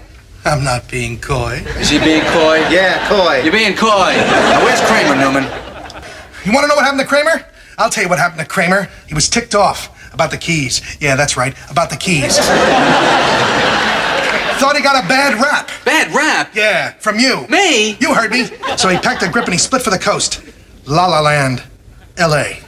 I'm 0.46 0.64
not 0.64 0.90
being 0.90 1.20
coy. 1.20 1.64
Is 1.78 1.90
he 1.90 2.00
being 2.00 2.22
coy? 2.22 2.60
Yeah, 2.70 3.08
coy. 3.10 3.42
You're 3.44 3.52
being 3.52 3.76
coy. 3.76 4.14
Now 4.16 4.64
where's 4.64 4.80
Kramer, 4.82 5.16
Newman? 5.16 5.44
You 6.46 6.54
want 6.54 6.64
to 6.64 6.68
know 6.68 6.76
what 6.76 6.86
happened 6.86 7.02
to 7.02 7.08
Kramer? 7.08 7.46
I'll 7.78 7.90
tell 7.90 8.04
you 8.04 8.10
what 8.10 8.20
happened 8.20 8.40
to 8.40 8.46
Kramer. 8.46 8.88
He 9.08 9.14
was 9.14 9.30
ticked 9.30 9.56
off 9.56 10.14
about 10.14 10.32
the 10.32 10.38
keys. 10.38 10.82
Yeah, 11.02 11.16
that's 11.16 11.36
right, 11.36 11.54
about 11.70 11.90
the 11.90 11.98
keys. 11.98 12.38
Thought 14.58 14.76
he 14.76 14.82
got 14.82 15.04
a 15.04 15.08
bad 15.08 15.34
rap. 15.42 15.70
Bad 15.86 16.16
rap. 16.16 16.56
Yeah, 16.56 16.94
from 16.94 17.20
you. 17.20 17.46
Me? 17.48 17.98
You 18.00 18.14
heard 18.14 18.32
me. 18.32 18.46
So 18.78 18.90
he 18.90 18.98
packed 18.98 19.22
a 19.24 19.30
grip 19.30 19.46
and 19.46 19.54
he 19.54 19.60
split 19.60 19.82
for 19.82 19.90
the 19.92 20.00
coast. 20.00 20.42
La 20.86 21.06
La 21.08 21.20
Land, 21.20 21.64
L.A. 22.18 22.62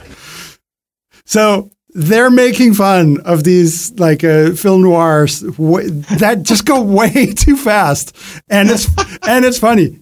So 1.24 1.70
they're 1.94 2.30
making 2.30 2.74
fun 2.74 3.18
of 3.24 3.44
these 3.44 3.92
like 3.98 4.22
uh, 4.24 4.52
film 4.52 4.82
noirs 4.82 5.40
w- 5.40 5.90
that 6.18 6.42
just 6.42 6.64
go 6.64 6.80
way 6.98 7.32
too 7.34 7.56
fast, 7.56 8.16
and 8.48 8.70
it's 8.70 8.86
and 9.28 9.44
it's 9.44 9.58
funny. 9.58 9.98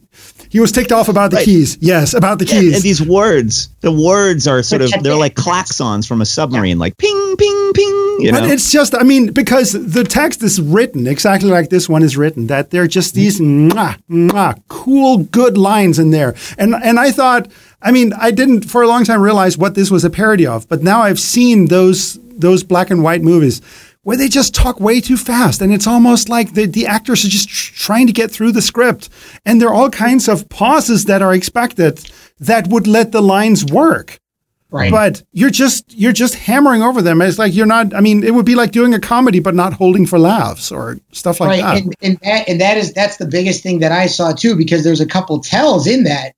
He 0.50 0.60
was 0.60 0.72
ticked 0.72 0.92
off 0.92 1.10
about 1.10 1.30
the 1.30 1.42
keys. 1.44 1.76
Yes, 1.78 2.14
about 2.14 2.38
the 2.38 2.46
Yeah, 2.46 2.60
keys. 2.60 2.74
and 2.76 2.82
these 2.82 3.02
words, 3.02 3.68
the 3.82 3.92
words 3.92 4.46
are 4.48 4.62
sort 4.62 4.80
of 4.80 4.90
they're 5.02 5.14
like 5.14 5.34
klaxons 5.34 6.08
from 6.08 6.22
a 6.22 6.24
submarine, 6.24 6.78
like 6.78 6.96
ping, 6.96 7.36
ping, 7.36 7.72
ping. 7.74 8.16
You 8.20 8.30
but 8.32 8.40
know, 8.40 8.46
it's 8.46 8.72
just, 8.72 8.94
I 8.94 9.02
mean, 9.02 9.32
because 9.32 9.72
the 9.72 10.04
text 10.04 10.42
is 10.42 10.58
written 10.58 11.06
exactly 11.06 11.50
like 11.50 11.68
this 11.68 11.86
one 11.86 12.02
is 12.02 12.16
written, 12.16 12.46
that 12.46 12.70
they're 12.70 12.86
just 12.86 13.12
these 13.14 13.40
mwah, 13.40 13.98
mwah, 14.10 14.60
cool, 14.68 15.18
good 15.18 15.58
lines 15.58 15.98
in 15.98 16.12
there. 16.12 16.34
And 16.56 16.74
and 16.74 16.98
I 16.98 17.10
thought, 17.10 17.48
I 17.80 17.92
mean, 17.92 18.12
I 18.14 18.30
didn't 18.30 18.62
for 18.62 18.82
a 18.82 18.88
long 18.88 19.04
time 19.04 19.20
realize 19.20 19.56
what 19.56 19.74
this 19.74 19.90
was 19.90 20.04
a 20.04 20.10
parody 20.10 20.46
of, 20.46 20.68
but 20.68 20.82
now 20.82 21.00
I've 21.00 21.20
seen 21.20 21.66
those 21.66 22.18
those 22.22 22.62
black 22.62 22.90
and 22.90 23.02
white 23.02 23.22
movies 23.22 23.60
where 24.02 24.16
they 24.16 24.28
just 24.28 24.54
talk 24.54 24.80
way 24.80 25.00
too 25.00 25.16
fast, 25.16 25.60
and 25.60 25.72
it's 25.72 25.86
almost 25.86 26.28
like 26.28 26.54
the 26.54 26.66
the 26.66 26.86
actors 26.86 27.24
are 27.24 27.28
just 27.28 27.48
tr- 27.48 27.74
trying 27.74 28.06
to 28.06 28.12
get 28.12 28.30
through 28.30 28.52
the 28.52 28.62
script, 28.62 29.08
and 29.44 29.60
there 29.60 29.68
are 29.68 29.74
all 29.74 29.90
kinds 29.90 30.28
of 30.28 30.48
pauses 30.48 31.04
that 31.04 31.22
are 31.22 31.34
expected 31.34 32.10
that 32.40 32.68
would 32.68 32.86
let 32.86 33.12
the 33.12 33.22
lines 33.22 33.64
work 33.64 34.18
Right. 34.70 34.90
but 34.90 35.22
you're 35.32 35.48
just 35.48 35.94
you're 35.94 36.12
just 36.12 36.34
hammering 36.34 36.82
over 36.82 37.00
them. 37.00 37.22
It's 37.22 37.38
like 37.38 37.54
you're 37.54 37.64
not. 37.64 37.94
I 37.94 38.00
mean, 38.00 38.22
it 38.22 38.34
would 38.34 38.44
be 38.44 38.54
like 38.54 38.70
doing 38.70 38.92
a 38.92 39.00
comedy 39.00 39.40
but 39.40 39.54
not 39.54 39.72
holding 39.72 40.04
for 40.04 40.18
laughs 40.18 40.70
or 40.70 40.98
stuff 41.12 41.40
like 41.40 41.48
right. 41.48 41.62
that. 41.62 41.82
And, 41.82 41.94
and 42.02 42.18
that 42.22 42.48
and 42.50 42.60
that 42.60 42.76
is 42.76 42.92
that's 42.92 43.16
the 43.16 43.24
biggest 43.24 43.62
thing 43.62 43.78
that 43.78 43.92
I 43.92 44.06
saw 44.06 44.32
too, 44.32 44.56
because 44.56 44.84
there's 44.84 45.00
a 45.00 45.06
couple 45.06 45.40
tells 45.40 45.86
in 45.86 46.04
that, 46.04 46.34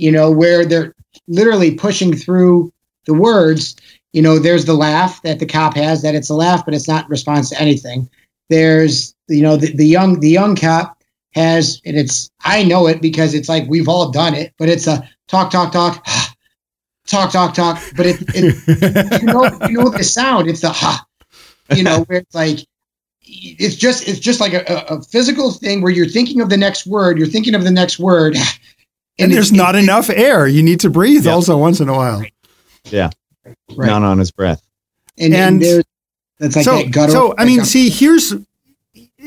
you 0.00 0.10
know, 0.10 0.30
where 0.30 0.64
they're 0.64 0.94
literally 1.28 1.74
pushing 1.74 2.16
through 2.16 2.72
the 3.06 3.14
words. 3.14 3.76
You 4.12 4.22
know, 4.22 4.38
there's 4.38 4.64
the 4.64 4.74
laugh 4.74 5.22
that 5.22 5.38
the 5.38 5.46
cop 5.46 5.76
has, 5.76 6.02
that 6.02 6.14
it's 6.14 6.30
a 6.30 6.34
laugh, 6.34 6.64
but 6.64 6.74
it's 6.74 6.88
not 6.88 7.04
in 7.04 7.10
response 7.10 7.50
to 7.50 7.60
anything. 7.60 8.08
There's, 8.48 9.14
you 9.28 9.42
know, 9.42 9.56
the, 9.56 9.72
the 9.72 9.86
young 9.86 10.20
the 10.20 10.30
young 10.30 10.56
cop 10.56 10.98
has, 11.34 11.80
and 11.84 11.96
it's 11.96 12.30
I 12.44 12.64
know 12.64 12.86
it 12.86 13.02
because 13.02 13.34
it's 13.34 13.48
like 13.48 13.68
we've 13.68 13.88
all 13.88 14.10
done 14.10 14.34
it, 14.34 14.54
but 14.58 14.68
it's 14.68 14.86
a 14.86 15.08
talk, 15.28 15.50
talk, 15.50 15.70
talk, 15.70 16.04
talk, 17.06 17.30
talk, 17.30 17.54
talk. 17.54 17.80
But 17.96 18.06
it, 18.06 18.16
it 18.34 19.20
you 19.22 19.26
know, 19.26 19.44
you 19.68 19.78
know 19.78 19.90
the 19.90 20.02
sound. 20.02 20.48
It's 20.48 20.62
the 20.62 20.70
ha, 20.70 21.06
you 21.74 21.84
know, 21.84 22.04
where 22.04 22.18
it's 22.18 22.34
like 22.34 22.58
it's 23.22 23.76
just 23.76 24.08
it's 24.08 24.18
just 24.18 24.40
like 24.40 24.54
a, 24.54 24.64
a 24.66 24.96
a 24.96 25.02
physical 25.02 25.52
thing 25.52 25.82
where 25.82 25.92
you're 25.92 26.08
thinking 26.08 26.40
of 26.40 26.48
the 26.48 26.56
next 26.56 26.86
word, 26.86 27.18
you're 27.18 27.28
thinking 27.28 27.54
of 27.54 27.62
the 27.62 27.70
next 27.70 27.98
word, 27.98 28.36
and 29.20 29.32
there's 29.32 29.50
it's- 29.50 29.58
not 29.58 29.74
it's- 29.74 29.84
enough 29.84 30.10
air. 30.10 30.46
You 30.46 30.62
need 30.62 30.80
to 30.80 30.90
breathe 30.90 31.26
Yeah. 31.26 31.32
also 31.32 31.56
once 31.56 31.80
in 31.80 31.88
a 31.88 31.94
while. 31.94 32.22
yeah, 32.90 33.10
right. 33.76 33.86
not 33.86 34.02
on 34.02 34.18
his 34.18 34.30
breath. 34.30 34.62
and, 35.18 35.34
and- 35.34 35.42
and 35.42 35.62
there's 35.62 35.84
that's 36.38 36.56
like 36.56 36.64
so, 36.64 36.76
that 36.78 36.90
gutter. 36.90 37.12
so 37.12 37.34
I 37.36 37.44
mean, 37.44 37.58
gut- 37.58 37.66
see, 37.66 37.90
here's. 37.90 38.34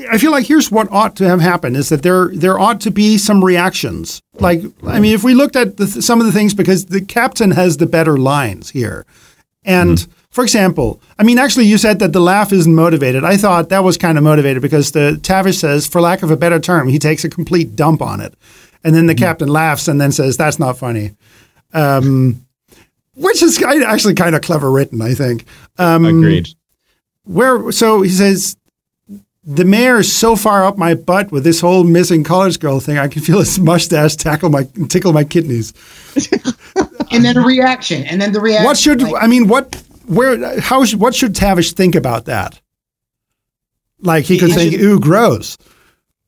I 0.09 0.17
feel 0.17 0.31
like 0.31 0.47
here's 0.47 0.71
what 0.71 0.91
ought 0.91 1.15
to 1.17 1.27
have 1.29 1.39
happened 1.39 1.77
is 1.77 1.89
that 1.89 2.01
there 2.01 2.29
there 2.33 2.57
ought 2.57 2.81
to 2.81 2.89
be 2.89 3.19
some 3.19 3.43
reactions. 3.45 4.23
Like 4.39 4.63
I 4.87 4.99
mean, 4.99 5.13
if 5.13 5.23
we 5.23 5.35
looked 5.35 5.55
at 5.55 5.77
the, 5.77 5.85
some 5.85 6.19
of 6.19 6.25
the 6.25 6.31
things 6.31 6.55
because 6.55 6.87
the 6.87 6.99
captain 7.01 7.51
has 7.51 7.77
the 7.77 7.85
better 7.85 8.17
lines 8.17 8.71
here, 8.71 9.05
and 9.63 9.99
mm-hmm. 9.99 10.11
for 10.31 10.43
example, 10.43 10.99
I 11.19 11.23
mean, 11.23 11.37
actually, 11.37 11.65
you 11.65 11.77
said 11.77 11.99
that 11.99 12.11
the 12.11 12.19
laugh 12.19 12.51
isn't 12.51 12.73
motivated. 12.73 13.23
I 13.23 13.37
thought 13.37 13.69
that 13.69 13.83
was 13.83 13.95
kind 13.95 14.17
of 14.17 14.23
motivated 14.23 14.63
because 14.63 14.93
the 14.93 15.19
Tavish 15.21 15.59
says, 15.59 15.85
for 15.85 16.01
lack 16.01 16.23
of 16.23 16.31
a 16.31 16.37
better 16.37 16.59
term, 16.59 16.87
he 16.87 16.97
takes 16.97 17.23
a 17.23 17.29
complete 17.29 17.75
dump 17.75 18.01
on 18.01 18.19
it, 18.19 18.33
and 18.83 18.93
then 18.95 19.07
the 19.07 19.15
captain 19.15 19.47
laughs 19.47 19.87
and 19.87 19.99
then 19.99 20.11
says, 20.11 20.37
"That's 20.37 20.59
not 20.59 20.77
funny," 20.77 21.11
um, 21.73 22.45
which 23.15 23.41
is 23.41 23.61
actually 23.63 24.13
kind 24.15 24.35
of 24.35 24.41
clever 24.41 24.69
written, 24.71 25.01
I 25.01 25.13
think. 25.13 25.45
Um, 25.77 26.05
Agreed. 26.05 26.49
where 27.23 27.71
so 27.71 28.01
he 28.01 28.09
says 28.09 28.57
the 29.45 29.65
mayor 29.65 29.97
is 29.99 30.11
so 30.13 30.35
far 30.35 30.63
up 30.65 30.77
my 30.77 30.93
butt 30.93 31.31
with 31.31 31.43
this 31.43 31.59
whole 31.59 31.83
missing 31.83 32.23
college 32.23 32.59
girl 32.61 32.79
thing 32.79 32.97
i 32.97 33.09
can 33.09 33.21
feel 33.21 33.39
his 33.39 33.59
mustache 33.59 34.15
tackle 34.15 34.49
my 34.49 34.63
tickle 34.87 35.11
my 35.11 35.23
kidneys 35.25 35.73
and 37.11 37.25
then 37.25 37.35
a 37.35 37.41
reaction, 37.41 38.03
and 38.05 38.21
then 38.21 38.31
the 38.31 38.39
reaction. 38.39 38.65
what 38.65 38.77
should 38.77 39.01
like, 39.01 39.21
i 39.21 39.27
mean 39.27 39.47
what 39.49 39.75
where 40.05 40.59
how 40.61 40.85
should, 40.85 40.99
what 40.99 41.13
should 41.13 41.35
tavish 41.35 41.73
think 41.73 41.93
about 41.95 42.23
that 42.25 42.59
like 44.01 44.23
he 44.25 44.37
could 44.37 44.49
He 44.49 44.55
think 44.55 44.71
should- 44.73 44.81
ooh 44.81 44.99
gross 44.99 45.57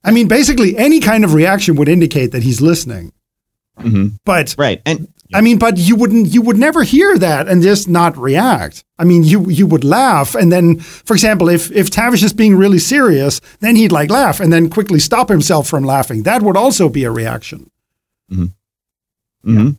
i 0.05 0.11
mean 0.11 0.27
basically 0.29 0.77
any 0.77 0.99
kind 1.01 1.25
of 1.25 1.33
reaction 1.33 1.75
would 1.75 1.89
indicate 1.89 2.31
that 2.31 2.43
he's 2.43 2.61
listening 2.61 3.11
hmm 3.81 4.07
but 4.23 4.55
Right, 4.57 4.81
and 4.85 5.09
I 5.33 5.41
mean, 5.41 5.57
but 5.57 5.77
you 5.77 5.95
wouldn't, 5.95 6.27
you 6.27 6.41
would 6.43 6.57
never 6.57 6.83
hear 6.83 7.17
that 7.17 7.47
and 7.47 7.61
just 7.61 7.89
not 7.89 8.15
react. 8.15 8.85
I 8.99 9.03
mean, 9.03 9.23
you 9.23 9.49
you 9.49 9.65
would 9.65 9.83
laugh, 9.83 10.35
and 10.35 10.51
then, 10.51 10.79
for 10.79 11.13
example, 11.13 11.49
if 11.49 11.71
if 11.71 11.89
Tavish 11.89 12.23
is 12.23 12.31
being 12.31 12.55
really 12.55 12.79
serious, 12.79 13.41
then 13.59 13.75
he'd 13.75 13.91
like 13.91 14.09
laugh 14.11 14.39
and 14.39 14.53
then 14.53 14.69
quickly 14.69 14.99
stop 14.99 15.27
himself 15.27 15.67
from 15.67 15.83
laughing. 15.83 16.23
That 16.23 16.41
would 16.43 16.55
also 16.55 16.89
be 16.89 17.03
a 17.05 17.11
reaction. 17.11 17.69
hmm 19.43 19.71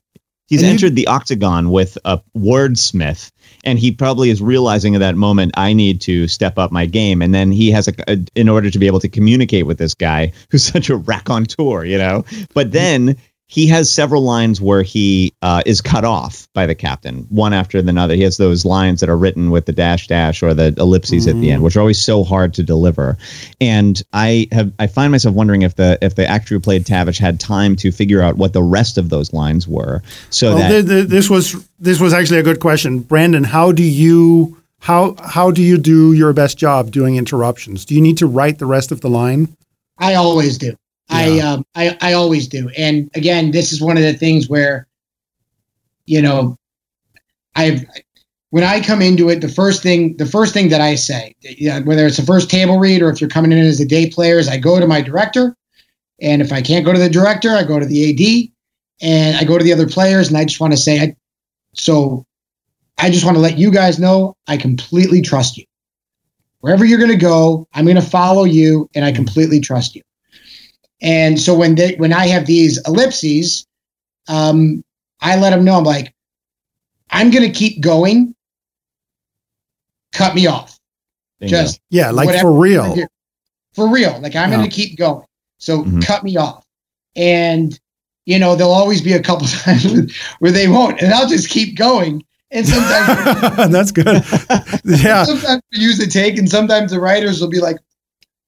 He's 0.49 0.61
And 0.63 0.67
you- 0.69 0.73
entered 0.73 0.95
the 0.95 1.09
octagon 1.09 1.71
with 1.71 1.99
a 2.05 2.21
wordsmith, 2.37 3.31
and 3.65 3.79
he 3.79 3.91
probably 3.93 4.31
is 4.31 4.41
realizing 4.41 4.95
at 4.95 5.01
that 5.01 5.17
moment, 5.17 5.53
I 5.57 5.73
need 5.73 6.01
to 6.03 6.29
step 6.29 6.59
up 6.59 6.71
my 6.73 6.87
game. 6.87 7.21
And 7.23 7.35
then 7.35 7.51
he 7.53 7.71
has 7.73 7.89
a, 7.89 7.95
a 8.09 8.19
in 8.35 8.49
order 8.49 8.71
to 8.71 8.79
be 8.79 8.87
able 8.87 9.01
to 9.01 9.09
communicate 9.09 9.67
with 9.67 9.79
this 9.79 9.95
guy 9.95 10.33
who's 10.51 10.65
such 10.73 10.89
a 10.91 10.97
raconteur, 10.97 11.85
you 11.85 11.99
know. 11.99 12.25
But 12.55 12.71
then 12.73 13.17
he 13.49 13.69
has 13.69 13.91
several 13.93 14.23
lines 14.23 14.61
where 14.61 14.83
he 14.83 15.33
uh, 15.41 15.63
is 15.65 15.81
cut 15.81 16.05
off 16.05 16.49
by 16.53 16.67
the 16.67 16.75
captain, 16.75 17.27
one 17.29 17.53
after 17.53 17.79
another. 17.79 18.15
He 18.15 18.23
has 18.23 18.37
those 18.37 18.65
lines 18.65 19.01
that 19.01 19.09
are 19.09 19.17
written 19.17 19.51
with 19.53 19.67
the 19.67 19.73
dash 19.73 20.09
dash 20.09 20.43
or 20.43 20.53
the 20.53 20.75
ellipses 20.79 21.29
at 21.29 21.37
the 21.41 21.53
end, 21.53 21.63
which 21.63 21.77
are 21.77 21.81
always 21.81 22.01
so 22.01 22.25
hard 22.25 22.55
to 22.55 22.65
deliver. 22.65 23.17
And 23.61 24.03
I 24.13 24.49
have 24.51 24.73
I 24.81 24.89
find 24.89 25.13
myself 25.13 25.35
wondering 25.35 25.63
if 25.63 25.77
the 25.77 25.97
if 26.03 26.17
the 26.17 26.27
actor 26.27 26.57
who 26.57 26.61
played 26.61 26.87
Tavish 26.87 27.19
had 27.19 27.39
time 27.39 27.77
to 27.77 27.93
figure 27.93 28.21
out 28.21 28.37
what 28.37 28.53
the 28.53 28.65
rest 28.65 28.99
of 28.99 29.11
those 29.11 29.33
lines 29.33 29.69
were, 29.69 30.03
so 30.31 30.57
Well, 30.57 30.59
that 30.59 30.71
th- 30.71 30.87
th- 30.87 31.07
this 31.07 31.31
was 31.31 31.55
this 31.79 32.01
was 32.01 32.13
actually 32.13 32.41
a 32.41 32.45
good 32.45 32.59
question, 32.59 32.99
Brandon. 32.99 33.45
How 33.45 33.71
do 33.71 33.85
you 33.85 34.61
how 34.81 35.15
how 35.23 35.53
do 35.53 35.63
you 35.63 35.79
do 35.79 36.13
your 36.15 36.33
best 36.33 36.59
job 36.59 36.91
doing 36.91 37.15
interruptions? 37.15 37.85
Do 37.85 37.95
you 37.95 38.01
need 38.01 38.19
to 38.19 38.27
write 38.27 38.59
the 38.59 38.67
rest 38.67 38.91
of 38.91 39.03
the 39.03 39.09
line? 39.09 39.57
I 39.99 40.15
always 40.15 40.59
do. 40.59 40.77
I 41.09 41.39
um 41.41 41.67
I 41.75 41.97
I 42.01 42.13
always 42.15 42.49
do. 42.49 42.69
And 42.77 43.11
again, 43.15 43.51
this 43.51 43.73
is 43.73 43.81
one 43.81 43.97
of 43.97 44.03
the 44.03 44.15
things 44.15 44.49
where 44.49 44.87
you 46.05 46.23
know 46.23 46.57
I've 47.55 47.85
when 48.51 48.65
I 48.65 48.81
come 48.81 49.03
into 49.03 49.29
it, 49.29 49.41
the 49.41 49.49
first 49.49 49.83
thing 49.83 50.17
the 50.17 50.27
first 50.27 50.55
thing 50.55 50.71
that 50.71 50.81
I 50.81 50.95
say, 50.95 51.35
yeah, 51.43 51.81
whether 51.81 52.07
it's 52.07 52.17
the 52.17 52.23
first 52.23 52.51
table 52.51 52.79
read 52.79 53.03
or 53.03 53.11
if 53.11 53.21
you're 53.21 53.31
coming 53.31 53.53
in 53.53 53.59
as 53.59 53.81
a 53.81 53.87
day 53.87 54.09
player, 54.11 54.39
is 54.39 54.49
I 54.49 54.59
go 54.59 54.81
to 54.81 54.87
my 54.87 55.01
director, 55.01 55.57
and 56.21 56.43
if 56.43 56.53
I 56.53 56.63
can't 56.63 56.85
go 56.85 56.93
to 56.93 56.99
the 56.99 57.11
director, 57.11 57.51
I 57.51 57.65
go 57.65 57.79
to 57.79 57.87
the 57.87 58.11
AD, 58.11 58.51
and 59.07 59.37
I 59.37 59.45
go 59.45 59.59
to 59.59 59.65
the 59.65 59.73
other 59.73 59.89
players, 59.89 60.29
and 60.29 60.37
I 60.37 60.45
just 60.45 60.61
want 60.61 60.73
to 60.73 60.79
say, 60.79 61.01
I, 61.01 61.17
so 61.75 62.25
I 62.99 63.11
just 63.11 63.25
want 63.25 63.37
to 63.37 63.41
let 63.43 63.59
you 63.59 63.71
guys 63.71 63.99
know 63.99 64.37
I 64.47 64.57
completely 64.57 65.23
trust 65.23 65.59
you. 65.59 65.65
Wherever 66.61 66.85
you're 66.85 66.99
going 66.99 67.11
to 67.11 67.17
go, 67.17 67.69
I'm 67.73 67.85
going 67.85 67.97
to 67.97 68.03
follow 68.03 68.45
you, 68.45 68.89
and 68.95 69.05
I 69.05 69.13
completely 69.13 69.61
trust 69.61 69.95
you. 69.95 70.03
And 71.03 71.39
so 71.39 71.55
when 71.55 71.75
they 71.75 71.95
when 71.97 72.13
I 72.13 72.27
have 72.29 72.47
these 72.47 72.79
ellipses, 72.87 73.67
um, 74.29 74.83
I 75.21 75.37
let 75.39 75.51
them 75.51 75.65
know 75.65 75.77
I'm 75.77 75.85
like, 75.85 76.15
I'm 77.11 77.31
gonna 77.31 77.51
keep 77.51 77.81
going. 77.81 78.35
Cut 80.13 80.35
me 80.35 80.47
off. 80.47 80.79
Bingo. 81.41 81.57
Just 81.57 81.81
Yeah, 81.91 82.11
like 82.11 82.41
for 82.41 82.53
real. 82.53 82.97
for 83.75 83.89
real. 83.89 84.19
Like 84.21 84.35
I'm 84.35 84.51
Yeah. 84.51 84.57
going 84.57 84.69
to 84.71 84.75
keep 84.75 84.97
going. 84.97 85.27
So 85.59 85.85
Mhm. 85.85 86.03
cut 86.03 86.25
me 86.25 86.37
off. 86.37 86.65
And 87.15 87.79
you 88.25 88.39
know, 88.41 88.57
there'll 88.57 88.73
always 88.73 89.01
be 89.03 89.13
a 89.13 89.23
couple 89.23 89.47
times 89.65 90.13
where 90.41 90.51
they 90.51 90.67
won't, 90.67 91.01
and 91.01 91.13
I'll 91.13 91.29
just 91.29 91.49
keep 91.49 91.77
going. 91.77 92.25
And 92.51 92.67
sometimes, 92.67 93.71
That's 93.71 93.93
good. 93.93 94.07
Yeah. 94.85 95.25
sometimes 95.25 95.63
we 95.73 95.79
use 95.79 96.01
a 96.01 96.09
take, 96.09 96.37
and 96.39 96.49
sometimes 96.49 96.91
the 96.91 96.99
writers 97.01 97.41
will 97.41 97.49
be 97.51 97.61
like, 97.61 97.77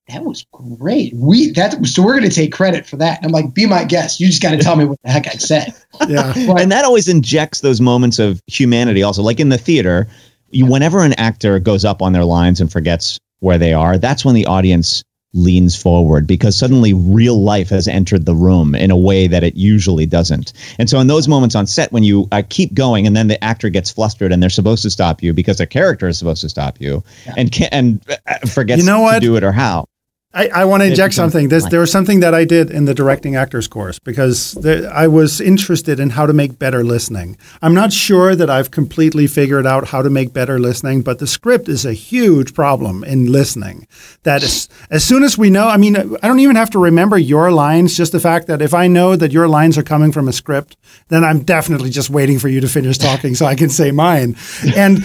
"That 0.08 0.24
was 0.24 0.44
great. 0.52 1.12
We 1.14 1.50
that 1.52 1.84
so 1.86 2.02
we're 2.02 2.18
going 2.18 2.28
to 2.28 2.34
take 2.34 2.52
credit 2.52 2.86
for 2.86 2.96
that." 2.96 3.18
And 3.18 3.26
I'm 3.26 3.32
like, 3.32 3.54
"Be 3.54 3.66
my 3.66 3.84
guest. 3.84 4.20
You 4.20 4.26
just 4.26 4.42
got 4.42 4.50
to 4.50 4.58
tell 4.58 4.76
me 4.76 4.84
what 4.84 4.98
the 5.04 5.10
heck 5.10 5.26
I 5.26 5.32
said." 5.38 5.74
Yeah. 6.08 6.32
But- 6.46 6.60
and 6.60 6.70
that 6.72 6.84
always 6.84 7.08
injects 7.08 7.60
those 7.60 7.80
moments 7.80 8.18
of 8.20 8.40
humanity 8.46 9.02
also 9.02 9.20
like 9.22 9.40
in 9.40 9.48
the 9.48 9.58
theater 9.58 10.06
you 10.50 10.64
whenever 10.64 11.02
an 11.02 11.12
actor 11.14 11.58
goes 11.58 11.84
up 11.84 12.02
on 12.02 12.12
their 12.12 12.24
lines 12.24 12.60
and 12.60 12.70
forgets 12.70 13.18
where 13.40 13.58
they 13.58 13.72
are 13.72 13.98
that's 13.98 14.24
when 14.24 14.36
the 14.36 14.46
audience 14.46 15.02
leans 15.34 15.74
forward 15.80 16.26
because 16.26 16.56
suddenly 16.56 16.94
real 16.94 17.42
life 17.42 17.68
has 17.70 17.88
entered 17.88 18.24
the 18.26 18.34
room 18.34 18.74
in 18.76 18.90
a 18.92 18.96
way 18.96 19.26
that 19.26 19.42
it 19.42 19.56
usually 19.56 20.06
doesn't 20.06 20.52
and 20.78 20.88
so 20.88 21.00
in 21.00 21.08
those 21.08 21.26
moments 21.26 21.56
on 21.56 21.66
set 21.66 21.90
when 21.90 22.04
you 22.04 22.28
uh, 22.30 22.42
keep 22.48 22.72
going 22.74 23.06
and 23.06 23.16
then 23.16 23.26
the 23.26 23.42
actor 23.42 23.68
gets 23.68 23.90
flustered 23.90 24.30
and 24.32 24.40
they're 24.40 24.48
supposed 24.50 24.82
to 24.82 24.90
stop 24.90 25.20
you 25.22 25.32
because 25.34 25.56
their 25.56 25.66
character 25.66 26.06
is 26.06 26.16
supposed 26.16 26.42
to 26.42 26.48
stop 26.48 26.80
you 26.80 27.02
and 27.36 27.50
can 27.50 27.68
and 27.72 28.04
uh, 28.26 28.38
forgets 28.46 28.80
You 28.80 28.86
know 28.86 28.98
to 28.98 29.02
what? 29.02 29.20
do 29.22 29.36
it 29.36 29.42
or 29.42 29.52
how 29.52 29.86
I, 30.38 30.48
I 30.54 30.64
want 30.66 30.82
to 30.82 30.86
inject 30.86 31.14
something. 31.14 31.48
This, 31.48 31.68
there 31.68 31.80
was 31.80 31.90
something 31.90 32.20
that 32.20 32.32
I 32.32 32.44
did 32.44 32.70
in 32.70 32.84
the 32.84 32.94
directing 32.94 33.34
actors 33.34 33.66
course 33.66 33.98
because 33.98 34.52
there, 34.52 34.88
I 34.92 35.08
was 35.08 35.40
interested 35.40 35.98
in 35.98 36.10
how 36.10 36.26
to 36.26 36.32
make 36.32 36.60
better 36.60 36.84
listening. 36.84 37.36
I'm 37.60 37.74
not 37.74 37.92
sure 37.92 38.36
that 38.36 38.48
I've 38.48 38.70
completely 38.70 39.26
figured 39.26 39.66
out 39.66 39.88
how 39.88 40.00
to 40.00 40.08
make 40.08 40.32
better 40.32 40.60
listening, 40.60 41.02
but 41.02 41.18
the 41.18 41.26
script 41.26 41.68
is 41.68 41.84
a 41.84 41.92
huge 41.92 42.54
problem 42.54 43.02
in 43.02 43.32
listening. 43.32 43.88
That 44.22 44.44
is, 44.44 44.68
as 44.90 45.02
soon 45.02 45.24
as 45.24 45.36
we 45.36 45.50
know, 45.50 45.66
I 45.66 45.76
mean, 45.76 45.96
I 45.96 46.28
don't 46.28 46.38
even 46.38 46.54
have 46.54 46.70
to 46.70 46.78
remember 46.78 47.18
your 47.18 47.50
lines. 47.50 47.96
Just 47.96 48.12
the 48.12 48.20
fact 48.20 48.46
that 48.46 48.62
if 48.62 48.74
I 48.74 48.86
know 48.86 49.16
that 49.16 49.32
your 49.32 49.48
lines 49.48 49.76
are 49.76 49.82
coming 49.82 50.12
from 50.12 50.28
a 50.28 50.32
script, 50.32 50.76
then 51.08 51.24
I'm 51.24 51.42
definitely 51.42 51.90
just 51.90 52.10
waiting 52.10 52.38
for 52.38 52.46
you 52.46 52.60
to 52.60 52.68
finish 52.68 52.96
talking 52.96 53.34
so 53.34 53.44
I 53.44 53.56
can 53.56 53.70
say 53.70 53.90
mine. 53.90 54.36
And 54.76 55.04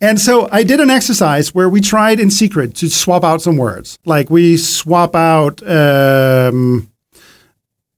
and 0.00 0.20
so 0.20 0.48
I 0.50 0.62
did 0.62 0.80
an 0.80 0.90
exercise 0.90 1.54
where 1.54 1.68
we 1.68 1.80
tried 1.80 2.20
in 2.20 2.30
secret 2.30 2.74
to 2.76 2.88
swap 2.88 3.24
out 3.24 3.42
some 3.42 3.56
words. 3.56 3.98
Like 4.04 4.30
we 4.30 4.56
swap 4.56 5.14
out. 5.14 5.62
Um, 5.66 6.90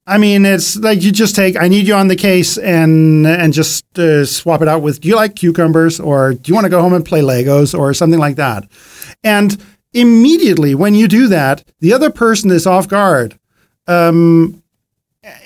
I 0.07 0.19
mean, 0.19 0.45
it's 0.45 0.77
like 0.77 1.03
you 1.03 1.13
just 1.13 1.35
take. 1.35 1.57
I 1.57 1.69
need 1.69 1.87
you 1.87 1.95
on 1.95 2.09
the 2.09 2.17
case 2.17 2.59
and 2.59 3.27
and 3.27 3.53
just 3.53 3.99
uh, 3.99 4.25
swap 4.25 4.63
it 4.63 4.69
out 4.69 4.83
with. 4.83 5.01
Do 5.01 5.09
you 5.09 5.17
like 5.17 5.35
cucumbers 5.35 5.99
or 5.99 6.35
do 6.35 6.49
you 6.49 6.55
want 6.55 6.65
to 6.65 6.71
go 6.71 6.83
home 6.83 6.93
and 6.93 7.05
play 7.05 7.21
Legos 7.21 7.79
or 7.79 7.95
something 7.95 8.21
like 8.21 8.37
that? 8.37 8.69
And 9.23 9.63
immediately 9.93 10.75
when 10.75 10.95
you 10.95 11.09
do 11.09 11.29
that, 11.29 11.65
the 11.81 11.93
other 11.93 12.11
person 12.11 12.51
is 12.51 12.67
off 12.67 12.87
guard, 12.87 13.39
um, 13.87 14.63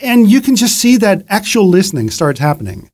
and 0.02 0.28
you 0.28 0.40
can 0.40 0.56
just 0.56 0.78
see 0.78 0.96
that 0.96 1.24
actual 1.28 1.68
listening 1.68 2.10
starts 2.10 2.40
happening 2.40 2.90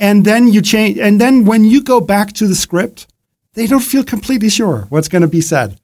and 0.00 0.24
then 0.24 0.48
you 0.48 0.62
change 0.62 0.98
and 0.98 1.20
then 1.20 1.44
when 1.44 1.64
you 1.64 1.82
go 1.82 2.00
back 2.00 2.32
to 2.32 2.46
the 2.46 2.54
script 2.54 3.06
they 3.54 3.66
don't 3.66 3.80
feel 3.80 4.04
completely 4.04 4.48
sure 4.48 4.86
what's 4.88 5.08
going 5.08 5.22
to 5.22 5.28
be 5.28 5.40
said. 5.40 5.78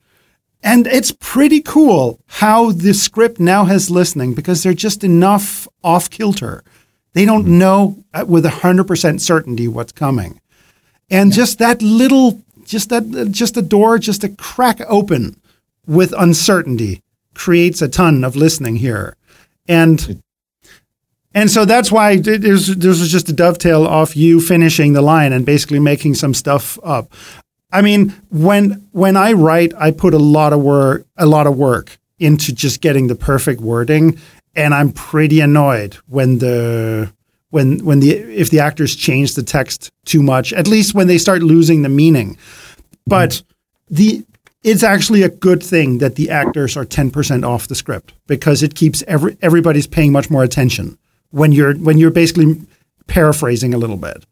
And 0.63 0.87
it's 0.87 1.13
pretty 1.13 1.61
cool 1.61 2.21
how 2.27 2.73
the 2.73 2.93
script 2.93 3.39
now 3.39 3.65
has 3.65 3.91
listening 3.91 4.35
because 4.35 4.63
they're 4.63 4.75
just 4.75 5.05
enough 5.05 5.69
off 5.85 6.11
kilter. 6.11 6.65
They 7.13 7.25
don't 7.25 7.47
know 7.47 8.05
uh, 8.13 8.25
with 8.27 8.45
100% 8.45 9.21
certainty 9.21 9.69
what's 9.69 9.93
coming. 9.93 10.41
And 11.11 11.33
just 11.33 11.59
that 11.59 11.81
little 11.81 12.43
just 12.65 12.91
that 12.91 13.29
just 13.31 13.57
a 13.57 13.63
door 13.63 13.99
just 13.99 14.25
a 14.25 14.29
crack 14.29 14.81
open 14.89 15.41
with 15.87 16.13
uncertainty 16.19 17.03
creates 17.35 17.81
a 17.81 17.89
ton 17.89 18.25
of 18.25 18.37
listening 18.37 18.77
here. 18.77 19.17
And 19.67 20.23
and 21.39 21.49
so 21.49 21.65
that's 21.65 21.93
why 21.93 22.17
this 22.17 22.69
was 22.69 23.13
just 23.13 23.29
a 23.29 23.33
dovetail 23.33 23.87
off 23.87 24.17
you 24.17 24.41
finishing 24.41 24.93
the 24.93 25.03
line 25.03 25.33
and 25.33 25.47
basically 25.47 25.79
making 25.79 26.15
some 26.15 26.35
stuff 26.35 26.81
up. 26.83 27.13
I 27.71 27.81
mean, 27.81 28.13
when 28.29 28.85
when 28.91 29.17
I 29.17 29.35
write, 29.35 29.73
I 29.79 29.93
put 29.93 30.15
a 30.15 30.19
lot 30.19 30.53
of 30.53 30.61
work 30.61 31.07
a 31.17 31.27
lot 31.27 31.47
of 31.47 31.57
work 31.57 31.97
into 32.19 32.53
just 32.53 32.81
getting 32.81 33.07
the 33.07 33.15
perfect 33.15 33.61
wording, 33.61 34.19
and 34.57 34.75
I'm 34.75 34.91
pretty 34.91 35.39
annoyed 35.39 35.95
when 36.07 36.39
the 36.39 37.13
when 37.51 37.85
when 37.85 38.01
the 38.01 38.11
if 38.17 38.51
the 38.51 38.59
actors 38.59 38.97
change 38.97 39.37
the 39.37 39.45
text 39.45 39.93
too 40.07 40.25
much. 40.25 40.53
At 40.53 40.67
least 40.67 40.93
when 40.93 41.07
they 41.07 41.19
start 41.19 41.45
losing 41.45 41.83
the 41.83 41.89
meaning. 41.89 42.37
But 43.07 43.45
the 43.89 44.27
it's 44.65 44.83
actually 44.83 45.23
a 45.23 45.29
good 45.29 45.63
thing 45.63 45.99
that 45.99 46.17
the 46.17 46.31
actors 46.31 46.77
are 46.77 46.85
10% 46.85 47.47
off 47.47 47.69
the 47.69 47.77
script 47.77 48.13
because 48.27 48.65
it 48.65 48.75
keeps 48.75 49.05
every 49.07 49.37
everybody's 49.41 49.87
paying 49.87 50.11
much 50.11 50.31
more 50.31 50.43
attention 50.43 50.99
when 51.31 51.53
you're 51.53 51.75
when 51.75 51.99
you're 51.99 52.11
basically 52.11 52.61
paraphrasing 53.07 53.75
a 53.75 53.79
little 53.79 53.97
bit. 53.97 54.25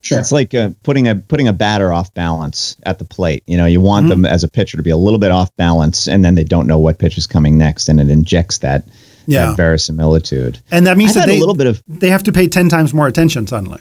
Sure. 0.00 0.18
It's 0.18 0.32
like 0.32 0.52
uh, 0.52 0.70
putting 0.82 1.08
a 1.08 1.14
putting 1.14 1.48
a 1.48 1.52
batter 1.54 1.90
off 1.92 2.12
balance 2.12 2.76
at 2.84 2.98
the 2.98 3.06
plate. 3.06 3.42
You 3.46 3.56
know, 3.56 3.64
you 3.64 3.80
want 3.80 4.08
them 4.10 4.26
as 4.26 4.44
a 4.44 4.48
pitcher 4.48 4.76
to 4.76 4.82
be 4.82 4.90
a 4.90 4.96
little 4.98 5.18
bit 5.18 5.30
off 5.30 5.54
balance, 5.56 6.08
and 6.08 6.22
then 6.22 6.34
they 6.34 6.44
don't 6.44 6.66
know 6.66 6.78
what 6.78 6.98
pitch 6.98 7.16
is 7.16 7.26
coming 7.26 7.56
next, 7.56 7.88
and 7.88 7.98
it 7.98 8.10
injects 8.10 8.58
that, 8.58 8.84
Yeah. 9.26 9.46
that 9.46 9.56
verisimilitude. 9.56 10.58
And 10.70 10.86
that 10.86 10.98
means 10.98 11.12
I've 11.16 11.22
that 11.22 11.26
they 11.28 11.36
a 11.38 11.40
little 11.40 11.54
bit 11.54 11.66
of 11.68 11.82
they 11.88 12.10
have 12.10 12.22
to 12.24 12.32
pay 12.32 12.48
10 12.48 12.68
times 12.68 12.92
more 12.92 13.06
attention 13.06 13.46
suddenly. 13.46 13.80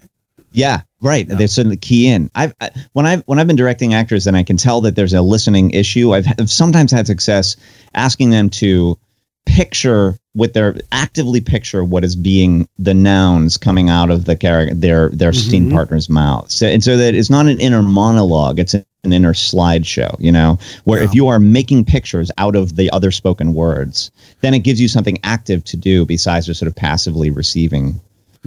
yeah, 0.53 0.83
right. 1.01 1.27
They 1.27 1.47
suddenly 1.47 1.75
key 1.75 2.07
in. 2.07 2.31
I've 2.33 2.53
I, 2.61 2.69
when 2.93 3.05
I've 3.05 3.23
when 3.25 3.37
I've 3.39 3.47
been 3.47 3.57
directing 3.57 3.93
actors, 3.93 4.25
and 4.25 4.37
I 4.37 4.43
can 4.43 4.55
tell 4.55 4.79
that 4.81 4.95
there's 4.95 5.13
a 5.13 5.21
listening 5.21 5.71
issue. 5.71 6.13
I've, 6.13 6.27
I've 6.39 6.49
sometimes 6.49 6.93
had 6.93 7.05
success 7.05 7.57
asking 7.93 8.29
them 8.29 8.49
to 8.51 8.97
picture 9.53 10.17
with 10.33 10.53
their 10.53 10.75
actively 10.91 11.39
picture 11.39 11.83
what 11.83 12.03
is 12.03 12.15
being 12.15 12.67
the 12.79 12.93
nouns 12.93 13.57
coming 13.57 13.87
out 13.87 14.09
of 14.09 14.25
the 14.25 14.35
character 14.35 14.73
their 14.73 15.09
their 15.09 15.31
scene 15.31 15.69
partner's 15.69 16.09
mouth. 16.09 16.49
So, 16.49 16.65
and 16.65 16.83
so 16.83 16.97
that 16.97 17.13
it's 17.13 17.29
not 17.29 17.45
an 17.45 17.59
inner 17.59 17.83
monologue 17.83 18.59
it's 18.59 18.73
an 18.73 18.83
inner 19.03 19.33
slideshow 19.33 20.15
you 20.19 20.31
know 20.31 20.57
where 20.85 21.03
if 21.03 21.13
you 21.13 21.27
are 21.27 21.39
making 21.39 21.85
pictures 21.85 22.31
out 22.37 22.55
of 22.55 22.75
the 22.75 22.89
other 22.91 23.11
spoken 23.11 23.53
words 23.53 24.11
then 24.41 24.53
it 24.53 24.59
gives 24.59 24.81
you 24.81 24.87
something 24.87 25.19
active 25.23 25.63
to 25.65 25.77
do 25.77 26.05
besides 26.05 26.47
just 26.47 26.59
sort 26.59 26.67
of 26.67 26.75
passively 26.75 27.29
receiving 27.29 27.99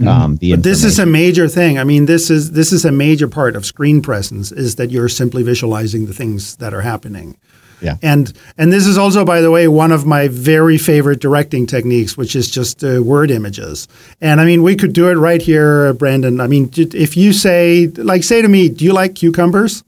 um, 0.05 0.35
the 0.37 0.51
But 0.51 0.63
this 0.63 0.83
is 0.83 0.99
a 0.99 1.07
major 1.07 1.47
thing. 1.47 1.79
I 1.79 1.83
mean, 1.83 2.05
this 2.05 2.29
is 2.29 2.51
this 2.51 2.71
is 2.71 2.85
a 2.85 2.91
major 2.91 3.27
part 3.27 3.55
of 3.55 3.65
screen 3.65 4.01
presence 4.01 4.51
is 4.51 4.75
that 4.75 4.91
you're 4.91 5.09
simply 5.09 5.41
visualizing 5.41 6.05
the 6.05 6.13
things 6.13 6.57
that 6.57 6.71
are 6.71 6.81
happening. 6.81 7.37
Yeah. 7.81 7.97
And 8.01 8.33
and 8.57 8.73
this 8.73 8.87
is 8.87 8.97
also, 8.97 9.23
by 9.23 9.41
the 9.41 9.51
way, 9.51 9.67
one 9.67 9.91
of 9.91 10.05
my 10.05 10.27
very 10.27 10.77
favorite 10.77 11.19
directing 11.19 11.67
techniques, 11.67 12.17
which 12.17 12.35
is 12.35 12.49
just 12.49 12.83
uh, 12.83 13.01
word 13.03 13.31
images. 13.31 13.87
And 14.21 14.41
I 14.41 14.45
mean, 14.45 14.63
we 14.63 14.75
could 14.75 14.93
do 14.93 15.09
it 15.09 15.15
right 15.15 15.41
here, 15.41 15.93
Brandon. 15.93 16.41
I 16.41 16.47
mean, 16.47 16.71
if 16.75 17.15
you 17.15 17.33
say, 17.33 17.87
like, 17.87 18.23
say 18.23 18.41
to 18.41 18.47
me, 18.47 18.69
"Do 18.69 18.85
you 18.85 18.93
like 18.93 19.15
cucumbers?" 19.15 19.83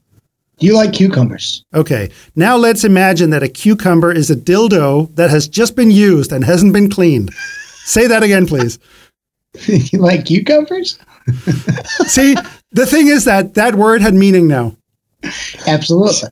Do 0.58 0.66
you 0.66 0.74
like 0.74 0.92
cucumbers? 0.92 1.64
Okay. 1.74 2.10
Now 2.36 2.56
let's 2.58 2.84
imagine 2.84 3.30
that 3.30 3.42
a 3.42 3.48
cucumber 3.48 4.12
is 4.12 4.30
a 4.30 4.36
dildo 4.36 5.12
that 5.16 5.30
has 5.30 5.48
just 5.48 5.74
been 5.74 5.90
used 5.90 6.32
and 6.32 6.44
hasn't 6.44 6.74
been 6.74 6.90
cleaned. 6.90 7.32
Say 7.84 8.06
that 8.06 8.22
again, 8.22 8.46
please. 8.46 8.78
you 9.66 9.98
like 9.98 10.26
cucumbers? 10.26 10.98
See, 12.06 12.36
the 12.72 12.86
thing 12.86 13.08
is 13.08 13.24
that 13.24 13.54
that 13.54 13.74
word 13.74 14.02
had 14.02 14.14
meaning 14.14 14.46
now. 14.46 14.76
Absolutely. 15.66 16.28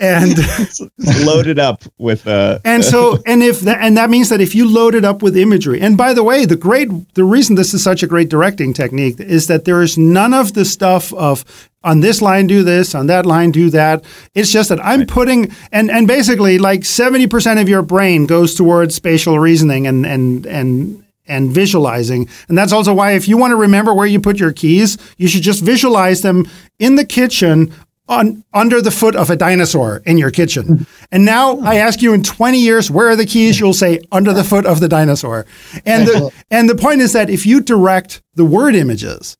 And 0.00 0.34
loaded 1.24 1.60
up 1.60 1.84
with 1.98 2.26
uh, 2.26 2.58
and 2.64 2.84
so 2.84 3.18
and 3.26 3.44
if 3.44 3.60
that 3.60 3.80
and 3.80 3.96
that 3.96 4.10
means 4.10 4.28
that 4.28 4.40
if 4.40 4.52
you 4.52 4.68
load 4.68 4.96
it 4.96 5.04
up 5.04 5.22
with 5.22 5.36
imagery 5.36 5.80
and 5.80 5.96
by 5.96 6.12
the 6.12 6.24
way 6.24 6.46
the 6.46 6.56
great 6.56 6.88
the 7.14 7.22
reason 7.22 7.54
this 7.54 7.72
is 7.74 7.84
such 7.84 8.02
a 8.02 8.08
great 8.08 8.28
directing 8.28 8.72
technique 8.72 9.20
is 9.20 9.46
that 9.46 9.64
there 9.66 9.82
is 9.82 9.96
none 9.96 10.34
of 10.34 10.54
the 10.54 10.64
stuff 10.64 11.12
of 11.14 11.44
on 11.84 12.00
this 12.00 12.20
line 12.20 12.46
do 12.46 12.64
this 12.64 12.94
on 12.94 13.06
that 13.06 13.26
line 13.26 13.52
do 13.52 13.70
that. 13.70 14.04
It's 14.34 14.50
just 14.50 14.70
that 14.70 14.84
i'm 14.84 15.06
putting 15.06 15.52
and 15.70 15.90
and 15.90 16.08
basically 16.08 16.58
like 16.58 16.80
70% 16.80 17.60
of 17.60 17.68
your 17.68 17.82
brain 17.82 18.26
goes 18.26 18.54
towards 18.54 18.94
spatial 18.94 19.38
reasoning 19.38 19.86
and 19.86 20.04
and 20.04 20.46
and 20.46 21.04
and 21.26 21.50
visualizing. 21.52 22.28
And 22.48 22.58
that's 22.58 22.72
also 22.72 22.92
why 22.92 23.12
if 23.12 23.28
you 23.28 23.38
want 23.38 23.52
to 23.52 23.56
remember 23.56 23.94
where 23.94 24.06
you 24.06 24.20
put 24.20 24.40
your 24.40 24.52
keys 24.52 24.98
you 25.16 25.28
should 25.28 25.42
just 25.42 25.62
visualize 25.62 26.22
them 26.22 26.48
in 26.78 26.96
the 26.96 27.04
kitchen 27.04 27.72
on 28.08 28.44
under 28.52 28.82
the 28.82 28.90
foot 28.90 29.16
of 29.16 29.30
a 29.30 29.36
dinosaur 29.36 30.02
in 30.04 30.18
your 30.18 30.30
kitchen. 30.30 30.86
And 31.10 31.24
now 31.24 31.58
I 31.60 31.76
ask 31.76 32.02
you 32.02 32.12
in 32.12 32.22
20 32.22 32.58
years, 32.58 32.90
where 32.90 33.08
are 33.08 33.16
the 33.16 33.26
keys? 33.26 33.58
You'll 33.58 33.72
say 33.72 34.00
under 34.12 34.32
the 34.32 34.44
foot 34.44 34.66
of 34.66 34.80
the 34.80 34.88
dinosaur. 34.88 35.46
And 35.86 36.06
the 36.06 36.32
and 36.50 36.68
the 36.68 36.74
point 36.74 37.00
is 37.00 37.12
that 37.12 37.30
if 37.30 37.46
you 37.46 37.60
direct 37.60 38.22
the 38.34 38.44
word 38.44 38.74
images 38.74 39.36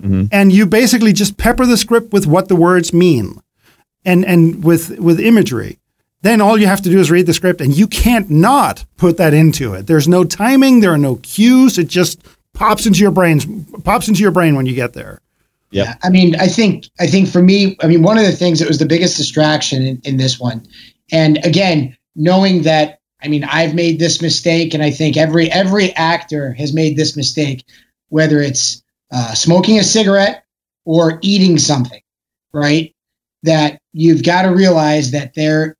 mm-hmm. 0.00 0.26
and 0.32 0.52
you 0.52 0.66
basically 0.66 1.12
just 1.12 1.36
pepper 1.36 1.64
the 1.64 1.76
script 1.76 2.12
with 2.12 2.26
what 2.26 2.48
the 2.48 2.56
words 2.56 2.92
mean 2.92 3.40
and 4.04 4.24
and 4.24 4.64
with 4.64 4.98
with 4.98 5.20
imagery, 5.20 5.78
then 6.22 6.40
all 6.40 6.58
you 6.58 6.66
have 6.66 6.82
to 6.82 6.90
do 6.90 6.98
is 6.98 7.12
read 7.12 7.26
the 7.26 7.34
script 7.34 7.60
and 7.60 7.76
you 7.76 7.86
can't 7.86 8.30
not 8.30 8.84
put 8.96 9.16
that 9.18 9.32
into 9.32 9.74
it. 9.74 9.86
There's 9.86 10.08
no 10.08 10.24
timing, 10.24 10.80
there 10.80 10.92
are 10.92 10.98
no 10.98 11.16
cues. 11.16 11.78
It 11.78 11.86
just 11.86 12.20
pops 12.52 12.84
into 12.84 12.98
your 12.98 13.12
brains 13.12 13.46
pops 13.84 14.08
into 14.08 14.22
your 14.22 14.32
brain 14.32 14.56
when 14.56 14.66
you 14.66 14.74
get 14.74 14.94
there. 14.94 15.20
Yep. 15.70 15.98
I 16.02 16.10
mean, 16.10 16.34
I 16.36 16.46
think 16.46 16.88
I 16.98 17.06
think 17.06 17.28
for 17.28 17.42
me, 17.42 17.76
I 17.80 17.86
mean, 17.86 18.02
one 18.02 18.18
of 18.18 18.24
the 18.24 18.32
things 18.32 18.60
that 18.60 18.68
was 18.68 18.78
the 18.78 18.86
biggest 18.86 19.16
distraction 19.16 19.82
in, 19.82 20.00
in 20.04 20.16
this 20.16 20.40
one, 20.40 20.66
and 21.12 21.44
again, 21.44 21.96
knowing 22.16 22.62
that 22.62 23.00
I 23.22 23.28
mean 23.28 23.44
I've 23.44 23.74
made 23.74 23.98
this 23.98 24.22
mistake, 24.22 24.74
and 24.74 24.82
I 24.82 24.90
think 24.90 25.16
every 25.16 25.50
every 25.50 25.94
actor 25.94 26.52
has 26.54 26.72
made 26.72 26.96
this 26.96 27.16
mistake, 27.16 27.64
whether 28.08 28.40
it's 28.40 28.82
uh, 29.12 29.34
smoking 29.34 29.78
a 29.78 29.84
cigarette 29.84 30.44
or 30.84 31.18
eating 31.20 31.58
something, 31.58 32.02
right? 32.52 32.94
That 33.42 33.80
you've 33.92 34.24
got 34.24 34.42
to 34.42 34.48
realize 34.48 35.10
that 35.10 35.34
there, 35.34 35.76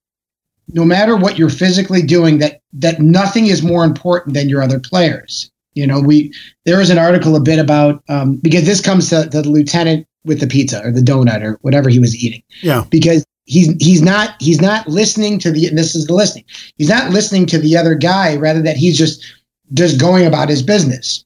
no 0.69 0.85
matter 0.85 1.17
what 1.17 1.39
you're 1.39 1.49
physically 1.49 2.03
doing, 2.03 2.39
that 2.39 2.61
that 2.75 3.01
nothing 3.01 3.47
is 3.47 3.63
more 3.63 3.85
important 3.85 4.35
than 4.35 4.51
your 4.51 4.63
other 4.63 4.81
players. 4.81 5.51
You 5.79 5.87
know, 5.87 6.01
we 6.01 6.35
there 6.65 6.79
was 6.79 6.91
an 6.91 6.99
article 6.99 7.37
a 7.37 7.41
bit 7.41 7.61
about 7.61 8.03
um, 8.09 8.35
because 8.39 8.65
this 8.65 8.81
comes 8.81 9.11
to, 9.11 9.29
to 9.31 9.43
the 9.43 9.49
lieutenant 9.49 10.09
with 10.25 10.41
the 10.41 10.49
pizza 10.49 10.85
or 10.85 10.91
the 10.91 11.01
donut 11.01 11.41
or 11.41 11.57
whatever 11.63 11.89
he 11.89 12.01
was 12.01 12.17
eating. 12.17 12.43
Yeah. 12.63 12.83
Because 12.91 13.25
he's 13.45 13.73
he's 13.81 14.03
not 14.03 14.35
he's 14.41 14.61
not 14.61 14.89
listening 14.89 15.39
to 15.39 15.53
the 15.53 15.69
and 15.69 15.79
this 15.79 15.95
is 15.95 16.07
the 16.07 16.15
listening. 16.15 16.47
He's 16.79 16.89
not 16.89 17.13
listening 17.13 17.47
to 17.47 17.59
the 17.59 17.77
other 17.77 17.95
guy 17.95 18.35
rather 18.35 18.61
that 18.63 18.77
he's 18.77 18.99
just 18.99 19.25
just 19.73 20.01
going 20.01 20.27
about 20.27 20.49
his 20.49 20.63
business. 20.63 21.25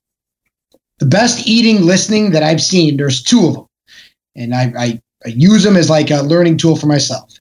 The 0.98 1.06
best 1.06 1.48
eating 1.48 1.86
listening 1.86 2.32
that 2.32 2.42
I've 2.42 2.60
seen, 2.60 2.98
there's 2.98 3.22
two 3.22 3.46
of 3.46 3.54
them. 3.54 3.66
And 4.36 4.54
I, 4.54 4.72
I, 4.78 5.02
I 5.24 5.28
use 5.30 5.62
them 5.62 5.78
as 5.78 5.88
like 5.88 6.10
a 6.10 6.20
learning 6.20 6.58
tool 6.58 6.76
for 6.76 6.86
myself. 6.86 7.32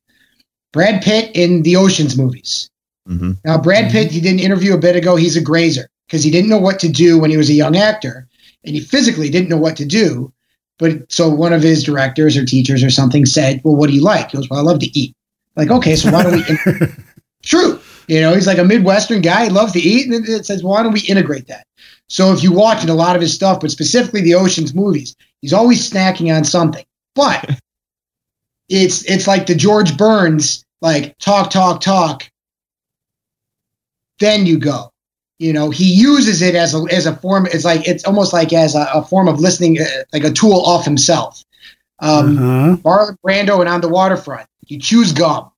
Brad 0.71 1.03
Pitt 1.03 1.35
in 1.35 1.63
the 1.63 1.75
Oceans 1.75 2.17
movies. 2.17 2.69
Mm-hmm. 3.09 3.33
Now, 3.43 3.57
Brad 3.57 3.91
Pitt, 3.91 4.11
he 4.11 4.21
did 4.21 4.31
an 4.31 4.39
interview 4.39 4.73
a 4.73 4.79
bit 4.79 4.95
ago. 4.95 5.17
He's 5.17 5.35
a 5.35 5.41
grazer 5.41 5.90
because 6.11 6.25
he 6.25 6.31
didn't 6.31 6.49
know 6.49 6.57
what 6.57 6.81
to 6.81 6.89
do 6.89 7.17
when 7.17 7.29
he 7.29 7.37
was 7.37 7.49
a 7.49 7.53
young 7.53 7.77
actor, 7.77 8.27
and 8.65 8.75
he 8.75 8.81
physically 8.81 9.29
didn't 9.29 9.47
know 9.47 9.57
what 9.57 9.77
to 9.77 9.85
do. 9.85 10.33
But 10.77 11.09
so 11.09 11.29
one 11.29 11.53
of 11.53 11.63
his 11.63 11.83
directors 11.83 12.35
or 12.35 12.43
teachers 12.43 12.83
or 12.83 12.89
something 12.89 13.25
said, 13.25 13.61
"Well, 13.63 13.77
what 13.77 13.87
do 13.87 13.95
you 13.95 14.01
like?" 14.01 14.31
He 14.31 14.37
goes, 14.37 14.49
"Well, 14.49 14.59
I 14.59 14.63
love 14.63 14.79
to 14.79 14.99
eat." 14.99 15.15
Like, 15.55 15.71
okay, 15.71 15.95
so 15.95 16.11
why 16.11 16.23
don't 16.23 16.33
we? 16.33 16.87
True, 17.43 17.79
you 18.07 18.19
know, 18.19 18.33
he's 18.33 18.45
like 18.45 18.57
a 18.57 18.65
Midwestern 18.65 19.21
guy. 19.21 19.45
He 19.45 19.49
loves 19.49 19.71
to 19.73 19.79
eat, 19.79 20.11
and 20.11 20.27
it 20.27 20.45
says, 20.45 20.61
"Why 20.63 20.83
don't 20.83 20.91
we 20.91 20.99
integrate 20.99 21.47
that?" 21.47 21.65
So 22.09 22.33
if 22.33 22.43
you 22.43 22.51
watch 22.51 22.83
in 22.83 22.89
a 22.89 22.93
lot 22.93 23.15
of 23.15 23.21
his 23.21 23.33
stuff, 23.33 23.61
but 23.61 23.71
specifically 23.71 24.21
the 24.21 24.35
Ocean's 24.35 24.73
movies, 24.73 25.15
he's 25.39 25.53
always 25.53 25.89
snacking 25.89 26.35
on 26.35 26.43
something. 26.43 26.83
But 27.15 27.49
it's 28.67 29.05
it's 29.05 29.27
like 29.27 29.45
the 29.45 29.55
George 29.55 29.97
Burns 29.97 30.65
like 30.81 31.17
talk 31.19 31.51
talk 31.51 31.79
talk. 31.79 32.29
Then 34.19 34.45
you 34.45 34.59
go. 34.59 34.90
You 35.41 35.53
know, 35.53 35.71
he 35.71 35.85
uses 35.85 36.43
it 36.43 36.53
as 36.53 36.75
a 36.75 36.85
as 36.91 37.07
a 37.07 37.15
form. 37.15 37.47
It's 37.47 37.65
like 37.65 37.87
it's 37.87 38.05
almost 38.05 38.31
like 38.31 38.53
as 38.53 38.75
a, 38.75 38.87
a 38.93 39.03
form 39.03 39.27
of 39.27 39.39
listening, 39.39 39.81
uh, 39.81 39.85
like 40.13 40.23
a 40.23 40.29
tool 40.29 40.61
off 40.61 40.85
himself. 40.85 41.43
Um, 41.97 42.37
Uh-huh. 42.37 42.77
Marlon 42.83 43.17
Brando 43.25 43.59
and 43.59 43.67
on 43.67 43.81
the 43.81 43.89
waterfront, 43.89 44.47
he 44.67 44.77
chews 44.77 45.13
gum. 45.13 45.49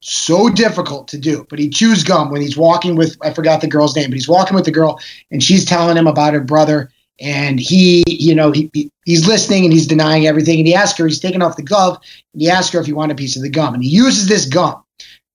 So 0.00 0.48
difficult 0.48 1.08
to 1.08 1.18
do, 1.18 1.46
but 1.50 1.58
he 1.58 1.68
chews 1.68 2.04
gum 2.04 2.30
when 2.30 2.40
he's 2.40 2.56
walking 2.56 2.96
with 2.96 3.16
I 3.20 3.34
forgot 3.34 3.60
the 3.60 3.68
girl's 3.68 3.94
name, 3.94 4.08
but 4.08 4.14
he's 4.14 4.28
walking 4.28 4.54
with 4.54 4.64
the 4.64 4.72
girl 4.72 4.98
and 5.30 5.42
she's 5.42 5.66
telling 5.66 5.96
him 5.96 6.06
about 6.06 6.32
her 6.32 6.40
brother, 6.40 6.90
and 7.20 7.60
he, 7.60 8.02
you 8.08 8.34
know, 8.34 8.50
he, 8.50 8.70
he 8.72 8.90
he's 9.04 9.28
listening 9.28 9.64
and 9.64 9.72
he's 9.74 9.86
denying 9.86 10.26
everything, 10.26 10.58
and 10.58 10.66
he 10.66 10.74
asks 10.74 10.98
her, 10.98 11.06
he's 11.06 11.20
taking 11.20 11.42
off 11.42 11.56
the 11.56 11.62
glove, 11.62 11.98
and 12.32 12.40
he 12.42 12.48
asks 12.48 12.72
her 12.72 12.80
if 12.80 12.86
he 12.86 12.94
wanted 12.94 13.12
a 13.12 13.16
piece 13.22 13.36
of 13.36 13.42
the 13.42 13.50
gum, 13.50 13.74
and 13.74 13.84
he 13.84 13.90
uses 13.90 14.26
this 14.26 14.46
gum, 14.46 14.81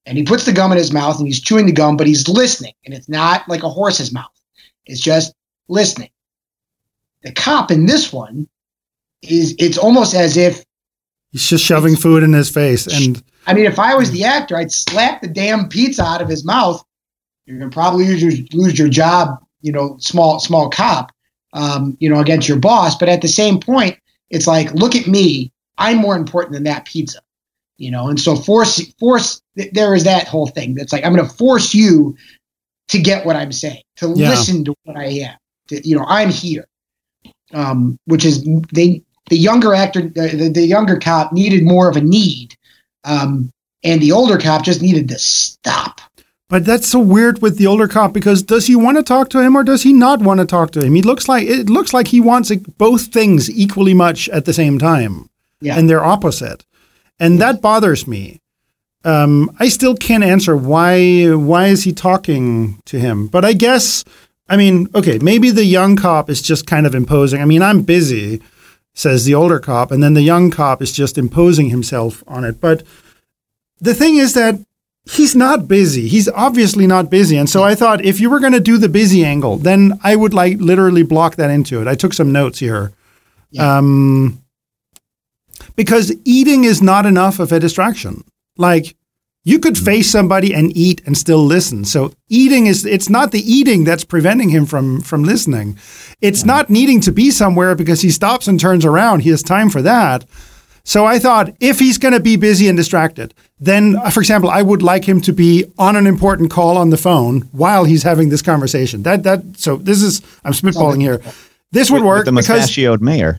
and 0.08 0.18
he 0.18 0.24
puts 0.24 0.46
the 0.46 0.54
gum 0.54 0.72
in 0.72 0.78
his 0.78 0.94
mouth 0.94 1.18
and 1.20 1.28
he's 1.28 1.42
chewing 1.42 1.66
the 1.66 1.74
gum, 1.74 1.98
but 1.98 2.08
he's 2.08 2.28
listening, 2.28 2.74
and 2.86 2.94
it's 2.94 3.10
not 3.10 3.48
like 3.50 3.64
a 3.64 3.70
horse's 3.70 4.14
mouth, 4.14 4.32
it's 4.86 5.02
just 5.02 5.34
listening. 5.68 6.10
The 7.24 7.34
cop 7.34 7.72
in 7.72 7.86
this 7.86 8.12
one 8.14 8.48
is 9.22 9.56
it's 9.60 9.78
almost 9.78 10.16
as 10.16 10.38
if 10.38 10.64
He's 11.32 11.46
just 11.46 11.66
shoving 11.66 11.98
food 11.98 12.24
in 12.24 12.32
his 12.32 12.50
face, 12.50 12.88
and 12.88 13.22
I 13.46 13.54
mean, 13.54 13.66
if 13.66 13.80
I 13.80 13.96
was 13.96 14.12
the 14.12 14.24
actor, 14.24 14.56
I'd 14.56 14.72
slap 14.72 15.22
the 15.22 15.28
damn 15.28 15.68
pizza 15.68 16.04
out 16.04 16.22
of 16.22 16.30
his 16.30 16.46
mouth. 16.46 16.82
You're 17.46 17.60
gonna 17.60 17.70
probably 17.70 18.06
lose 18.08 18.24
your, 18.24 18.46
lose 18.54 18.80
your 18.80 18.88
job, 18.88 19.44
you 19.62 19.74
know, 19.74 19.98
small 20.00 20.40
small 20.40 20.70
cop, 20.70 21.12
um, 21.52 21.98
you 22.00 22.10
know, 22.10 22.22
against 22.22 22.48
your 22.48 22.60
boss. 22.60 22.96
But 22.98 23.10
at 23.10 23.22
the 23.22 23.28
same 23.28 23.60
point, 23.60 24.00
it's 24.30 24.48
like, 24.48 24.72
look 24.74 24.96
at 24.96 25.06
me, 25.06 25.52
I'm 25.78 25.98
more 25.98 26.16
important 26.16 26.54
than 26.54 26.64
that 26.64 26.86
pizza, 26.86 27.20
you 27.78 27.92
know. 27.92 28.08
And 28.08 28.20
so 28.20 28.36
force 28.36 28.82
force 29.00 29.42
there 29.56 29.96
is 29.96 30.04
that 30.06 30.28
whole 30.28 30.48
thing. 30.48 30.76
That's 30.76 30.94
like 30.94 31.06
I'm 31.06 31.16
gonna 31.16 31.28
force 31.30 31.74
you 31.74 32.16
to 32.90 33.00
get 33.00 33.26
what 33.26 33.36
I'm 33.36 33.52
saying, 33.52 33.82
to 33.98 34.14
Yeah. 34.16 34.30
listen 34.30 34.64
to 34.66 34.74
what 34.84 34.98
I 34.98 35.06
am. 35.06 35.36
To, 35.70 35.88
you 35.88 35.98
know, 35.98 36.06
I'm 36.08 36.30
here, 36.30 36.66
um, 37.54 37.98
which 38.06 38.26
is 38.26 38.44
they 38.74 39.02
the 39.30 39.38
younger 39.38 39.74
actor, 39.74 40.02
the, 40.02 40.30
the, 40.30 40.50
the 40.50 40.66
younger 40.66 40.98
cop 40.98 41.34
needed 41.34 41.64
more 41.66 41.90
of 41.90 41.98
a 41.98 42.02
need. 42.02 42.56
Um, 43.04 43.52
and 43.84 44.02
the 44.02 44.12
older 44.14 44.38
cop 44.38 44.64
just 44.64 44.82
needed 44.82 45.10
to 45.10 45.20
stop. 45.20 46.02
But 46.50 46.64
that's 46.64 46.88
so 46.88 47.00
weird 47.00 47.42
with 47.42 47.58
the 47.58 47.68
older 47.68 47.90
cop 47.90 48.14
because 48.14 48.42
does 48.42 48.68
he 48.68 48.76
want 48.76 48.96
to 48.98 49.04
talk 49.04 49.30
to 49.32 49.42
him 49.42 49.56
or 49.56 49.64
does 49.64 49.84
he 49.84 49.92
not 49.92 50.22
want 50.22 50.40
to 50.40 50.46
talk 50.46 50.72
to 50.72 50.86
him? 50.86 50.96
He 50.96 51.02
looks 51.02 51.28
like 51.28 51.46
it 51.46 51.70
looks 51.70 51.94
like 51.94 52.08
he 52.08 52.22
wants 52.22 52.54
both 52.56 53.08
things 53.08 53.52
equally 53.52 53.94
much 53.94 54.30
at 54.30 54.46
the 54.46 54.54
same 54.54 54.80
time, 54.80 55.30
Yeah. 55.60 55.78
and 55.78 55.90
they're 55.90 56.04
opposite, 56.04 56.64
and 57.20 57.40
that 57.42 57.62
bothers 57.62 58.08
me. 58.08 58.40
Um, 59.04 59.56
I 59.60 59.70
still 59.70 59.96
can't 59.96 60.24
answer 60.24 60.58
why 60.58 61.28
why 61.28 61.68
is 61.68 61.84
he 61.84 61.94
talking 61.94 62.82
to 62.86 63.00
him, 63.00 63.28
but 63.28 63.46
I 63.46 63.54
guess 63.54 64.04
I 64.50 64.58
mean 64.58 64.88
okay 64.94 65.20
maybe 65.20 65.52
the 65.52 65.66
young 65.66 65.96
cop 65.96 66.30
is 66.30 66.42
just 66.42 66.68
kind 66.68 66.86
of 66.86 66.96
imposing. 66.96 67.42
I 67.42 67.46
mean 67.46 67.62
I'm 67.62 67.84
busy, 67.84 68.42
says 68.94 69.26
the 69.26 69.36
older 69.36 69.60
cop, 69.60 69.92
and 69.92 70.04
then 70.04 70.14
the 70.14 70.22
young 70.22 70.52
cop 70.52 70.82
is 70.82 70.92
just 70.92 71.18
imposing 71.18 71.70
himself 71.70 72.24
on 72.28 72.44
it. 72.44 72.60
But 72.60 72.84
the 73.80 73.94
thing 73.94 74.18
is 74.18 74.34
that 74.34 74.60
he's 75.10 75.36
not 75.36 75.68
busy. 75.68 76.08
He's 76.08 76.28
obviously 76.30 76.88
not 76.88 77.10
busy. 77.10 77.38
And 77.38 77.50
so 77.50 77.64
I 77.64 77.76
thought 77.76 78.04
if 78.04 78.20
you 78.20 78.30
were 78.30 78.40
going 78.40 78.54
to 78.54 78.60
do 78.60 78.78
the 78.78 78.90
busy 78.90 79.24
angle, 79.24 79.58
then 79.58 80.00
I 80.04 80.16
would 80.16 80.34
like 80.34 80.58
literally 80.60 81.04
block 81.04 81.36
that 81.36 81.50
into 81.50 81.82
it. 81.82 81.88
I 81.88 81.96
took 81.96 82.14
some 82.14 82.32
notes 82.32 82.60
here. 82.60 82.92
Um, 83.58 84.44
because 85.78 86.14
eating 86.26 86.66
is 86.66 86.82
not 86.82 87.06
enough 87.06 87.40
of 87.40 87.54
a 87.54 87.60
distraction. 87.60 88.26
Like 88.58 88.98
you 89.46 89.60
could 89.60 89.78
face 89.78 90.12
somebody 90.12 90.54
and 90.54 90.76
eat 90.76 91.02
and 91.06 91.18
still 91.18 91.46
listen. 91.46 91.86
So 91.86 92.12
eating 92.28 92.66
is 92.68 92.86
it's 92.86 93.10
not 93.10 93.32
the 93.32 93.40
eating 93.40 93.86
that's 93.86 94.04
preventing 94.04 94.50
him 94.50 94.66
from 94.66 95.00
from 95.00 95.24
listening. 95.24 95.78
It's 96.20 96.44
not 96.44 96.70
needing 96.70 97.00
to 97.02 97.14
be 97.14 97.32
somewhere 97.32 97.74
because 97.74 98.02
he 98.02 98.10
stops 98.10 98.50
and 98.50 98.60
turns 98.60 98.84
around. 98.84 99.22
He 99.22 99.30
has 99.30 99.42
time 99.42 99.70
for 99.70 99.82
that. 99.84 100.26
So 100.84 101.06
I 101.06 101.20
thought 101.20 101.54
if 101.60 101.80
he's 101.80 101.98
going 101.98 102.14
to 102.14 102.22
be 102.22 102.38
busy 102.38 102.70
and 102.70 102.78
distracted, 102.78 103.34
then, 103.60 103.98
uh, 103.98 104.10
for 104.10 104.22
example, 104.22 104.50
I 104.50 104.62
would 104.62 104.82
like 104.82 105.04
him 105.04 105.20
to 105.22 105.34
be 105.34 105.66
on 105.78 105.98
an 105.98 106.08
important 106.08 106.50
call 106.50 106.78
on 106.78 106.92
the 106.92 106.98
phone 106.98 107.42
while 107.52 107.84
he's 107.84 108.04
having 108.04 108.30
this 108.30 108.42
conversation. 108.42 109.04
That 109.04 109.24
that 109.24 109.44
so 109.58 109.78
this 109.78 110.02
is 110.02 110.22
I'm 110.44 110.54
spitballing 110.54 111.02
here. 111.02 111.22
This 111.72 111.92
would 111.92 112.04
work 112.04 112.26
with 112.26 112.34
the 112.34 112.42
because 112.42 112.62
mustachioed 112.62 113.02
mayor. 113.02 113.38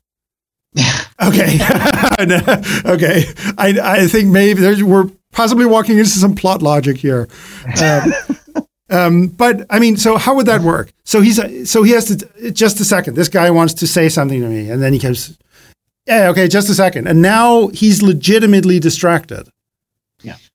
okay, 1.23 1.59
okay. 2.85 3.25
I 3.57 3.79
I 3.83 4.07
think 4.07 4.29
maybe 4.29 4.61
there's, 4.61 4.83
we're 4.83 5.11
possibly 5.33 5.67
walking 5.67 5.99
into 5.99 6.11
some 6.11 6.35
plot 6.35 6.63
logic 6.63 6.99
here. 6.99 7.29
Um, 7.83 8.13
um, 8.91 9.27
but 9.29 9.67
I 9.71 9.79
mean, 9.79 9.97
so 9.97 10.17
how 10.17 10.35
would 10.37 10.47
that 10.47 10.61
work? 10.61 10.93
So 11.05 11.21
he's 11.21 11.71
so 11.71 11.83
he 11.83 11.93
has 11.93 12.05
to 12.07 12.51
just 12.51 12.81
a 12.81 12.85
second. 12.85 13.15
This 13.15 13.29
guy 13.29 13.51
wants 13.51 13.75
to 13.75 13.87
say 13.87 14.09
something 14.09 14.41
to 14.41 14.49
me, 14.49 14.71
and 14.71 14.83
then 14.83 14.93
he 14.93 14.99
comes. 14.99 15.39
Yeah, 16.07 16.31
okay, 16.31 16.49
just 16.49 16.71
a 16.71 16.75
second. 16.75 17.07
And 17.07 17.21
now 17.21 17.69
he's 17.69 18.03
legitimately 18.03 18.81
distracted. 18.81 19.49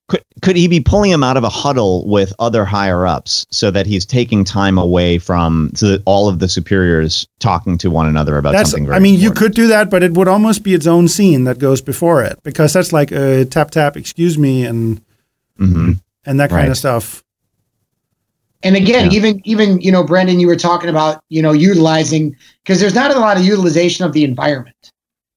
Could 0.08 0.22
could 0.42 0.56
he 0.56 0.68
be 0.68 0.80
pulling 0.80 1.10
him 1.10 1.22
out 1.24 1.38
of 1.38 1.44
a 1.44 1.48
huddle 1.48 2.06
with 2.06 2.34
other 2.38 2.66
higher 2.66 3.06
ups 3.06 3.46
so 3.50 3.70
that 3.70 3.86
he's 3.86 4.04
taking 4.04 4.44
time 4.44 4.76
away 4.76 5.16
from 5.18 5.70
so 5.74 5.88
that 5.88 6.02
all 6.04 6.28
of 6.28 6.40
the 6.40 6.48
superiors 6.48 7.26
talking 7.40 7.78
to 7.78 7.90
one 7.90 8.06
another 8.06 8.36
about 8.36 8.52
That's. 8.52 8.70
something 8.70 8.84
very 8.84 8.96
I 8.96 9.00
mean, 9.00 9.18
you 9.18 9.30
could 9.30 9.54
do 9.54 9.68
that, 9.68 9.88
but 9.88 10.02
it 10.02 10.12
would 10.12 10.28
almost 10.28 10.62
be 10.62 10.74
its 10.74 10.86
own 10.86 11.08
scene 11.08 11.44
that 11.44 11.58
goes 11.58 11.80
before 11.80 12.22
it 12.22 12.38
because 12.42 12.74
that's 12.74 12.92
like 12.92 13.12
a 13.12 13.46
tap 13.46 13.70
tap, 13.70 13.96
excuse 13.96 14.36
me, 14.36 14.66
and 14.66 15.00
Mhm. 15.58 16.00
and 16.26 16.38
that 16.40 16.50
kind 16.50 16.62
Right. 16.64 16.70
of 16.70 16.76
stuff. 16.76 17.22
And 18.62 18.76
again, 18.76 19.10
Yeah. 19.10 19.16
even 19.16 19.40
even 19.44 19.80
you 19.80 19.90
know, 19.92 20.02
Brendan, 20.04 20.38
you 20.38 20.46
were 20.48 20.56
talking 20.56 20.90
about 20.90 21.22
you 21.30 21.40
know 21.40 21.52
utilizing 21.52 22.36
because 22.62 22.78
there's 22.78 22.94
not 22.94 23.10
a 23.14 23.18
lot 23.18 23.38
of 23.38 23.44
utilization 23.44 24.04
of 24.04 24.12
the 24.12 24.24
environment. 24.24 24.90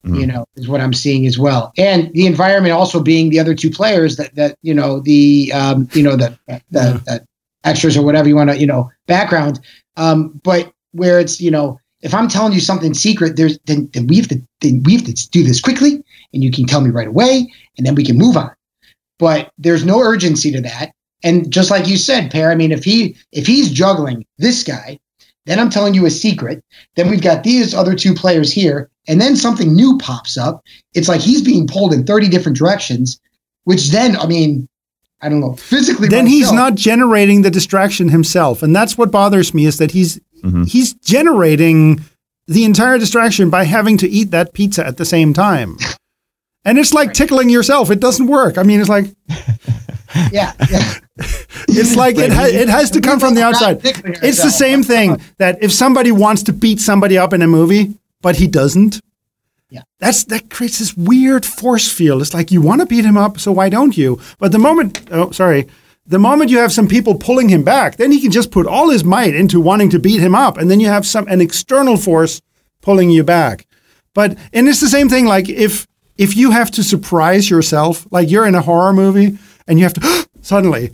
Mhm. 0.07 0.19
You 0.19 0.27
know, 0.27 0.45
is 0.55 0.67
what 0.67 0.81
I'm 0.81 0.93
seeing 0.93 1.25
as 1.27 1.37
well, 1.37 1.71
and 1.77 2.11
the 2.13 2.25
environment 2.25 2.73
also 2.73 3.01
being 3.01 3.29
the 3.29 3.39
other 3.39 3.55
two 3.55 3.69
players 3.69 4.15
that 4.17 4.35
that 4.35 4.55
you 4.61 4.73
know 4.73 4.99
the 4.99 5.51
um, 5.53 5.87
you 5.93 6.03
know 6.03 6.15
the 6.15 6.37
the, 6.47 6.61
Yeah. 6.71 6.97
the 7.05 7.25
extras 7.63 7.97
or 7.97 8.03
whatever 8.03 8.27
you 8.27 8.35
want 8.35 8.49
to 8.51 8.57
you 8.57 8.67
know 8.67 8.89
background, 9.07 9.59
um, 9.97 10.39
but 10.43 10.71
where 10.91 11.19
it's 11.19 11.41
you 11.41 11.51
know 11.51 11.79
if 12.01 12.13
I'm 12.13 12.27
telling 12.27 12.53
you 12.53 12.59
something 12.59 12.93
secret, 12.93 13.35
there's 13.35 13.57
then, 13.65 13.89
then 13.93 14.07
we 14.07 14.17
have 14.17 14.27
to 14.29 14.41
then 14.61 14.83
we 14.83 14.95
have 14.95 15.05
to 15.05 15.29
do 15.31 15.43
this 15.43 15.59
quickly, 15.59 16.03
and 16.33 16.43
you 16.43 16.51
can 16.51 16.65
tell 16.65 16.81
me 16.81 16.89
right 16.89 17.07
away, 17.07 17.51
and 17.77 17.85
then 17.85 17.95
we 17.95 18.03
can 18.05 18.17
move 18.17 18.37
on. 18.37 18.51
But 19.19 19.51
there's 19.57 19.83
no 19.85 19.99
urgency 19.99 20.51
to 20.51 20.61
that. 20.61 20.91
And 21.23 21.51
just 21.51 21.71
like 21.71 21.87
you 21.87 21.97
said, 21.97 22.29
Per, 22.29 22.51
I 22.51 22.55
mean, 22.55 22.71
if 22.71 22.83
he 22.83 23.17
if 23.31 23.47
he's 23.47 23.71
juggling 23.71 24.25
this 24.37 24.63
guy, 24.63 24.99
then 25.47 25.59
I'm 25.59 25.71
telling 25.71 25.95
you 25.95 26.05
a 26.05 26.11
secret. 26.11 26.63
Then 26.95 27.09
we've 27.09 27.21
got 27.21 27.43
these 27.43 27.73
other 27.73 27.95
two 27.95 28.13
players 28.13 28.51
here, 28.53 28.89
and 29.07 29.19
then 29.21 29.35
something 29.35 29.73
new 29.73 29.97
pops 29.97 30.37
up. 30.37 30.63
It's 30.93 31.07
like 31.07 31.21
he's 31.21 31.41
being 31.41 31.67
pulled 31.67 31.93
in 31.93 32.05
30 32.05 32.29
different 32.29 32.57
directions, 32.57 33.19
which 33.63 33.89
then, 33.89 34.17
I 34.17 34.25
mean, 34.27 34.67
I 35.21 35.29
don't 35.29 35.39
know, 35.39 35.53
physically. 35.53 36.07
then 36.07 36.27
he's 36.27 36.51
not 36.51 36.75
generating 36.75 37.41
the 37.41 37.49
distraction 37.49 38.09
himself, 38.09 38.61
and 38.61 38.75
that's 38.75 38.97
what 38.97 39.09
bothers 39.09 39.53
me 39.53 39.65
is 39.65 39.79
that 39.79 39.91
he's 39.91 40.19
mm-hmm. 40.43 40.63
he's 40.63 40.93
generating 40.93 42.01
the 42.47 42.65
entire 42.65 42.99
distraction 42.99 43.49
by 43.49 43.63
having 43.63 43.97
to 43.97 44.07
eat 44.07 44.31
that 44.31 44.53
pizza 44.53 44.85
at 44.85 44.97
the 44.97 45.05
same 45.05 45.33
time. 45.33 45.77
And 46.63 46.77
it's 46.77 46.93
like 46.93 47.13
tickling 47.13 47.49
yourself. 47.49 47.89
It 47.89 47.99
doesn't 47.99 48.27
work. 48.27 48.57
I 48.57 48.63
mean, 48.63 48.79
it's 48.79 48.89
like 48.89 49.05
Yeah, 50.31 50.53
yeah. 50.69 50.93
it's 51.67 51.95
like 51.95 52.17
it, 52.17 52.31
ha- 52.31 52.45
it 52.45 52.69
has 52.69 52.91
to 52.91 53.01
come 53.01 53.19
from 53.19 53.35
the 53.35 53.43
outside. 53.43 53.79
It's 53.83 54.41
the 54.41 54.49
same 54.49 54.83
thing 54.83 55.21
that 55.37 55.61
if 55.61 55.71
somebody 55.71 56.11
wants 56.11 56.43
to 56.43 56.53
beat 56.53 56.79
somebody 56.79 57.17
up 57.17 57.33
in 57.33 57.41
a 57.41 57.47
movie, 57.47 57.95
but 58.21 58.37
he 58.37 58.47
doesn't, 58.47 58.99
Yeah. 59.69 59.81
that's 59.99 60.23
that 60.25 60.49
creates 60.49 60.79
this 60.79 60.95
weird 60.95 61.45
force 61.45 61.91
field. 61.91 62.21
It's 62.21 62.33
like 62.33 62.51
you 62.51 62.61
want 62.61 62.81
to 62.81 62.87
beat 62.87 63.05
him 63.05 63.17
up, 63.17 63.39
so 63.39 63.51
why 63.51 63.69
don't 63.69 63.97
you? 63.97 64.19
But 64.39 64.51
the 64.51 64.59
moment, 64.59 65.07
oh, 65.11 65.31
sorry, 65.31 65.67
the 66.05 66.19
moment 66.19 66.49
you 66.51 66.57
have 66.59 66.71
some 66.71 66.87
people 66.87 67.15
pulling 67.15 67.49
him 67.49 67.63
back, 67.63 67.97
then 67.97 68.11
he 68.11 68.21
can 68.21 68.31
just 68.31 68.49
put 68.51 68.65
all 68.65 68.89
his 68.89 69.03
might 69.03 69.35
into 69.35 69.59
wanting 69.59 69.89
to 69.91 69.99
beat 69.99 70.21
him 70.21 70.35
up, 70.35 70.57
and 70.57 70.71
then 70.71 70.79
you 70.79 70.87
have 70.87 71.05
some 71.05 71.27
an 71.27 71.41
external 71.41 71.97
force 71.97 72.41
pulling 72.81 73.09
you 73.09 73.23
back. 73.23 73.65
But 74.13 74.37
and 74.53 74.67
it's 74.69 74.79
the 74.81 74.87
same 74.89 75.09
thing. 75.09 75.25
Like 75.25 75.49
if 75.49 75.85
if 76.17 76.35
you 76.37 76.51
have 76.51 76.71
to 76.71 76.83
surprise 76.83 77.49
yourself, 77.49 78.07
like 78.09 78.31
you're 78.31 78.47
in 78.47 78.55
a 78.55 78.61
horror 78.61 78.93
movie 78.93 79.37
and 79.67 79.77
you 79.77 79.83
have 79.85 79.93
to 79.93 80.27
suddenly 80.41 80.91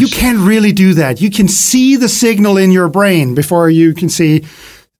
you 0.00 0.06
can't 0.08 0.38
really 0.46 0.72
do 0.72 0.94
that. 0.94 1.20
You 1.20 1.30
can 1.30 1.48
see 1.48 1.96
the 1.96 2.08
signal 2.08 2.56
in 2.58 2.70
your 2.70 2.88
brain 2.88 3.34
before 3.34 3.70
you 3.70 3.94
can 3.94 4.08
see, 4.08 4.44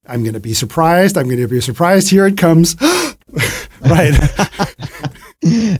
I'm 0.07 0.23
going 0.23 0.35
to 0.35 0.41
be 0.41 0.55
surprised. 0.55 1.17
I'm 1.17 1.27
going 1.27 1.41
to 1.41 1.49
be 1.49 1.61
surprised. 1.61 2.11
Here 2.11 2.27
it 2.27 2.37
comes. 2.37 2.77
right. 3.81 4.15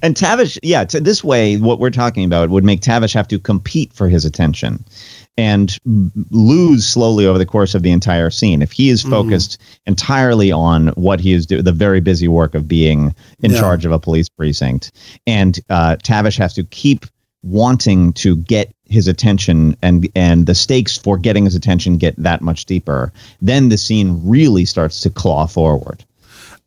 And 0.03 0.17
Tavish, 0.17 0.59
yeah, 0.65 0.83
to 0.87 0.99
this 0.99 1.23
way, 1.23 1.57
what 1.57 1.79
we're 1.79 1.91
talking 1.91 2.25
about 2.25 2.51
would 2.51 2.65
make 2.65 2.81
Tavish 2.81 3.13
have 3.13 3.29
to 3.29 3.39
compete 3.39 3.93
for 3.93 4.09
his 4.09 4.25
attention 4.25 4.85
and 5.39 5.79
lose 5.85 6.85
slowly 6.85 7.27
over 7.27 7.39
the 7.39 7.47
course 7.47 7.77
of 7.77 7.85
the 7.85 7.93
entire 7.93 8.31
scene. 8.31 8.61
If 8.61 8.73
he 8.73 8.89
is 8.91 9.03
focused 9.03 9.61
entirely 9.87 10.51
on 10.51 10.89
what 10.89 11.21
he 11.21 11.33
is 11.33 11.47
doing, 11.47 11.63
the 11.63 11.71
very 11.71 12.01
busy 12.01 12.27
work 12.27 12.57
of 12.57 12.67
being 12.67 13.15
in 13.41 13.53
Yeah. 13.53 13.61
charge 13.61 13.87
of 13.87 13.93
a 13.93 14.01
police 14.01 14.29
precinct, 14.29 14.91
and 15.29 15.57
uh, 15.71 15.95
Tavish 16.03 16.39
has 16.39 16.55
to 16.55 16.65
keep 16.65 17.07
wanting 17.45 18.15
to 18.15 18.35
get 18.35 18.75
his 18.93 19.09
attention 19.09 19.77
and 19.83 20.09
and 20.15 20.47
the 20.47 20.55
stakes 20.55 20.97
for 20.97 21.19
getting 21.19 21.45
his 21.45 21.55
attention 21.55 21.97
get 21.97 22.15
that 22.17 22.41
much 22.41 22.67
deeper 22.67 23.13
then 23.41 23.69
the 23.69 23.79
scene 23.79 24.21
really 24.25 24.65
starts 24.65 25.01
to 25.01 25.11
claw 25.11 25.47
forward 25.47 26.05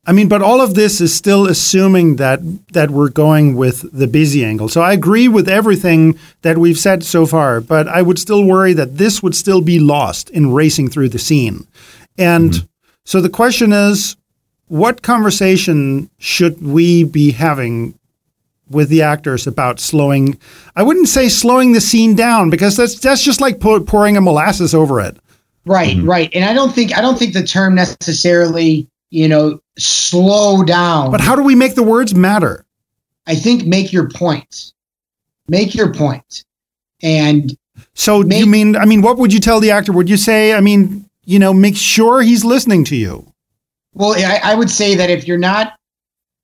I 0.07 0.11
mean, 0.11 0.27
but 0.27 0.43
all 0.43 0.61
of 0.61 0.75
this 0.75 1.01
is 1.01 1.15
still 1.15 1.47
assuming 1.47 2.17
that 2.17 2.39
that 2.73 2.91
we're 2.91 3.09
going 3.09 3.55
with 3.55 3.91
the 3.91 4.07
busy 4.07 4.45
angle. 4.45 4.69
So 4.69 4.81
I 4.81 4.93
agree 4.93 5.27
with 5.27 5.49
everything 5.49 6.19
that 6.43 6.57
we've 6.57 6.77
said 6.77 7.03
so 7.03 7.25
far, 7.25 7.59
but 7.59 7.87
I 7.87 8.01
would 8.03 8.19
still 8.19 8.45
worry 8.45 8.73
that 8.73 8.97
this 8.97 9.23
would 9.23 9.35
still 9.35 9.61
be 9.61 9.79
lost 9.79 10.29
in 10.29 10.53
racing 10.53 10.89
through 10.89 11.09
the 11.09 11.19
scene. 11.19 11.67
And 12.17 12.51
mm-hmm. 12.51 12.65
so 13.03 13.19
the 13.19 13.29
question 13.29 13.73
is, 13.73 14.15
what 14.67 15.01
conversation 15.01 16.09
should 16.19 16.61
we 16.61 17.03
be 17.03 17.31
having 17.31 17.97
with 18.69 18.89
the 18.89 19.01
actors 19.01 19.47
about 19.47 19.79
slowing? 19.79 20.37
I 20.75 20.83
wouldn't 20.83 21.07
say 21.07 21.29
slowing 21.29 21.73
the 21.73 21.81
scene 21.81 22.15
down 22.15 22.49
because 22.49 22.77
that's 22.77 22.99
that's 22.99 23.23
just 23.23 23.41
like 23.41 23.59
pour, 23.59 23.79
pouring 23.81 24.17
a 24.17 24.21
molasses 24.21 24.73
over 24.73 24.99
it. 25.01 25.17
Right, 25.65 25.97
mm-hmm. 25.97 26.09
right. 26.09 26.29
And 26.33 26.45
I 26.45 26.53
don't 26.53 26.73
think 26.73 26.97
I 26.97 27.01
don't 27.01 27.17
think 27.17 27.33
the 27.33 27.43
term 27.43 27.75
necessarily, 27.75 28.87
you 29.09 29.27
know, 29.27 29.59
slow 29.77 30.63
down. 30.63 31.11
But 31.11 31.21
how 31.21 31.35
do 31.35 31.43
we 31.43 31.55
make 31.55 31.75
the 31.75 31.83
words 31.83 32.13
matter? 32.13 32.65
I 33.27 33.35
think 33.35 33.65
make 33.65 33.91
your 33.91 34.09
point. 34.09 34.73
Make 35.47 35.75
your 35.75 35.93
point. 35.93 36.43
And 37.01 37.55
So 37.93 38.23
do 38.23 38.35
you 38.35 38.45
mean 38.45 38.75
I 38.75 38.85
mean 38.85 39.01
what 39.01 39.17
would 39.17 39.33
you 39.33 39.39
tell 39.39 39.59
the 39.59 39.71
actor? 39.71 39.91
Would 39.91 40.09
you 40.09 40.17
say 40.17 40.53
I 40.53 40.61
mean, 40.61 41.09
you 41.23 41.39
know, 41.39 41.53
make 41.53 41.75
sure 41.75 42.21
he's 42.21 42.45
listening 42.45 42.83
to 42.85 42.95
you? 42.95 43.31
well, 43.95 44.13
I, 44.13 44.51
I 44.51 44.55
would 44.55 44.69
say 44.69 44.95
that 44.95 45.09
if 45.09 45.27
you're 45.27 45.39
not 45.39 45.73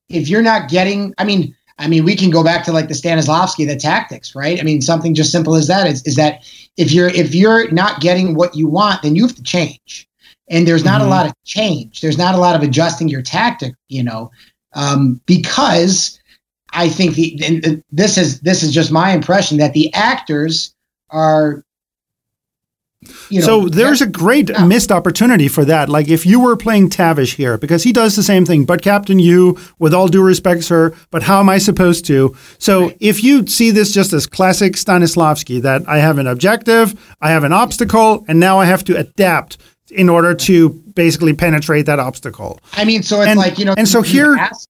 if 0.10 0.28
you're 0.28 0.42
not 0.42 0.70
getting 0.70 1.14
I 1.18 1.26
mean, 1.26 1.56
I 1.78 1.88
mean, 1.88 2.04
we 2.04 2.16
can 2.16 2.30
go 2.30 2.44
back 2.44 2.66
to 2.66 2.72
like 2.72 2.88
the 2.88 2.94
Stanislavski, 2.94 3.68
the 3.68 3.76
tactics, 3.76 4.36
right? 4.36 4.60
I 4.60 4.64
mean, 4.64 4.82
something 4.82 5.14
just 5.16 5.32
simple 5.32 5.56
as 5.56 5.68
that 5.68 5.88
is, 5.88 6.04
is 6.06 6.16
that 6.16 6.44
if 6.78 6.92
you're 6.92 7.10
if 7.10 7.34
you're 7.36 7.72
not 7.72 8.02
getting 8.02 8.36
what 8.36 8.56
you 8.56 8.68
want, 8.68 9.02
then 9.02 9.16
you 9.16 9.24
have 9.28 9.36
to 9.36 9.44
change. 9.44 10.08
And 10.50 10.68
there's 10.68 10.84
not 10.84 11.02
Mhm. 11.02 11.06
a 11.06 11.10
lot 11.10 11.26
of 11.26 11.34
change. 11.46 12.02
There's 12.02 12.18
not 12.18 12.36
a 12.36 12.38
lot 12.38 12.56
of 12.56 12.62
adjusting 12.62 13.08
your 13.08 13.22
tactic, 13.22 13.76
you 13.88 14.04
know, 14.04 14.32
um, 14.74 15.22
because 15.26 16.20
I 16.72 16.90
think 16.90 17.16
the 17.16 17.40
and 17.46 17.84
this 17.92 18.18
is 18.18 18.42
this 18.42 18.64
is 18.64 18.74
just 18.74 18.92
my 18.92 19.12
impression 19.12 19.58
that 19.58 19.74
the 19.74 19.94
actors 19.94 20.74
are. 21.10 21.64
You 23.30 23.40
know, 23.40 23.46
so 23.46 23.68
there's 23.70 24.02
a 24.02 24.06
great 24.08 24.50
Yeah. 24.50 24.66
missed 24.66 24.92
opportunity 24.92 25.48
for 25.48 25.66
that. 25.66 25.90
Like 25.90 26.08
if 26.08 26.26
you 26.26 26.40
were 26.40 26.56
playing 26.56 26.90
Tavish 26.90 27.36
here, 27.36 27.58
because 27.58 27.84
he 27.84 27.92
does 27.92 28.16
the 28.16 28.22
same 28.24 28.46
thing, 28.46 28.64
but 28.66 28.82
Captain 28.82 29.18
you, 29.20 29.58
with 29.80 29.94
all 29.94 30.08
due 30.08 30.22
respect, 30.22 30.64
sir, 30.64 30.94
but 31.10 31.24
how 31.24 31.40
am 31.40 31.50
I 31.50 31.58
supposed 31.58 32.06
to? 32.06 32.36
So 32.60 32.82
Right. 32.84 32.98
if 33.00 33.24
you 33.24 33.48
see 33.48 33.72
this 33.72 33.92
just 33.92 34.14
as 34.14 34.28
classic 34.28 34.74
Stanislavski, 34.74 35.62
that 35.64 35.82
I 35.88 35.98
have 35.98 36.20
an 36.20 36.28
objective, 36.28 36.94
I 37.22 37.32
have 37.32 37.44
an 37.44 37.54
obstacle, 37.54 38.24
and 38.28 38.40
now 38.40 38.60
I 38.60 38.66
have 38.66 38.84
to 38.86 38.98
adapt 38.98 39.58
in 39.90 40.08
order 40.08 40.34
to 40.36 40.70
basically 40.96 41.34
penetrate 41.34 41.86
that 41.88 42.00
obstacle. 42.00 42.60
I 42.78 42.86
mean, 42.86 43.02
so 43.04 43.22
it's 43.22 43.30
And- 43.30 43.40
like 43.40 43.58
you 43.58 43.66
know, 43.66 43.74
and 43.78 43.88
so 43.90 44.02
here- 44.02 44.36
ask- 44.40 44.68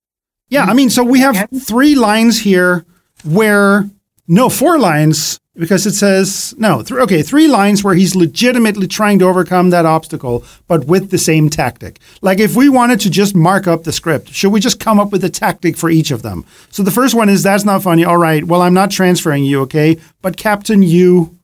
Yeah, 0.49 0.65
I 0.65 0.73
mean, 0.73 0.89
so 0.89 1.01
we 1.03 1.19
have 1.21 1.47
three 1.63 1.95
lines 1.95 2.39
here 2.39 2.83
where 3.23 3.89
no 4.27 4.49
four 4.49 4.79
lines 4.79 5.39
because 5.55 5.85
it 5.85 5.93
says 5.93 6.53
no. 6.57 6.81
Th- 6.81 6.99
okay, 7.01 7.21
three 7.21 7.47
lines 7.47 7.83
where 7.83 7.93
he's 7.93 8.15
legitimately 8.15 8.87
trying 8.87 9.19
to 9.19 9.25
overcome 9.25 9.69
that 9.71 9.85
obstacle, 9.85 10.43
but 10.67 10.85
with 10.85 11.11
the 11.11 11.17
same 11.17 11.49
tactic. 11.49 11.99
Like 12.21 12.39
if 12.39 12.55
we 12.55 12.69
wanted 12.69 12.99
to 13.01 13.09
just 13.09 13.35
mark 13.35 13.67
up 13.67 13.83
the 13.83 13.91
script, 13.91 14.29
should 14.29 14.51
we 14.51 14.59
just 14.59 14.79
come 14.79 14.99
up 14.99 15.11
with 15.11 15.23
a 15.23 15.29
tactic 15.29 15.75
for 15.77 15.89
each 15.89 16.11
of 16.11 16.21
them? 16.21 16.45
So 16.69 16.83
the 16.83 16.91
first 16.91 17.15
one 17.15 17.29
is 17.29 17.43
that's 17.43 17.65
not 17.65 17.83
funny. 17.83 18.05
All 18.05 18.17
right, 18.17 18.43
well 18.43 18.61
I'm 18.61 18.73
not 18.73 18.91
transferring 18.91 19.43
you, 19.43 19.61
okay, 19.61 19.99
but 20.21 20.37
Captain 20.37 20.83
you. 20.83 21.37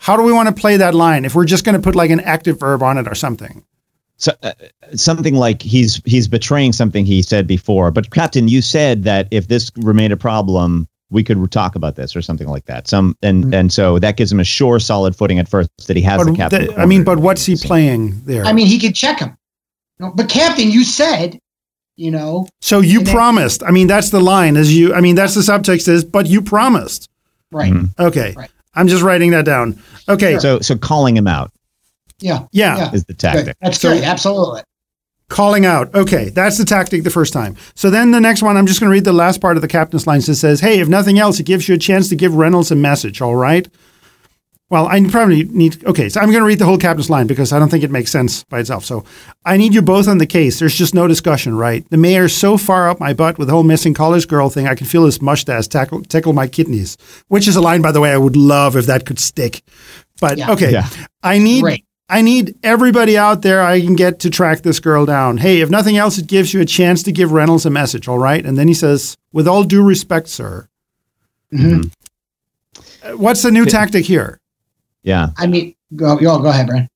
How 0.00 0.16
do 0.16 0.22
we 0.22 0.32
want 0.32 0.48
to 0.48 0.54
play 0.54 0.76
that 0.76 0.94
line 0.94 1.24
if 1.24 1.34
we're 1.34 1.44
just 1.44 1.64
going 1.64 1.74
to 1.74 1.82
put 1.82 1.96
like 1.96 2.10
an 2.10 2.20
active 2.20 2.60
verb 2.60 2.82
on 2.82 2.98
it 2.98 3.08
or 3.08 3.14
something? 3.14 3.64
so 4.18 4.32
uh, 4.42 4.52
something 4.94 5.34
like 5.34 5.62
he's 5.62 6.02
he's 6.04 6.28
betraying 6.28 6.72
something 6.72 7.06
he 7.06 7.22
said 7.22 7.46
before 7.46 7.90
but 7.90 8.10
captain 8.10 8.48
you 8.48 8.60
said 8.60 9.04
that 9.04 9.28
if 9.30 9.48
this 9.48 9.70
remained 9.76 10.12
a 10.12 10.16
problem 10.16 10.86
we 11.10 11.24
could 11.24 11.50
talk 11.50 11.74
about 11.74 11.96
this 11.96 12.14
or 12.14 12.20
something 12.22 12.48
like 12.48 12.64
that 12.66 12.86
some 12.86 13.16
and 13.22 13.44
mm-hmm. 13.44 13.54
and 13.54 13.72
so 13.72 13.98
that 13.98 14.16
gives 14.16 14.30
him 14.30 14.40
a 14.40 14.44
sure 14.44 14.78
solid 14.78 15.16
footing 15.16 15.38
at 15.38 15.48
first 15.48 15.70
that 15.86 15.96
he 15.96 16.02
has 16.02 16.24
the 16.24 16.32
captain 16.34 16.66
the- 16.66 16.78
I 16.78 16.86
mean, 16.86 17.04
but 17.04 17.18
what's 17.18 17.44
he 17.46 17.56
playing 17.56 18.22
there? 18.24 18.44
I 18.44 18.52
mean, 18.52 18.66
he 18.66 18.78
could 18.78 18.94
check 18.94 19.18
him. 19.20 19.36
No, 19.98 20.12
but 20.14 20.28
Captain, 20.28 20.70
you 20.70 20.84
said, 20.84 21.38
you 21.96 22.10
know, 22.10 22.46
So 22.60 22.80
you 22.80 22.98
And 22.98 23.06
then- 23.08 23.14
promised. 23.14 23.62
I 23.64 23.70
mean, 23.72 23.86
that's 23.88 24.10
the 24.10 24.20
line. 24.20 24.56
As 24.56 24.76
you, 24.76 24.94
I 24.94 25.00
mean, 25.00 25.16
that's 25.16 25.34
the 25.34 25.40
subtext 25.40 25.88
is, 25.88 26.04
but 26.04 26.26
you 26.26 26.40
promised. 26.42 27.08
right? 27.50 27.72
Mm-hmm. 27.72 28.00
Okay, 28.02 28.34
Right. 28.36 28.50
I'm 28.74 28.86
just 28.86 29.02
writing 29.02 29.30
that 29.32 29.44
down. 29.44 29.82
Okay, 30.08 30.38
so 30.38 30.60
so 30.60 30.76
calling 30.76 31.16
him 31.16 31.26
out 31.26 31.50
Yeah, 32.20 32.44
yeah, 32.52 32.76
yeah. 32.76 32.92
is 32.92 33.04
the 33.06 33.14
Good. 33.14 33.18
tactic 33.18 33.56
That's 33.60 33.80
So- 33.80 33.88
great. 33.90 34.04
Absolutely. 34.04 34.62
Calling 35.28 35.66
out. 35.66 35.94
Okay, 35.94 36.30
that's 36.30 36.58
the 36.58 36.64
tactic 36.64 37.02
the 37.04 37.10
first 37.10 37.32
time. 37.32 37.56
So 37.74 37.90
then 37.90 38.10
the 38.10 38.20
next 38.20 38.42
one, 38.42 38.56
I'm 38.56 38.66
just 38.66 38.80
going 38.80 38.88
to 38.90 38.92
read 38.94 39.04
the 39.04 39.12
last 39.12 39.40
part 39.40 39.56
of 39.56 39.62
the 39.62 39.68
captain's 39.68 40.06
lines. 40.06 40.26
that 40.26 40.36
says, 40.36 40.60
"Hey, 40.60 40.80
if 40.80 40.88
nothing 40.88 41.18
else, 41.18 41.38
it 41.40 41.44
gives 41.46 41.68
you 41.68 41.74
a 41.74 41.78
chance 41.78 42.08
to 42.08 42.16
give 42.16 42.34
Reynolds 42.34 42.70
a 42.70 42.76
message. 42.76 43.20
All 43.20 43.36
right." 43.36 43.68
Well, 44.70 44.86
I 44.86 45.02
probably 45.08 45.44
need. 45.44 45.82
Okay, 45.86 46.10
so 46.10 46.20
I'm 46.20 46.26
going 46.30 46.42
to 46.42 46.46
read 46.46 46.58
the 46.58 46.66
whole 46.66 46.76
captain's 46.76 47.08
line 47.08 47.26
because 47.26 47.54
I 47.54 47.58
don't 47.58 47.70
think 47.70 47.84
it 47.84 47.90
makes 47.90 48.10
sense 48.10 48.44
by 48.44 48.58
itself. 48.60 48.84
So 48.84 49.02
I 49.46 49.56
need 49.56 49.72
you 49.72 49.80
both 49.80 50.08
on 50.08 50.18
the 50.18 50.26
case. 50.26 50.58
There's 50.58 50.74
just 50.74 50.94
no 50.94 51.06
discussion, 51.08 51.56
right? 51.56 51.88
The 51.88 51.96
mayor's 51.96 52.36
so 52.36 52.58
far 52.58 52.90
up 52.90 53.00
my 53.00 53.14
butt 53.14 53.38
with 53.38 53.48
the 53.48 53.54
whole 53.54 53.62
missing 53.62 53.94
college 53.94 54.28
girl 54.28 54.50
thing. 54.50 54.68
I 54.68 54.74
can 54.74 54.86
feel 54.86 55.06
his 55.06 55.22
mustache 55.22 55.68
tackle, 55.68 56.02
tickle 56.02 56.34
my 56.34 56.48
kidneys. 56.48 56.98
Which 57.28 57.48
is 57.48 57.56
a 57.56 57.62
line, 57.62 57.80
by 57.80 57.92
the 57.92 58.00
way, 58.02 58.12
I 58.12 58.18
would 58.18 58.36
love 58.36 58.76
if 58.76 58.84
that 58.86 59.06
could 59.06 59.18
stick. 59.18 59.62
But 60.20 60.36
Yeah. 60.36 60.50
okay, 60.52 60.72
Yeah. 60.72 60.86
I 61.22 61.38
need 61.38 61.62
Great. 61.62 61.84
I 62.08 62.22
need 62.22 62.56
everybody 62.62 63.18
out 63.18 63.42
there 63.42 63.62
I 63.62 63.80
can 63.80 63.94
get 63.94 64.20
to 64.20 64.30
track 64.30 64.62
this 64.62 64.80
girl 64.80 65.04
down. 65.04 65.36
Hey, 65.38 65.60
if 65.60 65.68
nothing 65.68 65.96
else, 65.98 66.16
it 66.18 66.26
gives 66.26 66.54
you 66.54 66.60
a 66.60 66.64
chance 66.64 67.02
to 67.02 67.12
give 67.12 67.32
Reynolds 67.32 67.66
a 67.66 67.70
message, 67.70 68.08
all 68.08 68.18
right? 68.18 68.44
And 68.44 68.56
then 68.56 68.66
he 68.66 68.74
says, 68.74 69.16
with 69.32 69.46
all 69.46 69.62
due 69.62 69.82
respect, 69.82 70.28
sir. 70.28 70.68
Mhm. 71.52 71.90
Uh, 73.04 73.16
What's 73.16 73.42
the 73.42 73.50
new 73.50 73.64
tactic 73.66 74.04
here? 74.04 74.40
yeah 75.02 75.28
I 75.36 75.46
mean, 75.46 75.74
go, 75.94 76.16
go, 76.16 76.38
go 76.40 76.48
ahead, 76.48 76.66
Brian. 76.66 76.88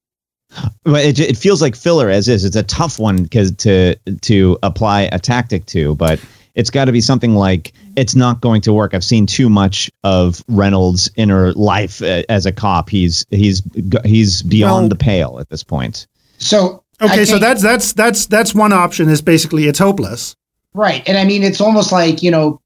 Well, 0.85 0.97
it, 0.97 1.19
it 1.19 1.37
feels 1.39 1.63
like 1.63 1.75
filler 1.77 2.11
as 2.11 2.29
is. 2.29 2.45
It's 2.45 2.57
a 2.57 2.63
tough 2.63 2.99
one 2.99 3.23
because 3.23 3.53
to 3.57 3.97
to 4.23 4.59
apply 4.63 5.03
a 5.13 5.19
tactic 5.19 5.65
to, 5.67 5.95
but 5.95 6.21
it's 6.55 6.71
got 6.71 6.87
to 6.87 6.93
be 6.93 7.01
something 7.01 7.35
like 7.35 7.73
it's 7.97 8.15
not 8.15 8.41
going 8.41 8.63
to 8.63 8.73
work. 8.73 8.95
I've 8.95 9.05
seen 9.05 9.27
too 9.27 9.49
much 9.49 9.91
of 10.05 10.43
Reynolds' 10.49 11.11
inner 11.17 11.53
life 11.53 12.03
uh, 12.03 12.23
as 12.29 12.47
a 12.47 12.53
cop. 12.53 12.91
He's 12.91 13.25
he's 13.31 13.63
he's 14.05 14.43
beyond 14.43 14.85
Well- 14.85 14.89
the 14.91 14.97
pale 14.97 15.39
at 15.41 15.49
this 15.49 15.63
point. 15.63 16.07
So 16.39 16.83
Okay, 17.01 17.25
so 17.25 17.39
that's 17.39 17.63
that's 17.63 17.93
that's 17.95 18.27
that's 18.27 18.55
one 18.55 18.73
option 18.73 19.09
is 19.09 19.23
basically 19.23 19.67
it's 19.67 19.79
hopeless. 19.81 20.37
right, 20.73 21.03
and 21.09 21.19
I 21.19 21.25
mean, 21.25 21.43
it's 21.43 21.61
almost 21.61 21.91
like 21.91 22.23
you 22.23 22.31
know, 22.31 22.61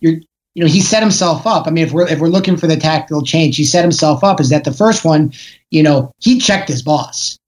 you're 0.00 0.20
you 0.54 0.64
know, 0.64 0.66
he 0.66 0.80
set 0.80 1.02
himself 1.02 1.46
up. 1.46 1.66
I 1.66 1.70
mean, 1.70 1.84
if 1.86 1.92
we're 1.92 2.08
if 2.08 2.18
we're 2.20 2.28
looking 2.28 2.56
for 2.56 2.66
the 2.66 2.76
tactical 2.76 3.22
change, 3.22 3.56
he 3.56 3.64
set 3.64 3.82
himself 3.82 4.24
up. 4.24 4.40
Is 4.40 4.48
that 4.50 4.64
the 4.64 4.72
first 4.72 5.04
one? 5.04 5.32
You 5.70 5.82
know, 5.82 6.12
he 6.18 6.38
checked 6.40 6.68
his 6.68 6.82
boss. 6.82 7.38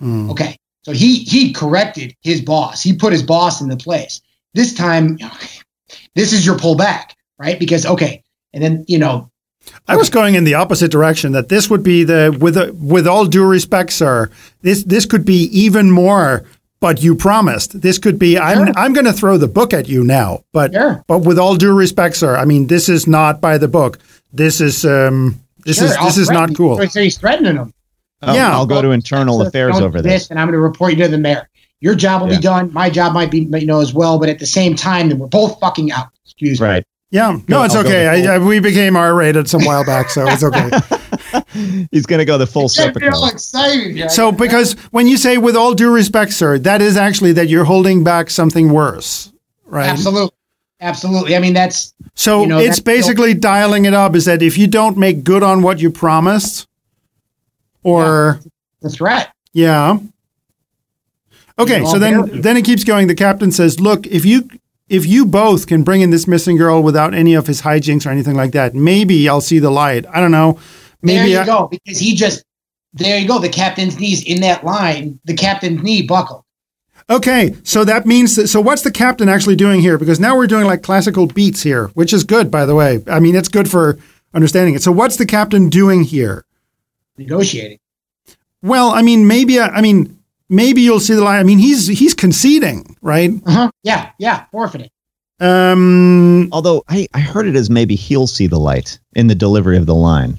Mm. 0.00 0.30
Okay, 0.32 0.56
so 0.82 0.92
he 0.92 1.18
he 1.24 1.52
corrected 1.52 2.14
his 2.20 2.42
boss. 2.42 2.82
He 2.82 2.92
put 2.94 3.12
his 3.12 3.22
boss 3.22 3.60
in 3.60 3.68
the 3.68 3.76
place. 3.76 4.20
This 4.54 4.74
time, 4.74 5.18
this 6.14 6.32
is 6.32 6.44
your 6.44 6.56
pullback, 6.56 7.12
right? 7.38 7.58
Because 7.58 7.86
okay, 7.86 8.22
and 8.52 8.62
then 8.62 8.84
you 8.88 8.98
know, 8.98 9.30
I 9.86 9.96
was 9.96 10.10
going 10.10 10.34
in 10.34 10.44
the 10.44 10.54
opposite 10.54 10.90
direction. 10.90 11.32
That 11.32 11.48
this 11.48 11.70
would 11.70 11.82
be 11.82 12.04
the 12.04 12.36
with 12.38 12.56
a, 12.56 12.72
with 12.72 13.06
all 13.06 13.26
due 13.26 13.46
respect, 13.46 13.92
sir. 13.92 14.30
This 14.62 14.84
this 14.84 15.06
could 15.06 15.24
be 15.24 15.44
even 15.58 15.90
more. 15.90 16.44
But 16.80 17.02
you 17.02 17.14
promised. 17.14 17.82
This 17.82 17.98
could 17.98 18.18
be. 18.18 18.38
I'm 18.38 18.68
Sure. 18.68 18.74
I'm 18.74 18.94
going 18.94 19.04
to 19.04 19.12
throw 19.12 19.36
the 19.36 19.46
book 19.46 19.74
at 19.74 19.86
you 19.86 20.02
now. 20.02 20.44
But 20.54 20.72
Sure. 20.72 21.04
but 21.06 21.18
with 21.18 21.38
all 21.38 21.54
due 21.54 21.74
respect, 21.74 22.16
sir. 22.16 22.34
I 22.34 22.46
mean, 22.46 22.68
this 22.68 22.88
is 22.88 23.06
not 23.06 23.38
by 23.38 23.58
the 23.58 23.68
book. 23.68 23.98
This 24.32 24.62
is 24.62 24.86
um. 24.86 25.38
This 25.66 25.76
sure, 25.76 25.88
is 25.88 25.92
I'll 25.96 26.06
this 26.06 26.16
is 26.16 26.30
not 26.30 26.56
cool. 26.56 26.78
So 26.88 27.02
he's 27.02 27.18
threatening 27.18 27.56
him. 27.56 27.74
I'll, 28.22 28.34
Yeah. 28.34 28.52
I'll 28.52 28.66
go 28.66 28.80
to 28.80 28.92
internal 28.92 29.42
affairs 29.42 29.78
over 29.78 30.00
this. 30.00 30.30
and 30.30 30.40
I'm 30.40 30.46
going 30.46 30.54
to 30.54 30.60
report 30.60 30.92
you 30.92 31.04
to 31.04 31.08
the 31.08 31.18
mayor. 31.18 31.50
Your 31.80 31.94
job 31.94 32.22
will 32.22 32.30
Yeah. 32.30 32.36
be 32.36 32.42
done. 32.42 32.72
My 32.72 32.90
job 32.90 33.12
might 33.14 33.30
be, 33.30 33.40
you 33.40 33.66
know, 33.66 33.80
as 33.80 33.92
well. 33.94 34.18
But 34.18 34.28
at 34.28 34.38
the 34.38 34.46
same 34.46 34.74
time, 34.76 35.08
then 35.08 35.18
we're 35.18 35.26
both 35.28 35.58
fucking 35.60 35.90
out. 35.92 36.08
Excuse 36.24 36.60
me. 36.60 36.66
Right. 36.66 36.84
Yeah. 37.10 37.38
No, 37.48 37.64
it's 37.64 37.74
I'll 37.74 37.84
okay. 37.86 38.06
I, 38.06 38.34
I, 38.34 38.38
we 38.38 38.60
became 38.60 38.96
R 38.96 39.14
rated 39.14 39.48
some 39.48 39.64
while 39.64 39.84
back, 39.84 40.10
so 40.10 40.26
it's 40.28 40.44
okay. 40.44 40.70
He's 41.90 42.06
going 42.06 42.20
to 42.20 42.24
go 42.24 42.38
the 42.38 42.46
full 42.46 42.68
Get 42.68 42.94
me 42.94 43.08
all 43.08 43.22
Serpico. 43.28 43.32
excited. 43.32 43.96
here. 43.96 44.08
So, 44.08 44.30
because 44.30 44.74
when 44.92 45.08
you 45.08 45.16
say 45.16 45.36
with 45.38 45.56
all 45.56 45.74
due 45.74 45.92
respect, 45.92 46.32
sir, 46.32 46.58
that 46.60 46.80
is 46.80 46.96
actually 46.96 47.32
that 47.32 47.48
you're 47.48 47.64
holding 47.64 48.04
back 48.04 48.30
something 48.30 48.70
worse, 48.70 49.32
right? 49.64 49.88
absolutely, 49.88 50.36
absolutely. 50.80 51.34
I 51.34 51.40
mean, 51.40 51.54
that's 51.54 51.92
So 52.14 52.42
You 52.42 52.46
know, 52.46 52.58
it's 52.58 52.78
that's- 52.78 52.80
basically 52.80 53.34
dialing 53.34 53.86
it 53.86 53.94
up. 53.94 54.14
Is 54.14 54.26
that 54.26 54.40
if 54.42 54.56
you 54.56 54.68
don't 54.68 54.96
make 54.96 55.24
good 55.24 55.42
on 55.42 55.62
what 55.62 55.80
you 55.80 55.90
promised, 55.90 56.68
or 57.82 58.40
the 58.82 58.90
threat. 58.90 59.32
yeah, 59.52 59.98
okay. 61.62 61.84
So 61.84 61.98
then, 61.98 62.26
bear- 62.26 62.40
then 62.40 62.56
it 62.56 62.64
keeps 62.64 62.84
going. 62.84 63.06
The 63.06 63.14
captain 63.14 63.52
says, 63.52 63.80
"Look, 63.80 64.06
if 64.06 64.24
you 64.24 64.48
if 64.88 65.06
you 65.06 65.24
both 65.24 65.66
can 65.66 65.84
bring 65.84 66.00
in 66.00 66.10
this 66.10 66.26
missing 66.26 66.56
girl 66.56 66.82
without 66.82 67.14
any 67.14 67.34
of 67.34 67.46
his 67.46 67.62
hijinks 67.62 68.06
or 68.06 68.10
anything 68.10 68.34
like 68.36 68.52
that, 68.52 68.74
maybe 68.74 69.28
I'll 69.28 69.40
see 69.40 69.58
the 69.60 69.70
light. 69.70 70.04
I 70.12 70.20
don't 70.20 70.32
know. 70.32 70.58
Maybe 71.02 71.14
There 71.14 71.22
Maybe 71.22 71.32
you 71.32 71.38
I, 71.38 71.46
go. 71.46 71.68
Because 71.68 71.98
he 71.98 72.14
just 72.14 72.44
there 72.92 73.18
you 73.18 73.28
go. 73.28 73.38
The 73.38 73.48
captain's 73.48 73.98
knees 73.98 74.24
in 74.24 74.40
that 74.40 74.64
line. 74.64 75.20
The 75.24 75.34
captain's 75.34 75.82
knee 75.82 76.02
buckled. 76.02 76.44
Okay, 77.08 77.56
so 77.64 77.84
that 77.84 78.06
means 78.06 78.36
that, 78.36 78.46
so 78.46 78.60
what's 78.60 78.82
the 78.82 78.90
captain 78.90 79.28
actually 79.28 79.56
doing 79.56 79.80
here? 79.80 79.98
Because 79.98 80.20
now 80.20 80.36
we're 80.36 80.46
doing 80.46 80.66
like 80.66 80.82
classical 80.82 81.26
beats 81.26 81.62
here, 81.62 81.88
which 81.88 82.12
is 82.12 82.22
good, 82.22 82.52
by 82.52 82.64
the 82.64 82.74
way. 82.76 83.02
I 83.08 83.18
mean, 83.18 83.34
it's 83.34 83.48
good 83.48 83.68
for 83.68 83.98
understanding 84.32 84.74
it. 84.74 84.82
So 84.82 84.92
what's 84.92 85.16
the 85.16 85.26
captain 85.26 85.68
doing 85.68 86.04
here? 86.04 86.44
Negotiating. 87.18 87.80
Well, 88.62 88.90
I 88.90 89.02
mean, 89.02 89.26
maybe 89.26 89.58
I 89.58 89.80
mean, 89.80 90.19
maybe 90.50 90.82
you'll 90.82 91.00
see 91.00 91.14
the 91.14 91.24
line. 91.24 91.40
I 91.40 91.44
mean, 91.44 91.58
he's 91.58 91.86
he's 91.86 92.12
conceding, 92.12 92.96
right? 93.00 93.30
Uh-huh. 93.46 93.70
Yeah, 93.82 94.10
yeah. 94.18 94.44
Forfeiting. 94.52 94.90
Um, 95.40 96.50
Although 96.52 96.84
I, 96.86 97.08
I 97.14 97.20
heard 97.20 97.46
it 97.46 97.56
as 97.56 97.70
maybe 97.70 97.94
he'll 97.94 98.26
see 98.26 98.46
the 98.46 98.58
light 98.60 98.98
in 99.14 99.26
the 99.28 99.34
delivery 99.34 99.78
of 99.78 99.86
the 99.86 99.94
line. 99.94 100.38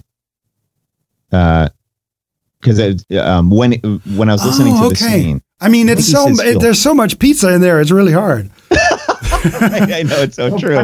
Because 1.32 3.04
um, 3.20 3.50
when 3.50 3.74
when 4.16 4.30
I 4.30 4.34
was 4.34 4.46
listening 4.46 4.74
Oh, 4.76 4.84
to 4.90 4.96
the 4.96 5.04
okay. 5.04 5.22
scene, 5.22 5.42
I 5.60 5.70
mean, 5.70 5.90
I 5.90 5.94
it's 5.94 6.12
so 6.12 6.28
says 6.28 6.42
he'll. 6.42 6.60
there's 6.60 6.80
so 6.82 6.94
much 6.94 7.18
pizza 7.18 7.52
in 7.52 7.62
there. 7.62 7.82
It's 7.82 7.90
really 7.90 8.12
hard. 8.14 8.52
I 8.72 10.04
know 10.08 10.22
it's 10.22 10.36
so 10.36 10.56
true. 10.58 10.78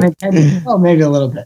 Oh, 0.66 0.80
maybe 0.80 1.02
a 1.02 1.10
little 1.10 1.28
bit. 1.30 1.46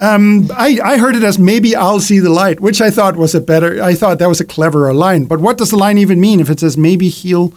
Um, 0.00 0.50
I, 0.52 0.78
I 0.82 0.98
heard 0.98 1.16
it 1.16 1.24
as 1.24 1.38
maybe 1.38 1.74
I'll 1.74 1.98
see 2.00 2.20
the 2.20 2.30
light, 2.30 2.60
which 2.60 2.80
I 2.80 2.90
thought 2.90 3.16
was 3.16 3.34
a 3.34 3.40
better. 3.40 3.82
I 3.82 3.94
thought 3.94 4.20
that 4.20 4.28
was 4.28 4.40
a 4.40 4.44
cleverer 4.44 4.94
line. 4.94 5.24
But 5.24 5.40
what 5.40 5.58
does 5.58 5.70
the 5.70 5.76
line 5.76 5.98
even 5.98 6.20
mean 6.20 6.38
if 6.38 6.50
it 6.50 6.60
says 6.60 6.76
maybe 6.76 7.08
he'll, 7.08 7.52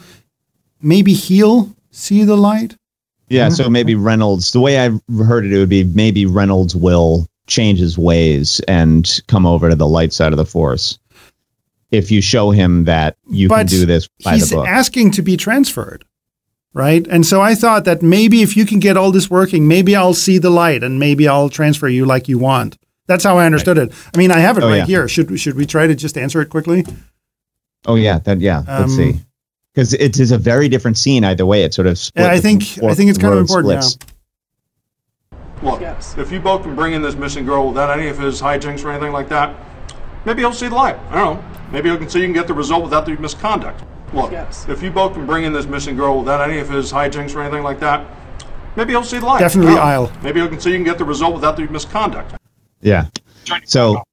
maybe 0.81 1.13
he'll 1.13 1.75
see 1.91 2.23
the 2.23 2.35
light? 2.35 2.75
Yeah, 3.29 3.49
so 3.49 3.69
maybe 3.69 3.95
Reynolds. 3.95 4.51
The 4.51 4.59
way 4.59 4.77
I 4.79 4.89
heard 5.23 5.45
it, 5.45 5.53
it 5.53 5.57
would 5.57 5.69
be 5.69 5.85
maybe 5.85 6.25
Reynolds 6.25 6.75
will 6.75 7.27
change 7.47 7.79
his 7.79 7.97
ways 7.97 8.59
and 8.67 9.21
come 9.27 9.45
over 9.45 9.69
to 9.69 9.75
the 9.75 9.87
light 9.87 10.11
side 10.11 10.33
of 10.33 10.37
the 10.37 10.45
force. 10.45 10.97
If 11.91 12.11
you 12.11 12.21
show 12.21 12.51
him 12.51 12.85
that 12.85 13.17
you 13.29 13.49
can 13.49 13.65
do 13.67 13.85
this 13.85 14.09
by 14.23 14.35
He's 14.35 14.49
the 14.49 14.57
book, 14.57 14.67
asking 14.67 15.11
to 15.11 15.21
be 15.21 15.37
transferred, 15.37 16.05
right? 16.73 17.05
And 17.07 17.25
so 17.25 17.41
I 17.41 17.55
thought 17.55 17.85
that 17.85 18.01
maybe 18.01 18.41
if 18.41 18.55
you 18.57 18.65
can 18.65 18.79
get 18.79 18.97
all 18.97 19.11
this 19.11 19.29
working, 19.29 19.67
maybe 19.67 19.95
I'll 19.95 20.13
see 20.13 20.37
the 20.37 20.49
light 20.49 20.83
and 20.83 20.99
maybe 20.99 21.27
I'll 21.27 21.49
transfer 21.49 21.87
you 21.87 22.05
like 22.05 22.27
you 22.27 22.37
want. 22.39 22.77
That's 23.07 23.23
how 23.23 23.37
I 23.37 23.45
understood 23.45 23.77
it. 23.77 23.91
I 24.13 24.17
mean, 24.17 24.31
I 24.31 24.39
have 24.39 24.57
it 24.57 24.63
Oh, 24.63 24.69
right 24.69 24.77
yeah. 24.77 24.85
here. 24.85 25.07
Should 25.07 25.37
should 25.39 25.55
we 25.55 25.65
try 25.65 25.87
to 25.87 25.95
just 25.95 26.17
answer 26.17 26.41
it 26.41 26.49
quickly? 26.49 26.85
oh 27.85 27.95
yeah, 27.95 28.19
that 28.19 28.39
yeah. 28.39 28.59
let's 28.67 28.83
Um, 28.83 28.89
see, 28.89 29.19
because 29.73 29.93
it 29.93 30.19
is 30.19 30.31
a 30.31 30.37
very 30.37 30.69
different 30.69 30.97
scene 30.97 31.23
either 31.25 31.45
way. 31.45 31.63
It 31.63 31.73
sort 31.73 31.87
of 31.87 31.97
split. 31.97 32.25
Yeah, 32.25 32.31
I 32.31 32.39
think 32.39 32.61
I 32.83 32.93
think 32.93 33.09
it's 33.09 33.17
kind 33.19 33.33
of 33.33 33.39
important. 33.39 33.83
splits. 33.83 33.97
Look, 35.63 35.81
Yes. 35.81 36.15
if 36.17 36.31
you 36.31 36.39
both 36.39 36.63
can 36.63 36.75
bring 36.75 36.93
in 36.93 37.01
this 37.03 37.15
missing 37.15 37.45
girl 37.45 37.67
without 37.67 37.95
any 37.95 38.07
of 38.07 38.17
his 38.17 38.41
hijinks 38.41 38.83
or 38.83 38.91
anything 38.91 39.11
like 39.11 39.29
that, 39.29 39.55
maybe 40.25 40.41
he'll 40.41 40.53
see 40.53 40.67
the 40.69 40.75
light. 40.75 40.97
I 41.11 41.15
don't 41.21 41.35
know. 41.37 41.43
Maybe 41.71 41.89
he 41.89 41.97
can 41.97 42.09
see 42.09 42.19
you 42.19 42.25
can 42.25 42.33
get 42.33 42.47
the 42.47 42.53
result 42.53 42.83
without 42.83 43.05
the 43.05 43.15
misconduct. 43.17 43.83
Look, 44.13 44.31
Yes. 44.31 44.65
if 44.67 44.83
you 44.83 44.91
both 44.91 45.13
can 45.13 45.25
bring 45.25 45.43
in 45.45 45.53
this 45.53 45.65
missing 45.65 45.95
girl 45.95 46.19
without 46.19 46.47
any 46.47 46.59
of 46.59 46.69
his 46.69 46.91
hijinks 46.91 47.35
or 47.35 47.41
anything 47.41 47.63
like 47.63 47.79
that, 47.79 48.05
maybe 48.75 48.91
he'll 48.91 49.03
see 49.03 49.19
the 49.19 49.25
light. 49.25 49.39
Definitely 49.39 49.75
no. 49.75 49.81
I'll. 49.81 50.11
Maybe 50.21 50.41
he 50.41 50.47
can 50.47 50.59
see 50.59 50.71
you 50.71 50.77
can 50.77 50.83
get 50.85 50.97
the 50.97 51.05
result 51.05 51.33
without 51.33 51.55
the 51.55 51.65
misconduct. 51.67 52.35
Yeah. 52.81 53.05
So, 53.65 54.03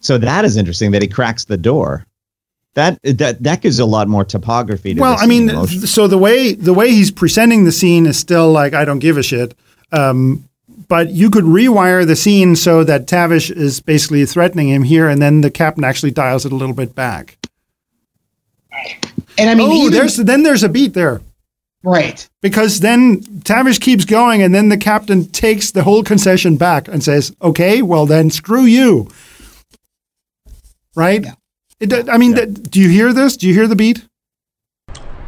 so 0.00 0.18
that 0.18 0.44
is 0.44 0.56
interesting 0.56 0.90
that 0.92 1.02
he 1.02 1.08
cracks 1.08 1.44
the 1.44 1.56
door. 1.56 2.04
That 2.74 2.98
that 3.02 3.42
that 3.42 3.60
gives 3.60 3.78
a 3.80 3.84
lot 3.84 4.08
more 4.08 4.24
topography. 4.24 4.94
To 4.94 5.00
Well, 5.00 5.16
the 5.16 5.22
I 5.22 5.26
mean, 5.26 5.50
emotion. 5.50 5.80
so 5.86 6.06
the 6.06 6.16
way 6.16 6.52
the 6.54 6.72
way 6.72 6.90
he's 6.90 7.10
presenting 7.10 7.64
the 7.64 7.72
scene 7.72 8.06
is 8.06 8.18
still 8.18 8.50
like 8.50 8.72
I 8.72 8.84
don't 8.86 8.98
give 8.98 9.18
a 9.18 9.22
shit. 9.22 9.54
Um, 9.92 10.48
but 10.88 11.10
you 11.10 11.28
could 11.28 11.44
rewire 11.44 12.06
the 12.06 12.16
scene 12.16 12.56
so 12.56 12.82
that 12.84 13.06
Tavish 13.06 13.50
is 13.50 13.80
basically 13.80 14.24
threatening 14.24 14.68
him 14.70 14.84
here, 14.84 15.06
and 15.08 15.20
then 15.20 15.42
the 15.42 15.50
captain 15.50 15.84
actually 15.84 16.12
dials 16.12 16.46
it 16.46 16.52
a 16.52 16.56
little 16.56 16.74
bit 16.74 16.94
back. 16.94 17.36
And 19.38 19.48
I 19.50 19.54
mean, 19.54 19.70
oh, 19.70 19.74
even, 19.74 19.92
there's 19.92 20.16
then 20.16 20.42
there's 20.42 20.62
a 20.62 20.68
beat 20.68 20.94
there 20.94 21.20
right. 21.82 22.28
because 22.42 22.80
then 22.80 23.22
Tavish 23.44 23.78
keeps 23.78 24.04
going, 24.04 24.42
and 24.42 24.54
then 24.54 24.68
the 24.68 24.76
captain 24.76 25.26
takes 25.26 25.70
the 25.70 25.82
whole 25.82 26.02
concession 26.02 26.56
back 26.56 26.88
and 26.88 27.02
says, 27.02 27.34
"Okay, 27.40 27.82
well 27.82 28.06
then, 28.06 28.30
screw 28.30 28.64
you." 28.64 29.08
Right? 30.94 31.24
Yeah. 31.24 31.34
It, 31.80 32.08
I 32.08 32.18
mean, 32.18 32.34
th- 32.34 32.54
do 32.54 32.80
you 32.80 32.88
hear 32.88 33.12
this? 33.12 33.36
Do 33.36 33.48
you 33.48 33.54
hear 33.54 33.66
the 33.66 33.76
beat? 33.76 34.06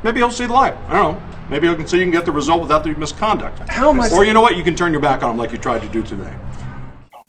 Maybe 0.03 0.19
he'll 0.19 0.31
see 0.31 0.47
the 0.47 0.53
light. 0.53 0.75
I 0.89 0.93
don't 0.93 1.15
know. 1.15 1.23
Maybe 1.51 1.67
he 1.69 1.75
can 1.75 1.87
see 1.87 1.99
you 1.99 2.05
can 2.05 2.13
get 2.13 2.25
the 2.25 2.33
result 2.33 2.63
without 2.63 2.85
the 2.85 2.95
misconduct. 2.95 3.59
How 3.69 3.91
am 3.91 4.01
I- 4.01 4.11
Or 4.11 4.25
you 4.25 4.33
know 4.33 4.41
what? 4.41 4.57
You 4.57 4.63
can 4.63 4.77
turn 4.77 4.93
your 4.93 5.01
back 5.01 5.23
on 5.23 5.33
him 5.33 5.37
like 5.37 5.53
you 5.53 5.59
tried 5.59 5.83
to 5.83 5.89
do 5.89 6.03
today. 6.03 6.33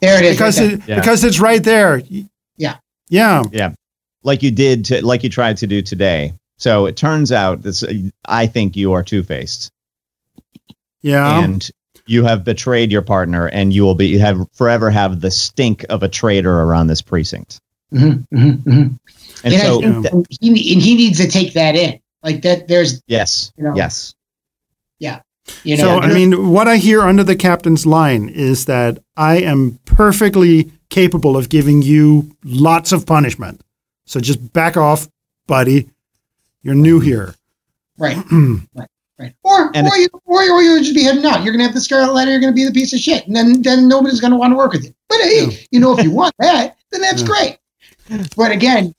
There 0.00 0.18
it 0.18 0.26
is. 0.26 0.36
Because 0.36 0.60
right 0.60 0.72
it, 0.74 0.80
Yeah. 0.86 1.00
because 1.00 1.24
it's 1.24 1.40
right 1.40 1.62
there. 1.62 1.98
Yeah. 2.08 2.76
Yeah. 3.08 3.42
yeah, 3.52 3.72
like 4.26 4.42
you 4.42 4.50
did, 4.50 4.84
to, 4.86 5.06
like 5.06 5.22
you 5.22 5.30
tried 5.30 5.56
to 5.58 5.66
do 5.66 5.80
today. 5.80 6.34
So 6.58 6.86
it 6.86 6.96
turns 6.96 7.32
out 7.32 7.62
this. 7.62 7.84
I 8.26 8.46
think 8.46 8.76
you 8.76 8.92
are 8.92 9.02
two 9.02 9.22
faced, 9.22 9.70
Yeah. 11.02 11.42
and 11.44 11.68
you 12.06 12.24
have 12.24 12.44
betrayed 12.44 12.90
your 12.90 13.02
partner, 13.02 13.46
and 13.46 13.72
you 13.72 13.84
will 13.84 13.94
be 13.94 14.08
you 14.08 14.18
have 14.20 14.46
forever 14.52 14.90
have 14.90 15.20
the 15.20 15.30
stink 15.30 15.84
of 15.88 16.02
a 16.02 16.08
traitor 16.08 16.52
around 16.52 16.88
this 16.88 17.02
precinct. 17.02 17.60
there. 17.92 18.10
hmm 18.10 18.36
hmm 18.36 18.50
hmm 18.52 18.70
And 19.44 19.54
And, 19.54 19.62
so, 19.62 19.82
I 19.82 19.86
and 19.86 20.26
he 20.40 20.72
and 20.72 20.82
he 20.82 20.94
needs 20.96 21.18
to 21.18 21.28
take 21.28 21.52
that 21.54 21.76
in. 21.76 22.00
Like 22.22 22.42
that. 22.42 22.66
There's 22.68 23.02
yes, 23.06 23.52
You 23.56 23.64
know, 23.64 23.76
yes, 23.76 24.14
Yeah. 24.98 25.20
you 25.62 25.76
know. 25.76 25.82
so, 25.84 26.00
I 26.00 26.12
mean, 26.12 26.50
what 26.50 26.66
I 26.66 26.78
hear 26.78 27.02
under 27.02 27.22
the 27.22 27.36
captain's 27.36 27.86
line 27.86 28.28
is 28.30 28.64
that 28.64 28.98
I 29.16 29.36
am 29.42 29.78
perfectly 29.84 30.72
capable 30.88 31.36
of 31.36 31.48
giving 31.48 31.82
you 31.82 32.34
lots 32.44 32.92
of 32.92 33.04
punishment. 33.06 33.60
So 34.06 34.20
just 34.20 34.52
back 34.52 34.76
off, 34.76 35.08
buddy. 35.46 35.90
You're 36.62 36.74
new 36.74 37.00
here. 37.00 37.34
right. 37.98 38.16
right. 38.74 38.88
Right. 39.18 39.34
Or 39.44 39.70
And- 39.74 39.86
or 39.88 39.96
you 39.96 40.08
or, 40.26 40.42
or 40.50 40.62
you 40.62 40.78
just 40.82 40.94
be 40.94 41.02
heading 41.02 41.24
out. 41.24 41.42
You're 41.42 41.52
gonna 41.52 41.64
have 41.64 41.72
the 41.74 41.80
scarlet 41.80 42.12
letter. 42.12 42.30
You're 42.30 42.40
gonna 42.40 42.52
be 42.52 42.64
the 42.66 42.72
piece 42.72 42.92
of 42.92 42.98
shit, 43.00 43.26
and 43.26 43.34
then 43.34 43.62
then 43.62 43.88
nobody's 43.88 44.20
gonna 44.20 44.36
want 44.36 44.52
to 44.52 44.56
work 44.56 44.72
with 44.72 44.84
you. 44.84 44.94
But 45.08 45.18
hey, 45.22 45.46
Yeah. 45.46 45.56
you 45.70 45.80
know, 45.80 45.96
if 45.98 46.04
you 46.04 46.10
want 46.10 46.34
that, 46.38 46.76
then 46.92 47.00
that's 47.00 47.22
Yeah. 47.22 47.26
great. 47.28 47.58
But 48.36 48.50
again, 48.52 48.94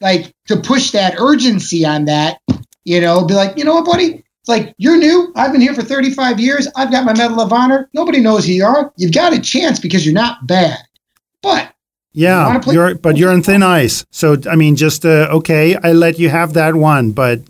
like 0.00 0.32
to 0.46 0.56
push 0.56 0.92
that 0.92 1.16
urgency 1.20 1.84
on 1.84 2.06
that, 2.06 2.38
you 2.84 3.00
know, 3.00 3.26
be 3.26 3.34
like, 3.34 3.58
you 3.58 3.64
know 3.64 3.74
what, 3.74 3.84
buddy? 3.84 4.24
It's 4.40 4.48
like 4.48 4.74
you're 4.78 4.96
new. 4.96 5.32
I've 5.36 5.52
been 5.52 5.60
here 5.60 5.74
for 5.74 5.82
35 5.82 6.40
years. 6.40 6.66
I've 6.74 6.90
got 6.90 7.04
my 7.04 7.12
Medal 7.12 7.40
of 7.42 7.52
Honor. 7.52 7.90
Nobody 7.92 8.20
knows 8.20 8.46
who 8.46 8.52
you 8.52 8.64
are. 8.64 8.90
You've 8.96 9.12
got 9.12 9.34
a 9.34 9.38
chance 9.40 9.78
because 9.78 10.06
you're 10.06 10.14
not 10.14 10.46
bad. 10.46 10.78
But 11.42 11.74
Yeah, 12.12 12.46
wanna 12.58 12.72
you're 12.72 12.94
but 12.96 13.16
you're 13.16 13.30
on 13.32 13.42
thin 13.42 13.62
ice. 13.62 14.04
So 14.10 14.36
I 14.50 14.56
mean, 14.56 14.76
just 14.76 15.04
uh, 15.04 15.28
okay. 15.32 15.76
I 15.76 15.92
let 15.92 16.18
you 16.18 16.28
have 16.30 16.54
that 16.54 16.74
one, 16.74 17.12
but 17.12 17.42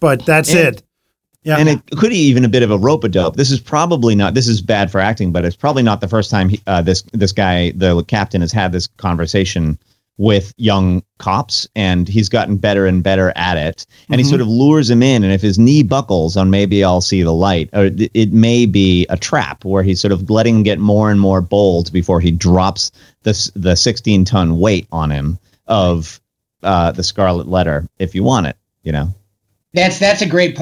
but 0.00 0.24
that's 0.26 0.50
And- 0.50 0.76
it. 0.76 0.82
Yeah. 1.42 1.58
And 1.58 1.68
it 1.68 1.80
could 1.96 2.10
be 2.10 2.18
even 2.18 2.44
a 2.44 2.48
bit 2.48 2.64
of 2.64 2.72
a 2.72 2.76
rope 2.76 3.04
a 3.04 3.08
dope. 3.08 3.36
This 3.36 3.52
is 3.52 3.60
probably 3.60 4.16
not. 4.16 4.34
This 4.34 4.48
is 4.48 4.60
bad 4.60 4.90
for 4.90 4.98
acting, 4.98 5.30
but 5.30 5.44
it's 5.44 5.54
probably 5.54 5.84
not 5.84 6.00
the 6.00 6.08
first 6.08 6.28
time 6.28 6.48
he, 6.48 6.60
uh, 6.66 6.82
this 6.82 7.02
this 7.12 7.30
guy, 7.30 7.70
the 7.70 8.02
captain, 8.02 8.40
has 8.40 8.50
had 8.50 8.72
this 8.72 8.88
conversation 8.96 9.78
with 10.18 10.52
young 10.56 11.02
cops, 11.18 11.68
and 11.76 12.08
he's 12.08 12.28
gotten 12.28 12.56
better 12.56 12.86
and 12.86 13.02
better 13.02 13.32
at 13.36 13.58
it. 13.58 13.86
And 14.08 14.20
he 14.20 14.26
Mhm. 14.26 14.30
sort 14.30 14.40
of 14.40 14.48
lures 14.48 14.88
him 14.88 15.02
in, 15.02 15.24
and 15.24 15.32
if 15.32 15.42
his 15.42 15.58
knee 15.58 15.82
buckles 15.82 16.36
on 16.36 16.50
maybe 16.50 16.82
I'll 16.84 17.00
see 17.00 17.22
the 17.22 17.32
light, 17.32 17.70
or 17.72 17.86
it- 17.86 18.10
it 18.14 18.32
may 18.32 18.66
be 18.66 19.06
a 19.10 19.16
trap 19.16 19.64
where 19.64 19.82
he's 19.82 20.00
sort 20.00 20.12
of 20.12 20.30
letting 20.30 20.56
him 20.56 20.62
get 20.62 20.78
more 20.78 21.10
and 21.10 21.20
more 21.20 21.40
bold 21.40 21.92
before 21.92 22.20
he 22.20 22.30
drops 22.30 22.90
this 23.24 23.50
the 23.54 23.76
16 23.76 24.24
ton 24.24 24.58
weight 24.58 24.86
on 24.90 25.10
him 25.10 25.38
of 25.66 26.20
uh, 26.62 26.92
the 26.92 27.04
Scarlet 27.04 27.48
Letter. 27.48 27.86
If 27.98 28.14
you 28.14 28.24
want 28.24 28.46
it, 28.46 28.56
you 28.82 28.92
know. 28.92 29.14
That's 29.74 29.98
that's 29.98 30.22
a 30.22 30.26
great 30.26 30.56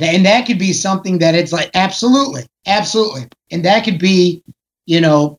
And 0.00 0.26
that 0.26 0.46
could 0.46 0.58
be 0.58 0.72
something 0.72 1.18
that 1.18 1.34
it's 1.34 1.52
like 1.52 1.70
absolutely, 1.74 2.46
absolutely, 2.66 3.28
and 3.50 3.64
that 3.64 3.84
could 3.84 3.98
be, 3.98 4.42
you 4.86 5.00
know, 5.00 5.38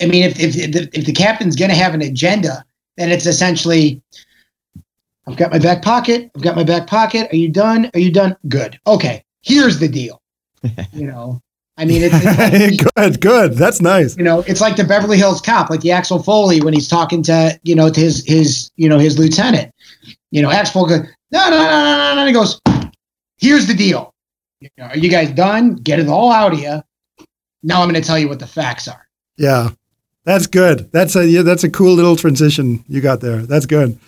I 0.00 0.06
mean, 0.06 0.24
if 0.24 0.40
if 0.40 0.56
if 0.56 0.72
the, 0.72 0.90
if 0.92 1.06
the 1.06 1.12
captain's 1.12 1.56
going 1.56 1.70
to 1.70 1.76
have 1.76 1.94
an 1.94 2.02
agenda, 2.02 2.64
then 2.96 3.10
it's 3.10 3.26
essentially, 3.26 4.02
I've 5.26 5.36
got 5.36 5.52
my 5.52 5.58
back 5.58 5.82
pocket. 5.82 6.30
I've 6.34 6.42
got 6.42 6.56
my 6.56 6.64
back 6.64 6.86
pocket. 6.86 7.32
Are 7.32 7.36
you 7.36 7.48
done? 7.48 7.90
Are 7.94 8.00
you 8.00 8.12
done? 8.12 8.36
Good. 8.48 8.78
Okay. 8.86 9.24
Here's 9.42 9.78
the 9.78 9.88
deal. 9.88 10.20
you 10.92 11.06
know, 11.06 11.40
I 11.80 11.86
mean, 11.86 12.02
it's, 12.02 12.14
it's 12.14 12.84
like, 12.84 12.94
good, 12.96 13.20
good. 13.20 13.54
That's 13.54 13.80
nice. 13.80 14.16
you 14.18 14.22
know, 14.22 14.40
it's 14.40 14.60
like 14.60 14.76
the 14.76 14.84
Beverly 14.84 15.16
Hills 15.16 15.40
Cop, 15.40 15.70
like 15.70 15.80
the 15.80 15.92
Axel 15.92 16.22
Foley 16.22 16.60
when 16.60 16.74
he's 16.74 16.88
talking 16.88 17.22
to 17.22 17.58
you 17.62 17.74
know 17.74 17.88
to 17.88 18.00
his 18.00 18.24
his 18.26 18.70
you 18.76 18.88
know 18.88 18.98
his 18.98 19.18
lieutenant. 19.18 19.72
You 20.30 20.42
know, 20.42 20.50
Axel 20.50 20.82
Foley 20.82 20.98
goes, 20.98 21.08
no, 21.32 21.50
no, 21.50 21.56
no, 21.56 21.64
no, 21.64 21.96
no, 21.96 22.14
no. 22.16 22.26
He 22.26 22.32
goes, 22.32 22.60
here's 23.38 23.66
the 23.66 23.74
deal. 23.74 24.12
You 24.60 24.68
know, 24.76 24.84
are 24.84 24.98
you 24.98 25.08
guys 25.08 25.30
done? 25.30 25.76
Get 25.76 25.98
it 25.98 26.08
all 26.08 26.30
out 26.30 26.52
of 26.52 26.58
you. 26.58 26.82
Now 27.62 27.82
I'm 27.82 27.88
going 27.88 28.00
to 28.00 28.06
tell 28.06 28.18
you 28.18 28.28
what 28.28 28.40
the 28.40 28.46
facts 28.46 28.86
are. 28.86 29.06
Yeah, 29.38 29.70
that's 30.24 30.46
good. 30.46 30.90
That's 30.92 31.16
a 31.16 31.26
yeah, 31.26 31.42
that's 31.42 31.64
a 31.64 31.70
cool 31.70 31.94
little 31.94 32.16
transition 32.16 32.84
you 32.88 33.00
got 33.00 33.20
there. 33.20 33.38
That's 33.38 33.66
good. 33.66 33.98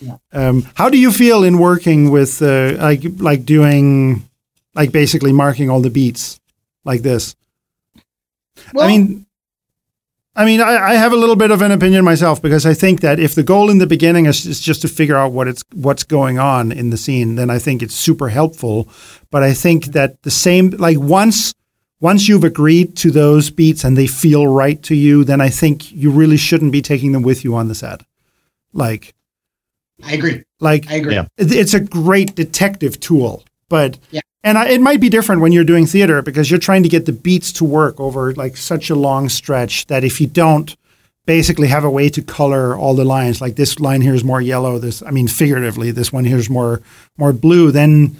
Yeah. 0.00 0.16
Um, 0.32 0.66
how 0.74 0.88
do 0.88 0.98
you 0.98 1.10
feel 1.10 1.42
in 1.42 1.58
working 1.58 2.10
with 2.10 2.40
uh, 2.40 2.76
like 2.78 3.02
like 3.18 3.44
doing 3.44 4.28
like 4.74 4.92
basically 4.92 5.32
marking 5.32 5.70
all 5.70 5.80
the 5.80 5.90
beats 5.90 6.40
like 6.84 7.02
this? 7.02 7.34
Well, 8.72 8.84
I 8.84 8.88
mean, 8.88 9.26
I 10.38 10.44
mean, 10.44 10.60
I, 10.60 10.90
I 10.90 10.94
have 10.94 11.12
a 11.12 11.16
little 11.16 11.34
bit 11.34 11.50
of 11.50 11.62
an 11.62 11.72
opinion 11.72 12.04
myself 12.04 12.40
because 12.40 12.64
I 12.64 12.72
think 12.72 13.00
that 13.00 13.18
if 13.18 13.34
the 13.34 13.42
goal 13.42 13.70
in 13.70 13.78
the 13.78 13.88
beginning 13.88 14.26
is, 14.26 14.46
is 14.46 14.60
just 14.60 14.82
to 14.82 14.88
figure 14.88 15.16
out 15.16 15.32
what 15.32 15.48
it's 15.48 15.64
what's 15.74 16.04
going 16.04 16.38
on 16.38 16.70
in 16.70 16.90
the 16.90 16.96
scene, 16.96 17.34
then 17.34 17.50
I 17.50 17.58
think 17.58 17.82
it's 17.82 17.94
super 17.94 18.28
helpful. 18.28 18.88
But 19.30 19.42
I 19.42 19.52
think 19.52 19.86
that 19.86 20.22
the 20.22 20.30
same, 20.30 20.70
like 20.70 20.96
once 20.96 21.54
once 22.00 22.28
you've 22.28 22.44
agreed 22.44 22.96
to 22.96 23.10
those 23.10 23.50
beats 23.50 23.84
and 23.84 23.96
they 23.96 24.06
feel 24.06 24.46
right 24.46 24.82
to 24.84 24.94
you, 24.94 25.24
then 25.24 25.40
I 25.40 25.48
think 25.48 25.90
you 25.92 26.10
really 26.10 26.36
shouldn't 26.36 26.72
be 26.72 26.82
taking 26.82 27.12
them 27.12 27.22
with 27.22 27.42
you 27.44 27.54
on 27.56 27.68
the 27.68 27.74
set. 27.74 28.02
Like, 28.72 29.14
I 30.04 30.12
agree. 30.12 30.44
like 30.60 30.88
I 30.90 30.94
agree. 30.94 31.14
Yeah. 31.14 31.26
it's 31.36 31.74
a 31.74 31.80
great 31.80 32.34
detective 32.36 33.00
tool, 33.00 33.42
but 33.68 33.98
Yeah. 34.12 34.20
and 34.44 34.56
I, 34.56 34.68
it 34.68 34.80
might 34.80 35.00
be 35.00 35.08
different 35.08 35.40
when 35.42 35.50
you're 35.50 35.64
doing 35.64 35.86
theater 35.86 36.22
because 36.22 36.50
you're 36.50 36.60
trying 36.60 36.84
to 36.84 36.88
get 36.88 37.06
the 37.06 37.12
beats 37.12 37.50
to 37.54 37.64
work 37.64 37.98
over 37.98 38.32
like 38.34 38.56
such 38.56 38.90
a 38.90 38.94
long 38.94 39.28
stretch 39.28 39.86
that 39.88 40.04
if 40.04 40.20
you 40.20 40.28
don't 40.28 40.76
basically 41.26 41.66
have 41.66 41.82
a 41.84 41.90
way 41.90 42.08
to 42.10 42.22
color 42.22 42.76
all 42.76 42.94
the 42.94 43.04
lines, 43.04 43.40
like 43.40 43.56
this 43.56 43.80
line 43.80 44.00
here 44.02 44.14
is 44.14 44.22
more 44.22 44.40
yellow, 44.40 44.78
this 44.78 45.02
I 45.02 45.10
mean 45.10 45.26
figuratively, 45.26 45.90
this 45.90 46.12
one 46.12 46.24
here 46.24 46.38
is 46.38 46.48
more 46.48 46.80
more 47.16 47.32
blue, 47.32 47.72
then 47.72 48.16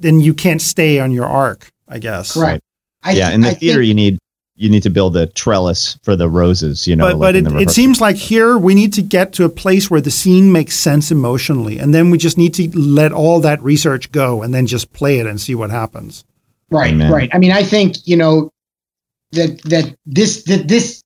then 0.00 0.18
you 0.18 0.34
can't 0.34 0.60
stay 0.60 0.98
on 0.98 1.12
your 1.12 1.26
arc, 1.26 1.70
I 1.86 2.00
guess. 2.00 2.32
Correct. 2.34 2.60
I 3.02 3.12
yeah, 3.12 3.28
thi- 3.28 3.34
in 3.34 3.40
the 3.42 3.48
I 3.48 3.54
theater, 3.54 3.78
think- 3.80 3.88
you 3.88 3.94
need 3.94 4.18
you 4.54 4.68
need 4.68 4.82
to 4.82 4.90
build 4.90 5.16
a 5.16 5.26
trellis 5.26 5.98
for 6.02 6.14
the 6.14 6.28
roses. 6.28 6.86
You 6.86 6.96
know, 6.96 7.06
but 7.06 7.16
like 7.16 7.44
but 7.44 7.52
it, 7.54 7.62
it 7.62 7.70
seems 7.70 8.00
like 8.00 8.16
here 8.16 8.56
we 8.58 8.74
need 8.74 8.92
to 8.94 9.02
get 9.02 9.32
to 9.34 9.44
a 9.44 9.48
place 9.48 9.90
where 9.90 10.00
the 10.00 10.10
scene 10.10 10.52
makes 10.52 10.76
sense 10.76 11.10
emotionally, 11.10 11.78
and 11.78 11.94
then 11.94 12.10
we 12.10 12.18
just 12.18 12.38
need 12.38 12.54
to 12.54 12.70
let 12.78 13.12
all 13.12 13.40
that 13.40 13.62
research 13.62 14.12
go 14.12 14.42
and 14.42 14.52
then 14.54 14.66
just 14.66 14.92
play 14.92 15.18
it 15.18 15.26
and 15.26 15.40
see 15.40 15.54
what 15.54 15.70
happens. 15.70 16.24
Right, 16.70 16.92
Amen. 16.92 17.12
right. 17.12 17.30
I 17.32 17.38
mean, 17.38 17.52
I 17.52 17.62
think 17.62 18.06
you 18.06 18.16
know 18.16 18.50
that 19.32 19.60
that 19.64 19.94
this 20.06 20.44
that 20.44 20.68
this 20.68 21.02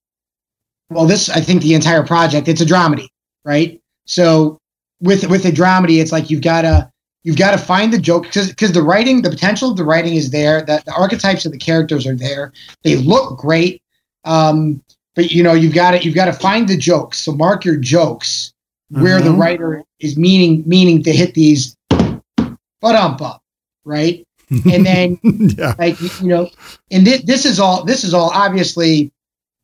well, 0.91 1.07
this 1.07 1.29
I 1.31 1.41
think 1.41 1.63
the 1.63 1.75
entire 1.75 2.05
project 2.05 2.49
it's 2.49 2.61
a 2.61 2.67
dramedy, 2.67 3.09
right? 3.45 3.81
So 4.07 4.59
with 5.01 5.29
with 5.29 5.45
a 5.47 5.51
dramedy, 5.53 6.01
it's 6.01 6.13
like 6.13 6.31
you've 6.31 6.43
got 6.43 6.63
to 6.63 6.91
you've 7.27 7.37
got 7.37 7.51
to 7.51 7.59
find 7.59 7.93
the 7.93 7.99
joke 7.99 8.23
because 8.23 8.49
because 8.49 8.71
the 8.73 8.83
writing, 8.83 9.21
the 9.23 9.31
potential 9.31 9.69
of 9.71 9.77
the 9.77 9.85
writing 9.85 10.15
is 10.15 10.31
there. 10.31 10.63
That 10.63 10.85
the 10.85 10.93
archetypes 10.95 11.45
of 11.45 11.51
the 11.53 11.59
characters 11.59 12.07
are 12.07 12.15
there. 12.15 12.53
They 12.85 12.95
look 12.97 13.37
great, 13.39 13.83
um, 14.25 14.81
but 15.17 15.33
you 15.33 15.43
know 15.43 15.53
you've 15.53 15.75
got 15.75 15.91
to 15.91 16.03
you've 16.03 16.15
got 16.15 16.27
to 16.27 16.33
find 16.33 16.69
the 16.69 16.77
jokes. 16.77 17.19
So 17.19 17.33
mark 17.33 17.65
your 17.65 17.77
jokes 17.77 18.53
where 18.91 19.21
the 19.21 19.31
Mhm. 19.31 19.39
writer 19.41 19.85
is 19.99 20.17
meaning 20.17 20.63
meaning 20.67 21.03
to 21.03 21.13
hit 21.13 21.35
these 21.35 21.77
but 22.81 22.95
ump 22.95 23.21
up, 23.23 23.43
right? 23.85 24.23
And 24.73 24.87
then 24.87 25.19
yeah. 25.25 25.75
like 25.77 26.01
you 26.01 26.29
know 26.29 26.49
and 26.93 27.05
thi- 27.05 27.25
this 27.25 27.45
is 27.45 27.59
all 27.59 27.83
this 27.85 28.05
is 28.05 28.15
all 28.15 28.31
obviously 28.33 29.11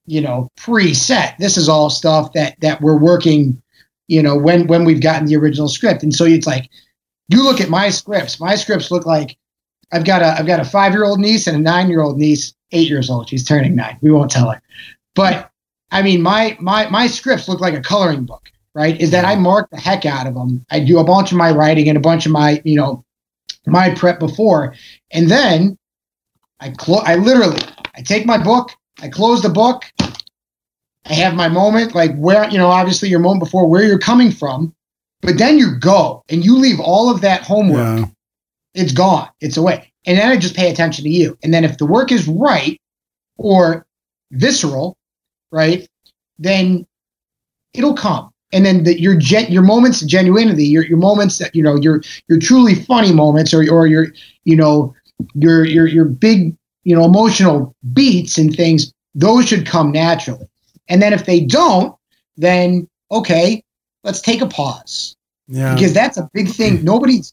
you 0.07 0.21
know 0.21 0.49
preset 0.59 1.37
this 1.39 1.57
is 1.57 1.69
all 1.69 1.89
stuff 1.89 2.33
that 2.33 2.57
that 2.61 2.81
we're 2.81 2.99
working 2.99 3.63
you 4.09 4.21
know 4.21 4.37
when 4.37 4.67
when 4.67 4.85
we've 4.85 5.01
gotten 5.01 5.29
the 5.29 5.37
original 5.37 5.69
script 5.69 6.03
and 6.03 6.13
so 6.13 6.25
it's 6.25 6.49
like 6.49 6.69
you 7.33 7.43
look 7.43 7.61
at 7.61 7.69
my 7.69 7.91
scripts. 7.91 8.39
My 8.41 8.55
scripts 8.55 8.91
look 8.91 9.07
like 9.07 9.37
i've 9.93 10.05
got 10.05 10.23
a 10.23 10.39
i've 10.39 10.47
got 10.47 10.61
a 10.61 10.65
five 10.65 10.93
year 10.93 11.05
old 11.05 11.21
niece 11.21 11.47
and 11.47 11.57
a 11.57 11.61
nine 11.61 11.89
year 11.89 12.03
old 12.03 12.19
niece 12.19 12.55
eight 12.73 12.89
years 12.89 13.11
old. 13.11 13.29
She's 13.29 13.47
turning 13.47 13.75
nine. 13.75 13.99
We 14.01 14.11
won't 14.11 14.31
tell 14.31 14.51
her. 14.51 14.63
But 15.15 15.51
i 15.91 16.03
mean 16.03 16.23
my 16.23 16.57
my 16.61 16.89
my 16.89 17.07
scripts 17.07 17.49
look 17.49 17.61
like 17.61 17.75
a 17.75 17.81
coloring 17.81 18.25
book 18.25 18.49
right? 18.75 18.99
Is 18.99 19.11
that 19.11 19.27
i 19.27 19.35
mark 19.35 19.69
the 19.71 19.77
heck 19.77 20.07
out 20.07 20.27
of 20.27 20.35
them 20.35 20.65
i 20.71 20.81
do 20.81 20.99
a 20.99 21.05
bunch 21.05 21.31
of 21.31 21.37
my 21.37 21.51
writing 21.51 21.89
and 21.89 21.99
a 21.99 22.01
bunch 22.01 22.25
of 22.25 22.33
my 22.33 22.63
you 22.65 22.77
know 22.77 23.05
my 23.67 23.95
prep 23.95 24.19
before. 24.19 24.75
And 25.11 25.31
then 25.31 25.79
I 26.61 26.71
close. 26.71 27.03
I 27.05 27.17
literally, 27.17 27.61
I 27.95 28.03
take 28.03 28.27
my 28.27 28.43
book, 28.43 28.71
I 29.01 29.09
close 29.09 29.43
the 29.43 29.49
book, 29.49 29.85
I 30.01 31.15
have 31.15 31.35
my 31.35 31.49
moment, 31.49 31.95
like 31.95 32.15
where 32.17 32.49
you 32.49 32.59
know, 32.59 32.69
obviously 32.69 33.09
your 33.09 33.21
moment 33.21 33.45
before 33.45 33.69
where 33.69 33.85
you're 33.85 33.99
coming 33.99 34.31
from, 34.31 34.75
but 35.23 35.39
then 35.39 35.59
you 35.59 35.77
go 35.79 36.25
and 36.29 36.45
you 36.45 36.57
leave 36.57 36.81
all 36.81 37.11
of 37.11 37.21
that 37.23 37.43
homework. 37.43 38.01
Yeah. 38.01 38.05
It's 38.75 38.93
gone. 38.93 39.29
It's 39.41 39.57
away, 39.57 39.93
and 40.07 40.19
then 40.19 40.31
I 40.31 40.37
just 40.37 40.57
pay 40.57 40.71
attention 40.71 41.05
to 41.05 41.11
you. 41.11 41.37
And 41.43 41.53
then 41.53 41.65
if 41.65 41.79
the 41.79 41.87
work 41.87 42.11
is 42.11 42.27
right 42.27 42.81
or 43.37 43.87
visceral, 44.31 44.97
right, 45.51 45.87
then 46.39 46.87
it'll 47.75 47.95
come. 47.95 48.31
And 48.55 48.65
then 48.65 48.85
the, 48.85 49.01
your 49.01 49.15
gen, 49.15 49.51
your 49.53 49.63
moments 49.63 50.03
of 50.03 50.09
genuinity, 50.09 50.71
your 50.71 50.85
your 50.85 50.99
moments 50.99 51.39
that 51.39 51.55
you 51.55 51.63
know, 51.63 51.77
your 51.77 52.03
your 52.29 52.39
truly 52.39 52.75
funny 52.75 53.13
moments, 53.13 53.53
or 53.53 53.71
or 53.71 53.87
your 53.87 54.09
you 54.45 54.57
know 54.57 54.95
your 55.35 55.65
your 55.65 55.87
your 55.87 56.05
big 56.05 56.57
you 56.85 56.95
know 56.95 57.05
emotional 57.05 57.75
beats 57.93 58.39
and 58.39 58.55
things 58.55 58.93
those 59.15 59.49
should 59.49 59.67
come 59.67 59.93
naturally 59.93 60.47
and 60.89 61.03
then 61.03 61.13
if 61.13 61.27
they 61.27 61.41
don't 61.41 61.95
then 62.37 62.89
okay 63.11 63.63
let's 64.05 64.21
take 64.21 64.41
a 64.41 64.47
pause 64.47 65.17
Yeah. 65.49 65.75
because 65.75 65.93
that's 65.93 66.17
a 66.19 66.29
big 66.33 66.49
thing 66.49 66.85
nobody's 66.85 67.33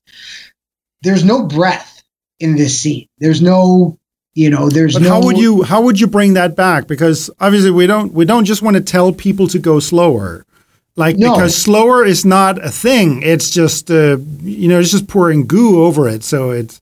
there's 1.02 1.24
no 1.24 1.44
breath 1.44 2.04
in 2.40 2.56
this 2.56 2.80
scene 2.80 3.08
there's 3.20 3.42
no 3.42 3.98
you 4.34 4.50
know 4.50 4.70
there's 4.70 4.94
But 4.94 5.02
no 5.04 5.10
how 5.10 5.22
would 5.24 5.38
you 5.38 5.64
how 5.64 5.82
would 5.82 6.00
you 6.00 6.08
bring 6.08 6.36
that 6.36 6.56
back? 6.56 6.88
Because 6.88 7.30
obviously 7.40 7.72
we 7.72 7.88
don't 7.88 8.14
we 8.14 8.24
don't 8.26 8.46
just 8.46 8.62
want 8.62 8.78
to 8.78 8.82
tell 8.82 9.12
people 9.12 9.48
to 9.50 9.60
go 9.60 9.80
slower. 9.80 10.46
Like 10.96 11.18
No. 11.18 11.34
because 11.34 11.58
slower 11.58 12.06
is 12.06 12.24
not 12.26 12.64
a 12.64 12.70
thing. 12.70 13.22
It's 13.24 13.50
just 13.50 13.90
uh, 13.92 14.18
you 14.42 14.68
know 14.70 14.80
it's 14.80 14.92
just 14.92 15.08
pouring 15.08 15.48
goo 15.48 15.84
over 15.84 16.08
it, 16.08 16.24
so 16.24 16.52
it's 16.52 16.80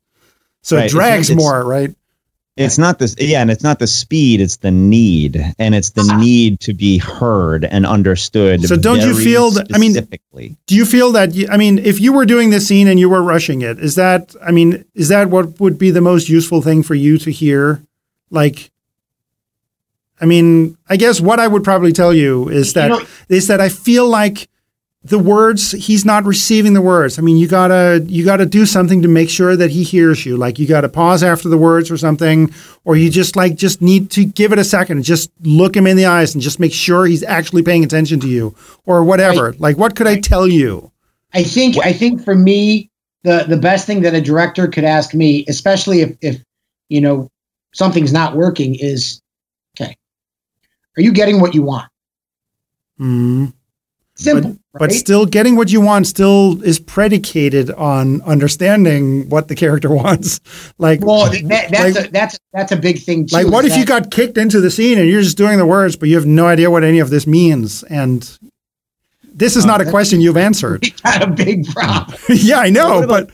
so 0.61 0.75
Right, 0.75 0.83
it 0.83 0.85
it's- 0.87 0.91
drags 0.91 1.29
it's- 1.31 1.43
more, 1.43 1.63
right? 1.65 1.95
It's 2.57 2.77
not 2.77 2.97
this, 2.99 3.15
yeah, 3.19 3.41
and 3.41 3.51
it's 3.51 3.63
not 3.63 3.79
the 3.79 3.87
speed; 3.87 4.41
it's 4.41 4.57
the 4.57 4.71
need, 4.71 5.41
and 5.59 5.75
it's 5.75 5.91
the 5.91 6.09
ah. 6.11 6.17
need 6.17 6.59
to 6.61 6.73
be 6.73 6.97
heard 6.97 7.65
and 7.65 7.85
understood. 7.85 8.63
So 8.63 8.75
don't 8.75 8.99
you 8.99 9.15
feel 9.15 9.51
that- 9.51 9.67
I 9.73 9.77
mean- 9.77 9.93
Do 9.93 10.75
you 10.75 10.85
feel 10.85 11.11
that? 11.11 11.35
You, 11.35 11.47
I 11.49 11.57
mean, 11.57 11.77
if 11.79 11.99
you 12.01 12.13
were 12.13 12.25
doing 12.25 12.49
this 12.49 12.67
scene 12.67 12.87
and 12.87 12.99
you 12.99 13.09
were 13.09 13.21
rushing 13.21 13.61
it, 13.61 13.79
is 13.79 13.95
that? 13.95 14.35
I 14.45 14.51
mean, 14.51 14.85
is 14.95 15.07
that 15.09 15.29
what 15.29 15.59
would 15.59 15.77
be 15.77 15.91
the 15.91 16.01
most 16.01 16.29
useful 16.29 16.61
thing 16.61 16.83
for 16.83 16.95
you 16.95 17.17
to 17.19 17.31
hear? 17.31 17.83
Like, 18.31 18.71
I 20.19 20.25
mean, 20.25 20.77
I 20.89 20.97
guess 20.97 21.21
what 21.21 21.39
I 21.39 21.47
would 21.47 21.63
probably 21.63 21.93
tell 21.93 22.13
you 22.13 22.49
is 22.49 22.75
You 22.75 22.87
know- 22.89 23.01
is 23.29 23.47
that 23.47 23.61
I 23.61 23.69
feel 23.69 24.07
like 24.09 24.49
the 25.07 25.19
words 25.19 25.71
he's 25.71 26.03
not 26.03 26.25
receiving 26.25 26.73
the 26.73 26.81
words. 26.81 27.17
I 27.17 27.21
mean, 27.21 27.37
you 27.37 27.47
gotta 27.47 28.03
you 28.07 28.25
gotta 28.25 28.45
do 28.45 28.65
something 28.65 29.01
to 29.03 29.07
make 29.07 29.29
sure 29.29 29.55
that 29.55 29.71
he 29.71 29.83
hears 29.83 30.25
you. 30.25 30.35
Like 30.35 30.59
you 30.59 30.67
gotta 30.67 30.89
pause 30.89 31.23
after 31.23 31.47
the 31.47 31.57
words 31.57 31.89
or 31.89 31.97
something, 31.97 32.53
or 32.83 32.95
you 32.97 33.09
just 33.09 33.35
like 33.35 33.55
just 33.55 33.81
need 33.81 34.11
to 34.11 34.25
give 34.25 34.51
it 34.51 34.59
a 34.59 34.63
second, 34.63 35.03
just 35.03 35.31
look 35.43 35.75
him 35.75 35.87
in 35.87 35.95
the 35.95 36.05
eyes 36.05 36.33
and 36.33 36.41
just 36.41 36.59
make 36.59 36.73
sure 36.73 37.05
he's 37.05 37.23
actually 37.23 37.63
paying 37.63 37.83
attention 37.83 38.19
to 38.19 38.27
you, 38.27 38.53
or 38.85 39.03
whatever. 39.03 39.53
Like, 39.59 39.77
what 39.77 39.95
could 39.95 40.07
I 40.07 40.19
tell 40.19 40.47
you? 40.47 40.91
I 41.33 41.43
think 41.43 41.77
I 41.85 41.93
think 41.93 42.23
for 42.23 42.35
me, 42.35 42.89
the 43.23 43.45
the 43.47 43.57
best 43.57 43.87
thing 43.87 44.01
that 44.01 44.13
a 44.13 44.21
director 44.21 44.67
could 44.67 44.83
ask 44.83 45.13
me, 45.13 45.45
especially 45.47 46.01
if 46.01 46.17
if 46.21 46.43
you 46.89 46.99
know 46.99 47.29
something's 47.73 48.11
not 48.11 48.35
working, 48.35 48.75
is 48.75 49.21
okay. 49.79 49.95
Are 50.97 51.01
you 51.01 51.13
getting 51.13 51.39
what 51.39 51.55
you 51.55 51.61
want? 51.61 51.89
Mhm. 52.99 53.53
Simple, 54.15 54.51
But, 54.51 54.59
but 54.79 54.91
still, 54.91 55.25
getting 55.25 55.55
what 55.55 55.71
you 55.71 55.81
want 55.81 56.07
still 56.07 56.61
is 56.63 56.79
predicated 56.79 57.71
on 57.71 58.21
understanding 58.21 59.29
what 59.29 59.47
the 59.47 59.55
character 59.55 59.89
wants. 59.93 60.39
Like, 60.77 61.01
well, 61.03 61.29
that, 61.29 61.69
that's 61.71 61.95
like, 61.95 62.07
a, 62.07 62.11
that's 62.11 62.39
that's 62.53 62.71
a 62.71 62.77
big 62.77 62.99
thing 62.99 63.27
too. 63.27 63.35
like 63.35 63.47
what 63.47 63.65
if 63.65 63.75
you 63.77 63.85
got 63.85 64.11
kicked 64.11 64.37
into 64.37 64.59
the 64.61 64.71
scene 64.71 64.97
and 64.97 65.07
you're 65.07 65.21
just 65.21 65.37
doing 65.37 65.57
the 65.57 65.65
words, 65.65 65.95
but 65.95 66.09
you 66.09 66.15
have 66.15 66.25
no 66.25 66.47
idea 66.47 66.69
what 66.69 66.83
any 66.83 66.99
of 66.99 67.09
this 67.09 67.27
means? 67.27 67.83
And 67.83 68.21
this 69.37 69.55
is 69.55 69.65
oh, 69.65 69.67
not 69.67 69.81
a 69.81 69.89
question 69.89 70.19
you've 70.19 70.37
answered. 70.37 70.83
a 71.05 71.27
big 71.27 71.67
problem? 71.73 72.17
yeah, 72.29 72.59
I 72.59 72.69
know, 72.69 73.05
but 73.07 73.29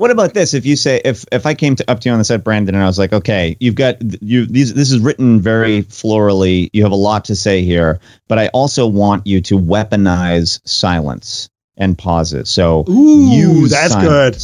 What 0.00 0.10
about 0.10 0.32
this? 0.32 0.54
If 0.54 0.64
you 0.64 0.76
say 0.76 0.98
if 1.04 1.26
if 1.30 1.44
I 1.44 1.52
came 1.52 1.76
to, 1.76 1.90
up 1.90 2.00
to 2.00 2.08
you 2.08 2.14
on 2.14 2.18
the 2.18 2.24
set, 2.24 2.42
Brandon, 2.42 2.74
and 2.74 2.82
I 2.82 2.86
was 2.86 2.98
like, 2.98 3.12
okay, 3.12 3.58
you've 3.60 3.74
got 3.74 3.98
you 4.22 4.46
these 4.46 4.72
this 4.72 4.92
is 4.92 4.98
written 4.98 5.42
very 5.42 5.82
florally. 5.82 6.70
You 6.72 6.84
have 6.84 6.92
a 6.92 6.96
lot 6.96 7.26
to 7.26 7.36
say 7.36 7.60
here, 7.64 8.00
but 8.26 8.38
I 8.38 8.48
also 8.48 8.86
want 8.86 9.26
you 9.26 9.42
to 9.42 9.58
weaponize 9.58 10.66
silence 10.66 11.50
and 11.76 11.98
pauses. 11.98 12.48
So 12.48 12.86
Ooh, 12.88 13.28
use 13.30 13.72
that's 13.72 13.94
good 13.94 14.38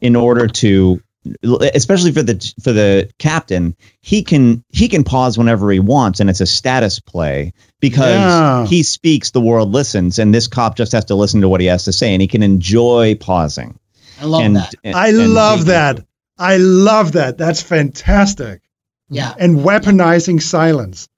in 0.00 0.16
order 0.16 0.48
to 0.48 1.00
especially 1.42 2.10
for 2.10 2.24
the 2.24 2.52
for 2.64 2.72
the 2.72 3.08
captain 3.20 3.76
he 4.00 4.24
can 4.24 4.64
he 4.68 4.88
can 4.88 5.04
pause 5.04 5.38
whenever 5.38 5.70
he 5.70 5.78
wants 5.78 6.18
and 6.18 6.28
it's 6.28 6.40
a 6.40 6.46
status 6.46 6.98
play 6.98 7.52
because 7.78 8.18
Yeah. 8.18 8.66
he 8.66 8.82
speaks 8.82 9.30
the 9.30 9.40
world 9.40 9.70
listens 9.70 10.18
and 10.18 10.34
this 10.34 10.48
cop 10.48 10.76
just 10.76 10.90
has 10.90 11.04
to 11.04 11.14
listen 11.14 11.42
to 11.42 11.48
what 11.48 11.60
he 11.60 11.68
has 11.68 11.84
to 11.84 11.92
say 11.92 12.12
and 12.14 12.20
he 12.20 12.26
can 12.26 12.42
enjoy 12.42 13.14
pausing 13.14 13.78
I 14.22 14.24
love 14.26 14.42
and, 14.44 14.56
that. 14.56 14.74
and- 14.84 14.94
I 14.94 15.08
and 15.08 15.34
love 15.34 15.58
take- 15.60 15.66
that. 15.68 16.06
I 16.38 16.56
love 16.56 17.12
that. 17.12 17.38
That's 17.38 17.62
fantastic. 17.62 18.62
Yeah, 19.10 19.34
And 19.38 19.58
weaponizing 19.58 20.40
silence. 20.40 21.08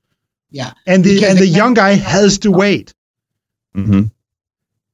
yeah. 0.51 0.73
And 0.87 1.05
the 1.05 1.15
Because 1.15 1.31
and 1.31 1.39
the 1.39 1.47
young 1.47 1.75
guy 1.75 1.93
has 1.95 2.39
to 2.41 2.51
wait. 2.51 2.93
Mm-hmm. 3.77 4.03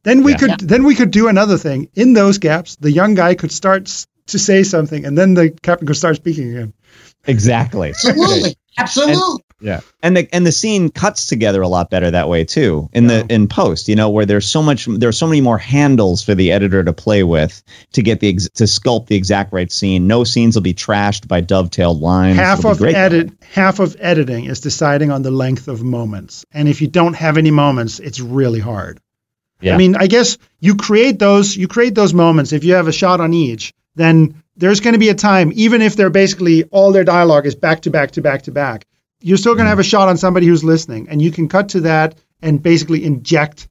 Then 0.02 0.22
we 0.22 0.32
Yeah. 0.32 0.38
could 0.38 0.60
then 0.60 0.84
we 0.84 0.94
could 0.94 1.10
do 1.10 1.28
another 1.28 1.56
thing. 1.58 1.88
In 1.94 2.12
those 2.12 2.38
gaps, 2.38 2.76
the 2.76 2.90
young 2.90 3.14
guy 3.14 3.34
could 3.34 3.52
start 3.52 3.86
to 4.26 4.38
say 4.38 4.62
something, 4.62 5.04
and 5.06 5.16
then 5.16 5.34
the 5.34 5.50
captain 5.62 5.86
could 5.86 5.96
start 5.96 6.16
speaking 6.16 6.50
again. 6.50 6.72
exactly 7.26 7.90
Absolutely, 7.90 8.54
absolutely. 8.78 9.44
Yeah, 9.60 9.80
and 10.02 10.16
the 10.16 10.28
and 10.32 10.46
the 10.46 10.52
scene 10.52 10.90
cuts 10.90 11.26
together 11.26 11.60
a 11.60 11.68
lot 11.68 11.90
better 11.90 12.10
that 12.10 12.28
way 12.28 12.44
too. 12.44 12.88
In 12.92 13.06
the 13.06 13.26
in 13.28 13.46
post, 13.46 13.88
you 13.88 13.96
know, 13.96 14.10
where 14.10 14.24
there's 14.24 14.46
so 14.46 14.62
much, 14.62 14.86
there's 14.86 15.18
so 15.18 15.26
many 15.26 15.40
more 15.40 15.58
handles 15.58 16.22
for 16.22 16.34
the 16.34 16.52
editor 16.52 16.82
to 16.82 16.92
play 16.92 17.22
with 17.22 17.62
to 17.92 18.02
get 18.02 18.20
the 18.20 18.30
ex- 18.30 18.48
to 18.54 18.64
sculpt 18.64 19.08
the 19.08 19.16
exact 19.16 19.52
right 19.52 19.70
scene. 19.70 20.06
No 20.06 20.24
scenes 20.24 20.54
will 20.54 20.62
be 20.62 20.74
trashed 20.74 21.28
by 21.28 21.42
dovetailed 21.42 22.00
lines. 22.00 22.36
half 22.36 22.60
It'll 22.60 22.72
of 22.72 22.82
edit 22.82 23.32
half 23.50 23.80
of 23.80 23.96
editing 24.00 24.46
is 24.46 24.60
deciding 24.60 25.10
on 25.10 25.22
the 25.22 25.30
length 25.30 25.68
of 25.68 25.82
moments. 25.82 26.44
And 26.52 26.68
if 26.68 26.80
you 26.80 26.88
don't 26.88 27.14
have 27.14 27.36
any 27.36 27.50
moments, 27.50 27.98
it's 27.98 28.20
really 28.20 28.60
hard. 28.60 29.00
Yeah. 29.60 29.74
I 29.74 29.76
mean, 29.76 29.94
I 29.96 30.06
guess 30.06 30.38
you 30.58 30.76
create 30.76 31.18
those 31.18 31.56
you 31.56 31.68
create 31.68 31.94
those 31.94 32.14
moments. 32.14 32.52
If 32.52 32.64
you 32.64 32.74
have 32.74 32.88
a 32.88 32.92
shot 32.92 33.20
on 33.20 33.34
each, 33.34 33.74
then 33.94 34.42
there's 34.56 34.80
going 34.80 34.92
to 34.94 34.98
be 34.98 35.08
a 35.08 35.14
time, 35.14 35.52
even 35.54 35.82
if 35.82 35.96
they're 35.96 36.10
basically 36.10 36.64
all 36.64 36.92
their 36.92 37.04
dialogue 37.04 37.46
is 37.46 37.54
back 37.54 37.82
to 37.82 37.90
back 37.90 38.12
to 38.12 38.22
back 38.22 38.42
to 38.42 38.52
back, 38.52 38.86
you're 39.20 39.38
still 39.38 39.54
going 39.54 39.66
to 39.66 39.70
have 39.70 39.78
a 39.78 39.84
shot 39.84 40.08
on 40.08 40.16
somebody 40.16 40.46
who's 40.46 40.64
listening, 40.64 41.08
and 41.08 41.20
you 41.20 41.30
can 41.30 41.48
cut 41.48 41.70
to 41.70 41.80
that 41.82 42.16
and 42.42 42.62
basically 42.62 43.04
inject 43.04 43.68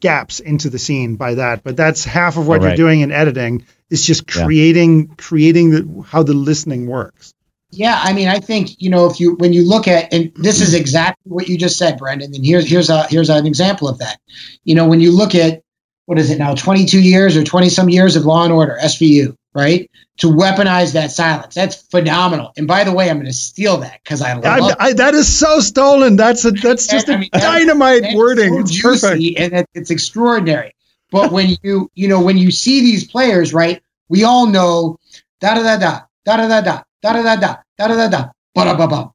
gaps 0.00 0.40
into 0.40 0.68
the 0.68 0.78
scene 0.78 1.16
by 1.16 1.34
that. 1.34 1.62
But 1.62 1.76
that's 1.76 2.04
half 2.04 2.36
of 2.36 2.46
what 2.46 2.60
All 2.60 2.66
you're 2.66 2.76
doing 2.76 3.00
in 3.00 3.12
editing 3.12 3.64
is 3.88 4.04
just 4.04 4.24
Yeah. 4.34 4.44
creating 4.44 5.08
creating 5.16 5.70
the, 5.70 6.02
how 6.02 6.22
the 6.24 6.34
listening 6.34 6.86
works. 6.86 7.32
Yeah, 7.70 7.98
I 7.98 8.12
mean, 8.12 8.28
I 8.28 8.38
think 8.40 8.82
you 8.82 8.90
know 8.90 9.06
if 9.06 9.18
you 9.18 9.34
when 9.36 9.54
you 9.54 9.66
look 9.66 9.88
at 9.88 10.12
and 10.12 10.32
this 10.34 10.60
is 10.60 10.74
exactly 10.74 11.30
what 11.32 11.48
you 11.48 11.56
just 11.56 11.78
said, 11.78 11.98
Brendan. 11.98 12.34
And 12.34 12.44
here's 12.44 12.68
here's 12.68 12.90
a 12.90 13.04
here's 13.06 13.30
an 13.30 13.46
example 13.46 13.88
of 13.88 13.98
that. 13.98 14.18
You 14.64 14.74
know, 14.74 14.88
when 14.88 15.00
you 15.00 15.16
look 15.16 15.34
at 15.34 15.62
what 16.04 16.18
is 16.18 16.30
it 16.30 16.38
now, 16.38 16.54
22 16.54 17.00
years 17.00 17.36
or 17.36 17.44
20 17.44 17.68
some 17.70 17.88
years 17.88 18.16
of 18.16 18.26
Law 18.26 18.44
and 18.44 18.52
Order 18.52 18.76
SVU, 18.82 19.36
right? 19.54 19.90
To 20.18 20.28
weaponize 20.28 20.92
that 20.94 21.10
silence. 21.10 21.54
That's 21.54 21.76
phenomenal. 21.76 22.52
And 22.56 22.66
by 22.66 22.84
the 22.84 22.92
way, 22.92 23.10
I'm 23.10 23.16
going 23.16 23.26
to 23.26 23.32
steal 23.32 23.78
that 23.78 24.00
because 24.02 24.22
I 24.22 24.34
love 24.34 24.76
I, 24.78 24.92
That 24.92 25.14
is 25.14 25.38
so 25.38 25.60
stolen. 25.60 26.16
That's 26.16 26.44
a, 26.44 26.50
that's 26.50 26.86
just 26.86 27.08
and, 27.10 27.14
a 27.14 27.16
I 27.16 27.20
mean, 27.20 27.30
dynamite 27.32 28.02
that, 28.02 28.16
wording. 28.16 28.54
It's, 28.60 28.80
so 28.80 28.92
it's 28.92 29.02
perfect. 29.02 29.38
And 29.38 29.52
it, 29.52 29.68
it's 29.74 29.90
extraordinary. 29.90 30.74
But 31.10 31.30
when 31.30 31.56
you, 31.62 31.90
you 31.94 32.08
know, 32.08 32.22
when 32.22 32.38
you 32.38 32.50
see 32.50 32.80
these 32.80 33.06
players, 33.06 33.52
right, 33.52 33.82
we 34.08 34.24
all 34.24 34.46
know 34.46 34.98
da 35.40 35.54
da 35.54 35.62
da 35.62 35.76
da, 35.78 36.00
da 36.24 36.36
da 36.36 36.48
da 36.48 36.60
da, 36.60 36.82
da 37.02 37.12
da 37.12 37.22
da 37.22 37.36
da, 37.36 37.56
da 37.78 37.88
da 37.88 37.94
da 37.94 38.08
da, 38.08 38.28
ba 38.54 38.64
da 38.64 38.76
ba 38.76 38.88
ba. 38.88 39.10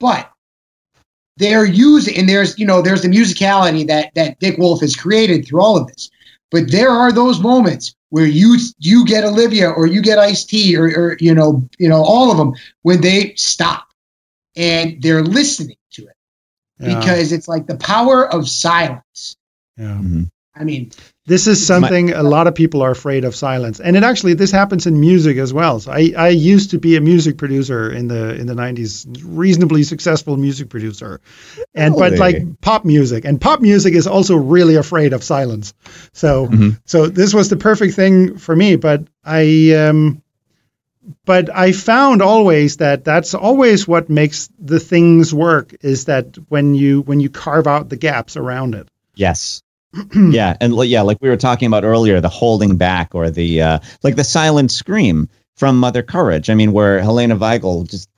But 0.00 0.30
they're 1.36 1.64
using, 1.64 2.16
and 2.16 2.28
there's, 2.28 2.58
you 2.58 2.66
know, 2.66 2.82
there's 2.82 3.02
the 3.02 3.08
musicality 3.08 3.86
that, 3.88 4.14
that 4.14 4.38
Dick 4.38 4.58
Wolf 4.58 4.80
has 4.80 4.96
created 4.96 5.46
through 5.46 5.60
all 5.60 5.76
of 5.76 5.86
this. 5.88 6.10
But 6.50 6.70
there 6.70 6.90
are 6.90 7.12
those 7.12 7.40
moments 7.40 7.94
where 8.12 8.26
you 8.26 8.58
you 8.78 9.06
get 9.06 9.24
Olivia 9.24 9.70
or 9.70 9.86
you 9.86 10.02
get 10.02 10.18
Ice 10.18 10.44
T 10.44 10.76
or, 10.76 10.84
or 10.84 11.16
you 11.18 11.34
know 11.34 11.66
you 11.78 11.88
know 11.88 12.04
all 12.04 12.30
of 12.30 12.36
them 12.36 12.52
when 12.82 13.00
they 13.00 13.32
stop 13.36 13.88
and 14.54 15.00
they're 15.00 15.22
listening 15.22 15.78
to 15.92 16.02
it 16.02 16.16
Yeah, 16.78 16.98
because 16.98 17.32
it's 17.32 17.48
like 17.48 17.66
the 17.66 17.78
power 17.78 18.30
of 18.30 18.46
silence. 18.46 19.36
yeah. 19.78 19.98
Mhm. 20.02 20.30
I 20.54 20.64
mean, 20.64 20.90
This 21.24 21.46
is 21.46 21.64
something 21.64 22.12
a 22.12 22.22
lot 22.24 22.48
of 22.48 22.56
people 22.56 22.82
are 22.82 22.90
afraid 22.90 23.24
of 23.24 23.36
silence, 23.36 23.78
and 23.78 23.96
it 23.96 24.02
actually 24.02 24.34
this 24.34 24.50
happens 24.50 24.86
in 24.88 24.98
music 24.98 25.36
as 25.36 25.52
well. 25.54 25.78
So 25.78 25.92
I, 25.92 26.12
I 26.16 26.28
used 26.30 26.70
to 26.70 26.78
be 26.78 26.96
a 26.96 27.00
music 27.00 27.38
producer 27.38 27.92
in 27.92 28.08
the 28.08 28.34
in 28.34 28.46
the 28.46 28.54
'90s, 28.54 29.06
reasonably 29.24 29.84
successful 29.84 30.36
music 30.36 30.68
producer, 30.68 31.20
and 31.74 31.94
but 31.94 32.18
like 32.18 32.60
pop 32.60 32.84
music, 32.84 33.24
and 33.24 33.40
pop 33.40 33.60
music 33.60 33.94
is 33.94 34.08
also 34.08 34.34
really 34.34 34.74
afraid 34.74 35.12
of 35.12 35.22
silence. 35.22 35.74
So 36.12 36.48
Mhm. 36.48 36.80
so 36.86 37.06
this 37.06 37.32
was 37.32 37.48
the 37.48 37.56
perfect 37.56 37.94
thing 37.94 38.38
for 38.38 38.56
me. 38.56 38.74
But 38.74 39.04
I 39.24 39.74
um, 39.74 40.22
but 41.24 41.54
I 41.54 41.70
found 41.70 42.20
always 42.20 42.78
that 42.78 43.04
that's 43.04 43.34
always 43.34 43.86
what 43.86 44.10
makes 44.10 44.48
the 44.58 44.80
things 44.80 45.32
work 45.32 45.72
is 45.82 46.06
that 46.06 46.36
when 46.48 46.74
you 46.74 47.02
when 47.02 47.20
you 47.20 47.30
carve 47.30 47.68
out 47.68 47.88
the 47.88 47.96
gaps 47.96 48.36
around 48.36 48.74
it. 48.74 48.88
Yes. 49.14 49.61
yeah, 50.14 50.56
and 50.60 50.74
yeah, 50.86 51.02
like 51.02 51.18
we 51.20 51.28
were 51.28 51.36
talking 51.36 51.66
about 51.66 51.84
earlier, 51.84 52.20
the 52.20 52.28
holding 52.28 52.76
back 52.76 53.14
or 53.14 53.30
the 53.30 53.62
uh, 53.62 53.78
like 54.02 54.16
the 54.16 54.24
silent 54.24 54.70
scream 54.70 55.28
from 55.56 55.78
Mother 55.78 56.02
Courage. 56.02 56.48
I 56.50 56.54
mean, 56.54 56.72
where 56.72 57.00
Helena 57.00 57.36
Weigel 57.36 57.88
just 57.88 58.08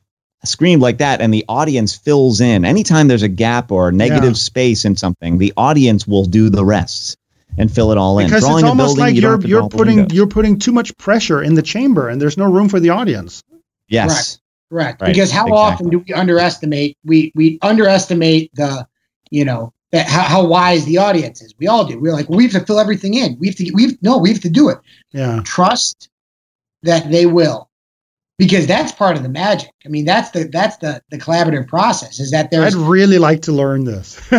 screamed 0.44 0.82
like 0.82 0.98
that, 0.98 1.20
and 1.20 1.34
the 1.34 1.44
audience 1.48 1.96
fills 1.96 2.40
in. 2.40 2.64
Anytime 2.64 3.08
there's 3.08 3.22
a 3.22 3.28
gap 3.28 3.72
or 3.72 3.90
negative 3.90 4.30
Yeah. 4.30 4.32
space 4.34 4.84
in 4.84 4.96
something, 4.96 5.38
the 5.38 5.52
audience 5.56 6.06
will 6.06 6.24
do 6.26 6.48
the 6.48 6.64
rest 6.64 7.16
and 7.58 7.72
fill 7.72 7.90
it 7.92 7.98
all 7.98 8.18
in. 8.18 8.26
because 8.26 8.42
Drawing 8.42 8.64
it's 8.64 8.68
almost 8.68 8.96
building, 8.96 9.04
like 9.04 9.14
you 9.16 9.20
don't 9.20 9.42
you're 9.42 9.60
you're 9.60 9.68
putting 9.68 10.10
you're 10.10 10.26
putting 10.28 10.58
too 10.58 10.72
much 10.72 10.96
pressure 10.96 11.42
in 11.42 11.54
the 11.54 11.62
chamber 11.62 12.08
and 12.08 12.20
there's 12.20 12.36
no 12.36 12.50
room 12.50 12.68
for 12.68 12.80
the 12.80 12.90
audience 12.90 13.42
yes, 13.88 14.38
correct. 14.70 15.00
Right, 15.02 15.08
Because 15.10 15.30
how 15.30 15.48
often 15.52 15.90
do 15.90 15.98
we 16.00 16.14
underestimate? 16.14 16.96
We 17.04 17.30
we 17.34 17.59
underestimate 17.62 18.51
the, 18.55 18.88
you 19.30 19.44
know, 19.44 19.72
that 19.94 20.08
how, 20.08 20.22
how 20.22 20.44
wise 20.44 20.84
the 20.84 20.98
audience 20.98 21.40
is. 21.40 21.54
We 21.56 21.68
all 21.68 21.84
do. 21.86 22.00
We're 22.00 22.12
like, 22.12 22.28
we 22.28 22.42
have 22.42 22.52
to 22.52 22.66
fill 22.66 22.80
everything 22.80 23.14
in. 23.14 23.38
We 23.38 23.46
have 23.46 23.56
to. 23.56 23.70
We 23.72 23.84
have, 23.84 24.02
no. 24.02 24.18
We 24.18 24.32
have 24.32 24.40
to 24.42 24.50
do 24.50 24.68
it. 24.70 24.78
yeah 25.12 25.40
Trust 25.44 26.10
that 26.82 27.10
they 27.10 27.26
will, 27.26 27.70
because 28.36 28.66
that's 28.66 28.90
part 28.90 29.16
of 29.16 29.22
the 29.22 29.28
magic. 29.28 29.70
I 29.86 29.88
mean, 29.88 30.04
that's 30.04 30.30
the 30.32 30.48
that's 30.48 30.78
the 30.78 31.00
the 31.10 31.18
collaborative 31.18 31.68
process. 31.68 32.18
Is 32.18 32.32
that 32.32 32.50
there's? 32.50 32.74
i'd 32.74 32.80
really 32.80 33.18
like 33.18 33.42
to 33.42 33.52
learn 33.52 33.84
this 33.84 34.20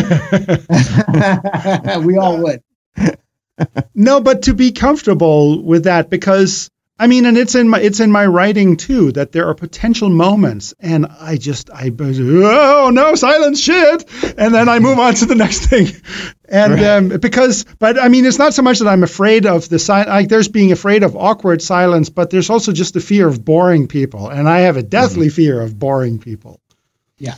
we 2.03 2.17
all 2.17 2.37
would. 2.43 2.61
no 3.95 4.19
but 4.19 4.41
to 4.43 4.53
be 4.53 4.73
comfortable 4.73 5.63
with 5.63 5.85
that 5.85 6.09
because 6.09 6.69
i 6.97 7.07
mean 7.07 7.25
and 7.25 7.37
it's 7.37 7.55
in 7.55 7.67
my 7.67 7.79
it's 7.79 7.99
in 7.99 8.11
my 8.11 8.25
writing 8.25 8.77
too 8.77 9.11
that 9.11 9.31
there 9.31 9.47
are 9.47 9.55
potential 9.55 10.09
moments 10.09 10.73
and 10.79 11.05
i 11.19 11.37
just 11.37 11.69
i 11.71 11.91
oh 11.99 12.89
no 12.93 13.15
silence 13.15 13.59
shit 13.59 14.05
and 14.37 14.53
then 14.53 14.69
i 14.69 14.79
move 14.79 14.99
on 14.99 15.13
to 15.13 15.25
the 15.25 15.35
next 15.35 15.67
thing. 15.67 15.87
And 16.47 16.79
um, 16.83 17.19
because 17.19 17.65
but 17.79 17.99
i 17.99 18.07
mean 18.07 18.25
it's 18.25 18.37
not 18.37 18.53
so 18.53 18.61
much 18.61 18.79
that 18.79 18.87
i'm 18.87 19.03
afraid 19.03 19.45
of 19.45 19.67
the 19.67 19.79
silence 19.79 20.09
like 20.09 20.29
there's 20.29 20.47
being 20.47 20.71
afraid 20.71 21.03
of 21.03 21.15
awkward 21.15 21.61
silence 21.61 22.09
but 22.09 22.29
there's 22.29 22.49
also 22.49 22.71
just 22.71 22.93
the 22.93 23.01
fear 23.01 23.27
of 23.27 23.43
boring 23.43 23.87
people 23.87 24.29
and 24.29 24.47
i 24.47 24.59
have 24.59 24.77
a 24.77 24.83
deathly 24.83 25.29
fear 25.29 25.61
of 25.61 25.77
boring 25.77 26.19
people. 26.19 26.59
Yeah. 27.17 27.35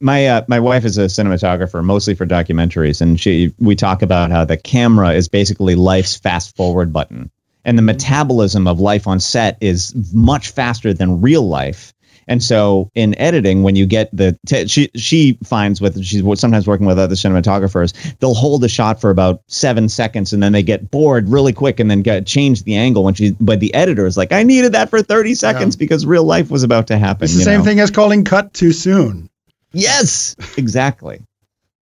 my 0.00 0.26
uh, 0.26 0.44
my 0.48 0.60
wife 0.60 0.84
is 0.84 0.98
a 0.98 1.06
cinematographer, 1.06 1.82
mostly 1.84 2.14
for 2.14 2.26
documentaries, 2.26 3.00
and 3.00 3.18
she 3.18 3.54
we 3.58 3.74
talk 3.74 4.02
about 4.02 4.30
how 4.30 4.44
the 4.44 4.56
camera 4.56 5.12
is 5.12 5.28
basically 5.28 5.74
life's 5.74 6.16
fast 6.16 6.56
forward 6.56 6.92
button, 6.92 7.30
and 7.64 7.76
the 7.76 7.82
metabolism 7.82 8.66
of 8.66 8.80
life 8.80 9.06
on 9.06 9.20
set 9.20 9.58
is 9.60 9.94
much 10.12 10.50
faster 10.50 10.94
than 10.94 11.20
real 11.20 11.46
life. 11.46 11.92
And 12.28 12.42
so 12.42 12.90
in 12.94 13.18
editing, 13.18 13.62
when 13.62 13.74
you 13.74 13.86
get 13.86 14.14
the 14.14 14.38
t- 14.46 14.68
she 14.68 14.90
she 14.94 15.38
finds 15.44 15.80
with 15.80 16.04
she's 16.04 16.22
sometimes 16.38 16.66
working 16.66 16.86
with 16.86 16.98
other 16.98 17.14
cinematographers, 17.14 17.94
they'll 18.18 18.34
hold 18.34 18.62
a 18.64 18.68
shot 18.68 19.00
for 19.00 19.08
about 19.08 19.40
seven 19.46 19.88
seconds 19.88 20.34
and 20.34 20.42
then 20.42 20.52
they 20.52 20.62
get 20.62 20.90
bored 20.90 21.30
really 21.30 21.54
quick 21.54 21.80
and 21.80 21.90
then 21.90 22.02
get 22.02 22.26
change 22.26 22.64
the 22.64 22.76
angle 22.76 23.02
when 23.02 23.14
she. 23.14 23.34
But 23.40 23.60
the 23.60 23.72
editor 23.72 24.06
is 24.06 24.18
like, 24.18 24.32
I 24.32 24.42
needed 24.42 24.72
that 24.72 24.90
for 24.90 25.00
thirty 25.00 25.34
seconds 25.34 25.76
because 25.76 26.04
real 26.04 26.24
life 26.24 26.50
was 26.50 26.64
about 26.64 26.88
to 26.88 26.98
happen. 26.98 27.24
It's 27.24 27.34
the 27.34 27.44
same 27.44 27.60
know? 27.60 27.64
thing 27.64 27.80
as 27.80 27.90
calling 27.90 28.24
cut 28.24 28.52
too 28.52 28.72
soon. 28.72 29.30
Yes, 29.72 30.36
exactly. 30.58 31.22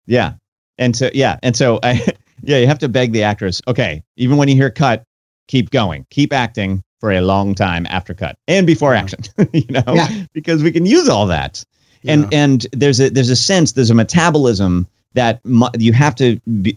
Yeah, 0.05 0.33
and 0.77 0.93
so 0.93 1.09
yeah, 1.13 1.39
and 1.41 1.55
so 1.55 1.79
I 1.81 2.05
yeah, 2.41 2.57
you 2.57 2.67
have 2.67 2.79
to 2.79 2.89
beg 2.89 3.13
the 3.13 3.23
actress. 3.23 3.61
Okay, 3.65 4.03
even 4.17 4.35
when 4.35 4.49
you 4.49 4.55
hear 4.55 4.69
cut, 4.69 5.05
keep 5.47 5.69
going, 5.71 6.05
keep 6.09 6.33
acting 6.33 6.83
for 6.99 7.11
a 7.11 7.21
long 7.21 7.53
time 7.55 7.85
after 7.89 8.13
cut 8.13 8.37
and 8.47 8.65
before 8.65 8.93
action. 8.93 9.19
you 9.53 9.65
know, 9.69 9.83
Yeah. 9.87 10.25
because 10.33 10.63
we 10.63 10.71
can 10.71 10.85
use 10.85 11.09
all 11.09 11.27
that. 11.27 11.63
And 12.05 12.23
Yeah. 12.31 12.39
and 12.43 12.67
there's 12.71 12.99
a 12.99 13.09
there's 13.09 13.29
a 13.29 13.35
sense 13.35 13.73
there's 13.73 13.89
a 13.89 13.95
metabolism 13.95 14.87
that 15.13 15.43
mu- 15.45 15.69
you 15.77 15.93
have 15.93 16.15
to 16.15 16.39
be, 16.61 16.75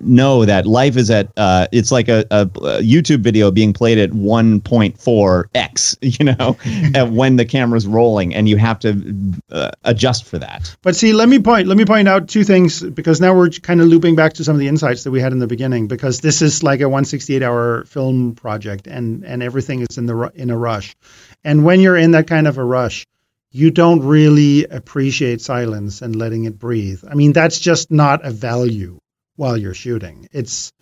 know 0.00 0.44
that 0.44 0.66
life 0.66 0.96
is 0.96 1.10
at 1.10 1.28
uh, 1.36 1.66
it's 1.72 1.90
like 1.92 2.08
a, 2.08 2.26
a, 2.30 2.46
YouTube 2.46 3.20
video 3.20 3.50
being 3.50 3.72
played 3.72 3.98
at 3.98 4.10
1.4x, 4.10 5.96
you 6.18 6.24
know, 6.24 7.10
when 7.12 7.36
the 7.36 7.44
camera's 7.44 7.86
rolling, 7.86 8.34
and 8.34 8.48
you 8.48 8.56
have 8.56 8.78
to 8.80 9.34
uh, 9.50 9.70
adjust 9.84 10.24
for 10.24 10.38
that. 10.38 10.76
But 10.82 10.96
see, 10.96 11.12
let 11.12 11.28
me 11.28 11.38
point 11.38 11.68
let 11.68 11.76
me 11.76 11.84
point 11.84 12.08
out 12.08 12.28
two 12.28 12.44
things 12.44 12.82
because 12.82 13.20
now 13.20 13.34
we're 13.34 13.50
kind 13.50 13.80
of 13.80 13.86
looping 13.86 14.16
back 14.16 14.34
to 14.34 14.44
some 14.44 14.54
of 14.54 14.60
the 14.60 14.68
insights 14.68 15.04
that 15.04 15.10
we 15.10 15.20
had 15.20 15.32
in 15.32 15.38
the 15.38 15.46
beginning 15.46 15.88
because 15.88 16.20
this 16.20 16.42
is 16.42 16.62
like 16.62 16.80
a 16.80 16.88
168 16.88 17.42
hour 17.42 17.84
film 17.84 18.34
project 18.34 18.86
and 18.86 19.24
and 19.24 19.42
everything 19.42 19.80
is 19.80 19.98
in 19.98 20.06
the 20.06 20.30
in 20.34 20.50
a 20.50 20.56
rush. 20.56 20.96
And 21.44 21.64
when 21.64 21.80
you're 21.80 21.96
in 21.96 22.10
that 22.12 22.26
kind 22.26 22.46
of 22.46 22.58
a 22.58 22.64
rush, 22.64 23.06
you 23.52 23.70
don't 23.70 24.04
really 24.04 24.64
appreciate 24.64 25.40
silence 25.40 26.02
and 26.02 26.14
letting 26.14 26.44
it 26.44 26.58
breathe. 26.58 27.02
I 27.08 27.14
mean, 27.14 27.32
that's 27.32 27.58
just 27.58 27.90
not 27.90 28.24
a 28.24 28.30
value 28.30 28.98
while 29.36 29.56
you're 29.56 29.74
shooting. 29.74 30.28
It's 30.32 30.72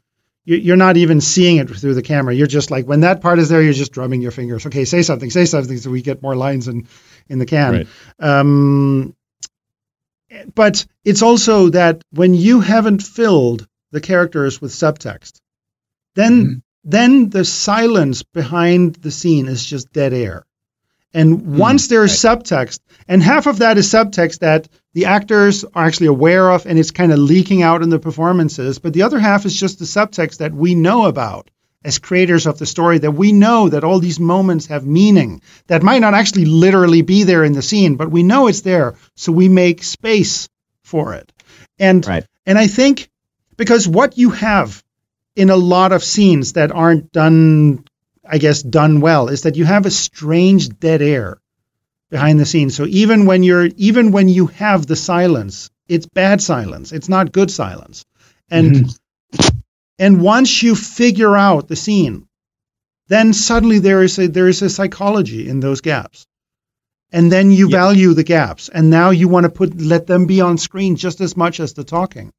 you- 0.45 0.57
you're 0.57 0.77
not 0.77 0.97
even 0.97 1.21
seeing 1.21 1.57
it 1.59 1.69
through 1.71 1.95
the 1.95 2.03
camera. 2.03 2.35
You're 2.35 2.47
just 2.47 2.71
like 2.71 2.87
when 2.87 3.01
that 3.01 3.21
part 3.21 3.39
is 3.39 3.49
there, 3.49 3.63
you're 3.63 3.73
just 3.73 3.93
drumming 3.93 4.23
your 4.23 4.31
fingers. 4.31 4.67
Okay, 4.67 4.85
say 4.85 5.03
something, 5.03 5.31
say 5.31 5.45
something, 5.45 5.79
so 5.79 5.91
we 5.91 6.03
get 6.03 6.23
more 6.23 6.37
lines 6.37 6.69
in 6.69 6.87
in 7.29 7.39
the 7.39 7.47
can. 7.47 7.73
Right. 7.73 7.87
Um, 8.19 9.15
but 10.55 10.85
it's 11.05 11.23
also 11.23 11.71
that 11.71 12.03
when 12.11 12.35
you 12.35 12.61
haven't 12.61 13.03
filled 13.03 13.67
the 13.93 14.01
characters 14.01 14.61
with 14.61 14.73
subtext, 14.73 15.41
then 16.15 16.63
then 16.85 17.29
the 17.31 17.45
silence 17.45 18.23
behind 18.23 18.95
the 18.97 19.11
scene 19.11 19.49
is 19.49 19.65
just 19.65 19.93
dead 19.93 20.13
air. 20.13 20.45
And 21.15 21.41
hmm. 21.41 21.57
once 21.57 21.89
there's 21.89 22.13
subtext, 22.13 22.81
and 23.07 23.23
half 23.23 23.47
of 23.47 23.59
that 23.59 23.79
is 23.79 23.89
subtext 23.89 24.41
that 24.41 24.69
the 24.93 25.07
actors 25.07 25.65
are 25.65 25.87
actually 25.87 26.09
aware 26.09 26.51
of 26.51 26.67
and 26.67 26.79
it's 26.79 26.91
kind 26.91 27.13
of 27.13 27.19
leaking 27.19 27.63
out 27.63 27.83
in 27.83 27.89
the 27.89 27.99
performances, 27.99 28.79
but 28.79 28.93
the 28.93 29.03
other 29.03 29.19
half 29.19 29.47
is 29.47 29.59
just 29.59 29.79
the 29.79 29.85
subtext 29.85 30.39
that 30.39 30.53
we 30.53 30.75
know 30.75 31.07
about 31.07 31.51
as 31.85 31.99
creators 31.99 32.47
of 32.47 32.59
the 32.59 32.67
story 32.67 32.99
that 32.99 33.13
we 33.13 33.33
know 33.33 33.69
that 33.69 33.85
all 33.85 34.01
these 34.01 34.19
moments 34.19 34.67
have 34.67 34.85
meaning 34.85 35.41
that 35.69 35.83
might 35.83 36.01
not 36.01 36.15
actually 36.15 36.45
literally 36.45 37.03
be 37.03 37.23
there 37.23 37.45
in 37.45 37.53
the 37.53 37.63
scene, 37.63 37.97
but 37.97 38.11
we 38.11 38.23
know 38.23 38.49
it's 38.49 38.63
there, 38.63 38.97
so 39.15 39.31
we 39.33 39.49
make 39.49 39.83
space 39.83 40.49
for 40.83 41.15
it. 41.15 41.33
And 41.79 42.07
Right. 42.07 42.27
and 42.45 42.59
I 42.59 42.67
think 42.67 43.09
because 43.57 43.87
what 43.87 44.19
you 44.19 44.31
have 44.31 44.83
in 45.37 45.51
a 45.51 45.57
lot 45.57 45.93
of 45.93 46.03
scenes 46.03 46.55
that 46.55 46.73
aren't 46.73 47.13
done, 47.13 47.85
I 48.31 48.39
guess, 48.39 48.63
done 48.63 49.01
well, 49.01 49.29
is 49.29 49.43
that 49.43 49.57
you 49.57 49.65
have 49.65 49.87
a 49.87 49.91
strange 49.91 50.69
dead 50.69 51.03
air 51.03 51.39
behind 52.11 52.39
the 52.39 52.47
scenes. 52.47 52.77
So 52.77 52.87
even 52.87 53.27
when 53.27 53.43
you're 53.43 53.67
even 53.77 54.13
when 54.13 54.29
you 54.29 54.47
have 54.49 54.87
the 54.87 54.97
silence, 54.97 55.71
it's 55.89 56.07
bad 56.07 56.41
silence. 56.41 56.93
It's 56.93 57.09
not 57.09 57.33
good 57.33 57.51
silence. 57.51 58.05
And 58.51 58.75
mm-hmm. 58.75 59.59
and 59.99 60.21
once 60.21 60.63
you 60.63 60.75
figure 60.75 61.37
out 61.37 61.69
the 61.69 61.77
scene, 61.77 62.29
then 63.09 63.33
suddenly 63.33 63.79
there 63.79 64.03
is 64.03 64.19
a 64.19 64.27
there 64.27 64.49
is 64.49 64.63
a 64.63 64.71
psychology 64.71 65.49
in 65.49 65.61
those 65.61 65.81
gaps. 65.81 66.27
And 67.11 67.33
then 67.33 67.51
you 67.51 67.71
value 67.71 68.13
the 68.13 68.25
gaps. 68.25 68.69
And 68.69 68.91
now 68.91 69.11
you 69.11 69.29
want 69.29 69.45
to 69.45 69.51
put 69.51 69.81
let 69.81 70.07
them 70.07 70.27
be 70.27 70.43
on 70.43 70.59
screen 70.59 70.97
just 70.97 71.23
as 71.23 71.37
much 71.37 71.59
as 71.61 71.73
the 71.73 71.85
talking. 71.85 72.33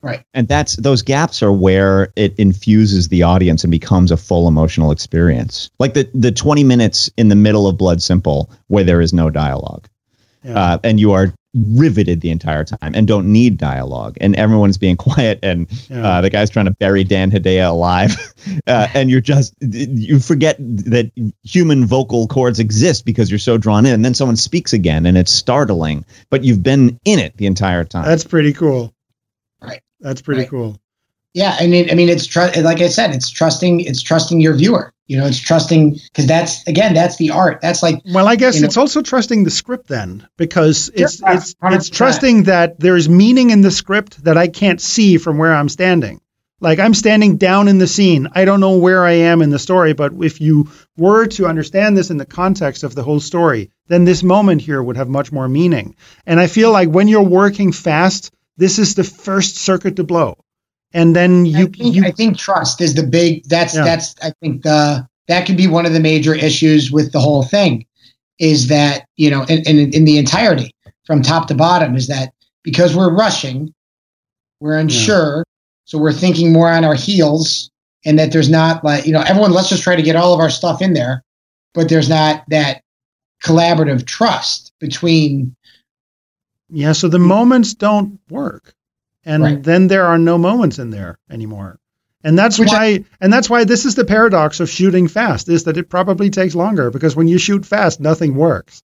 Right. 0.00 0.22
and 0.32 0.46
that's 0.46 0.76
those 0.76 1.02
gaps 1.02 1.42
are 1.42 1.52
where 1.52 2.12
it 2.14 2.36
infuses 2.38 3.08
the 3.08 3.24
audience 3.24 3.64
and 3.64 3.70
becomes 3.70 4.12
a 4.12 4.16
full 4.16 4.46
emotional 4.46 4.92
experience 4.92 5.70
like 5.80 5.94
the 5.94 6.08
the 6.14 6.30
20 6.30 6.62
minutes 6.64 7.10
in 7.16 7.28
the 7.28 7.34
middle 7.34 7.66
of 7.66 7.76
blood 7.76 8.00
simple 8.00 8.48
where 8.68 8.84
there 8.84 9.00
is 9.00 9.12
no 9.12 9.28
dialogue 9.28 9.88
Yeah. 10.44 10.54
uh, 10.58 10.78
and 10.84 11.00
you 11.00 11.12
are 11.12 11.34
riveted 11.54 12.20
the 12.20 12.30
entire 12.30 12.62
time 12.62 12.92
and 12.94 13.08
don't 13.08 13.32
need 13.32 13.56
dialogue 13.56 14.18
and 14.20 14.36
everyone's 14.36 14.78
being 14.78 14.96
quiet 15.08 15.40
and 15.42 15.66
Yeah. 15.90 16.06
uh, 16.06 16.20
the 16.20 16.30
guy's 16.30 16.50
trying 16.50 16.66
to 16.66 16.72
bury 16.78 17.02
dan 17.02 17.32
hedaya 17.32 17.70
alive 17.70 18.14
uh, 18.68 18.86
and 18.94 19.10
you're 19.10 19.20
just 19.20 19.52
you 19.60 20.20
forget 20.20 20.56
that 20.60 21.10
human 21.42 21.86
vocal 21.86 22.28
cords 22.28 22.60
exist 22.60 23.04
because 23.04 23.30
you're 23.32 23.38
so 23.40 23.58
drawn 23.58 23.84
in 23.84 23.94
and 23.94 24.04
then 24.04 24.14
someone 24.14 24.36
speaks 24.36 24.72
again 24.74 25.06
and 25.06 25.18
it's 25.18 25.32
startling 25.32 26.04
but 26.30 26.44
you've 26.44 26.62
been 26.62 27.00
in 27.04 27.18
it 27.18 27.36
the 27.36 27.46
entire 27.46 27.82
time 27.84 28.04
That's 28.04 28.24
pretty 28.24 28.52
cool. 28.52 28.94
That's 30.00 30.22
pretty 30.22 30.42
Right. 30.42 30.50
cool. 30.50 30.78
Yeah, 31.34 31.56
I 31.60 31.66
mean, 31.66 31.90
I 31.90 31.94
mean, 31.94 32.08
it's 32.08 32.26
tr- 32.26 32.60
like 32.62 32.80
I 32.80 32.88
said, 32.88 33.14
it's 33.14 33.30
trusting, 33.30 33.80
it's 33.80 34.02
trusting 34.02 34.40
your 34.40 34.54
viewer. 34.54 34.92
You 35.06 35.18
know, 35.18 35.26
it's 35.26 35.38
trusting 35.38 35.92
because 36.12 36.26
that's 36.26 36.66
again, 36.66 36.94
that's 36.94 37.16
the 37.16 37.30
art. 37.30 37.60
That's 37.62 37.82
like 37.82 38.00
Well, 38.12 38.26
I 38.26 38.36
guess 38.36 38.56
You 38.56 38.62
know- 38.62 38.66
it's 38.66 38.76
also 38.76 39.02
trusting 39.02 39.44
the 39.44 39.50
script 39.50 39.88
then, 39.88 40.26
because 40.36 40.90
it's 40.94 41.20
Yeah, 41.20 41.34
it's 41.34 41.54
100%. 41.60 41.74
it's 41.76 41.90
trusting 41.90 42.42
that 42.44 42.80
there's 42.80 43.08
meaning 43.08 43.50
in 43.50 43.60
the 43.62 43.70
script 43.70 44.24
that 44.24 44.36
I 44.36 44.48
can't 44.48 44.80
see 44.80 45.16
from 45.18 45.38
where 45.38 45.54
I'm 45.54 45.68
standing. 45.68 46.20
Like 46.60 46.78
I'm 46.80 46.92
standing 46.94 47.36
down 47.36 47.68
in 47.68 47.78
the 47.78 47.86
scene. 47.86 48.28
I 48.32 48.44
don't 48.44 48.60
know 48.60 48.78
where 48.78 49.04
I 49.04 49.12
am 49.12 49.42
in 49.42 49.50
the 49.50 49.60
story, 49.60 49.92
but 49.92 50.12
if 50.20 50.40
you 50.40 50.68
were 50.96 51.26
to 51.26 51.46
understand 51.46 51.96
this 51.96 52.10
in 52.10 52.16
the 52.16 52.26
context 52.26 52.82
of 52.82 52.94
the 52.96 53.02
whole 53.04 53.20
story, 53.20 53.70
then 53.86 54.04
this 54.04 54.22
moment 54.24 54.60
here 54.62 54.82
would 54.82 54.96
have 54.96 55.08
much 55.08 55.30
more 55.30 55.48
meaning. 55.48 55.94
And 56.26 56.40
I 56.40 56.48
feel 56.48 56.72
like 56.72 56.88
when 56.88 57.06
you're 57.06 57.22
working 57.22 57.70
fast, 57.70 58.32
this 58.58 58.78
is 58.78 58.94
the 58.94 59.04
first 59.04 59.56
circuit 59.56 59.96
to 59.96 60.04
blow. 60.04 60.36
And 60.92 61.14
then 61.14 61.44
I 61.46 61.60
you 61.60 61.66
think, 61.68 61.94
you 61.94 62.04
I 62.04 62.10
think 62.10 62.36
trust 62.36 62.80
is 62.80 62.94
the 62.94 63.04
big. 63.04 63.44
That's 63.44 63.74
Yeah. 63.74 63.84
that's. 63.84 64.14
I 64.22 64.32
think 64.42 64.62
the 64.62 65.06
that 65.28 65.46
could 65.46 65.56
be 65.56 65.66
one 65.66 65.86
of 65.86 65.92
the 65.92 66.00
major 66.00 66.34
issues 66.34 66.90
with 66.90 67.12
the 67.12 67.20
whole 67.20 67.42
thing, 67.42 67.86
is 68.38 68.68
that 68.68 69.06
you 69.16 69.30
know, 69.30 69.44
in, 69.44 69.62
in 69.62 69.92
in 69.92 70.04
the 70.04 70.18
entirety 70.18 70.74
from 71.04 71.22
top 71.22 71.48
to 71.48 71.54
bottom, 71.54 71.94
is 71.94 72.08
that 72.08 72.32
because 72.64 72.96
we're 72.96 73.14
rushing, 73.14 73.72
we're 74.60 74.78
unsure, 74.78 75.44
so 75.84 75.98
we're 75.98 76.12
thinking 76.12 76.52
more 76.52 76.70
on 76.70 76.84
our 76.84 76.94
heels, 76.94 77.70
and 78.04 78.18
that 78.18 78.32
there's 78.32 78.50
not 78.50 78.82
like 78.82 79.06
you 79.06 79.12
know, 79.12 79.22
everyone. 79.22 79.52
Let's 79.52 79.68
just 79.68 79.82
try 79.82 79.94
to 79.94 80.02
get 80.02 80.16
all 80.16 80.32
of 80.34 80.40
our 80.40 80.50
stuff 80.50 80.80
in 80.80 80.94
there, 80.94 81.22
but 81.74 81.88
there's 81.90 82.08
not 82.08 82.44
that 82.48 82.82
collaborative 83.44 84.06
trust 84.06 84.72
between 84.80 85.54
Yeah, 86.70 86.92
so 86.92 87.08
the 87.08 87.18
moments 87.18 87.74
don't 87.74 88.18
work. 88.30 88.74
And 89.24 89.42
Right. 89.42 89.62
then 89.62 89.88
there 89.88 90.06
are 90.06 90.18
no 90.18 90.38
moments 90.38 90.78
in 90.78 90.90
there 90.90 91.18
anymore. 91.30 91.78
And 92.24 92.36
that's 92.38 92.58
Which 92.58 92.70
I- 92.70 92.74
why 92.98 93.04
and 93.20 93.32
that's 93.32 93.48
why 93.48 93.64
this 93.64 93.84
is 93.84 93.94
the 93.94 94.04
paradox 94.04 94.60
of 94.60 94.68
shooting 94.68 95.08
fast 95.08 95.48
is 95.48 95.64
that 95.64 95.76
it 95.76 95.88
probably 95.88 96.30
takes 96.30 96.54
longer 96.54 96.90
because 96.90 97.14
when 97.14 97.28
you 97.28 97.38
shoot 97.38 97.64
fast 97.64 98.00
nothing 98.00 98.34
works. 98.34 98.82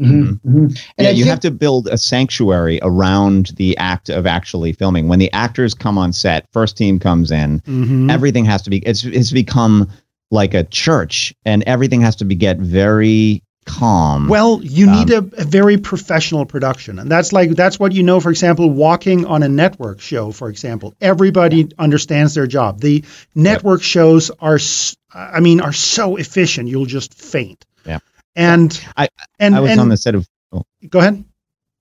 Mhm, 0.00 0.40
mhm. 0.40 0.42
And 0.46 0.78
yeah, 0.98 1.08
I 1.08 1.10
you 1.10 1.24
think- 1.24 1.30
have 1.30 1.40
to 1.40 1.50
build 1.50 1.88
a 1.88 1.98
sanctuary 1.98 2.78
around 2.82 3.52
the 3.56 3.76
act 3.76 4.08
of 4.08 4.26
actually 4.26 4.72
filming. 4.72 5.08
When 5.08 5.18
the 5.18 5.32
actors 5.32 5.74
come 5.74 5.98
on 5.98 6.12
set, 6.14 6.46
first 6.52 6.76
team 6.76 6.98
comes 6.98 7.30
in, 7.30 7.60
Mhm. 7.66 8.10
everything 8.10 8.46
has 8.46 8.62
to 8.62 8.70
be 8.70 8.78
it's 8.78 9.04
it's 9.04 9.30
become 9.32 9.88
like 10.30 10.54
a 10.54 10.64
church 10.64 11.34
and 11.44 11.62
everything 11.64 12.00
has 12.02 12.16
to 12.16 12.24
be 12.24 12.34
get 12.36 12.58
very 12.58 13.42
calm. 13.66 14.28
Well, 14.28 14.60
you 14.62 14.88
Um, 14.88 14.98
need 14.98 15.10
a, 15.10 15.18
a 15.18 15.44
very 15.44 15.76
professional 15.76 16.46
production. 16.46 16.98
And 16.98 17.10
that's 17.10 17.32
like 17.32 17.50
that's 17.50 17.78
what 17.78 17.92
you 17.92 18.02
know 18.02 18.20
for 18.20 18.30
example 18.30 18.70
walking 18.70 19.26
on 19.26 19.42
a 19.42 19.48
network 19.48 20.00
show 20.00 20.32
for 20.32 20.48
example. 20.48 20.94
Everybody 21.00 21.70
understands 21.78 22.34
their 22.34 22.46
job. 22.46 22.80
The 22.80 23.04
network 23.34 23.82
shows 23.82 24.30
are 24.40 24.58
I 25.12 25.40
mean 25.40 25.60
are 25.60 25.72
so 25.72 26.16
efficient 26.16 26.68
you'll 26.68 26.86
just 26.86 27.14
faint. 27.14 27.64
Yeah. 27.86 27.98
And 28.34 28.80
I 28.96 29.08
and 29.38 29.54
I 29.54 29.60
was 29.60 29.70
and, 29.72 29.80
on 29.80 29.88
the 29.88 29.96
set 29.96 30.14
of 30.14 30.26
oh, 30.52 30.64
go 30.88 31.00
ahead. 31.00 31.24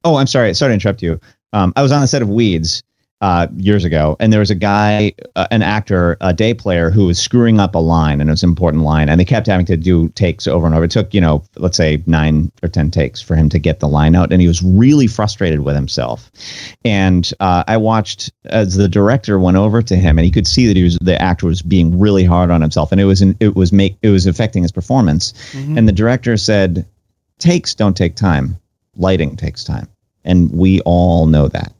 oh, 0.03 0.15
I'm 0.15 0.27
sorry, 0.27 0.53
sorry 0.53 0.71
to 0.71 0.73
interrupt 0.73 1.01
you. 1.01 1.19
Um, 1.53 1.73
I 1.75 1.81
was 1.81 1.91
on 1.91 2.01
the 2.01 2.07
set 2.07 2.21
of 2.21 2.29
Weeds 2.29 2.83
uh, 3.21 3.47
years 3.57 3.83
ago, 3.83 4.15
and 4.19 4.31
there 4.31 4.39
was 4.39 4.49
a 4.49 4.55
guy, 4.55 5.13
uh, 5.35 5.47
an 5.51 5.61
actor, 5.61 6.15
a 6.21 6.33
day 6.33 6.53
player, 6.53 6.89
who 6.89 7.07
was 7.07 7.19
screwing 7.19 7.59
up 7.59 7.75
a 7.75 7.79
line, 7.79 8.21
and 8.21 8.29
it 8.29 8.31
was 8.31 8.43
an 8.43 8.49
important 8.49 8.83
line, 8.83 9.09
and 9.09 9.19
they 9.19 9.25
kept 9.25 9.47
having 9.47 9.65
to 9.65 9.75
do 9.75 10.07
takes 10.09 10.47
over 10.47 10.65
and 10.65 10.73
over. 10.73 10.85
It 10.85 10.91
took, 10.91 11.13
you 11.13 11.19
know, 11.19 11.43
let's 11.57 11.75
say 11.75 12.01
nine 12.05 12.51
or 12.63 12.69
ten 12.69 12.91
takes 12.91 13.21
for 13.21 13.35
him 13.35 13.49
to 13.49 13.59
get 13.59 13.81
the 13.81 13.89
line 13.89 14.15
out, 14.15 14.31
and 14.31 14.41
he 14.41 14.47
was 14.47 14.63
really 14.63 15.07
frustrated 15.07 15.61
with 15.61 15.75
himself. 15.75 16.31
And 16.85 17.29
uh, 17.41 17.63
I 17.67 17.75
watched 17.77 18.31
as 18.45 18.75
the 18.75 18.87
director 18.87 19.37
went 19.37 19.57
over 19.57 19.81
to 19.81 19.95
him, 19.95 20.17
and 20.17 20.25
he 20.25 20.31
could 20.31 20.47
see 20.47 20.67
that 20.67 20.77
he 20.77 20.83
was 20.83 20.97
the 21.01 21.21
actor 21.21 21.47
was 21.47 21.61
being 21.61 21.99
really 21.99 22.23
hard 22.23 22.51
on 22.51 22.61
himself, 22.61 22.91
and 22.93 23.01
it 23.01 23.05
was 23.05 23.21
in, 23.21 23.35
it 23.41 23.55
was 23.55 23.73
make 23.73 23.97
it 24.01 24.09
was 24.09 24.27
affecting 24.27 24.63
his 24.63 24.71
performance. 24.71 25.33
And 25.77 25.87
the 25.87 25.93
director 25.93 26.37
said, 26.37 26.87
takes 27.37 27.75
don't 27.75 27.97
take 27.97 28.15
time. 28.15 28.57
Lighting 28.95 29.35
takes 29.35 29.63
time, 29.63 29.87
and 30.23 30.51
we 30.51 30.81
all 30.81 31.25
know 31.25 31.47
that. 31.49 31.73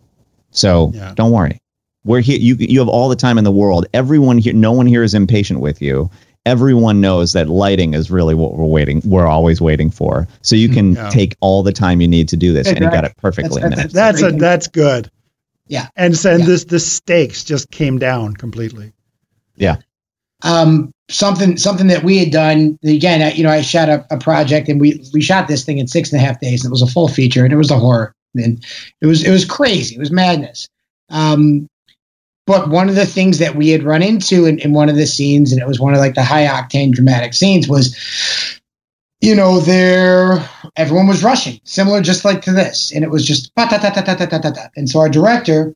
So 0.52 0.92
Yeah. 0.94 1.14
don't 1.16 1.32
worry. 1.32 1.60
We're 2.06 2.22
here. 2.22 2.38
You 2.40 2.56
you 2.60 2.80
have 2.80 2.88
all 2.88 3.10
the 3.10 3.16
time 3.16 3.38
in 3.38 3.44
the 3.44 3.52
world. 3.52 3.86
Everyone 3.94 4.38
here, 4.38 4.54
no 4.54 4.72
one 4.72 4.86
here 4.88 5.04
is 5.04 5.14
impatient 5.14 5.60
with 5.60 5.82
you. 5.82 6.10
Everyone 6.46 7.02
knows 7.02 7.34
that 7.34 7.50
lighting 7.50 7.94
is 7.94 8.10
really 8.10 8.34
what 8.34 8.56
we're 8.56 8.66
waiting. 8.66 9.02
We're 9.06 9.28
always 9.28 9.60
waiting 9.62 9.92
for. 9.92 10.28
So 10.42 10.56
you 10.56 10.70
can 10.70 10.94
Yeah. 10.94 11.10
take 11.10 11.36
all 11.42 11.64
the 11.64 11.74
time 11.74 12.00
you 12.02 12.08
need 12.08 12.30
to 12.30 12.38
do 12.38 12.54
this, 12.54 12.68
and 12.68 12.80
you 12.80 12.90
got 12.90 13.04
it 13.04 13.14
perfectly 13.18 13.62
That's- 13.62 13.78
minutes. 13.78 13.94
That's 13.94 14.22
a, 14.24 14.32
that's 14.32 14.68
good. 14.68 15.12
Yeah. 15.68 15.88
And 15.96 16.18
so 16.18 16.36
Yeah. 16.38 16.46
this 16.46 16.64
the 16.64 16.80
stakes 16.80 17.44
just 17.44 17.70
came 17.70 18.00
down 18.00 18.34
completely. 18.34 18.94
Yeah. 19.58 19.76
Um, 20.42 20.92
something 21.10 21.58
something 21.58 21.88
that 21.88 22.04
we 22.04 22.18
had 22.20 22.32
done 22.32 22.80
again. 22.84 23.22
I- 23.22 23.34
You 23.34 23.44
know, 23.44 23.50
I 23.50 23.62
shot 23.62 23.90
a, 23.90 24.06
a 24.10 24.18
project 24.18 24.70
and 24.70 24.80
we 24.80 25.04
we 25.14 25.22
shot 25.22 25.48
this 25.50 25.66
thing 25.66 25.78
in 25.80 25.88
six 25.88 26.14
and 26.14 26.22
a 26.22 26.26
half 26.26 26.40
days. 26.40 26.64
And 26.64 26.70
it 26.70 26.72
was 26.72 26.82
a 26.82 26.88
full 26.88 27.10
feature 27.10 27.44
and 27.44 27.52
it 27.52 27.58
was 27.58 27.72
a 27.72 27.78
horror 27.78 28.16
and 28.36 28.64
it 29.02 29.06
was 29.06 29.24
it 29.24 29.32
was 29.32 29.46
crazy. 29.46 29.96
It 29.96 30.00
was 30.00 30.12
madness. 30.12 30.68
Um, 31.10 31.68
but 32.46 32.70
one 32.70 32.90
of 32.90 32.96
the 32.96 33.06
things 33.06 33.40
that 33.40 33.56
we 33.56 33.70
had 33.70 33.84
run 33.84 34.02
into 34.02 34.46
in, 34.46 34.58
in 34.60 34.74
one 34.74 34.90
of 34.90 34.96
the 34.96 35.06
scenes, 35.06 35.52
and 35.52 35.62
it 35.62 35.68
was 35.68 35.80
one 35.80 35.94
of 35.94 36.00
like 36.00 36.16
the 36.16 36.24
high 36.24 36.48
octane 36.48 36.92
dramatic 36.92 37.34
scenes, 37.34 37.68
was 37.68 37.96
you 39.22 39.36
know, 39.36 39.60
there 39.60 40.50
everyone 40.76 41.08
was 41.08 41.24
rushing, 41.24 41.60
similar 41.64 42.02
just 42.02 42.24
like 42.24 42.44
to 42.44 42.52
this, 42.52 42.92
and 42.94 43.04
it 43.04 43.10
was 43.10 43.26
just 43.26 43.52
and 43.56 44.90
so 44.90 45.00
our 45.00 45.10
director, 45.10 45.76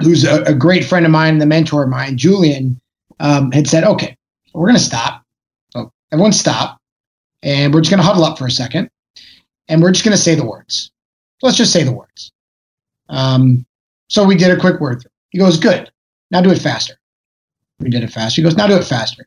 who's 0.00 0.24
a, 0.24 0.42
a 0.44 0.54
great 0.54 0.84
friend 0.84 1.04
of 1.04 1.12
mine, 1.12 1.38
the 1.38 1.46
mentor 1.46 1.84
of 1.84 1.90
mine, 1.90 2.16
Julian, 2.16 2.80
um, 3.20 3.52
had 3.52 3.68
said, 3.68 3.84
"Okay, 3.84 4.16
we're 4.54 4.66
going 4.66 4.78
to 4.78 4.82
stop. 4.82 5.22
So 5.70 5.92
everyone 6.10 6.32
stop, 6.32 6.80
and 7.42 7.74
we're 7.74 7.82
just 7.82 7.90
going 7.90 8.00
to 8.00 8.06
huddle 8.06 8.24
up 8.24 8.38
for 8.38 8.46
a 8.46 8.50
second, 8.50 8.88
and 9.68 9.82
we're 9.82 9.92
just 9.92 10.04
going 10.04 10.16
to 10.16 10.22
say 10.22 10.34
the 10.34 10.46
words." 10.46 10.90
Let's 11.44 11.58
just 11.58 11.74
say 11.74 11.82
the 11.82 11.92
words. 11.92 12.32
Um, 13.10 13.66
so 14.08 14.24
we 14.24 14.34
did 14.34 14.50
a 14.50 14.58
quick 14.58 14.80
word 14.80 15.02
through. 15.02 15.10
He 15.28 15.38
goes, 15.38 15.58
good. 15.58 15.90
Now 16.30 16.40
do 16.40 16.50
it 16.50 16.58
faster. 16.58 16.94
We 17.78 17.90
did 17.90 18.02
it 18.02 18.10
faster. 18.10 18.40
He 18.40 18.42
goes, 18.42 18.56
now 18.56 18.66
do 18.66 18.76
it 18.76 18.84
faster. 18.84 19.26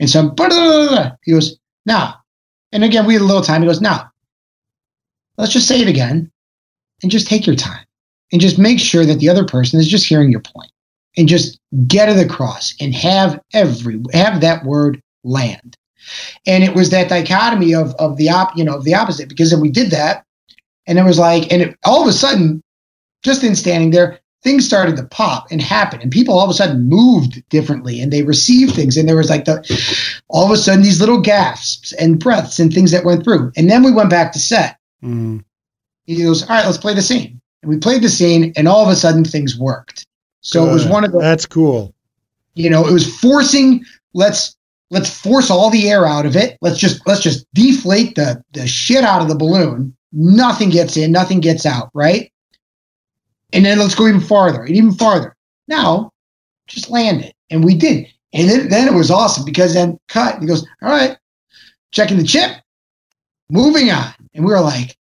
And 0.00 0.08
so 0.08 0.30
blah, 0.30 0.48
blah, 0.48 0.88
blah, 0.88 1.10
he 1.24 1.32
goes, 1.32 1.58
now. 1.84 2.14
And 2.72 2.82
again, 2.84 3.04
we 3.04 3.12
had 3.12 3.20
a 3.20 3.26
little 3.26 3.42
time. 3.42 3.60
He 3.60 3.68
goes, 3.68 3.82
now. 3.82 4.10
Let's 5.36 5.52
just 5.52 5.68
say 5.68 5.82
it 5.82 5.88
again 5.88 6.32
and 7.02 7.12
just 7.12 7.26
take 7.26 7.46
your 7.46 7.56
time 7.56 7.84
and 8.32 8.40
just 8.40 8.58
make 8.58 8.80
sure 8.80 9.04
that 9.04 9.18
the 9.18 9.28
other 9.28 9.44
person 9.44 9.78
is 9.78 9.88
just 9.88 10.06
hearing 10.06 10.30
your 10.32 10.40
point 10.40 10.72
and 11.18 11.28
just 11.28 11.60
get 11.86 12.08
it 12.08 12.24
across 12.24 12.74
and 12.80 12.94
have 12.94 13.38
every 13.52 14.02
have 14.14 14.40
that 14.40 14.64
word 14.64 15.02
land 15.22 15.76
and 16.46 16.64
it 16.64 16.74
was 16.74 16.90
that 16.90 17.08
dichotomy 17.08 17.74
of 17.74 17.94
of 17.94 18.16
the 18.16 18.28
op 18.28 18.56
you 18.56 18.64
know 18.64 18.74
of 18.74 18.84
the 18.84 18.94
opposite 18.94 19.28
because 19.28 19.52
if 19.52 19.60
we 19.60 19.70
did 19.70 19.90
that 19.90 20.24
and 20.86 20.98
it 20.98 21.04
was 21.04 21.18
like 21.18 21.52
and 21.52 21.62
it, 21.62 21.78
all 21.84 22.02
of 22.02 22.08
a 22.08 22.12
sudden 22.12 22.62
just 23.22 23.44
in 23.44 23.54
standing 23.54 23.90
there 23.90 24.20
things 24.42 24.66
started 24.66 24.96
to 24.96 25.04
pop 25.04 25.46
and 25.50 25.60
happen. 25.60 26.00
And 26.00 26.10
people 26.10 26.36
all 26.36 26.44
of 26.44 26.50
a 26.50 26.54
sudden 26.54 26.88
moved 26.88 27.48
differently 27.48 28.00
and 28.00 28.12
they 28.12 28.22
received 28.22 28.74
things. 28.74 28.96
And 28.96 29.08
there 29.08 29.16
was 29.16 29.30
like 29.30 29.44
the 29.44 29.62
all 30.28 30.44
of 30.44 30.50
a 30.50 30.56
sudden 30.56 30.82
these 30.82 31.00
little 31.00 31.20
gasps 31.20 31.92
and 31.92 32.18
breaths 32.18 32.58
and 32.58 32.72
things 32.72 32.90
that 32.90 33.04
went 33.04 33.24
through. 33.24 33.52
And 33.56 33.70
then 33.70 33.82
we 33.82 33.92
went 33.92 34.10
back 34.10 34.32
to 34.32 34.38
set. 34.38 34.78
Mm. 35.02 35.44
he 36.04 36.22
goes 36.22 36.42
all 36.42 36.48
right 36.50 36.64
let's 36.66 36.78
play 36.78 36.94
the 36.94 37.02
scene. 37.02 37.40
And 37.62 37.70
we 37.70 37.78
played 37.78 38.02
the 38.02 38.08
scene 38.08 38.52
and 38.56 38.68
all 38.68 38.84
of 38.84 38.88
a 38.90 38.96
sudden 38.96 39.24
things 39.24 39.58
worked. 39.58 40.06
So 40.40 40.68
it 40.68 40.72
was 40.72 40.86
one 40.86 41.04
of 41.04 41.12
the 41.12 41.18
That's 41.18 41.46
cool. 41.46 41.94
you 42.54 42.68
know 42.70 42.86
it 42.86 42.92
was 42.92 43.16
forcing 43.20 43.84
let's 44.12 44.56
let's 44.90 45.08
force 45.08 45.50
all 45.50 45.70
the 45.70 45.88
air 45.88 46.04
out 46.04 46.26
of 46.26 46.36
it. 46.36 46.58
Let's 46.60 46.78
just 46.78 47.06
let's 47.06 47.20
just 47.20 47.46
deflate 47.54 48.16
the 48.16 48.42
the 48.52 48.66
shit 48.66 49.04
out 49.04 49.22
of 49.22 49.28
the 49.28 49.36
balloon 49.36 49.96
nothing 50.12 50.70
gets 50.70 50.96
in 50.96 51.10
nothing 51.12 51.40
gets 51.40 51.64
out 51.66 51.90
right? 51.94 52.30
And 53.52 53.64
then 53.64 53.78
let's 53.78 53.94
go 53.94 54.06
even 54.08 54.20
farther 54.20 54.62
and 54.62 54.76
even 54.76 54.92
farther. 54.92 55.36
Now 55.68 56.10
just 56.66 56.90
land 56.90 57.22
it. 57.22 57.34
And 57.50 57.62
we 57.64 57.74
did. 57.74 58.06
And 58.32 58.48
then, 58.48 58.68
then 58.68 58.88
it 58.88 58.94
was 58.94 59.10
awesome 59.10 59.44
because 59.44 59.74
then 59.74 59.98
cut 60.08 60.40
he 60.40 60.46
goes 60.46 60.66
all 60.82 60.88
right 60.90 61.16
checking 61.90 62.16
the 62.16 62.24
chip 62.24 62.50
moving 63.50 63.90
on. 63.90 64.12
And 64.34 64.44
we 64.44 64.52
were 64.52 64.60
like 64.60 64.96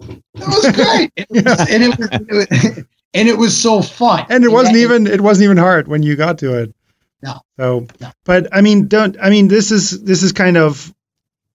that 0.00 0.22
was 0.48 0.72
great. 0.74 1.12
And 1.16 1.26
it 1.30 1.44
was, 1.44 1.70
and 1.70 1.82
it 1.84 1.98
was, 1.98 2.08
it 2.10 2.30
was 2.76 2.84
and 3.14 3.28
it 3.28 3.38
was 3.38 3.60
so 3.60 3.82
fun. 3.82 4.26
And 4.30 4.44
it 4.44 4.48
wasn't 4.50 4.74
that- 4.74 4.80
even 4.82 5.06
it 5.06 5.20
wasn't 5.20 5.44
even 5.44 5.58
hard 5.58 5.86
when 5.88 6.02
you 6.02 6.16
got 6.16 6.38
to 6.38 6.58
it. 6.58 6.74
No. 7.22 7.40
So 7.56 7.86
No. 8.00 8.10
but 8.24 8.48
I 8.52 8.62
mean 8.62 8.88
don't 8.88 9.16
I 9.22 9.30
mean 9.30 9.46
this 9.46 9.70
is 9.70 10.02
this 10.02 10.24
is 10.24 10.32
kind 10.32 10.56
of 10.56 10.92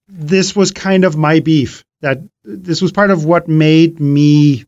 this 0.07 0.55
was 0.55 0.71
kind 0.71 1.03
of 1.03 1.17
my 1.17 1.41
beef 1.41 1.84
that 1.99 2.19
this 2.47 2.81
was 2.81 2.91
part 2.91 3.11
of 3.11 3.25
what 3.25 3.47
made 3.47 3.99
me 3.99 4.65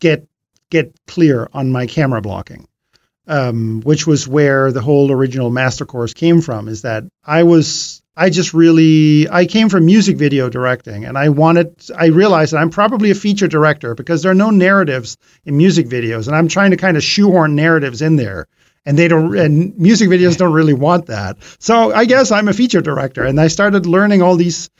get 0.00 0.26
get 0.70 0.92
clear 1.06 1.48
on 1.52 1.70
my 1.70 1.86
camera 1.86 2.20
blocking. 2.20 2.66
Um, 3.28 3.80
which 3.80 4.06
was 4.06 4.28
where 4.28 4.70
the 4.70 4.80
whole 4.80 5.10
original 5.10 5.50
master 5.50 5.84
course 5.84 6.14
came 6.14 6.40
from 6.40 6.68
is 6.68 6.82
that 6.82 7.02
I 7.24 7.42
was 7.42 8.00
I 8.16 8.30
just 8.30 8.54
really 8.54 9.28
I 9.28 9.46
came 9.46 9.68
from 9.68 9.84
music 9.84 10.16
video 10.16 10.48
directing 10.48 11.04
and 11.04 11.18
I 11.18 11.30
wanted 11.30 11.74
I 11.96 12.06
realized 12.06 12.52
that 12.52 12.58
I'm 12.58 12.70
probably 12.70 13.10
a 13.10 13.16
feature 13.16 13.48
director 13.48 13.96
because 13.96 14.22
there 14.22 14.30
are 14.30 14.36
no 14.36 14.50
narratives 14.50 15.16
in 15.44 15.56
music 15.56 15.88
videos 15.88 16.28
and 16.28 16.36
I'm 16.36 16.46
trying 16.46 16.70
to 16.70 16.76
kind 16.76 16.96
of 16.96 17.02
shoehorn 17.02 17.56
narratives 17.56 18.00
in 18.00 18.14
there 18.14 18.46
and 18.84 18.96
they 18.96 19.08
don't 19.08 19.36
and 19.36 19.76
music 19.76 20.08
videos 20.08 20.38
don't 20.38 20.52
really 20.52 20.72
want 20.74 21.06
that. 21.06 21.38
So 21.58 21.92
I 21.92 22.04
guess 22.04 22.30
I'm 22.30 22.46
a 22.46 22.52
feature 22.52 22.80
director 22.80 23.24
and 23.24 23.40
I 23.40 23.48
started 23.48 23.86
learning 23.86 24.22
all 24.22 24.36
these 24.36 24.70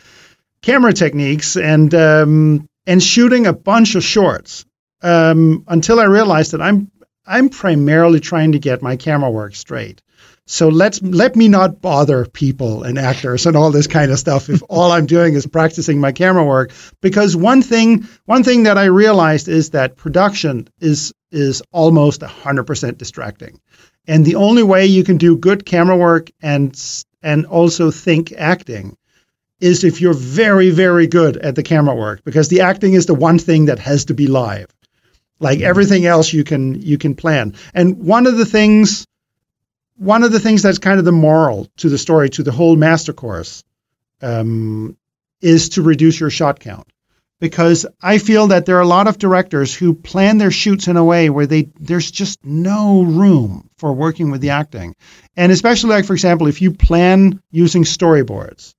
camera 0.67 0.93
techniques 0.93 1.57
and 1.57 1.95
um, 1.95 2.69
and 2.89 3.01
shooting 3.01 3.47
a 3.47 3.53
bunch 3.53 3.95
of 3.95 4.03
shorts 4.03 4.65
um, 5.01 5.65
until 5.69 6.01
I 6.01 6.05
realized 6.07 6.53
that 6.53 6.61
I'm 6.61 6.91
I'm 7.25 7.51
primarily 7.51 8.19
trying 8.19 8.53
to 8.53 8.59
get 8.59 8.83
my 8.83 8.97
camera 8.97 9.31
work 9.31 9.55
straight. 9.55 10.03
So 10.49 10.69
let's 10.69 11.01
let 11.03 11.37
me 11.37 11.47
not 11.47 11.81
bother 11.81 12.27
people 12.27 12.83
and 12.83 12.99
actors 12.99 13.47
and 13.47 13.57
all 13.57 13.71
this 13.71 13.87
kind 13.87 14.11
of 14.11 14.19
stuff 14.19 14.49
if 14.49 14.61
all 14.69 14.91
I'm 14.91 15.07
doing 15.07 15.35
is 15.35 15.47
practicing 15.47 16.01
my 16.01 16.11
camera 16.11 16.45
work. 16.45 16.73
Because 17.01 17.37
one 17.37 17.63
thing 17.63 18.09
one 18.25 18.43
thing 18.43 18.65
that 18.65 18.77
I 18.77 18.87
realized 18.87 19.47
is 19.47 19.71
that 19.71 19.97
production 19.97 20.69
is 20.81 21.13
is 21.31 21.63
almost 21.71 22.23
100% 22.23 22.99
distracting. 22.99 23.61
And 24.09 24.25
the 24.25 24.37
only 24.37 24.65
way 24.65 24.87
you 24.87 25.05
can 25.05 25.17
do 25.17 25.37
good 25.37 25.65
camera 25.65 25.97
work 25.97 26.29
and 26.43 26.77
and 27.23 27.47
also 27.47 27.93
think 27.93 28.33
acting 28.33 28.97
is 29.61 29.85
if 29.85 30.01
you're 30.01 30.15
very 30.15 30.71
very 30.71 31.07
good 31.07 31.37
at 31.37 31.55
the 31.55 31.63
camera 31.63 31.95
work 31.95 32.23
because 32.25 32.49
the 32.49 32.61
acting 32.61 32.93
is 32.95 33.07
the 33.07 33.15
one 33.15 33.39
thing 33.39 33.67
that 33.67 33.79
has 33.79 34.07
to 34.07 34.15
be 34.15 34.27
live. 34.27 34.67
Like 35.39 35.61
everything 35.61 36.07
else 36.07 36.33
you 36.33 36.45
can 36.45 36.81
you 36.81 36.99
can 36.99 37.15
plan. 37.15 37.55
And 37.75 37.99
one 37.99 38.27
of 38.27 38.37
the 38.37 38.47
things 38.47 39.07
one 39.97 40.23
of 40.23 40.33
the 40.33 40.41
things 40.41 40.63
that's 40.63 40.79
kind 40.79 40.99
of 40.99 41.05
the 41.05 41.13
moral 41.13 41.69
to 41.79 41.89
the 41.89 41.99
story 41.99 42.31
to 42.31 42.43
the 42.43 42.53
whole 42.53 42.77
master 42.77 43.13
course 43.13 43.65
um, 44.21 44.97
is 45.41 45.71
to 45.71 45.83
reduce 45.83 46.21
your 46.21 46.31
shot 46.31 46.61
count 46.61 46.87
because 47.41 47.87
I 48.01 48.19
feel 48.19 48.49
that 48.49 48.67
there 48.67 48.77
are 48.77 48.83
a 48.83 48.87
lot 48.87 49.09
of 49.09 49.19
directors 49.19 49.75
who 49.75 49.95
plan 49.95 50.39
their 50.39 50.51
shoots 50.51 50.89
in 50.89 50.97
a 50.97 51.05
way 51.05 51.29
where 51.31 51.47
they 51.47 51.69
there's 51.79 52.11
just 52.11 52.45
no 52.45 53.03
room 53.03 53.69
for 53.79 53.93
working 53.93 54.31
with 54.31 54.41
the 54.41 54.51
acting, 54.51 54.95
and 55.37 55.53
especially 55.53 55.91
like 55.91 56.07
for 56.07 56.15
example, 56.15 56.47
if 56.47 56.63
you 56.63 56.73
plan 56.73 57.43
using 57.51 57.85
storyboards 57.85 58.75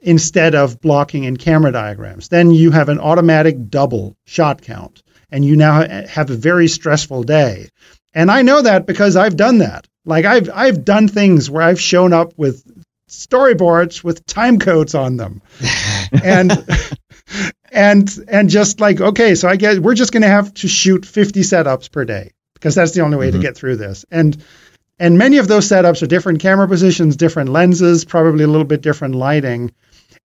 instead 0.00 0.54
of 0.54 0.80
blocking 0.80 1.24
in 1.24 1.36
camera 1.36 1.72
diagrams, 1.72 2.28
then 2.28 2.50
you 2.50 2.70
have 2.70 2.88
an 2.88 3.00
automatic 3.00 3.68
double 3.68 4.16
shot 4.24 4.62
count, 4.62 5.02
and 5.30 5.44
you 5.44 5.56
now 5.56 5.86
have 6.06 6.30
a 6.30 6.36
very 6.36 6.68
stressful 6.68 7.22
day. 7.22 7.68
And 8.14 8.30
I 8.30 8.42
know 8.42 8.62
that 8.62 8.86
because 8.86 9.16
I've 9.16 9.36
done 9.36 9.58
that. 9.58 9.86
Like 10.04 10.24
I've 10.24 10.48
I've 10.52 10.84
done 10.84 11.08
things 11.08 11.50
where 11.50 11.62
I've 11.62 11.80
shown 11.80 12.12
up 12.12 12.32
with 12.36 12.64
storyboards 13.08 14.02
with 14.02 14.24
time 14.26 14.58
codes 14.58 14.94
on 14.94 15.16
them, 15.16 15.42
and 16.24 16.52
and 17.72 18.08
and 18.28 18.48
just 18.48 18.80
like 18.80 19.00
okay, 19.00 19.34
so 19.34 19.48
I 19.48 19.56
guess 19.56 19.78
we're 19.78 19.94
just 19.94 20.12
going 20.12 20.22
to 20.22 20.28
have 20.28 20.54
to 20.54 20.68
shoot 20.68 21.04
50 21.04 21.40
setups 21.40 21.90
per 21.90 22.04
day 22.04 22.32
because 22.54 22.74
that's 22.74 22.92
the 22.92 23.02
only 23.02 23.16
way 23.16 23.26
to 23.26 23.32
mm-hmm. 23.32 23.42
get 23.42 23.56
through 23.56 23.76
this. 23.76 24.04
And 24.10 24.42
and 24.98 25.18
many 25.18 25.38
of 25.38 25.48
those 25.48 25.68
setups 25.68 26.02
are 26.02 26.06
different 26.06 26.40
camera 26.40 26.66
positions, 26.68 27.16
different 27.16 27.50
lenses, 27.50 28.04
probably 28.04 28.44
a 28.44 28.48
little 28.48 28.64
bit 28.64 28.80
different 28.80 29.14
lighting. 29.14 29.72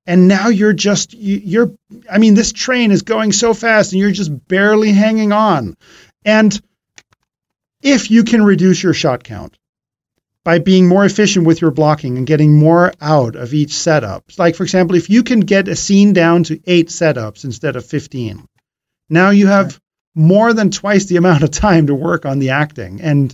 And 0.05 0.27
now 0.27 0.47
you're 0.47 0.73
just 0.73 1.13
you, 1.13 1.37
you're 1.37 1.71
I 2.09 2.17
mean 2.17 2.33
this 2.33 2.51
train 2.51 2.91
is 2.91 3.03
going 3.03 3.31
so 3.31 3.53
fast 3.53 3.91
and 3.91 4.01
you're 4.01 4.11
just 4.11 4.47
barely 4.47 4.91
hanging 4.91 5.31
on. 5.31 5.75
And 6.25 6.59
if 7.81 8.11
you 8.11 8.23
can 8.23 8.43
reduce 8.43 8.81
your 8.81 8.93
shot 8.93 9.23
count 9.23 9.57
by 10.43 10.59
being 10.59 10.87
more 10.87 11.05
efficient 11.05 11.45
with 11.45 11.61
your 11.61 11.71
blocking 11.71 12.17
and 12.17 12.25
getting 12.25 12.57
more 12.57 12.93
out 12.99 13.35
of 13.35 13.53
each 13.53 13.73
setup. 13.73 14.23
Like 14.37 14.55
for 14.55 14.63
example, 14.63 14.95
if 14.95 15.09
you 15.09 15.23
can 15.23 15.41
get 15.41 15.67
a 15.67 15.75
scene 15.75 16.13
down 16.13 16.43
to 16.45 16.59
8 16.65 16.87
setups 16.87 17.43
instead 17.43 17.75
of 17.75 17.85
15. 17.85 18.47
Now 19.09 19.29
you 19.29 19.47
have 19.47 19.79
more 20.15 20.53
than 20.53 20.71
twice 20.71 21.05
the 21.05 21.17
amount 21.17 21.43
of 21.43 21.51
time 21.51 21.87
to 21.87 21.95
work 21.95 22.25
on 22.25 22.39
the 22.39 22.49
acting 22.49 23.01
and 23.01 23.33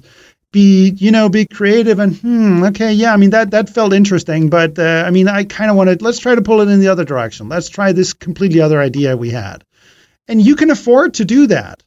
be 0.58 0.90
you 0.90 1.12
know 1.12 1.30
be 1.30 1.46
creative 1.46 2.00
and 2.00 2.16
hmm 2.16 2.64
okay 2.64 2.92
yeah 2.92 3.14
i 3.14 3.18
mean 3.18 3.30
that 3.30 3.52
that 3.52 3.70
felt 3.70 3.94
interesting 3.94 4.50
but 4.50 4.80
uh, 4.80 5.04
i 5.06 5.12
mean 5.12 5.28
i 5.28 5.44
kind 5.44 5.70
of 5.70 5.78
wanted 5.78 6.02
let's 6.02 6.18
try 6.18 6.34
to 6.34 6.42
pull 6.42 6.62
it 6.62 6.68
in 6.68 6.80
the 6.80 6.88
other 6.88 7.06
direction 7.06 7.48
let's 7.48 7.70
try 7.70 7.92
this 7.92 8.14
completely 8.14 8.60
other 8.60 8.82
idea 8.82 9.16
we 9.16 9.30
had 9.30 9.64
and 10.28 10.44
you 10.44 10.56
can 10.56 10.72
afford 10.72 11.14
to 11.14 11.26
do 11.26 11.46
that 11.46 11.84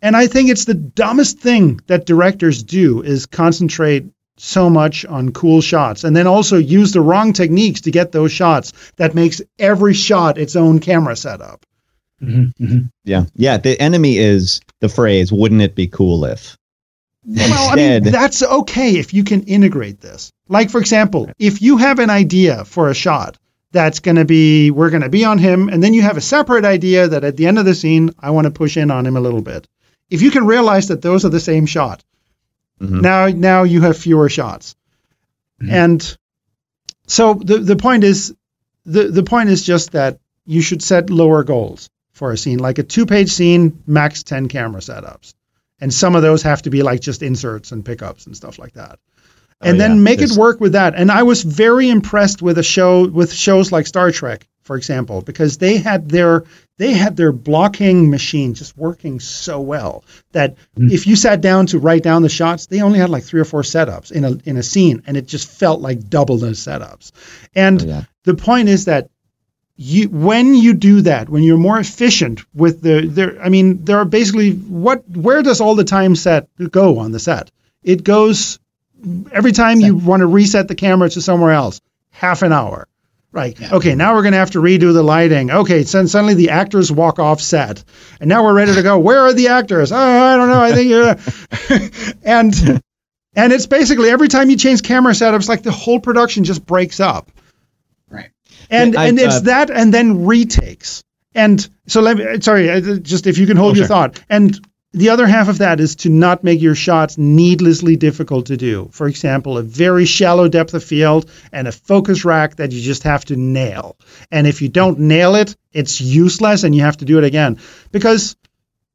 and 0.00 0.16
i 0.16 0.28
think 0.28 0.48
it's 0.48 0.64
the 0.64 0.74
dumbest 0.74 1.40
thing 1.40 1.80
that 1.88 2.06
directors 2.06 2.62
do 2.62 3.02
is 3.02 3.26
concentrate 3.26 4.04
so 4.36 4.70
much 4.70 5.04
on 5.04 5.32
cool 5.32 5.60
shots 5.60 6.04
and 6.04 6.14
then 6.14 6.28
also 6.28 6.58
use 6.58 6.92
the 6.92 7.00
wrong 7.00 7.32
techniques 7.32 7.80
to 7.80 7.90
get 7.90 8.12
those 8.12 8.30
shots 8.30 8.72
that 8.94 9.16
makes 9.16 9.42
every 9.58 9.94
shot 9.94 10.38
its 10.38 10.54
own 10.54 10.78
camera 10.78 11.16
setup 11.16 11.66
Yeah. 13.04 13.24
Yeah. 13.34 13.58
The 13.58 13.78
enemy 13.78 14.16
is 14.16 14.60
the 14.80 14.88
phrase, 14.88 15.30
wouldn't 15.30 15.60
it 15.60 15.74
be 15.74 15.86
cool 15.86 16.24
if? 16.24 16.56
Well, 17.26 17.70
I 17.72 17.76
mean, 17.76 18.04
that's 18.12 18.42
okay 18.42 18.96
if 18.98 19.12
you 19.12 19.24
can 19.24 19.42
integrate 19.44 20.00
this. 20.00 20.30
Like, 20.48 20.70
for 20.70 20.80
example, 20.80 21.30
if 21.38 21.60
you 21.62 21.76
have 21.78 21.98
an 21.98 22.10
idea 22.10 22.64
for 22.64 22.88
a 22.88 22.94
shot 22.94 23.36
that's 23.72 23.98
going 24.00 24.16
to 24.16 24.24
be, 24.24 24.70
we're 24.70 24.90
going 24.90 25.02
to 25.02 25.08
be 25.08 25.24
on 25.24 25.38
him, 25.38 25.68
and 25.68 25.82
then 25.82 25.92
you 25.92 26.02
have 26.02 26.16
a 26.16 26.20
separate 26.20 26.64
idea 26.64 27.08
that 27.08 27.24
at 27.24 27.36
the 27.36 27.46
end 27.46 27.58
of 27.58 27.64
the 27.64 27.74
scene, 27.74 28.10
I 28.20 28.30
want 28.30 28.44
to 28.46 28.50
push 28.52 28.76
in 28.76 28.90
on 28.90 29.04
him 29.06 29.16
a 29.16 29.20
little 29.20 29.42
bit. 29.42 29.66
If 30.08 30.22
you 30.22 30.30
can 30.30 30.46
realize 30.46 30.88
that 30.88 31.02
those 31.02 31.24
are 31.24 31.30
the 31.30 31.40
same 31.40 31.66
shot, 31.66 32.04
Mhm. 32.80 33.00
now 33.02 33.26
now 33.28 33.62
you 33.64 33.80
have 33.82 33.96
fewer 33.98 34.28
shots. 34.28 34.76
And 35.68 36.16
so 37.06 37.34
the 37.34 37.58
the 37.58 37.76
point 37.76 38.04
is 38.04 38.34
the 38.84 39.04
the 39.08 39.22
point 39.22 39.48
is 39.48 39.62
just 39.64 39.92
that 39.92 40.18
you 40.44 40.60
should 40.62 40.82
set 40.82 41.10
lower 41.10 41.42
goals 41.42 41.88
for 42.12 42.30
a 42.32 42.36
scene, 42.36 42.58
like 42.58 42.78
a 42.78 42.82
two 42.82 43.06
page 43.06 43.30
scene, 43.32 43.82
max 43.86 44.22
ten 44.22 44.48
camera 44.48 44.80
setups, 44.80 45.34
and 45.80 45.92
some 45.92 46.14
of 46.16 46.22
those 46.22 46.42
have 46.42 46.62
to 46.62 46.70
be 46.70 46.82
like 46.82 47.00
just 47.00 47.22
inserts 47.22 47.72
and 47.72 47.84
pickups 47.84 48.26
and 48.26 48.36
stuff 48.36 48.58
like 48.58 48.74
that. 48.74 48.98
Oh, 49.60 49.68
and 49.68 49.76
Oh, 49.76 49.78
then 49.78 49.96
yeah. 49.96 50.02
make 50.02 50.20
it 50.20 50.32
work 50.32 50.60
with 50.60 50.72
that. 50.72 50.94
And 50.94 51.10
I 51.10 51.22
was 51.22 51.42
very 51.42 51.88
impressed 51.88 52.42
with 52.42 52.58
a 52.58 52.62
show 52.62 53.06
with 53.08 53.32
shows 53.32 53.72
like 53.72 53.86
Star 53.86 54.10
Trek, 54.10 54.46
for 54.62 54.76
example, 54.76 55.22
because 55.22 55.56
they 55.58 55.78
had 55.78 56.08
their 56.10 56.44
they 56.78 56.92
had 56.92 57.16
their 57.16 57.32
blocking 57.32 58.10
machine 58.10 58.52
just 58.52 58.76
working 58.76 59.18
so 59.18 59.60
well 59.62 60.04
that 60.32 60.56
mm-hmm. 60.78 60.90
if 60.90 61.06
you 61.06 61.16
sat 61.16 61.40
down 61.40 61.64
to 61.66 61.78
write 61.78 62.02
down 62.02 62.20
the 62.20 62.28
shots, 62.28 62.66
they 62.66 62.82
only 62.82 62.98
had 62.98 63.08
like 63.08 63.24
three 63.24 63.40
or 63.40 63.46
four 63.46 63.62
setups 63.62 64.12
in 64.12 64.24
a 64.26 64.32
in 64.44 64.58
a 64.58 64.62
scene, 64.62 65.02
and 65.06 65.16
it 65.16 65.26
just 65.26 65.48
felt 65.48 65.80
like 65.80 66.10
double 66.10 66.36
those 66.36 66.58
setups. 66.58 67.12
And 67.54 67.82
Oh, 67.82 67.86
yeah. 67.86 68.02
the 68.24 68.34
point 68.34 68.68
is 68.68 68.84
that 68.86 69.08
you 69.76 70.08
when 70.08 70.54
you 70.54 70.74
do 70.74 71.02
that, 71.02 71.28
when 71.28 71.42
you're 71.42 71.58
more 71.58 71.78
efficient 71.78 72.42
with 72.54 72.80
the 72.80 73.06
there, 73.06 73.40
I 73.42 73.50
mean, 73.50 73.84
there 73.84 73.98
are 73.98 74.04
basically 74.04 74.52
what 74.52 75.08
where 75.08 75.42
does 75.42 75.60
all 75.60 75.74
the 75.74 75.84
time 75.84 76.16
set 76.16 76.48
go 76.70 76.98
on 76.98 77.12
the 77.12 77.18
set? 77.18 77.50
It 77.82 78.02
goes 78.02 78.58
every 79.30 79.52
time 79.52 79.80
you 79.80 79.96
want 79.96 80.20
to 80.20 80.26
reset 80.26 80.68
the 80.68 80.74
camera 80.74 81.10
to 81.10 81.20
somewhere 81.20 81.52
else, 81.52 81.80
half 82.10 82.42
an 82.42 82.52
hour. 82.52 82.88
Right. 83.32 83.60
Okay. 83.70 83.94
Now 83.94 84.14
we're 84.14 84.22
going 84.22 84.32
to 84.32 84.38
have 84.38 84.52
to 84.52 84.62
redo 84.62 84.94
the 84.94 85.02
lighting. 85.02 85.50
Okay. 85.50 85.82
So 85.82 86.06
suddenly 86.06 86.32
the 86.32 86.50
actors 86.50 86.90
walk 86.90 87.18
off 87.18 87.42
set, 87.42 87.84
and 88.18 88.30
now 88.30 88.44
we're 88.44 88.54
ready 88.54 88.74
to 88.74 88.82
go. 88.82 88.98
Where 88.98 89.20
are 89.20 89.34
the 89.34 89.48
actors? 89.48 89.92
Oh, 89.92 89.96
I 89.98 90.36
don't 90.36 90.48
know. 90.48 90.62
I 90.62 90.72
think. 90.72 90.92
Uh, 90.92 92.16
and 92.24 92.82
and 93.34 93.52
it's 93.52 93.66
basically 93.66 94.08
every 94.08 94.28
time 94.28 94.48
you 94.48 94.56
change 94.56 94.82
camera 94.82 95.12
setups, 95.12 95.50
like 95.50 95.62
the 95.62 95.70
whole 95.70 96.00
production 96.00 96.44
just 96.44 96.64
breaks 96.64 96.98
up. 96.98 97.30
And 98.70 98.94
Yeah, 98.94 99.00
I- 99.00 99.06
and 99.08 99.18
it's 99.18 99.36
uh, 99.36 99.40
that, 99.40 99.70
and 99.70 99.92
then 99.92 100.26
retakes. 100.26 101.02
And 101.34 101.66
so 101.86 102.00
let 102.00 102.16
me. 102.16 102.40
Sorry. 102.40 102.70
uh, 102.70 102.96
Just 102.98 103.26
if 103.26 103.38
you 103.38 103.46
can 103.46 103.56
hold 103.56 103.72
Oh, 103.72 103.76
your 103.76 103.86
sure. 103.86 103.94
thought. 103.96 104.20
And 104.30 104.58
the 104.92 105.10
other 105.10 105.26
half 105.26 105.48
of 105.48 105.58
that 105.58 105.78
is 105.80 105.96
to 105.96 106.08
not 106.08 106.42
make 106.42 106.62
your 106.62 106.74
shots 106.74 107.18
needlessly 107.18 107.96
difficult 107.96 108.46
to 108.46 108.56
do. 108.56 108.88
For 108.92 109.06
example, 109.06 109.58
a 109.58 109.62
very 109.62 110.06
shallow 110.06 110.48
depth 110.48 110.72
of 110.72 110.82
field 110.82 111.30
and 111.52 111.68
a 111.68 111.72
focus 111.72 112.24
rack 112.24 112.56
that 112.56 112.72
you 112.72 112.80
just 112.80 113.02
have 113.02 113.24
to 113.26 113.36
nail. 113.36 113.96
And 114.30 114.46
if 114.46 114.62
you 114.62 114.68
don't 114.70 115.00
nail 115.00 115.34
it, 115.34 115.54
it's 115.72 116.00
useless 116.00 116.64
and 116.64 116.74
you 116.74 116.80
have 116.82 116.96
to 116.98 117.04
do 117.04 117.18
it 117.18 117.24
again. 117.24 117.58
Because 117.92 118.36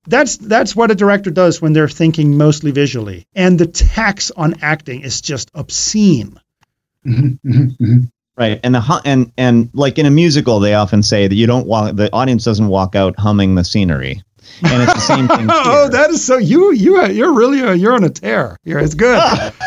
that's 0.08 0.38
that's 0.38 0.76
what 0.76 0.90
a 0.90 0.96
director 0.96 1.30
does 1.30 1.62
when 1.62 1.74
they're 1.74 1.88
thinking 1.88 2.36
mostly 2.36 2.72
visually. 2.72 3.28
And 3.36 3.60
the 3.60 3.68
tax 3.68 4.32
on 4.32 4.56
acting 4.64 5.02
is 5.02 5.22
just 5.22 5.52
obscene. 5.54 6.40
Right. 8.38 8.60
And 8.64 8.74
the 8.76 9.02
and 9.06 9.32
and 9.38 9.70
like 9.74 9.98
in 10.00 10.06
a 10.06 10.10
musical, 10.12 10.60
they 10.60 10.74
often 10.74 11.04
say 11.04 11.28
that 11.28 11.36
you 11.36 11.46
don't 11.48 11.68
walk. 11.68 11.96
The 11.96 12.12
audience 12.14 12.44
doesn't 12.46 12.68
walk 12.68 12.96
out 12.96 13.18
humming 13.20 13.56
the 13.56 13.64
scenery. 13.64 14.24
And 14.64 14.84
it's 14.84 14.94
the 14.94 15.00
same 15.00 15.28
thing. 15.28 15.48
oh, 15.50 15.90
that 15.90 16.10
is 16.10 16.24
so 16.26 16.38
you 16.38 16.72
you 16.74 17.06
you're 17.08 17.34
really 17.34 17.60
a, 17.62 17.74
you're 17.76 17.94
on 17.94 18.04
a 18.04 18.10
tear. 18.10 18.58
Here, 18.64 18.80
it's 18.80 18.96
good. 18.96 19.20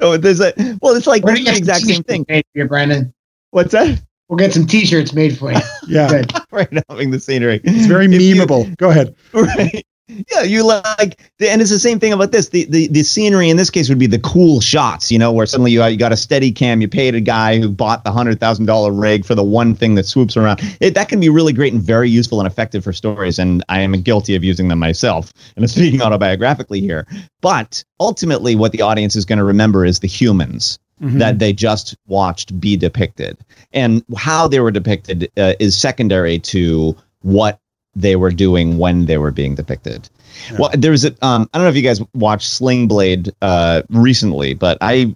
Oh, 0.00 0.16
there's 0.16 0.40
a 0.40 0.52
well. 0.82 0.94
It's 0.94 1.06
like 1.06 1.24
We're 1.24 1.34
the 1.36 1.48
exact 1.56 1.80
same 1.80 2.04
thing. 2.04 2.24
made 2.28 2.44
for 2.54 2.66
Brandon. 2.68 3.12
What's 3.50 3.72
that? 3.72 4.00
We'll 4.28 4.36
get 4.36 4.52
some 4.52 4.66
T-shirts 4.66 5.12
made 5.14 5.36
for 5.38 5.52
you. 5.52 5.58
yeah, 5.88 6.22
Right, 6.52 6.68
humming 6.88 7.10
the 7.10 7.18
scenery. 7.18 7.60
it's 7.64 7.86
very 7.86 8.06
If 8.06 8.20
you- 8.20 8.36
memeable. 8.36 8.76
Go 8.76 8.90
ahead. 8.90 9.14
right 9.32 9.84
yeah 10.08 10.42
you 10.42 10.66
like 10.66 11.20
and 11.40 11.62
it's 11.62 11.70
the 11.70 11.78
same 11.78 11.98
thing 11.98 12.12
about 12.12 12.30
this. 12.30 12.50
The, 12.50 12.64
the 12.64 12.88
the 12.88 13.02
scenery 13.02 13.48
in 13.48 13.56
this 13.56 13.70
case 13.70 13.88
would 13.88 13.98
be 13.98 14.06
the 14.06 14.18
cool 14.18 14.60
shots 14.60 15.10
you 15.10 15.18
know 15.18 15.32
where 15.32 15.46
suddenly 15.46 15.72
you, 15.72 15.84
you 15.86 15.96
got 15.96 16.12
a 16.12 16.16
Steadicam 16.16 16.80
you 16.82 16.88
paid 16.88 17.14
a 17.14 17.20
guy 17.20 17.58
who 17.58 17.70
bought 17.70 18.04
the 18.04 18.12
hundred 18.12 18.38
thousand 18.38 18.66
dollar 18.66 18.92
rig 18.92 19.24
for 19.24 19.34
the 19.34 19.44
one 19.44 19.74
thing 19.74 19.94
that 19.94 20.04
swoops 20.04 20.36
around. 20.36 20.60
It, 20.80 20.94
that 20.94 21.08
can 21.08 21.20
be 21.20 21.28
really 21.28 21.52
great 21.52 21.72
and 21.72 21.82
very 21.82 22.10
useful 22.10 22.40
and 22.40 22.46
effective 22.46 22.84
for 22.84 22.92
stories 22.92 23.38
and 23.38 23.64
i 23.68 23.80
am 23.80 23.92
guilty 24.02 24.34
of 24.34 24.44
using 24.44 24.68
them 24.68 24.78
myself 24.78 25.32
and 25.56 25.64
I'm 25.64 25.68
speaking 25.68 26.00
autobiographically 26.00 26.80
here. 26.80 27.06
But 27.40 27.84
ultimately 28.00 28.56
what 28.56 28.72
the 28.72 28.82
audience 28.82 29.16
is 29.16 29.24
going 29.24 29.38
to 29.38 29.44
remember 29.44 29.84
is 29.84 30.00
the 30.00 30.08
humans 30.08 30.78
that 31.00 31.38
they 31.38 31.52
just 31.52 31.96
watched 32.06 32.58
be 32.58 32.76
depicted. 32.76 33.36
And 33.72 34.04
how 34.16 34.48
they 34.48 34.60
were 34.60 34.70
depicted 34.70 35.30
uh, 35.36 35.54
is 35.58 35.76
secondary 35.76 36.38
to 36.40 36.96
what 37.20 37.60
they 37.96 38.16
were 38.16 38.30
doing 38.30 38.78
when 38.78 39.06
they 39.06 39.18
were 39.18 39.30
being 39.30 39.54
depicted. 39.54 40.08
Well, 40.58 40.70
there's 40.74 41.04
a 41.04 41.14
um, 41.22 41.48
I 41.52 41.58
don't 41.58 41.64
know 41.64 41.70
if 41.70 41.76
you 41.76 41.82
guys 41.82 42.00
watched 42.12 42.48
Sling 42.48 42.88
Blade 42.88 43.32
uh, 43.40 43.82
recently, 43.88 44.54
but 44.54 44.78
I 44.80 45.14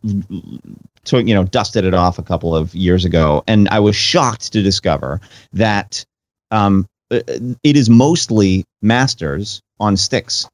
took 1.05 1.27
you 1.27 1.35
know 1.35 1.45
dusted 1.45 1.85
it 1.85 1.95
off 1.95 2.19
a 2.19 2.23
couple 2.23 2.55
of 2.55 2.75
years 2.75 3.05
ago, 3.05 3.43
and 3.47 3.69
I 3.69 3.81
was 3.81 3.97
shocked 3.97 4.53
to 4.53 4.63
discover 4.63 5.21
that 5.55 6.05
um, 6.51 6.87
uh, 7.11 7.21
it 7.63 7.77
is 7.77 7.91
mostly 7.91 8.65
masters 8.81 9.63
on 9.81 9.97
sticks. 9.97 10.49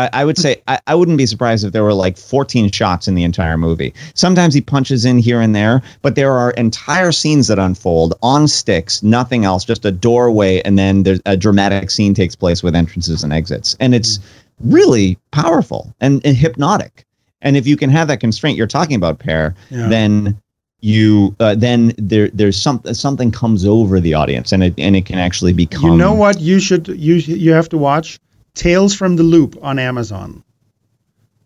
I, 0.00 0.10
I 0.12 0.24
would 0.24 0.38
say 0.38 0.62
I, 0.68 0.78
I 0.86 0.94
wouldn't 0.94 1.18
be 1.18 1.26
surprised 1.26 1.64
if 1.64 1.72
there 1.72 1.84
were 1.84 1.94
like 1.94 2.16
14 2.16 2.70
shots 2.70 3.08
in 3.08 3.14
the 3.14 3.24
entire 3.24 3.56
movie. 3.56 3.94
Sometimes 4.14 4.54
he 4.54 4.60
punches 4.60 5.04
in 5.04 5.18
here 5.18 5.40
and 5.40 5.54
there, 5.54 5.82
but 6.02 6.14
there 6.14 6.32
are 6.32 6.50
entire 6.52 7.12
scenes 7.12 7.48
that 7.48 7.58
unfold 7.58 8.14
on 8.22 8.48
sticks, 8.48 9.02
nothing 9.02 9.44
else, 9.44 9.64
just 9.64 9.84
a 9.84 9.90
doorway, 9.92 10.60
and 10.62 10.78
then 10.78 11.02
there's 11.02 11.20
a 11.26 11.36
dramatic 11.36 11.90
scene 11.90 12.14
takes 12.14 12.34
place 12.34 12.62
with 12.62 12.74
entrances 12.74 13.22
and 13.24 13.32
exits, 13.32 13.76
and 13.80 13.94
it's 13.94 14.18
really 14.60 15.18
powerful 15.30 15.94
and, 16.00 16.24
and 16.24 16.36
hypnotic. 16.36 17.04
And 17.42 17.56
if 17.56 17.66
you 17.66 17.76
can 17.76 17.90
have 17.90 18.08
that 18.08 18.20
constraint 18.20 18.56
you're 18.58 18.66
talking 18.66 18.96
about, 18.96 19.18
pair, 19.18 19.54
Yeah. 19.70 19.88
then 19.88 20.36
you 20.82 21.36
uh, 21.40 21.54
then 21.54 21.92
there 21.98 22.28
there's 22.32 22.56
something 22.56 22.94
something 22.94 23.30
comes 23.30 23.66
over 23.66 24.00
the 24.00 24.14
audience, 24.14 24.52
and 24.52 24.62
it 24.64 24.74
and 24.78 24.96
it 24.96 25.04
can 25.04 25.18
actually 25.18 25.52
become. 25.52 25.82
You 25.84 25.96
know 25.96 26.14
what 26.14 26.40
you 26.40 26.58
should 26.58 26.88
you 26.88 27.16
you 27.16 27.52
have 27.52 27.68
to 27.70 27.78
watch 27.78 28.18
Tales 28.54 28.94
from 28.94 29.16
the 29.16 29.22
Loop 29.22 29.56
on 29.62 29.78
Amazon. 29.78 30.44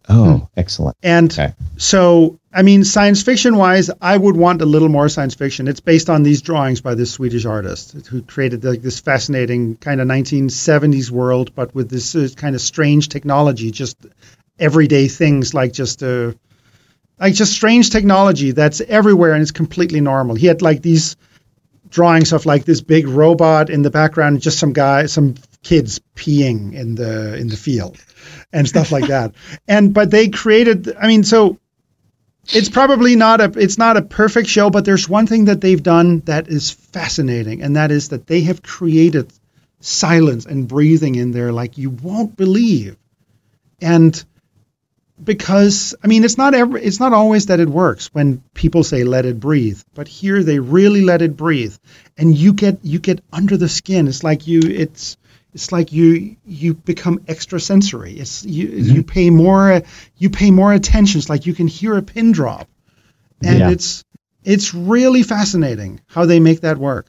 Oh, 0.08 0.48
excellent. 0.56 0.96
And 1.02 1.32
Okay. 1.32 1.54
so, 1.78 2.38
I 2.52 2.62
mean, 2.62 2.84
science 2.84 3.22
fiction 3.22 3.56
wise, 3.56 3.90
I 4.02 4.16
would 4.16 4.36
want 4.36 4.60
a 4.60 4.66
little 4.66 4.90
more 4.90 5.08
science 5.08 5.34
fiction. 5.34 5.66
It's 5.66 5.80
based 5.80 6.10
on 6.10 6.22
these 6.22 6.42
drawings 6.42 6.82
by 6.82 6.94
this 6.94 7.10
Swedish 7.10 7.46
artist 7.46 7.92
who 8.08 8.20
created 8.20 8.64
like 8.64 8.82
this 8.82 9.00
fascinating 9.00 9.76
kind 9.76 10.02
of 10.02 10.06
1970s 10.08 11.10
world, 11.10 11.54
but 11.54 11.74
with 11.74 11.88
this 11.88 12.14
uh, 12.14 12.28
kind 12.36 12.54
of 12.54 12.60
strange 12.60 13.08
technology, 13.08 13.70
just 13.70 13.96
everyday 14.58 15.08
things 15.08 15.54
like 15.54 15.72
just 15.72 16.02
uh, 16.02 16.32
like 17.18 17.34
just 17.34 17.52
strange 17.54 17.90
technology 17.90 18.50
that's 18.50 18.82
everywhere 18.82 19.32
and 19.32 19.40
it's 19.40 19.52
completely 19.52 20.02
normal. 20.02 20.36
He 20.36 20.46
had 20.46 20.60
like 20.60 20.82
these 20.82 21.16
drawings 21.88 22.32
of 22.32 22.44
like 22.44 22.66
this 22.66 22.82
big 22.82 23.08
robot 23.08 23.70
in 23.70 23.80
the 23.82 23.90
background, 23.90 24.42
just 24.42 24.58
some 24.58 24.74
guy, 24.74 25.06
some 25.06 25.36
kids 25.64 26.00
peeing 26.14 26.74
in 26.74 26.94
the 26.94 27.36
in 27.36 27.48
the 27.48 27.56
field 27.56 27.96
and 28.52 28.68
stuff 28.68 28.92
like 28.92 29.08
that. 29.08 29.34
And 29.68 29.92
but 29.92 30.10
they 30.10 30.28
created 30.28 30.94
I 30.96 31.08
mean 31.08 31.24
so 31.24 31.58
it's 32.52 32.68
probably 32.68 33.16
not 33.16 33.40
a 33.40 33.52
it's 33.58 33.78
not 33.78 33.96
a 33.96 34.02
perfect 34.02 34.48
show 34.48 34.70
but 34.70 34.84
there's 34.84 35.08
one 35.08 35.26
thing 35.26 35.46
that 35.46 35.60
they've 35.60 35.82
done 35.82 36.20
that 36.26 36.48
is 36.48 36.70
fascinating 36.70 37.62
and 37.62 37.76
that 37.76 37.90
is 37.90 38.10
that 38.10 38.26
they 38.26 38.42
have 38.42 38.62
created 38.62 39.32
silence 39.80 40.46
and 40.46 40.68
breathing 40.68 41.14
in 41.14 41.32
there 41.32 41.52
like 41.52 41.78
you 41.78 41.90
won't 41.90 42.36
believe. 42.36 42.96
And 43.80 44.24
because 45.22 45.94
I 46.02 46.06
mean 46.08 46.24
it's 46.24 46.38
not 46.38 46.54
ever 46.54 46.76
it's 46.76 47.00
not 47.00 47.12
always 47.12 47.46
that 47.46 47.60
it 47.60 47.68
works 47.68 48.08
when 48.12 48.42
people 48.52 48.82
say 48.82 49.04
let 49.04 49.26
it 49.26 49.40
breathe, 49.40 49.80
but 49.94 50.08
here 50.08 50.42
they 50.42 50.58
really 50.58 51.02
let 51.02 51.22
it 51.22 51.36
breathe 51.36 51.76
and 52.18 52.36
you 52.36 52.52
get 52.52 52.78
you 52.82 52.98
get 52.98 53.22
under 53.32 53.56
the 53.56 53.68
skin. 53.68 54.08
It's 54.08 54.24
like 54.24 54.46
you 54.46 54.60
it's 54.64 55.16
it's 55.54 55.70
like 55.70 55.92
you 55.92 56.36
you 56.44 56.74
become 56.74 57.20
extrasensory. 57.28 58.14
It's 58.14 58.44
you 58.44 58.68
mm-hmm. 58.68 58.94
you 58.96 59.02
pay 59.04 59.30
more 59.30 59.82
you 60.18 60.30
pay 60.30 60.50
more 60.50 60.72
attention. 60.72 61.18
It's 61.18 61.30
like 61.30 61.46
you 61.46 61.54
can 61.54 61.68
hear 61.68 61.96
a 61.96 62.02
pin 62.02 62.32
drop, 62.32 62.68
and 63.42 63.60
Yeah. 63.60 63.70
it's 63.70 64.04
it's 64.42 64.74
really 64.74 65.22
fascinating 65.22 66.00
how 66.06 66.26
they 66.26 66.40
make 66.40 66.62
that 66.62 66.76
work. 66.76 67.06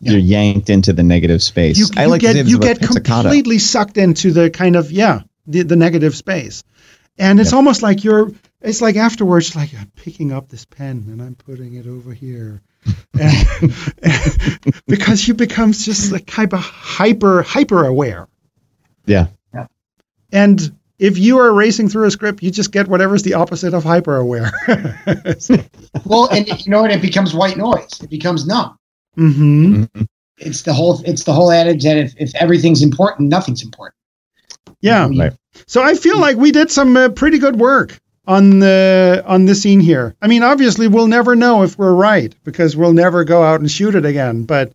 You're 0.00 0.18
yanked 0.18 0.68
into 0.68 0.92
the 0.92 1.04
negative 1.04 1.42
space. 1.42 1.78
You, 1.78 1.86
I 1.96 2.04
you 2.04 2.10
like 2.10 2.20
get 2.22 2.46
you 2.46 2.58
get 2.58 2.80
pizzicato. 2.80 3.22
completely 3.22 3.58
sucked 3.58 3.98
into 3.98 4.32
the 4.32 4.50
kind 4.50 4.74
of 4.74 4.90
yeah 4.90 5.20
the, 5.46 5.62
the 5.62 5.76
negative 5.76 6.16
space, 6.16 6.64
and 7.18 7.38
it's 7.38 7.52
almost 7.52 7.82
like 7.82 8.02
you're. 8.02 8.32
It's 8.60 8.80
like 8.80 8.96
afterwards, 8.96 9.54
like 9.54 9.74
I'm 9.78 9.90
picking 9.94 10.32
up 10.32 10.48
this 10.48 10.64
pen 10.64 11.04
and 11.08 11.20
I'm 11.20 11.34
putting 11.34 11.74
it 11.74 11.86
over 11.86 12.12
here, 12.12 12.62
and, 13.18 13.74
because 14.86 15.26
you 15.26 15.34
become 15.34 15.72
just 15.72 16.12
like 16.12 16.26
kind 16.26 16.52
of 16.52 16.60
hyper 16.60 17.42
hyper 17.42 17.86
aware. 17.86 18.28
Yeah. 19.06 19.28
And 20.32 20.78
if 20.98 21.18
you 21.18 21.38
are 21.38 21.52
racing 21.52 21.90
through 21.90 22.06
a 22.06 22.10
script, 22.10 22.42
you 22.42 22.50
just 22.50 22.72
get 22.72 22.88
whatever's 22.88 23.22
the 23.22 23.34
opposite 23.34 23.74
of 23.74 23.84
hyper 23.84 24.16
aware. 24.16 24.50
Well, 26.04 26.28
and 26.30 26.48
you 26.48 26.70
know 26.70 26.82
what? 26.82 26.90
It 26.90 27.02
becomes 27.02 27.34
white 27.34 27.56
noise. 27.56 28.00
It 28.02 28.08
becomes 28.08 28.46
numb. 28.46 28.78
Mm-hmm. 29.16 30.02
It's 30.38 30.62
the 30.62 30.72
whole. 30.72 31.02
It's 31.04 31.24
the 31.24 31.32
whole 31.32 31.52
adage 31.52 31.84
that 31.84 31.96
if, 31.96 32.14
if 32.16 32.34
everything's 32.34 32.82
important, 32.82 33.28
nothing's 33.28 33.62
important. 33.62 33.94
Yeah. 34.80 35.08
Right. 35.14 35.32
So 35.66 35.82
I 35.82 35.94
feel 35.94 36.18
like 36.18 36.38
we 36.38 36.50
did 36.50 36.70
some 36.70 36.96
uh, 36.96 37.10
pretty 37.10 37.38
good 37.38 37.56
work 37.56 38.00
on 38.26 38.60
the 38.60 39.22
on 39.26 39.46
the 39.46 39.54
scene 39.54 39.80
here. 39.80 40.14
I 40.22 40.28
mean, 40.28 40.42
obviously 40.42 40.88
we'll 40.88 41.08
never 41.08 41.34
know 41.34 41.62
if 41.62 41.76
we're 41.76 41.94
right 41.94 42.34
because 42.44 42.76
we'll 42.76 42.92
never 42.92 43.24
go 43.24 43.42
out 43.42 43.60
and 43.60 43.70
shoot 43.70 43.94
it 43.94 44.04
again. 44.04 44.44
But 44.44 44.72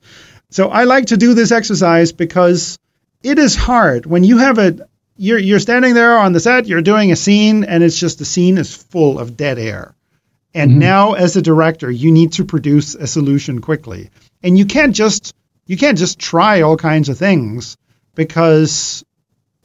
so 0.50 0.70
I 0.70 0.84
like 0.84 1.08
to 1.08 1.18
do 1.18 1.34
this 1.34 1.52
exercise 1.52 2.12
because 2.12 2.78
it 3.24 3.40
is 3.40 3.56
hard 3.56 4.06
when 4.06 4.24
you 4.24 4.38
have 4.38 4.58
a 4.58 4.88
you're 5.18 5.40
you're 5.40 5.60
standing 5.60 5.94
there 5.94 6.18
on 6.18 6.34
the 6.34 6.40
set, 6.40 6.68
you're 6.68 6.82
doing 6.82 7.12
a 7.12 7.16
scene, 7.16 7.64
and 7.64 7.84
it's 7.84 8.00
just 8.00 8.20
the 8.20 8.26
scene 8.26 8.58
is 8.58 8.76
full 8.76 9.20
of 9.20 9.36
dead 9.36 9.58
air. 9.58 9.96
And 10.54 10.72
mm-hmm. 10.72 10.80
now, 10.80 11.14
as 11.14 11.36
a 11.36 11.42
director, 11.42 11.90
you 11.90 12.12
need 12.12 12.34
to 12.34 12.46
produce 12.46 12.96
a 12.96 13.08
solution 13.08 13.60
quickly, 13.60 14.10
and 14.44 14.58
you 14.58 14.66
can't 14.66 14.96
just 14.96 15.34
you 15.66 15.78
can't 15.78 15.98
just 15.98 16.20
try 16.20 16.62
all 16.62 16.78
kinds 16.78 17.10
of 17.10 17.18
things 17.18 17.78
because 18.16 19.04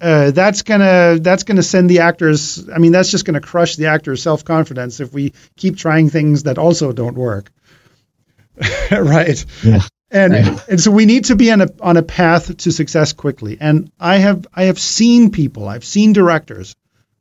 uh, 0.02 0.32
that's 0.32 0.62
gonna 0.62 1.18
that's 1.20 1.44
gonna 1.44 1.62
send 1.62 1.88
the 1.88 2.00
actors. 2.00 2.68
I 2.68 2.78
mean, 2.78 2.90
that's 2.90 3.10
just 3.10 3.24
gonna 3.24 3.40
crush 3.40 3.76
the 3.76 3.86
actors' 3.86 4.20
self 4.22 4.44
confidence 4.44 4.98
if 4.98 5.12
we 5.12 5.32
keep 5.56 5.76
trying 5.76 6.10
things 6.10 6.42
that 6.42 6.58
also 6.58 6.92
don't 6.92 7.14
work. 7.14 7.52
right. 8.90 9.44
Yeah. 9.62 9.82
And 10.10 10.34
and 10.68 10.80
so 10.80 10.90
we 10.90 11.06
need 11.06 11.26
to 11.26 11.36
be 11.36 11.52
on 11.52 11.62
a 11.62 11.68
on 11.80 11.96
a 11.96 12.02
path 12.02 12.56
to 12.58 12.72
success 12.72 13.12
quickly. 13.12 13.56
And 13.60 13.92
I 13.98 14.16
have 14.16 14.46
I 14.52 14.64
have 14.64 14.78
seen 14.78 15.30
people, 15.30 15.68
I've 15.68 15.84
seen 15.84 16.12
directors 16.12 16.74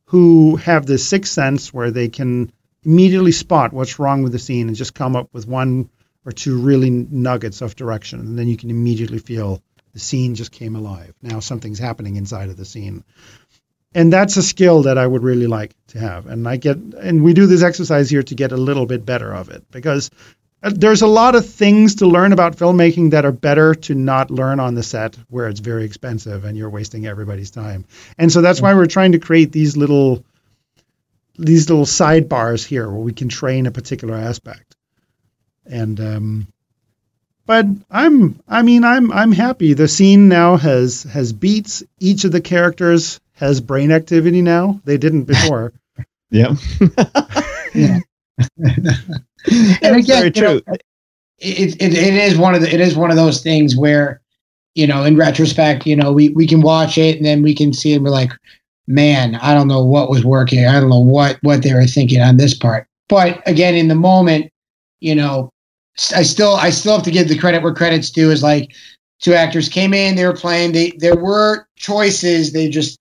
who 0.05 0.55
have 0.57 0.85
this 0.85 1.07
sixth 1.07 1.31
sense 1.31 1.71
where 1.73 1.91
they 1.91 2.09
can 2.09 2.51
immediately 2.83 3.31
spot 3.31 3.73
what's 3.73 3.99
wrong 3.99 4.23
with 4.23 4.31
the 4.31 4.39
scene 4.39 4.67
and 4.67 4.75
just 4.75 4.95
come 4.95 5.15
up 5.15 5.29
with 5.33 5.47
one 5.47 5.89
or 6.25 6.31
two 6.31 6.59
really 6.59 6.89
nuggets 6.89 7.61
of 7.61 7.75
direction, 7.75 8.19
and 8.19 8.37
then 8.37 8.47
you 8.47 8.57
can 8.57 8.69
immediately 8.69 9.19
feel 9.19 9.61
the 9.93 9.99
scene 9.99 10.35
just 10.35 10.51
came 10.51 10.75
alive. 10.75 11.13
Now 11.21 11.39
something's 11.39 11.79
happening 11.79 12.15
inside 12.15 12.49
of 12.49 12.57
the 12.57 12.65
scene. 12.65 13.03
And 13.93 14.11
that's 14.11 14.37
a 14.37 14.43
skill 14.43 14.83
that 14.83 14.97
I 14.97 15.05
would 15.05 15.23
really 15.23 15.47
like 15.47 15.75
to 15.87 15.99
have. 15.99 16.25
And 16.27 16.47
I 16.47 16.57
get 16.57 16.77
and 16.77 17.23
we 17.23 17.33
do 17.33 17.45
this 17.45 17.63
exercise 17.63 18.09
here 18.09 18.23
to 18.23 18.35
get 18.35 18.51
a 18.51 18.57
little 18.57 18.85
bit 18.85 19.05
better 19.05 19.33
of 19.33 19.49
it 19.49 19.69
because 19.69 20.09
uh, 20.63 20.71
there's 20.73 21.01
a 21.01 21.07
lot 21.07 21.35
of 21.35 21.45
things 21.45 21.95
to 21.95 22.05
learn 22.05 22.31
about 22.31 22.55
filmmaking 22.55 23.11
that 23.11 23.25
are 23.25 23.33
better 23.33 23.75
to 23.75 23.95
not 23.95 24.31
learn 24.31 24.59
on 24.59 24.75
the 24.75 24.83
set 24.83 25.17
where 25.29 25.49
it's 25.49 25.59
very 25.59 25.83
expensive 25.83 26.45
and 26.45 26.57
you're 26.57 26.69
wasting 26.69 27.05
everybody's 27.05 27.51
time. 27.51 27.85
And 28.17 28.31
so 28.31 28.41
that's 28.41 28.61
why 28.61 28.73
we're 28.73 28.85
trying 28.85 29.11
to 29.13 29.19
create 29.19 29.51
these 29.51 29.75
little 29.75 30.23
these 31.37 31.69
little 31.69 31.85
sidebars 31.85 32.65
here 32.65 32.89
where 32.89 33.01
we 33.01 33.13
can 33.13 33.27
train 33.27 33.65
a 33.65 33.71
particular 33.71 34.15
aspect. 34.15 34.77
And 35.65 35.99
um 35.99 36.47
but 37.51 37.65
I'm 37.89 38.39
I 38.47 38.61
mean 38.61 38.85
I'm 38.85 39.11
I'm 39.11 39.33
happy. 39.33 39.73
The 39.73 39.89
scene 39.89 40.29
now 40.29 40.55
has 40.55 41.03
has 41.03 41.33
beats. 41.33 41.83
Each 41.99 42.23
of 42.23 42.31
the 42.31 42.39
characters 42.39 43.19
has 43.33 43.59
brain 43.59 43.91
activity 43.91 44.41
now. 44.41 44.79
They 44.85 44.97
didn't 44.97 45.23
before. 45.33 45.73
Yeah. 46.29 46.55
And 49.83 49.97
again, 49.97 50.05
very 50.05 50.31
you 50.33 50.41
know, 50.41 50.61
it, 51.39 51.75
it 51.81 51.93
it 51.93 52.13
is 52.13 52.37
one 52.37 52.55
of 52.55 52.61
the 52.61 52.73
it 52.73 52.79
is 52.79 52.95
one 52.95 53.09
of 53.09 53.17
those 53.17 53.41
things 53.41 53.75
where, 53.75 54.21
you 54.73 54.87
know, 54.87 55.03
in 55.03 55.17
retrospect, 55.17 55.85
you 55.85 55.97
know, 55.97 56.13
we 56.13 56.29
we 56.29 56.47
can 56.47 56.61
watch 56.61 56.97
it 56.97 57.17
and 57.17 57.25
then 57.25 57.41
we 57.41 57.53
can 57.53 57.73
see 57.73 57.91
it 57.91 57.95
and 57.97 58.05
we're 58.05 58.11
like, 58.11 58.31
man, 58.87 59.35
I 59.35 59.53
don't 59.53 59.67
know 59.67 59.83
what 59.83 60.09
was 60.09 60.23
working. 60.23 60.65
I 60.65 60.79
don't 60.79 60.89
know 60.89 61.01
what 61.01 61.37
what 61.41 61.63
they 61.63 61.73
were 61.73 61.85
thinking 61.85 62.21
on 62.21 62.37
this 62.37 62.53
part. 62.53 62.87
But 63.09 63.45
again, 63.45 63.75
in 63.75 63.89
the 63.89 63.95
moment, 63.95 64.51
you 65.01 65.15
know, 65.15 65.49
s- 65.49 65.60
I 66.15 66.23
still 66.23 66.55
I 66.55 66.69
still 66.69 66.93
have 66.93 67.03
to 67.03 67.11
give 67.11 67.27
the 67.27 67.37
credit 67.37 67.61
where 67.61 67.73
credit's 67.73 68.11
due. 68.11 68.31
Is 68.31 68.43
like 68.43 68.73
two 69.19 69.33
actors 69.33 69.69
came 69.69 69.93
in, 69.93 70.15
they 70.15 70.25
were 70.25 70.33
playing. 70.33 70.71
They 70.71 70.91
there 70.91 71.15
were 71.15 71.67
choices. 71.75 72.53
They 72.53 72.69
just 72.69 72.97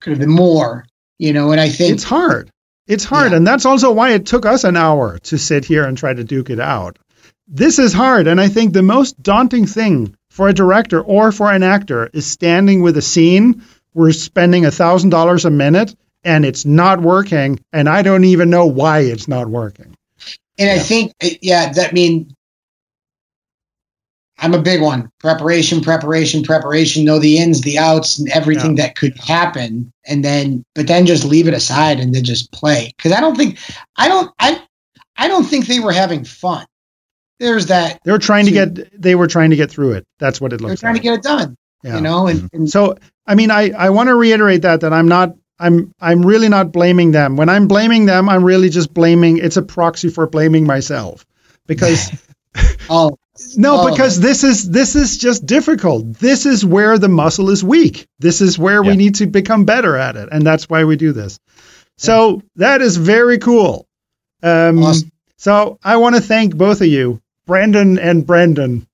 could 0.00 0.10
have 0.10 0.20
been 0.20 0.30
more. 0.30 0.84
You 1.18 1.32
know, 1.32 1.52
and 1.52 1.60
I 1.60 1.68
think 1.68 1.94
it's 1.94 2.04
hard. 2.04 2.50
It's 2.86 3.04
hard. 3.04 3.30
Yeah. 3.30 3.38
And 3.38 3.46
that's 3.46 3.64
also 3.64 3.92
why 3.92 4.10
it 4.10 4.26
took 4.26 4.44
us 4.44 4.64
an 4.64 4.76
hour 4.76 5.18
to 5.18 5.38
sit 5.38 5.64
here 5.64 5.84
and 5.84 5.96
try 5.96 6.12
to 6.12 6.24
duke 6.24 6.50
it 6.50 6.60
out. 6.60 6.98
This 7.46 7.78
is 7.78 7.92
hard. 7.92 8.26
And 8.26 8.40
I 8.40 8.48
think 8.48 8.72
the 8.72 8.82
most 8.82 9.22
daunting 9.22 9.66
thing 9.66 10.16
for 10.30 10.48
a 10.48 10.54
director 10.54 11.00
or 11.00 11.30
for 11.30 11.50
an 11.50 11.62
actor 11.62 12.10
is 12.12 12.26
standing 12.26 12.82
with 12.82 12.96
a 12.96 13.02
scene. 13.02 13.62
We're 13.94 14.12
spending 14.12 14.66
a 14.66 14.70
thousand 14.70 15.10
dollars 15.10 15.44
a 15.44 15.50
minute 15.50 15.94
and 16.24 16.44
it's 16.44 16.64
not 16.64 17.00
working. 17.00 17.60
And 17.72 17.88
I 17.88 18.02
don't 18.02 18.24
even 18.24 18.50
know 18.50 18.66
why 18.66 19.00
it's 19.00 19.28
not 19.28 19.48
working. 19.48 19.94
And 20.58 20.70
I 20.70 20.78
think, 20.78 21.12
uh, 21.22 21.28
yeah, 21.42 21.72
that 21.72 21.92
mean 21.92 22.34
I'm 24.38 24.54
a 24.54 24.60
big 24.60 24.82
one. 24.82 25.10
Preparation, 25.20 25.80
preparation, 25.80 26.42
preparation. 26.42 27.04
Know 27.04 27.18
the 27.18 27.38
ins, 27.38 27.60
the 27.60 27.78
outs, 27.78 28.18
and 28.18 28.28
everything 28.30 28.76
that 28.76 28.96
could 28.96 29.16
happen, 29.18 29.92
and 30.06 30.24
then, 30.24 30.64
but 30.74 30.86
then 30.86 31.06
just 31.06 31.24
leave 31.24 31.48
it 31.48 31.54
aside 31.54 32.00
and 32.00 32.14
then 32.14 32.24
just 32.24 32.50
play. 32.52 32.92
Because 32.96 33.12
I 33.12 33.20
don't 33.20 33.36
think, 33.36 33.58
I 33.96 34.08
don't, 34.08 34.30
I, 34.38 34.62
I 35.16 35.28
don't 35.28 35.44
think 35.44 35.66
they 35.66 35.80
were 35.80 35.92
having 35.92 36.24
fun. 36.24 36.66
There's 37.38 37.66
that. 37.66 38.00
They 38.04 38.12
were 38.12 38.18
trying 38.18 38.46
to 38.46 38.52
get 38.52 39.00
they 39.00 39.14
were 39.14 39.26
trying 39.26 39.50
to 39.50 39.56
get 39.56 39.70
through 39.70 39.92
it. 39.92 40.06
That's 40.18 40.40
what 40.40 40.52
it 40.52 40.60
looks. 40.60 40.62
Like. 40.62 40.68
They're 40.68 40.76
trying 40.76 40.94
like. 40.94 41.02
to 41.02 41.08
get 41.08 41.14
it 41.14 41.22
done. 41.22 41.56
Yeah. 41.82 41.96
You 41.96 42.00
know, 42.00 42.26
and, 42.28 42.48
and 42.52 42.70
So 42.70 42.96
I 43.26 43.34
mean, 43.34 43.50
I 43.50 43.70
I 43.70 43.90
want 43.90 44.08
to 44.08 44.14
reiterate 44.14 44.62
that 44.62 44.80
that 44.82 44.92
I'm 44.92 45.08
not 45.08 45.34
I'm 45.58 45.92
I'm 46.00 46.24
really 46.24 46.48
not 46.48 46.72
blaming 46.72 47.12
them. 47.12 47.36
When 47.36 47.48
I'm 47.48 47.68
blaming 47.68 48.06
them, 48.06 48.28
I'm 48.28 48.44
really 48.44 48.68
just 48.68 48.92
blaming. 48.92 49.38
It's 49.38 49.56
a 49.56 49.62
proxy 49.62 50.08
for 50.10 50.26
blaming 50.26 50.66
myself 50.66 51.24
because 51.66 52.10
oh, 52.90 53.16
no, 53.56 53.80
Oh. 53.80 53.90
because 53.90 54.20
this 54.20 54.44
is 54.44 54.68
this 54.68 54.96
is 54.96 55.18
just 55.18 55.46
difficult. 55.46 56.14
This 56.14 56.46
is 56.46 56.64
where 56.64 56.98
the 56.98 57.08
muscle 57.08 57.50
is 57.50 57.62
weak. 57.64 58.06
This 58.18 58.40
is 58.40 58.58
where 58.58 58.82
Yeah. 58.82 58.90
we 58.90 58.96
need 58.96 59.16
to 59.16 59.26
become 59.26 59.64
better 59.64 59.96
at 59.96 60.16
it, 60.16 60.28
and 60.32 60.44
that's 60.46 60.68
why 60.68 60.84
we 60.84 60.96
do 60.96 61.12
this. 61.12 61.38
So 61.96 62.42
that 62.56 62.82
is 62.82 62.96
very 62.96 63.38
cool. 63.38 63.86
Um, 64.42 64.82
Awesome. 64.82 65.10
So 65.36 65.78
I 65.84 65.96
want 65.98 66.16
to 66.16 66.20
thank 66.20 66.56
both 66.56 66.80
of 66.80 66.86
you, 66.86 67.20
Brandon 67.46 67.98
and 67.98 68.26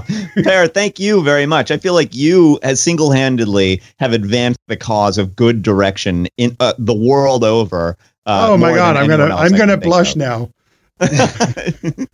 Brendan. 0.00 0.44
Per, 0.44 0.68
thank 0.68 0.98
you 0.98 1.22
very 1.22 1.46
much. 1.46 1.70
I 1.70 1.78
feel 1.78 1.94
like 1.94 2.14
you, 2.14 2.58
as 2.62 2.80
single-handedly, 2.82 3.82
have 3.98 4.12
advanced 4.12 4.60
the 4.68 4.76
cause 4.76 5.18
of 5.18 5.36
good 5.36 5.62
direction 5.62 6.28
in 6.36 6.56
uh, 6.60 6.74
the 6.78 6.94
world 6.94 7.44
over. 7.44 7.96
Uh, 8.24 8.48
oh 8.50 8.56
my 8.56 8.74
God, 8.74 8.96
I'm 8.96 9.08
gonna 9.08 9.34
I'm 9.34 9.54
I 9.54 9.58
gonna 9.58 9.76
blush 9.76 10.12
of. 10.12 10.16
now. 10.16 10.50
I 11.00 12.06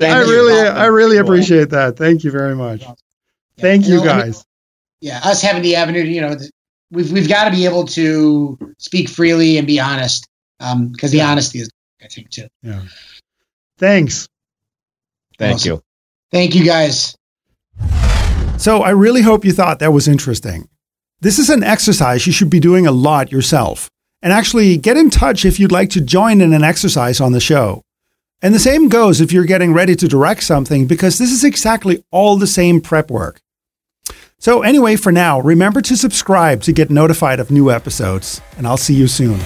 really, 0.00 0.68
I 0.68 0.86
really 0.86 1.18
appreciate 1.18 1.70
that. 1.70 1.96
Thank 1.96 2.24
you 2.24 2.30
very 2.30 2.54
much. 2.54 2.84
Thank 3.58 3.86
you 3.86 3.96
know, 3.96 4.02
I 4.02 4.16
mean, 4.16 4.26
guys. 4.26 4.44
yeah, 5.00 5.20
us 5.22 5.42
having 5.42 5.62
the 5.62 5.76
avenue, 5.76 6.02
you 6.02 6.20
know, 6.20 6.36
th- 6.36 6.50
we've 6.90 7.10
we've 7.10 7.28
got 7.28 7.46
to 7.46 7.50
be 7.50 7.64
able 7.64 7.86
to 7.86 8.58
speak 8.78 9.08
freely 9.08 9.58
and 9.58 9.66
be 9.66 9.80
honest, 9.80 10.28
um, 10.60 10.88
because 10.88 11.10
the 11.10 11.22
honesty 11.22 11.60
is, 11.60 11.70
I 12.02 12.08
think, 12.08 12.30
too. 12.30 12.48
Yeah. 12.62 12.82
Thanks. 13.78 14.28
Thank 15.38 15.56
Awesome. 15.56 15.72
you. 15.72 15.82
Thank 16.36 16.54
you, 16.54 16.66
guys. 16.66 17.16
So 18.58 18.82
I 18.82 18.90
really 18.90 19.22
hope 19.22 19.42
you 19.42 19.52
thought 19.52 19.78
that 19.78 19.94
was 19.94 20.06
interesting. 20.06 20.68
This 21.22 21.38
is 21.38 21.48
an 21.48 21.62
exercise 21.62 22.26
you 22.26 22.32
should 22.34 22.50
be 22.50 22.60
doing 22.60 22.86
a 22.86 22.92
lot 22.92 23.32
yourself. 23.32 23.88
And 24.20 24.34
actually 24.34 24.76
get 24.76 24.98
in 24.98 25.08
touch 25.08 25.46
if 25.46 25.58
you'd 25.58 25.72
like 25.72 25.88
to 25.90 26.02
join 26.02 26.42
in 26.42 26.52
an 26.52 26.62
exercise 26.62 27.22
on 27.22 27.32
the 27.32 27.40
show. 27.40 27.80
And 28.42 28.54
the 28.54 28.58
same 28.58 28.90
goes 28.90 29.22
if 29.22 29.32
you're 29.32 29.46
getting 29.46 29.72
ready 29.72 29.96
to 29.96 30.06
direct 30.06 30.42
something 30.42 30.86
because 30.86 31.16
this 31.16 31.32
is 31.32 31.42
exactly 31.42 32.04
all 32.10 32.36
the 32.36 32.46
same 32.46 32.82
prep 32.82 33.10
work. 33.10 33.40
So 34.38 34.60
anyway, 34.60 34.96
for 34.96 35.12
now, 35.12 35.40
remember 35.40 35.80
to 35.80 35.96
subscribe 35.96 36.60
to 36.64 36.72
get 36.74 36.90
notified 36.90 37.40
of 37.40 37.50
new 37.50 37.70
episodes, 37.70 38.42
and 38.58 38.66
I'll 38.66 38.76
see 38.76 38.92
you 38.92 39.08
soon. 39.08 39.40